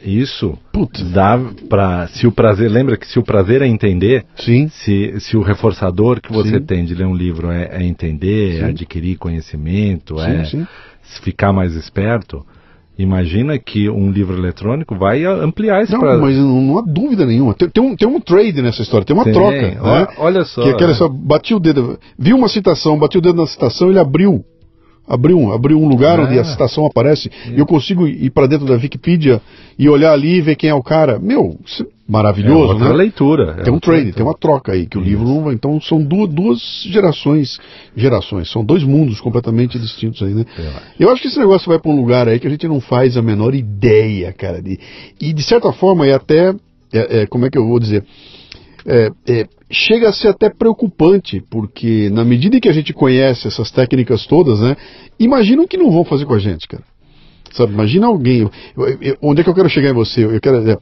isso 0.00 0.56
Putz. 0.72 1.02
dá 1.10 1.36
para 1.68 2.06
se 2.06 2.24
o 2.24 2.30
prazer 2.30 2.70
lembra 2.70 2.96
que 2.96 3.04
se 3.04 3.18
o 3.18 3.22
prazer 3.24 3.62
é 3.62 3.66
entender 3.66 4.24
Sim. 4.36 4.68
se, 4.68 5.18
se 5.18 5.36
o 5.36 5.42
reforçador 5.42 6.20
que 6.20 6.32
você 6.32 6.58
Sim. 6.58 6.64
tem 6.64 6.84
de 6.84 6.94
ler 6.94 7.04
um 7.04 7.16
livro 7.16 7.50
é, 7.50 7.68
é 7.72 7.82
entender 7.82 8.58
Sim. 8.58 8.62
é 8.62 8.64
adquirir 8.66 9.16
conhecimento 9.18 10.16
Sim, 10.20 10.62
é 10.62 10.66
ficar 11.24 11.52
mais 11.52 11.74
esperto 11.74 12.46
imagina 12.98 13.58
que 13.58 13.88
um 13.88 14.10
livro 14.10 14.36
eletrônico 14.36 14.94
vai 14.96 15.24
a- 15.24 15.32
ampliar 15.34 15.82
esse 15.82 15.92
Não, 15.92 16.00
mas 16.20 16.36
não, 16.36 16.60
não 16.60 16.78
há 16.78 16.82
dúvida 16.82 17.24
nenhuma. 17.24 17.54
Tem, 17.54 17.68
tem 17.68 17.82
um, 17.82 17.94
tem 17.96 18.08
um 18.08 18.20
trade 18.20 18.60
nessa 18.60 18.82
história, 18.82 19.04
tem 19.06 19.14
uma 19.16 19.24
Tem, 19.24 19.32
troca. 19.32 19.52
né? 19.56 20.06
olha 20.18 20.44
só, 20.44 20.62
Que 20.62 20.68
é 20.68 20.72
aquela 20.72 20.90
né? 20.90 20.96
só, 20.98 21.08
bati 21.08 21.54
o 21.54 21.60
dedo, 21.60 21.98
viu 22.18 22.36
uma 22.36 22.48
citação, 22.48 22.98
bati 22.98 23.16
o 23.18 23.20
dedo 23.20 23.36
na 23.40 23.46
citação, 23.46 23.88
ele 23.88 23.98
abriu. 23.98 24.44
Abriu 25.10 25.38
um, 25.38 25.52
abriu 25.52 25.80
um 25.80 25.88
lugar 25.88 26.18
É. 26.18 26.22
onde 26.22 26.38
a 26.38 26.44
citação 26.44 26.84
aparece 26.84 27.30
e 27.54 27.58
eu 27.58 27.64
consigo 27.64 28.06
ir 28.06 28.28
para 28.28 28.46
dentro 28.46 28.66
da 28.66 28.74
Wikipedia 28.74 29.40
e 29.78 29.88
olhar 29.88 30.12
ali 30.12 30.36
e 30.36 30.42
ver 30.42 30.54
quem 30.54 30.68
é 30.68 30.74
o 30.74 30.82
cara. 30.82 31.18
Meu, 31.18 31.56
isso 32.08 32.16
é 32.16 32.20
é 32.20 32.22
maravilhoso, 32.22 32.72
outra 32.72 32.88
né? 32.88 32.94
leitura 32.94 33.56
é 33.58 33.62
Tem 33.64 33.72
um 33.72 33.78
trade, 33.78 33.96
leitura. 34.04 34.16
tem 34.16 34.24
uma 34.26 34.34
troca 34.38 34.72
aí, 34.72 34.86
que 34.86 34.96
o 34.96 35.00
livro 35.00 35.24
não 35.26 35.42
vai. 35.44 35.54
Então 35.54 35.78
são 35.80 36.02
duas, 36.02 36.28
duas 36.30 36.58
gerações, 36.86 37.58
gerações, 37.96 38.50
são 38.50 38.64
dois 38.64 38.82
mundos 38.82 39.20
completamente 39.20 39.78
distintos 39.78 40.22
aí, 40.22 40.32
né? 40.34 40.44
Eu 40.98 41.08
Eu 41.08 41.12
acho 41.12 41.20
que 41.22 41.28
esse 41.28 41.38
negócio 41.38 41.68
vai 41.68 41.78
para 41.78 41.90
um 41.90 41.96
lugar 41.96 42.26
aí 42.28 42.38
que 42.40 42.46
a 42.46 42.50
gente 42.50 42.66
não 42.66 42.80
faz 42.80 43.16
a 43.16 43.22
menor 43.22 43.54
ideia, 43.54 44.32
cara. 44.32 44.62
De, 44.62 44.78
e 45.20 45.32
de 45.32 45.42
certa 45.42 45.72
forma 45.72 46.06
é 46.06 46.14
até. 46.14 46.54
é- 46.92 47.20
é, 47.22 47.26
como 47.26 47.44
é 47.46 47.50
que 47.50 47.58
eu 47.58 47.66
vou 47.66 47.78
dizer? 47.78 48.04
É, 48.86 49.10
é, 49.28 49.46
chega 49.70 50.08
a 50.08 50.12
ser 50.12 50.28
até 50.28 50.48
preocupante, 50.48 51.42
porque 51.50 52.08
na 52.10 52.24
medida 52.24 52.56
em 52.56 52.60
que 52.60 52.68
a 52.70 52.72
gente 52.72 52.92
conhece 52.94 53.46
essas 53.46 53.70
técnicas 53.70 54.24
todas, 54.26 54.60
né? 54.60 54.76
Imagina 55.20 55.60
o 55.62 55.68
que 55.68 55.76
não 55.76 55.90
vão 55.90 56.04
fazer 56.04 56.24
com 56.24 56.32
a 56.34 56.38
gente, 56.38 56.66
cara. 56.66 56.82
Sabe, 57.52 57.72
imagina 57.74 58.06
alguém. 58.06 58.40
eu- 58.76 58.98
eu- 59.00 59.16
onde 59.20 59.40
é 59.40 59.44
que 59.44 59.50
eu 59.50 59.54
quero 59.54 59.68
chegar 59.68 59.90
em 59.90 59.94
você? 59.94 60.24
Eu 60.24 60.40
quero. 60.40 60.78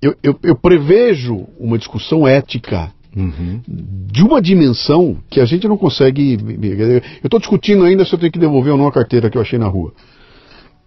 Eu, 0.00 0.14
eu, 0.22 0.38
eu 0.42 0.56
prevejo 0.56 1.46
uma 1.58 1.78
discussão 1.78 2.26
ética 2.26 2.94
Uhum. 3.16 3.62
de 3.66 4.22
uma 4.22 4.42
dimensão 4.42 5.16
que 5.30 5.40
a 5.40 5.46
gente 5.46 5.66
não 5.66 5.78
consegue. 5.78 6.34
Eu 6.34 7.00
estou 7.24 7.40
discutindo 7.40 7.82
ainda 7.82 8.04
se 8.04 8.12
eu 8.12 8.18
tenho 8.18 8.30
que 8.30 8.38
devolver 8.38 8.72
ou 8.72 8.78
não 8.78 8.86
a 8.86 8.92
carteira 8.92 9.30
que 9.30 9.38
eu 9.38 9.40
achei 9.42 9.58
na 9.58 9.66
rua. 9.66 9.94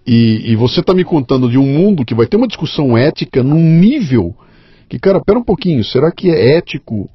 E, 0.05 0.51
e 0.51 0.55
você 0.55 0.79
está 0.79 0.93
me 0.93 1.03
contando 1.03 1.49
de 1.49 1.57
um 1.57 1.65
mundo 1.65 2.05
que 2.05 2.13
vai 2.13 2.27
ter 2.27 2.37
uma 2.37 2.47
discussão 2.47 2.95
ética 2.95 3.41
num 3.41 3.79
nível 3.79 4.35
que, 4.87 4.99
cara, 4.99 5.19
pera 5.19 5.39
um 5.39 5.43
pouquinho, 5.43 5.83
será 5.83 6.11
que 6.11 6.29
é 6.29 6.57
ético 6.57 7.09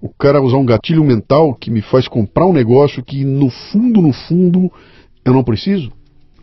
o 0.00 0.08
cara 0.08 0.42
usar 0.42 0.56
um 0.56 0.66
gatilho 0.66 1.04
mental 1.04 1.54
que 1.54 1.70
me 1.70 1.80
faz 1.80 2.06
comprar 2.06 2.46
um 2.46 2.52
negócio 2.52 3.02
que 3.02 3.24
no 3.24 3.50
fundo, 3.50 4.00
no 4.00 4.12
fundo, 4.12 4.70
eu 5.24 5.32
não 5.32 5.42
preciso? 5.42 5.92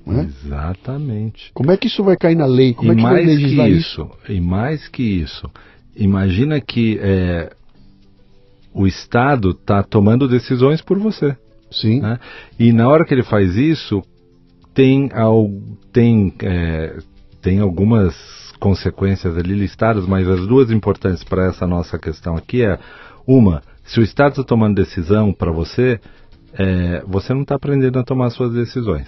Né? 0.06 0.26
exatamente 0.26 1.50
Como 1.54 1.72
é 1.72 1.78
que 1.78 1.88
isso 1.88 2.04
vai 2.04 2.18
cair 2.18 2.36
na 2.36 2.46
lei? 2.46 2.74
Como 2.74 2.92
e 2.92 2.94
é 2.94 2.96
que 2.96 3.02
vai 3.02 3.14
mais 3.14 3.26
que 3.26 3.36
legislar 3.36 3.70
isso? 3.70 4.02
isso, 4.02 4.32
e 4.34 4.42
mais 4.42 4.88
que 4.90 5.04
isso, 5.04 5.50
imagina 5.96 6.60
que 6.60 7.00
é, 7.02 7.54
o 8.74 8.86
Estado 8.86 9.52
está 9.52 9.82
tomando 9.84 10.28
decisões 10.28 10.82
por 10.82 11.00
você. 11.00 11.38
Sim. 11.72 12.02
né? 12.02 12.20
E 12.60 12.72
na 12.72 12.88
hora 12.88 13.06
que 13.06 13.14
ele 13.14 13.24
faz 13.24 13.56
isso, 13.56 14.04
tem, 14.74 15.10
al, 15.14 15.50
tem, 15.92 16.34
é, 16.42 16.98
tem 17.42 17.60
algumas 17.60 18.16
consequências 18.60 19.38
ali 19.38 19.54
listadas, 19.54 20.06
mas 20.06 20.28
as 20.28 20.48
duas 20.48 20.72
importantes 20.72 21.24
para 21.24 21.48
essa 21.48 21.68
nossa 21.68 22.00
questão 22.00 22.36
aqui 22.36 22.64
é 22.64 22.80
uma, 23.28 23.62
se 23.84 24.00
o 24.00 24.04
Estado 24.04 24.32
está 24.32 24.44
tomando 24.44 24.76
decisão 24.76 25.34
para 25.34 25.52
você, 25.52 26.00
é, 26.54 27.04
você 27.06 27.34
não 27.34 27.42
está 27.42 27.56
aprendendo 27.56 28.00
a 28.00 28.04
tomar 28.04 28.30
suas 28.30 28.54
decisões. 28.54 29.08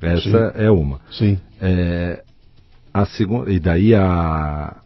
Essa 0.00 0.52
é 0.54 0.70
uma. 0.70 1.00
Sim. 1.10 1.38
É, 1.60 2.22
a 2.92 3.04
segunda, 3.06 3.50
e 3.50 3.58
daí 3.58 3.94
a, 3.94 4.76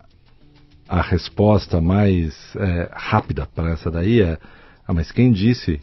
a 0.88 1.00
resposta 1.02 1.80
mais 1.80 2.34
é, 2.56 2.88
rápida 2.92 3.46
para 3.54 3.70
essa 3.70 3.90
daí 3.90 4.20
é: 4.20 4.38
ah, 4.86 4.92
mas 4.92 5.12
quem 5.12 5.32
disse 5.32 5.80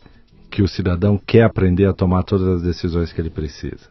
que 0.50 0.62
o 0.62 0.68
cidadão 0.68 1.18
quer 1.18 1.44
aprender 1.44 1.86
a 1.86 1.94
tomar 1.94 2.24
todas 2.24 2.48
as 2.48 2.62
decisões 2.62 3.14
que 3.14 3.22
ele 3.22 3.30
precisa? 3.30 3.90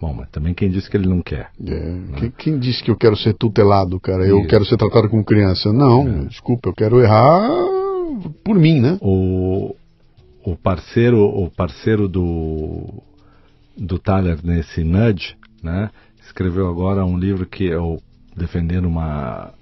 Bom, 0.00 0.12
mas 0.12 0.28
também 0.30 0.52
quem 0.52 0.68
disse 0.68 0.90
que 0.90 0.96
ele 0.96 1.08
não 1.08 1.22
quer? 1.22 1.50
É, 1.64 2.18
quem, 2.18 2.30
quem 2.30 2.58
disse 2.58 2.82
que 2.82 2.90
eu 2.90 2.96
quero 2.96 3.16
ser 3.16 3.34
tutelado, 3.34 4.00
cara? 4.00 4.26
Eu 4.26 4.40
Isso. 4.40 4.48
quero 4.48 4.64
ser 4.64 4.76
tratado 4.76 5.08
como 5.08 5.24
criança. 5.24 5.72
Não, 5.72 6.26
desculpa, 6.26 6.70
eu 6.70 6.74
quero 6.74 7.00
errar 7.00 7.48
por 8.42 8.56
mim, 8.58 8.80
né? 8.80 8.98
O, 9.00 9.76
o 10.44 10.56
parceiro, 10.56 11.24
o 11.24 11.48
parceiro 11.50 12.08
do 12.08 13.00
do 13.76 13.98
Thaler 13.98 14.38
nesse 14.42 14.84
Nudge, 14.84 15.36
né, 15.62 15.90
escreveu 16.24 16.68
agora 16.68 17.04
um 17.04 17.18
livro 17.18 17.46
que 17.46 17.64
eu 17.64 18.00
defendendo 18.36 18.86
uma 18.86 19.52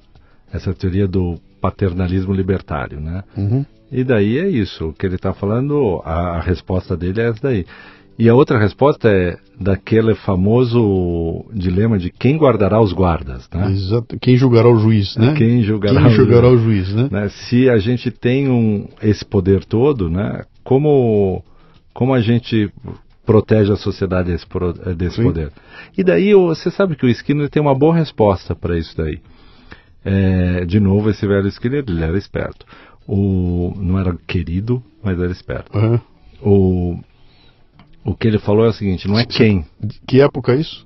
essa 0.53 0.75
teoria 0.75 1.07
do 1.07 1.39
paternalismo 1.61 2.33
libertário, 2.33 3.01
né? 3.01 3.23
Uhum. 3.37 3.65
E 3.93 4.05
daí 4.05 4.39
é 4.39 4.49
isso, 4.49 4.89
o 4.89 4.93
que 4.93 5.07
ele 5.07 5.17
está 5.17 5.33
falando, 5.33 6.01
a, 6.05 6.39
a 6.39 6.41
resposta 6.41 6.97
dele 6.97 7.21
é 7.21 7.29
essa 7.29 7.41
daí. 7.43 7.67
E 8.19 8.29
a 8.29 8.35
outra 8.35 8.59
resposta 8.59 9.09
é 9.09 9.39
daquele 9.59 10.15
famoso 10.15 11.47
dilema 11.55 11.99
de 11.99 12.11
quem 12.11 12.37
guardará 12.37 12.79
os 12.81 12.93
guardas, 12.93 13.49
né? 13.53 13.71
Exato. 13.71 14.19
Quem 14.21 14.37
julgará 14.37 14.69
o 14.69 14.77
juiz, 14.77 15.17
né? 15.17 15.35
Quem 15.35 15.63
julgará, 15.63 16.03
Quem 16.03 16.07
o 16.07 16.11
julgará 16.11 16.49
juiz? 16.49 16.61
o 16.61 16.65
juiz, 16.65 16.95
né? 16.95 17.09
né? 17.11 17.29
Se 17.31 17.71
a 17.71 17.79
gente 17.79 18.11
tem 18.11 18.51
um, 18.51 18.87
esse 19.03 19.25
poder 19.25 19.65
todo, 19.65 20.11
né? 20.11 20.45
Como, 20.63 21.43
como 21.95 22.13
a 22.13 22.21
gente 22.21 22.71
protege 23.31 23.73
a 23.73 23.77
sociedade 23.77 24.33
desse, 24.33 24.47
eh, 24.87 24.95
desse 24.95 25.17
Sim. 25.17 25.23
poder? 25.23 25.53
E 25.97 26.03
daí 26.03 26.35
você 26.35 26.69
sabe 26.71 26.97
que 26.97 27.07
o 27.07 27.09
Skinner 27.09 27.49
tem 27.49 27.63
uma 27.63 27.75
boa 27.79 27.95
resposta 27.95 28.57
para 28.57 28.77
isso 28.77 28.97
daí. 28.97 29.21
É, 30.05 30.65
de 30.65 30.81
novo, 30.81 31.11
esse 31.11 31.27
velho 31.27 31.47
Skinner, 31.49 31.85
ele 31.87 32.03
era 32.03 32.19
esperto. 32.19 32.67
O, 33.07 33.73
não 33.77 33.99
era 33.99 34.17
querido, 34.27 34.83
mas 35.03 35.19
era 35.21 35.31
esperto. 35.31 35.77
Aham. 35.77 36.01
O, 36.43 36.99
o 38.05 38.15
que 38.15 38.27
ele 38.27 38.39
falou 38.39 38.65
é 38.65 38.69
o 38.69 38.73
seguinte, 38.73 39.07
não 39.07 39.19
é 39.19 39.25
quem. 39.25 39.65
Que 40.09 40.21
época 40.21 40.53
é 40.53 40.61
isso? 40.61 40.85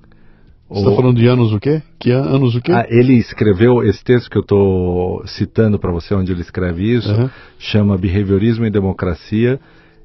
Você 0.69 0.79
está 0.81 0.95
falando 0.95 1.17
de 1.17 1.27
anos 1.27 1.51
o 1.53 1.59
quê? 1.59 1.81
Que 1.99 2.11
an- 2.11 2.25
anos 2.25 2.55
o 2.55 2.61
quê? 2.61 2.71
Ah, 2.71 2.85
ele 2.89 3.13
escreveu 3.13 3.83
esse 3.83 4.03
texto 4.03 4.29
que 4.29 4.37
eu 4.37 4.41
estou 4.41 5.25
citando 5.27 5.79
para 5.79 5.91
você, 5.91 6.13
onde 6.13 6.31
ele 6.31 6.41
escreve 6.41 6.83
isso, 6.91 7.09
Aham. 7.09 7.31
chama 7.57 7.97
Behaviorismo 7.97 8.65
e 8.65 8.69
Democracia, 8.71 9.59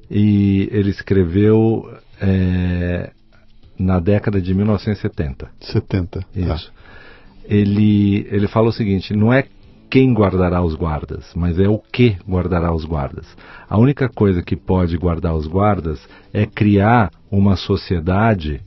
e 0.09 0.69
ele 0.71 0.89
escreveu 0.91 1.83
é, 2.21 3.11
na 3.77 3.99
década 3.99 4.39
de 4.39 4.53
1970. 4.53 5.49
70. 5.59 6.19
Tá. 6.19 6.27
Isso. 6.35 6.71
Ele, 7.45 8.27
ele 8.29 8.47
fala 8.47 8.69
o 8.69 8.71
seguinte: 8.71 9.15
não 9.15 9.33
é 9.33 9.45
quem 9.89 10.13
guardará 10.13 10.61
os 10.63 10.75
guardas, 10.75 11.33
mas 11.35 11.59
é 11.59 11.67
o 11.67 11.79
que 11.79 12.15
guardará 12.27 12.73
os 12.73 12.85
guardas. 12.85 13.27
A 13.67 13.77
única 13.77 14.07
coisa 14.07 14.41
que 14.41 14.55
pode 14.55 14.95
guardar 14.97 15.35
os 15.35 15.47
guardas 15.47 15.99
é 16.31 16.45
criar 16.45 17.11
uma 17.29 17.57
sociedade 17.57 18.61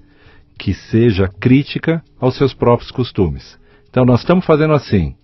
que 0.59 0.75
seja 0.75 1.29
crítica 1.41 2.03
aos 2.21 2.37
seus 2.37 2.53
próprios 2.53 2.91
costumes. 2.91 3.59
Então 3.89 4.05
nós 4.05 4.21
estamos 4.21 4.45
fazendo 4.45 4.75
assim. 4.75 5.15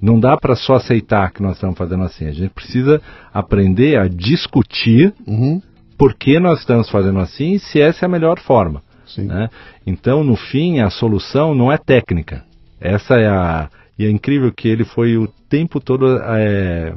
Não 0.00 0.18
dá 0.18 0.34
para 0.34 0.56
só 0.56 0.74
aceitar 0.76 1.30
que 1.30 1.42
nós 1.42 1.56
estamos 1.56 1.76
fazendo 1.76 2.04
assim. 2.04 2.26
A 2.26 2.32
gente 2.32 2.50
precisa 2.54 3.02
aprender 3.34 3.98
a 3.98 4.08
discutir 4.08 5.12
Uhum. 5.26 5.60
Por 6.00 6.14
que 6.14 6.40
nós 6.40 6.60
estamos 6.60 6.88
fazendo 6.88 7.18
assim 7.18 7.52
e 7.52 7.58
se 7.58 7.78
essa 7.78 8.06
é 8.06 8.06
a 8.06 8.08
melhor 8.08 8.40
forma. 8.40 8.82
Né? 9.18 9.50
Então, 9.86 10.24
no 10.24 10.34
fim, 10.34 10.80
a 10.80 10.88
solução 10.88 11.54
não 11.54 11.70
é 11.70 11.76
técnica. 11.76 12.42
Essa 12.80 13.16
é 13.16 13.28
a. 13.28 13.68
E 13.98 14.06
é 14.06 14.10
incrível 14.10 14.50
que 14.50 14.66
ele 14.66 14.82
foi 14.82 15.18
o 15.18 15.28
tempo 15.28 15.78
todo, 15.78 16.16
é, 16.16 16.94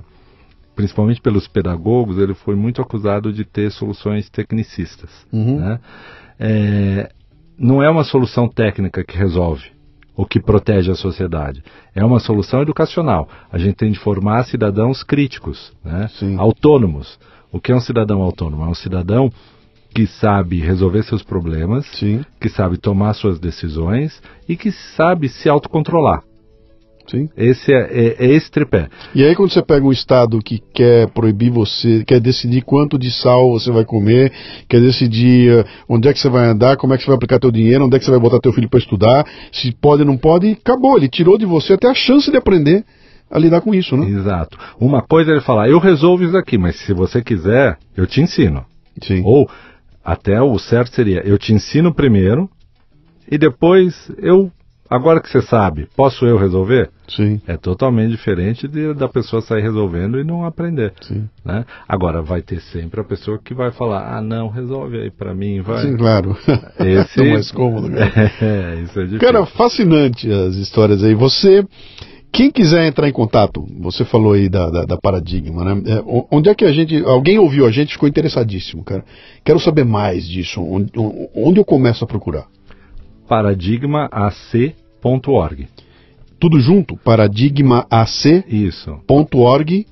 principalmente 0.73 1.19
pelos 1.19 1.49
pedagogos, 1.49 2.17
ele 2.17 2.33
foi 2.33 2.55
muito 2.55 2.81
acusado 2.81 3.33
de 3.33 3.43
ter 3.43 3.69
soluções 3.71 4.29
tecnicistas. 4.29 5.09
Uhum. 5.33 5.59
né? 5.59 5.79
É, 6.39 7.11
não 7.57 7.83
é 7.83 7.89
uma 7.89 8.05
solução 8.05 8.47
técnica 8.47 9.03
que 9.03 9.17
resolve 9.17 9.65
ou 10.15 10.25
que 10.25 10.39
protege 10.39 10.91
a 10.91 10.95
sociedade. 10.95 11.61
É 11.93 12.05
uma 12.05 12.19
solução 12.19 12.61
educacional. 12.61 13.27
A 13.51 13.57
gente 13.57 13.75
tem 13.75 13.91
de 13.91 13.99
formar 13.99 14.45
cidadãos 14.45 15.03
críticos, 15.03 15.73
né? 15.83 16.07
Autônomos. 16.37 17.19
O 17.53 17.61
que 17.61 17.71
é 17.71 17.75
um 17.75 17.79
cidadão 17.79 18.19
autônomo? 18.23 18.63
É 18.63 18.67
um 18.67 18.73
cidadão 18.73 19.31
que 19.93 20.07
sabe 20.07 20.59
resolver 20.59 21.03
seus 21.03 21.21
problemas, 21.21 21.85
Sim. 21.85 22.25
que 22.41 22.49
sabe 22.49 22.77
tomar 22.77 23.13
suas 23.13 23.39
decisões 23.39 24.19
e 24.49 24.57
que 24.57 24.71
sabe 24.71 25.29
se 25.29 25.47
autocontrolar. 25.47 26.23
Sim. 27.07 27.29
Esse 27.37 27.71
é, 27.71 27.81
é, 27.91 28.25
é 28.25 28.33
esse 28.33 28.49
tripé. 28.49 28.87
E 29.13 29.23
aí 29.23 29.35
quando 29.35 29.51
você 29.51 29.61
pega 29.61 29.85
um 29.85 29.91
estado 29.91 30.41
que 30.41 30.63
quer 30.73 31.07
proibir 31.09 31.51
você, 31.51 32.03
quer 32.05 32.19
decidir 32.19 32.63
quanto 32.63 32.97
de 32.97 33.11
sal 33.11 33.51
você 33.51 33.69
vai 33.71 33.85
comer, 33.85 34.31
quer 34.67 34.81
decidir 34.81 35.51
eh, 35.51 35.65
onde 35.87 36.07
é 36.07 36.13
que 36.13 36.19
você 36.19 36.29
vai 36.29 36.47
andar, 36.47 36.77
como 36.77 36.93
é 36.93 36.97
que 36.97 37.03
você 37.03 37.07
vai 37.07 37.17
aplicar 37.17 37.39
teu 37.39 37.51
dinheiro, 37.51 37.85
onde 37.85 37.95
é 37.95 37.99
que 37.99 38.05
você 38.05 38.11
vai 38.11 38.19
botar 38.19 38.39
teu 38.39 38.53
filho 38.53 38.69
para 38.69 38.79
estudar, 38.79 39.27
se 39.51 39.71
pode 39.73 40.01
ou 40.01 40.07
não 40.07 40.17
pode, 40.17 40.53
acabou. 40.53 40.97
Ele 40.97 41.09
tirou 41.09 41.37
de 41.37 41.45
você 41.45 41.73
até 41.73 41.87
a 41.87 41.93
chance 41.93 42.31
de 42.31 42.37
aprender 42.37 42.83
a 43.33 43.39
lidar 43.39 43.61
com 43.61 43.73
isso, 43.73 43.97
né? 43.97 44.07
Exato. 44.07 44.57
Uma 44.79 45.01
coisa 45.01 45.31
é 45.31 45.33
ele 45.33 45.41
falar, 45.41 45.67
eu 45.67 45.79
resolvo 45.79 46.23
isso 46.23 46.37
aqui, 46.37 46.55
mas 46.55 46.75
se 46.75 46.93
você 46.93 47.19
quiser, 47.21 47.79
eu 47.97 48.05
te 48.05 48.21
ensino. 48.21 48.63
Sim. 49.01 49.23
Ou 49.25 49.49
até 50.05 50.39
o 50.39 50.59
certo 50.59 50.93
seria, 50.93 51.21
eu 51.25 51.37
te 51.39 51.51
ensino 51.51 51.91
primeiro 51.91 52.47
e 53.29 53.37
depois 53.37 54.11
eu 54.19 54.51
Agora 54.89 55.19
que 55.19 55.27
você 55.27 55.41
sabe, 55.41 55.87
posso 55.95 56.23
eu 56.23 56.37
resolver? 56.37 56.91
Sim. 57.07 57.41
É 57.47 57.57
totalmente 57.57 58.11
diferente 58.11 58.67
de, 58.67 58.93
da 58.93 59.09
pessoa 59.09 59.41
sair 59.41 59.63
resolvendo 59.63 60.19
e 60.19 60.23
não 60.23 60.45
aprender. 60.45 60.93
Sim. 61.01 61.27
Né? 61.43 61.65
Agora, 61.87 62.21
vai 62.21 62.43
ter 62.43 62.61
sempre 62.61 63.01
a 63.01 63.03
pessoa 63.03 63.39
que 63.43 63.55
vai 63.55 63.71
falar, 63.71 64.15
ah, 64.15 64.21
não, 64.21 64.49
resolve 64.49 65.01
aí 65.01 65.09
para 65.09 65.33
mim, 65.33 65.61
vai. 65.61 65.81
Sim, 65.81 65.97
claro. 65.97 66.37
Esse... 66.79 67.23
é 67.25 67.31
mais 67.31 67.51
cômodo. 67.51 67.89
Cara. 67.89 68.31
é, 68.39 68.81
isso 68.83 68.99
é 68.99 69.03
difícil. 69.05 69.19
Cara, 69.19 69.45
fascinante 69.47 70.31
as 70.31 70.55
histórias 70.57 71.03
aí. 71.03 71.15
Você... 71.15 71.65
Quem 72.33 72.49
quiser 72.49 72.87
entrar 72.87 73.07
em 73.07 73.11
contato, 73.11 73.63
você 73.79 74.03
falou 74.03 74.33
aí 74.33 74.49
da, 74.49 74.67
da, 74.67 74.85
da 74.85 74.97
Paradigma, 74.97 75.63
né? 75.63 75.83
É, 75.85 76.03
onde 76.31 76.49
é 76.49 76.55
que 76.55 76.65
a 76.65 76.71
gente. 76.71 76.97
Alguém 77.05 77.37
ouviu 77.37 77.67
a 77.67 77.71
gente 77.71 77.93
ficou 77.93 78.09
interessadíssimo, 78.09 78.83
cara. 78.83 79.05
Quero 79.45 79.59
saber 79.59 79.85
mais 79.85 80.27
disso. 80.27 80.59
Onde, 80.59 80.91
onde 81.35 81.59
eu 81.59 81.65
começo 81.65 82.03
a 82.03 82.07
procurar? 82.07 82.47
Paradigmaac.org. 83.29 85.67
Tudo 86.39 86.59
junto? 86.59 86.97
Paradigmaac.org. 86.97 89.85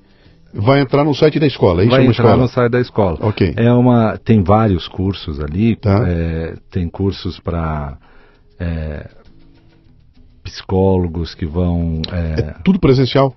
Vai 0.53 0.81
entrar 0.81 1.03
no 1.03 1.13
site 1.13 1.39
da 1.39 1.45
escola, 1.45 1.83
é 1.83 1.85
isso? 1.85 1.91
Vai 1.91 2.01
é 2.01 2.05
entrar 2.07 2.25
escola? 2.25 2.41
no 2.41 2.47
site 2.47 2.71
da 2.71 2.81
escola. 2.81 3.19
Ok. 3.21 3.53
É 3.55 3.71
uma, 3.71 4.17
tem 4.17 4.41
vários 4.41 4.87
cursos 4.87 5.39
ali. 5.39 5.75
Tá. 5.75 6.09
É, 6.09 6.55
tem 6.71 6.89
cursos 6.89 7.39
para 7.39 7.99
é, 8.59 9.07
psicólogos 10.43 11.33
que 11.35 11.45
vão. 11.45 12.01
É, 12.11 12.39
É 12.41 12.55
tudo 12.63 12.79
presencial? 12.79 13.33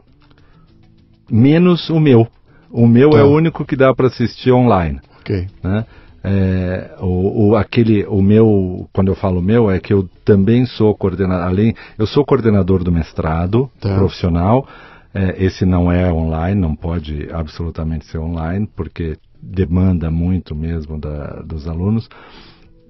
menos 1.31 1.89
o 1.90 1.98
meu. 2.01 2.26
O 2.70 2.86
meu 2.86 3.10
Tá. 3.10 3.18
é 3.18 3.22
o 3.22 3.31
único 3.31 3.64
que 3.64 3.76
dá 3.76 3.94
para 3.94 4.09
assistir 4.09 4.52
online. 4.52 5.01
Ok. 5.20 5.47
né? 5.62 5.86
É, 6.26 6.97
o, 7.01 7.48
o- 7.51 7.56
aquele, 7.56 8.05
o 8.06 8.22
meu, 8.22 8.89
quando 8.93 9.09
eu 9.09 9.14
falo 9.14 9.40
meu, 9.43 9.70
é 9.70 9.78
que 9.78 9.93
eu 9.93 10.09
também 10.24 10.64
sou 10.66 10.94
coordenador, 10.94 11.47
além, 11.47 11.74
eu 11.98 12.06
sou 12.06 12.24
coordenador 12.24 12.82
do 12.82 12.90
mestrado 12.93 13.70
Tá. 13.81 13.94
profissional. 13.94 14.66
É, 15.14 15.43
esse 15.44 15.64
não 15.64 15.93
é 15.93 16.12
online, 16.12 16.60
não 16.60 16.74
pode 16.74 17.28
absolutamente 17.32 18.05
ser 18.06 18.18
online, 18.18 18.66
porque 18.74 19.16
demanda 19.40 20.10
muito 20.10 20.55
mesmo 20.55 20.98
da- 20.98 21.43
dos 21.43 21.68
alunos. 21.68 22.09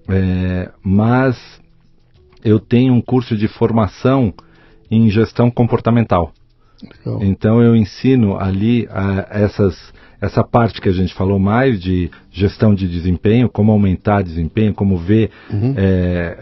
É, 0.09 0.71
mas 0.83 1.37
eu 2.45 2.61
tenho 2.61 2.93
um 2.93 3.01
curso 3.01 3.37
de 3.37 3.49
formação 3.49 4.33
em 4.91 5.09
gestão 5.11 5.51
comportamental. 5.51 6.33
Legal. 6.83 7.23
Então 7.23 7.63
eu 7.63 7.75
ensino 7.75 8.37
ali 8.37 8.87
ah, 8.91 9.27
essas, 9.31 9.93
essa 10.21 10.45
parte 10.45 10.81
que 10.81 10.89
a 10.89 10.93
gente 10.93 11.15
falou 11.15 11.39
mais 11.39 11.81
de 11.81 12.11
gestão 12.31 12.75
de 12.75 12.87
desempenho, 12.87 13.49
como 13.49 13.73
aumentar 13.73 14.23
desempenho, 14.23 14.75
como 14.75 14.99
ver 14.99 15.31
Uhum. 15.51 15.75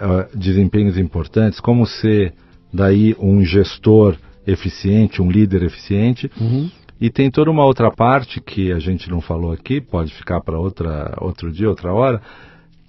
ah, 0.00 0.28
desempenhos 0.34 0.98
importantes, 0.98 1.60
como 1.60 1.86
ser 1.86 2.34
daí 2.72 3.14
um 3.20 3.44
gestor 3.44 4.16
eficiente, 4.46 5.22
um 5.22 5.30
líder 5.30 5.62
eficiente. 5.62 6.30
Uhum. 6.40 6.68
E 7.00 7.10
tem 7.10 7.30
toda 7.30 7.50
uma 7.50 7.64
outra 7.64 7.90
parte 7.90 8.40
que 8.40 8.72
a 8.72 8.78
gente 8.78 9.10
não 9.10 9.20
falou 9.20 9.52
aqui, 9.52 9.80
pode 9.80 10.14
ficar 10.14 10.40
para 10.40 10.58
outra 10.58 11.14
outro 11.20 11.50
dia, 11.50 11.68
outra 11.68 11.92
hora, 11.92 12.22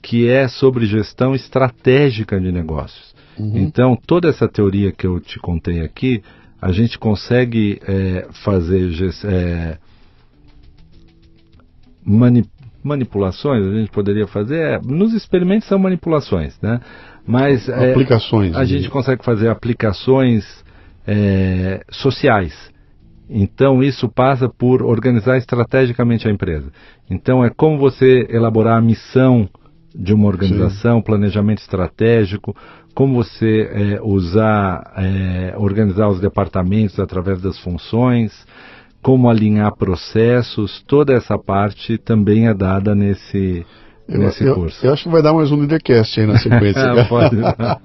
que 0.04 0.28
é 0.28 0.50
sobre 0.50 0.86
gestão 0.86 1.34
estratégica 1.34 2.40
de 2.40 2.52
negócios. 2.52 3.16
Então, 3.40 3.98
toda 4.06 4.28
essa 4.30 4.48
teoria 4.48 4.92
que 4.92 5.08
eu 5.08 5.20
te 5.20 5.40
contei 5.40 5.80
aqui, 5.82 6.22
a 6.62 6.72
gente 6.72 7.00
consegue 7.00 7.80
eh, 7.88 8.28
fazer 8.44 8.92
mani- 12.06 12.46
manipulações, 12.84 13.66
a 13.66 13.74
gente 13.74 13.90
poderia 13.92 14.28
fazer, 14.28 14.60
é, 14.60 14.80
nos 14.84 15.14
experimentos 15.14 15.68
são 15.68 15.80
manipulações, 15.80 16.60
né? 16.62 16.80
Mas 17.26 17.68
eh, 17.70 17.92
Aplicações. 17.92 18.54
a 18.56 18.60
né? 18.60 18.66
gente 18.66 18.90
consegue 18.90 19.24
fazer 19.24 19.48
aplicações 19.50 20.46
eh, 21.08 21.82
sociais. 21.90 22.54
Então 23.30 23.82
isso 23.82 24.10
passa 24.10 24.48
por 24.50 24.84
organizar 24.84 25.38
estrategicamente 25.38 26.28
a 26.28 26.32
empresa. 26.32 26.72
Então 27.10 27.44
é 27.44 27.50
como 27.50 27.80
você 27.80 28.28
elaborar 28.30 28.78
a 28.78 28.82
missão 28.82 29.50
de 29.94 30.14
uma 30.14 30.28
organização, 30.28 31.02
planejamento 31.02 31.60
estratégico, 31.60 32.56
como 32.94 33.16
você 33.16 33.70
eh, 33.72 34.00
usar, 34.02 34.94
eh, 34.98 35.54
organizar 35.58 36.08
os 36.10 36.20
departamentos 36.20 37.00
através 37.00 37.42
das 37.42 37.60
funções, 37.60 38.46
como 39.02 39.30
alinhar 39.30 39.76
processos, 39.76 40.82
toda 40.88 41.14
essa 41.14 41.38
parte 41.38 41.98
também 41.98 42.48
é 42.48 42.54
dada 42.54 42.96
nesse, 42.96 43.66
Eu, 44.08 44.20
nesse 44.20 44.44
eu- 44.44 44.56
curso. 44.56 44.86
eu 44.86 44.94
acho 44.94 45.04
que 45.04 45.10
vai 45.10 45.22
dar 45.22 45.34
mais 45.34 45.52
um 45.52 45.58
Leadercast 45.58 46.20
aí 46.20 46.28
na 46.28 46.38
sequência. 46.38 46.84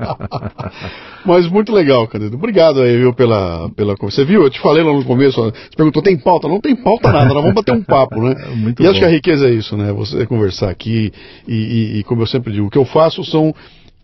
Mas 1.24 1.46
muito 1.48 1.72
legal, 1.72 2.06
Candido. 2.08 2.36
Obrigado 2.36 2.80
aí, 2.82 2.96
viu, 2.96 3.12
pela, 3.12 3.68
pela 3.70 3.96
conversa. 3.96 4.22
Você 4.22 4.24
viu? 4.24 4.42
Eu 4.42 4.50
te 4.50 4.60
falei 4.60 4.82
lá 4.82 4.92
no 4.92 5.04
começo, 5.04 5.40
você 5.40 5.52
perguntou, 5.76 6.02
tem 6.02 6.16
pauta? 6.16 6.48
Não 6.48 6.60
tem 6.60 6.74
pauta 6.74 7.10
nada, 7.12 7.26
nós 7.26 7.34
vamos 7.42 7.54
bater 7.54 7.72
um 7.74 7.82
papo, 7.82 8.20
né? 8.22 8.34
Muito 8.56 8.82
e 8.82 8.86
acho 8.86 8.94
bom. 8.94 8.98
que 9.00 9.04
a 9.04 9.08
riqueza 9.10 9.48
é 9.48 9.52
isso, 9.52 9.76
né? 9.76 9.92
Você 9.92 10.26
conversar 10.26 10.70
aqui 10.70 11.12
e, 11.46 11.54
e- 11.54 11.98
e, 12.00 12.04
como 12.04 12.22
eu 12.22 12.26
sempre 12.26 12.52
digo, 12.52 12.66
o 12.66 12.70
que 12.70 12.78
eu 12.78 12.84
faço 12.84 13.24
são 13.24 13.54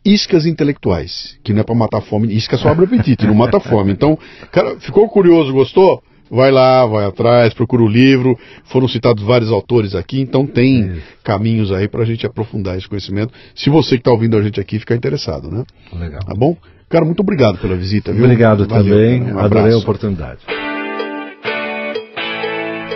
iscas 0.05 0.45
intelectuais, 0.47 1.37
que 1.43 1.53
não 1.53 1.61
é 1.61 1.65
pra 1.65 1.75
matar 1.75 2.03
fome, 2.03 2.33
isca 2.35 2.57
só 2.59 2.69
abre 2.69 2.85
apetite, 2.85 3.27
não 3.27 3.35
mata 3.35 3.59
fome. 3.59 3.91
Então, 3.93 4.19
cara, 4.53 4.77
ficou 4.79 5.09
curioso, 5.09 5.53
gostou? 5.53 6.03
Vai 6.31 6.51
lá, 6.51 6.87
vai 6.87 7.05
atrás, 7.05 7.55
procura 7.55 7.83
o 7.83 7.89
livro. 7.89 8.39
Foram 8.65 8.89
citados 8.89 9.23
vários 9.23 9.51
autores 9.51 9.95
aqui, 9.95 10.21
então 10.21 10.47
tem 10.47 10.87
Isso. 10.87 11.03
caminhos 11.23 11.71
aí 11.71 11.87
pra 11.87 12.05
gente 12.05 12.27
aprofundar 12.27 12.77
esse 12.77 12.89
conhecimento. 12.89 13.33
Se 13.55 13.71
você 13.71 13.97
que 13.97 14.03
tá 14.03 14.11
ouvindo 14.11 14.37
a 14.37 14.43
gente 14.43 14.61
aqui 14.61 14.79
ficar 14.79 14.95
interessado, 14.95 15.51
né? 15.51 15.65
Legal. 15.93 16.21
Tá 16.21 16.35
bom? 16.35 16.57
Cara, 16.89 17.05
muito 17.05 17.21
obrigado 17.21 17.59
pela 17.59 17.77
visita, 17.77 18.13
viu? 18.13 18.25
Obrigado 18.25 18.67
Valeu, 18.67 18.85
também. 18.85 19.33
Um 19.33 19.39
adorei 19.39 19.75
a 19.75 19.79
oportunidade. 19.79 20.41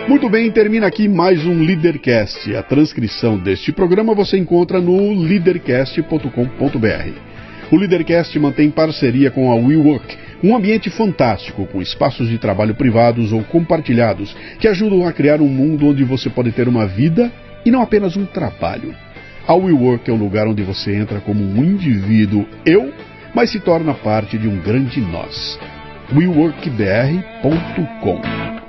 Muito 0.09 0.27
bem, 0.27 0.49
termina 0.49 0.87
aqui 0.87 1.07
mais 1.07 1.45
um 1.45 1.61
Leadercast. 1.61 2.55
A 2.55 2.63
transcrição 2.63 3.37
deste 3.37 3.71
programa 3.71 4.15
você 4.15 4.39
encontra 4.39 4.81
no 4.81 5.13
leadercast.com.br. 5.13 7.71
O 7.71 7.75
Leadercast 7.75 8.39
mantém 8.39 8.71
parceria 8.71 9.29
com 9.29 9.51
a 9.51 9.55
WeWork, 9.55 10.17
um 10.43 10.55
ambiente 10.55 10.89
fantástico 10.89 11.65
com 11.67 11.81
espaços 11.81 12.29
de 12.29 12.37
trabalho 12.37 12.75
privados 12.75 13.31
ou 13.31 13.43
compartilhados 13.43 14.35
que 14.59 14.67
ajudam 14.67 15.07
a 15.07 15.13
criar 15.13 15.41
um 15.41 15.47
mundo 15.47 15.87
onde 15.87 16.03
você 16.03 16.29
pode 16.29 16.51
ter 16.51 16.67
uma 16.67 16.85
vida 16.85 17.31
e 17.65 17.71
não 17.71 17.81
apenas 17.81 18.15
um 18.15 18.25
trabalho. 18.25 18.93
A 19.47 19.53
WeWork 19.53 20.09
é 20.09 20.13
o 20.13 20.17
lugar 20.17 20.47
onde 20.47 20.63
você 20.63 20.95
entra 20.95 21.19
como 21.19 21.43
um 21.43 21.63
indivíduo 21.63 22.45
eu, 22.65 22.93
mas 23.33 23.49
se 23.49 23.59
torna 23.59 23.93
parte 23.93 24.37
de 24.37 24.47
um 24.47 24.61
grande 24.61 25.01
nós. 25.01 25.59
WeWorkBR.com 26.13 28.68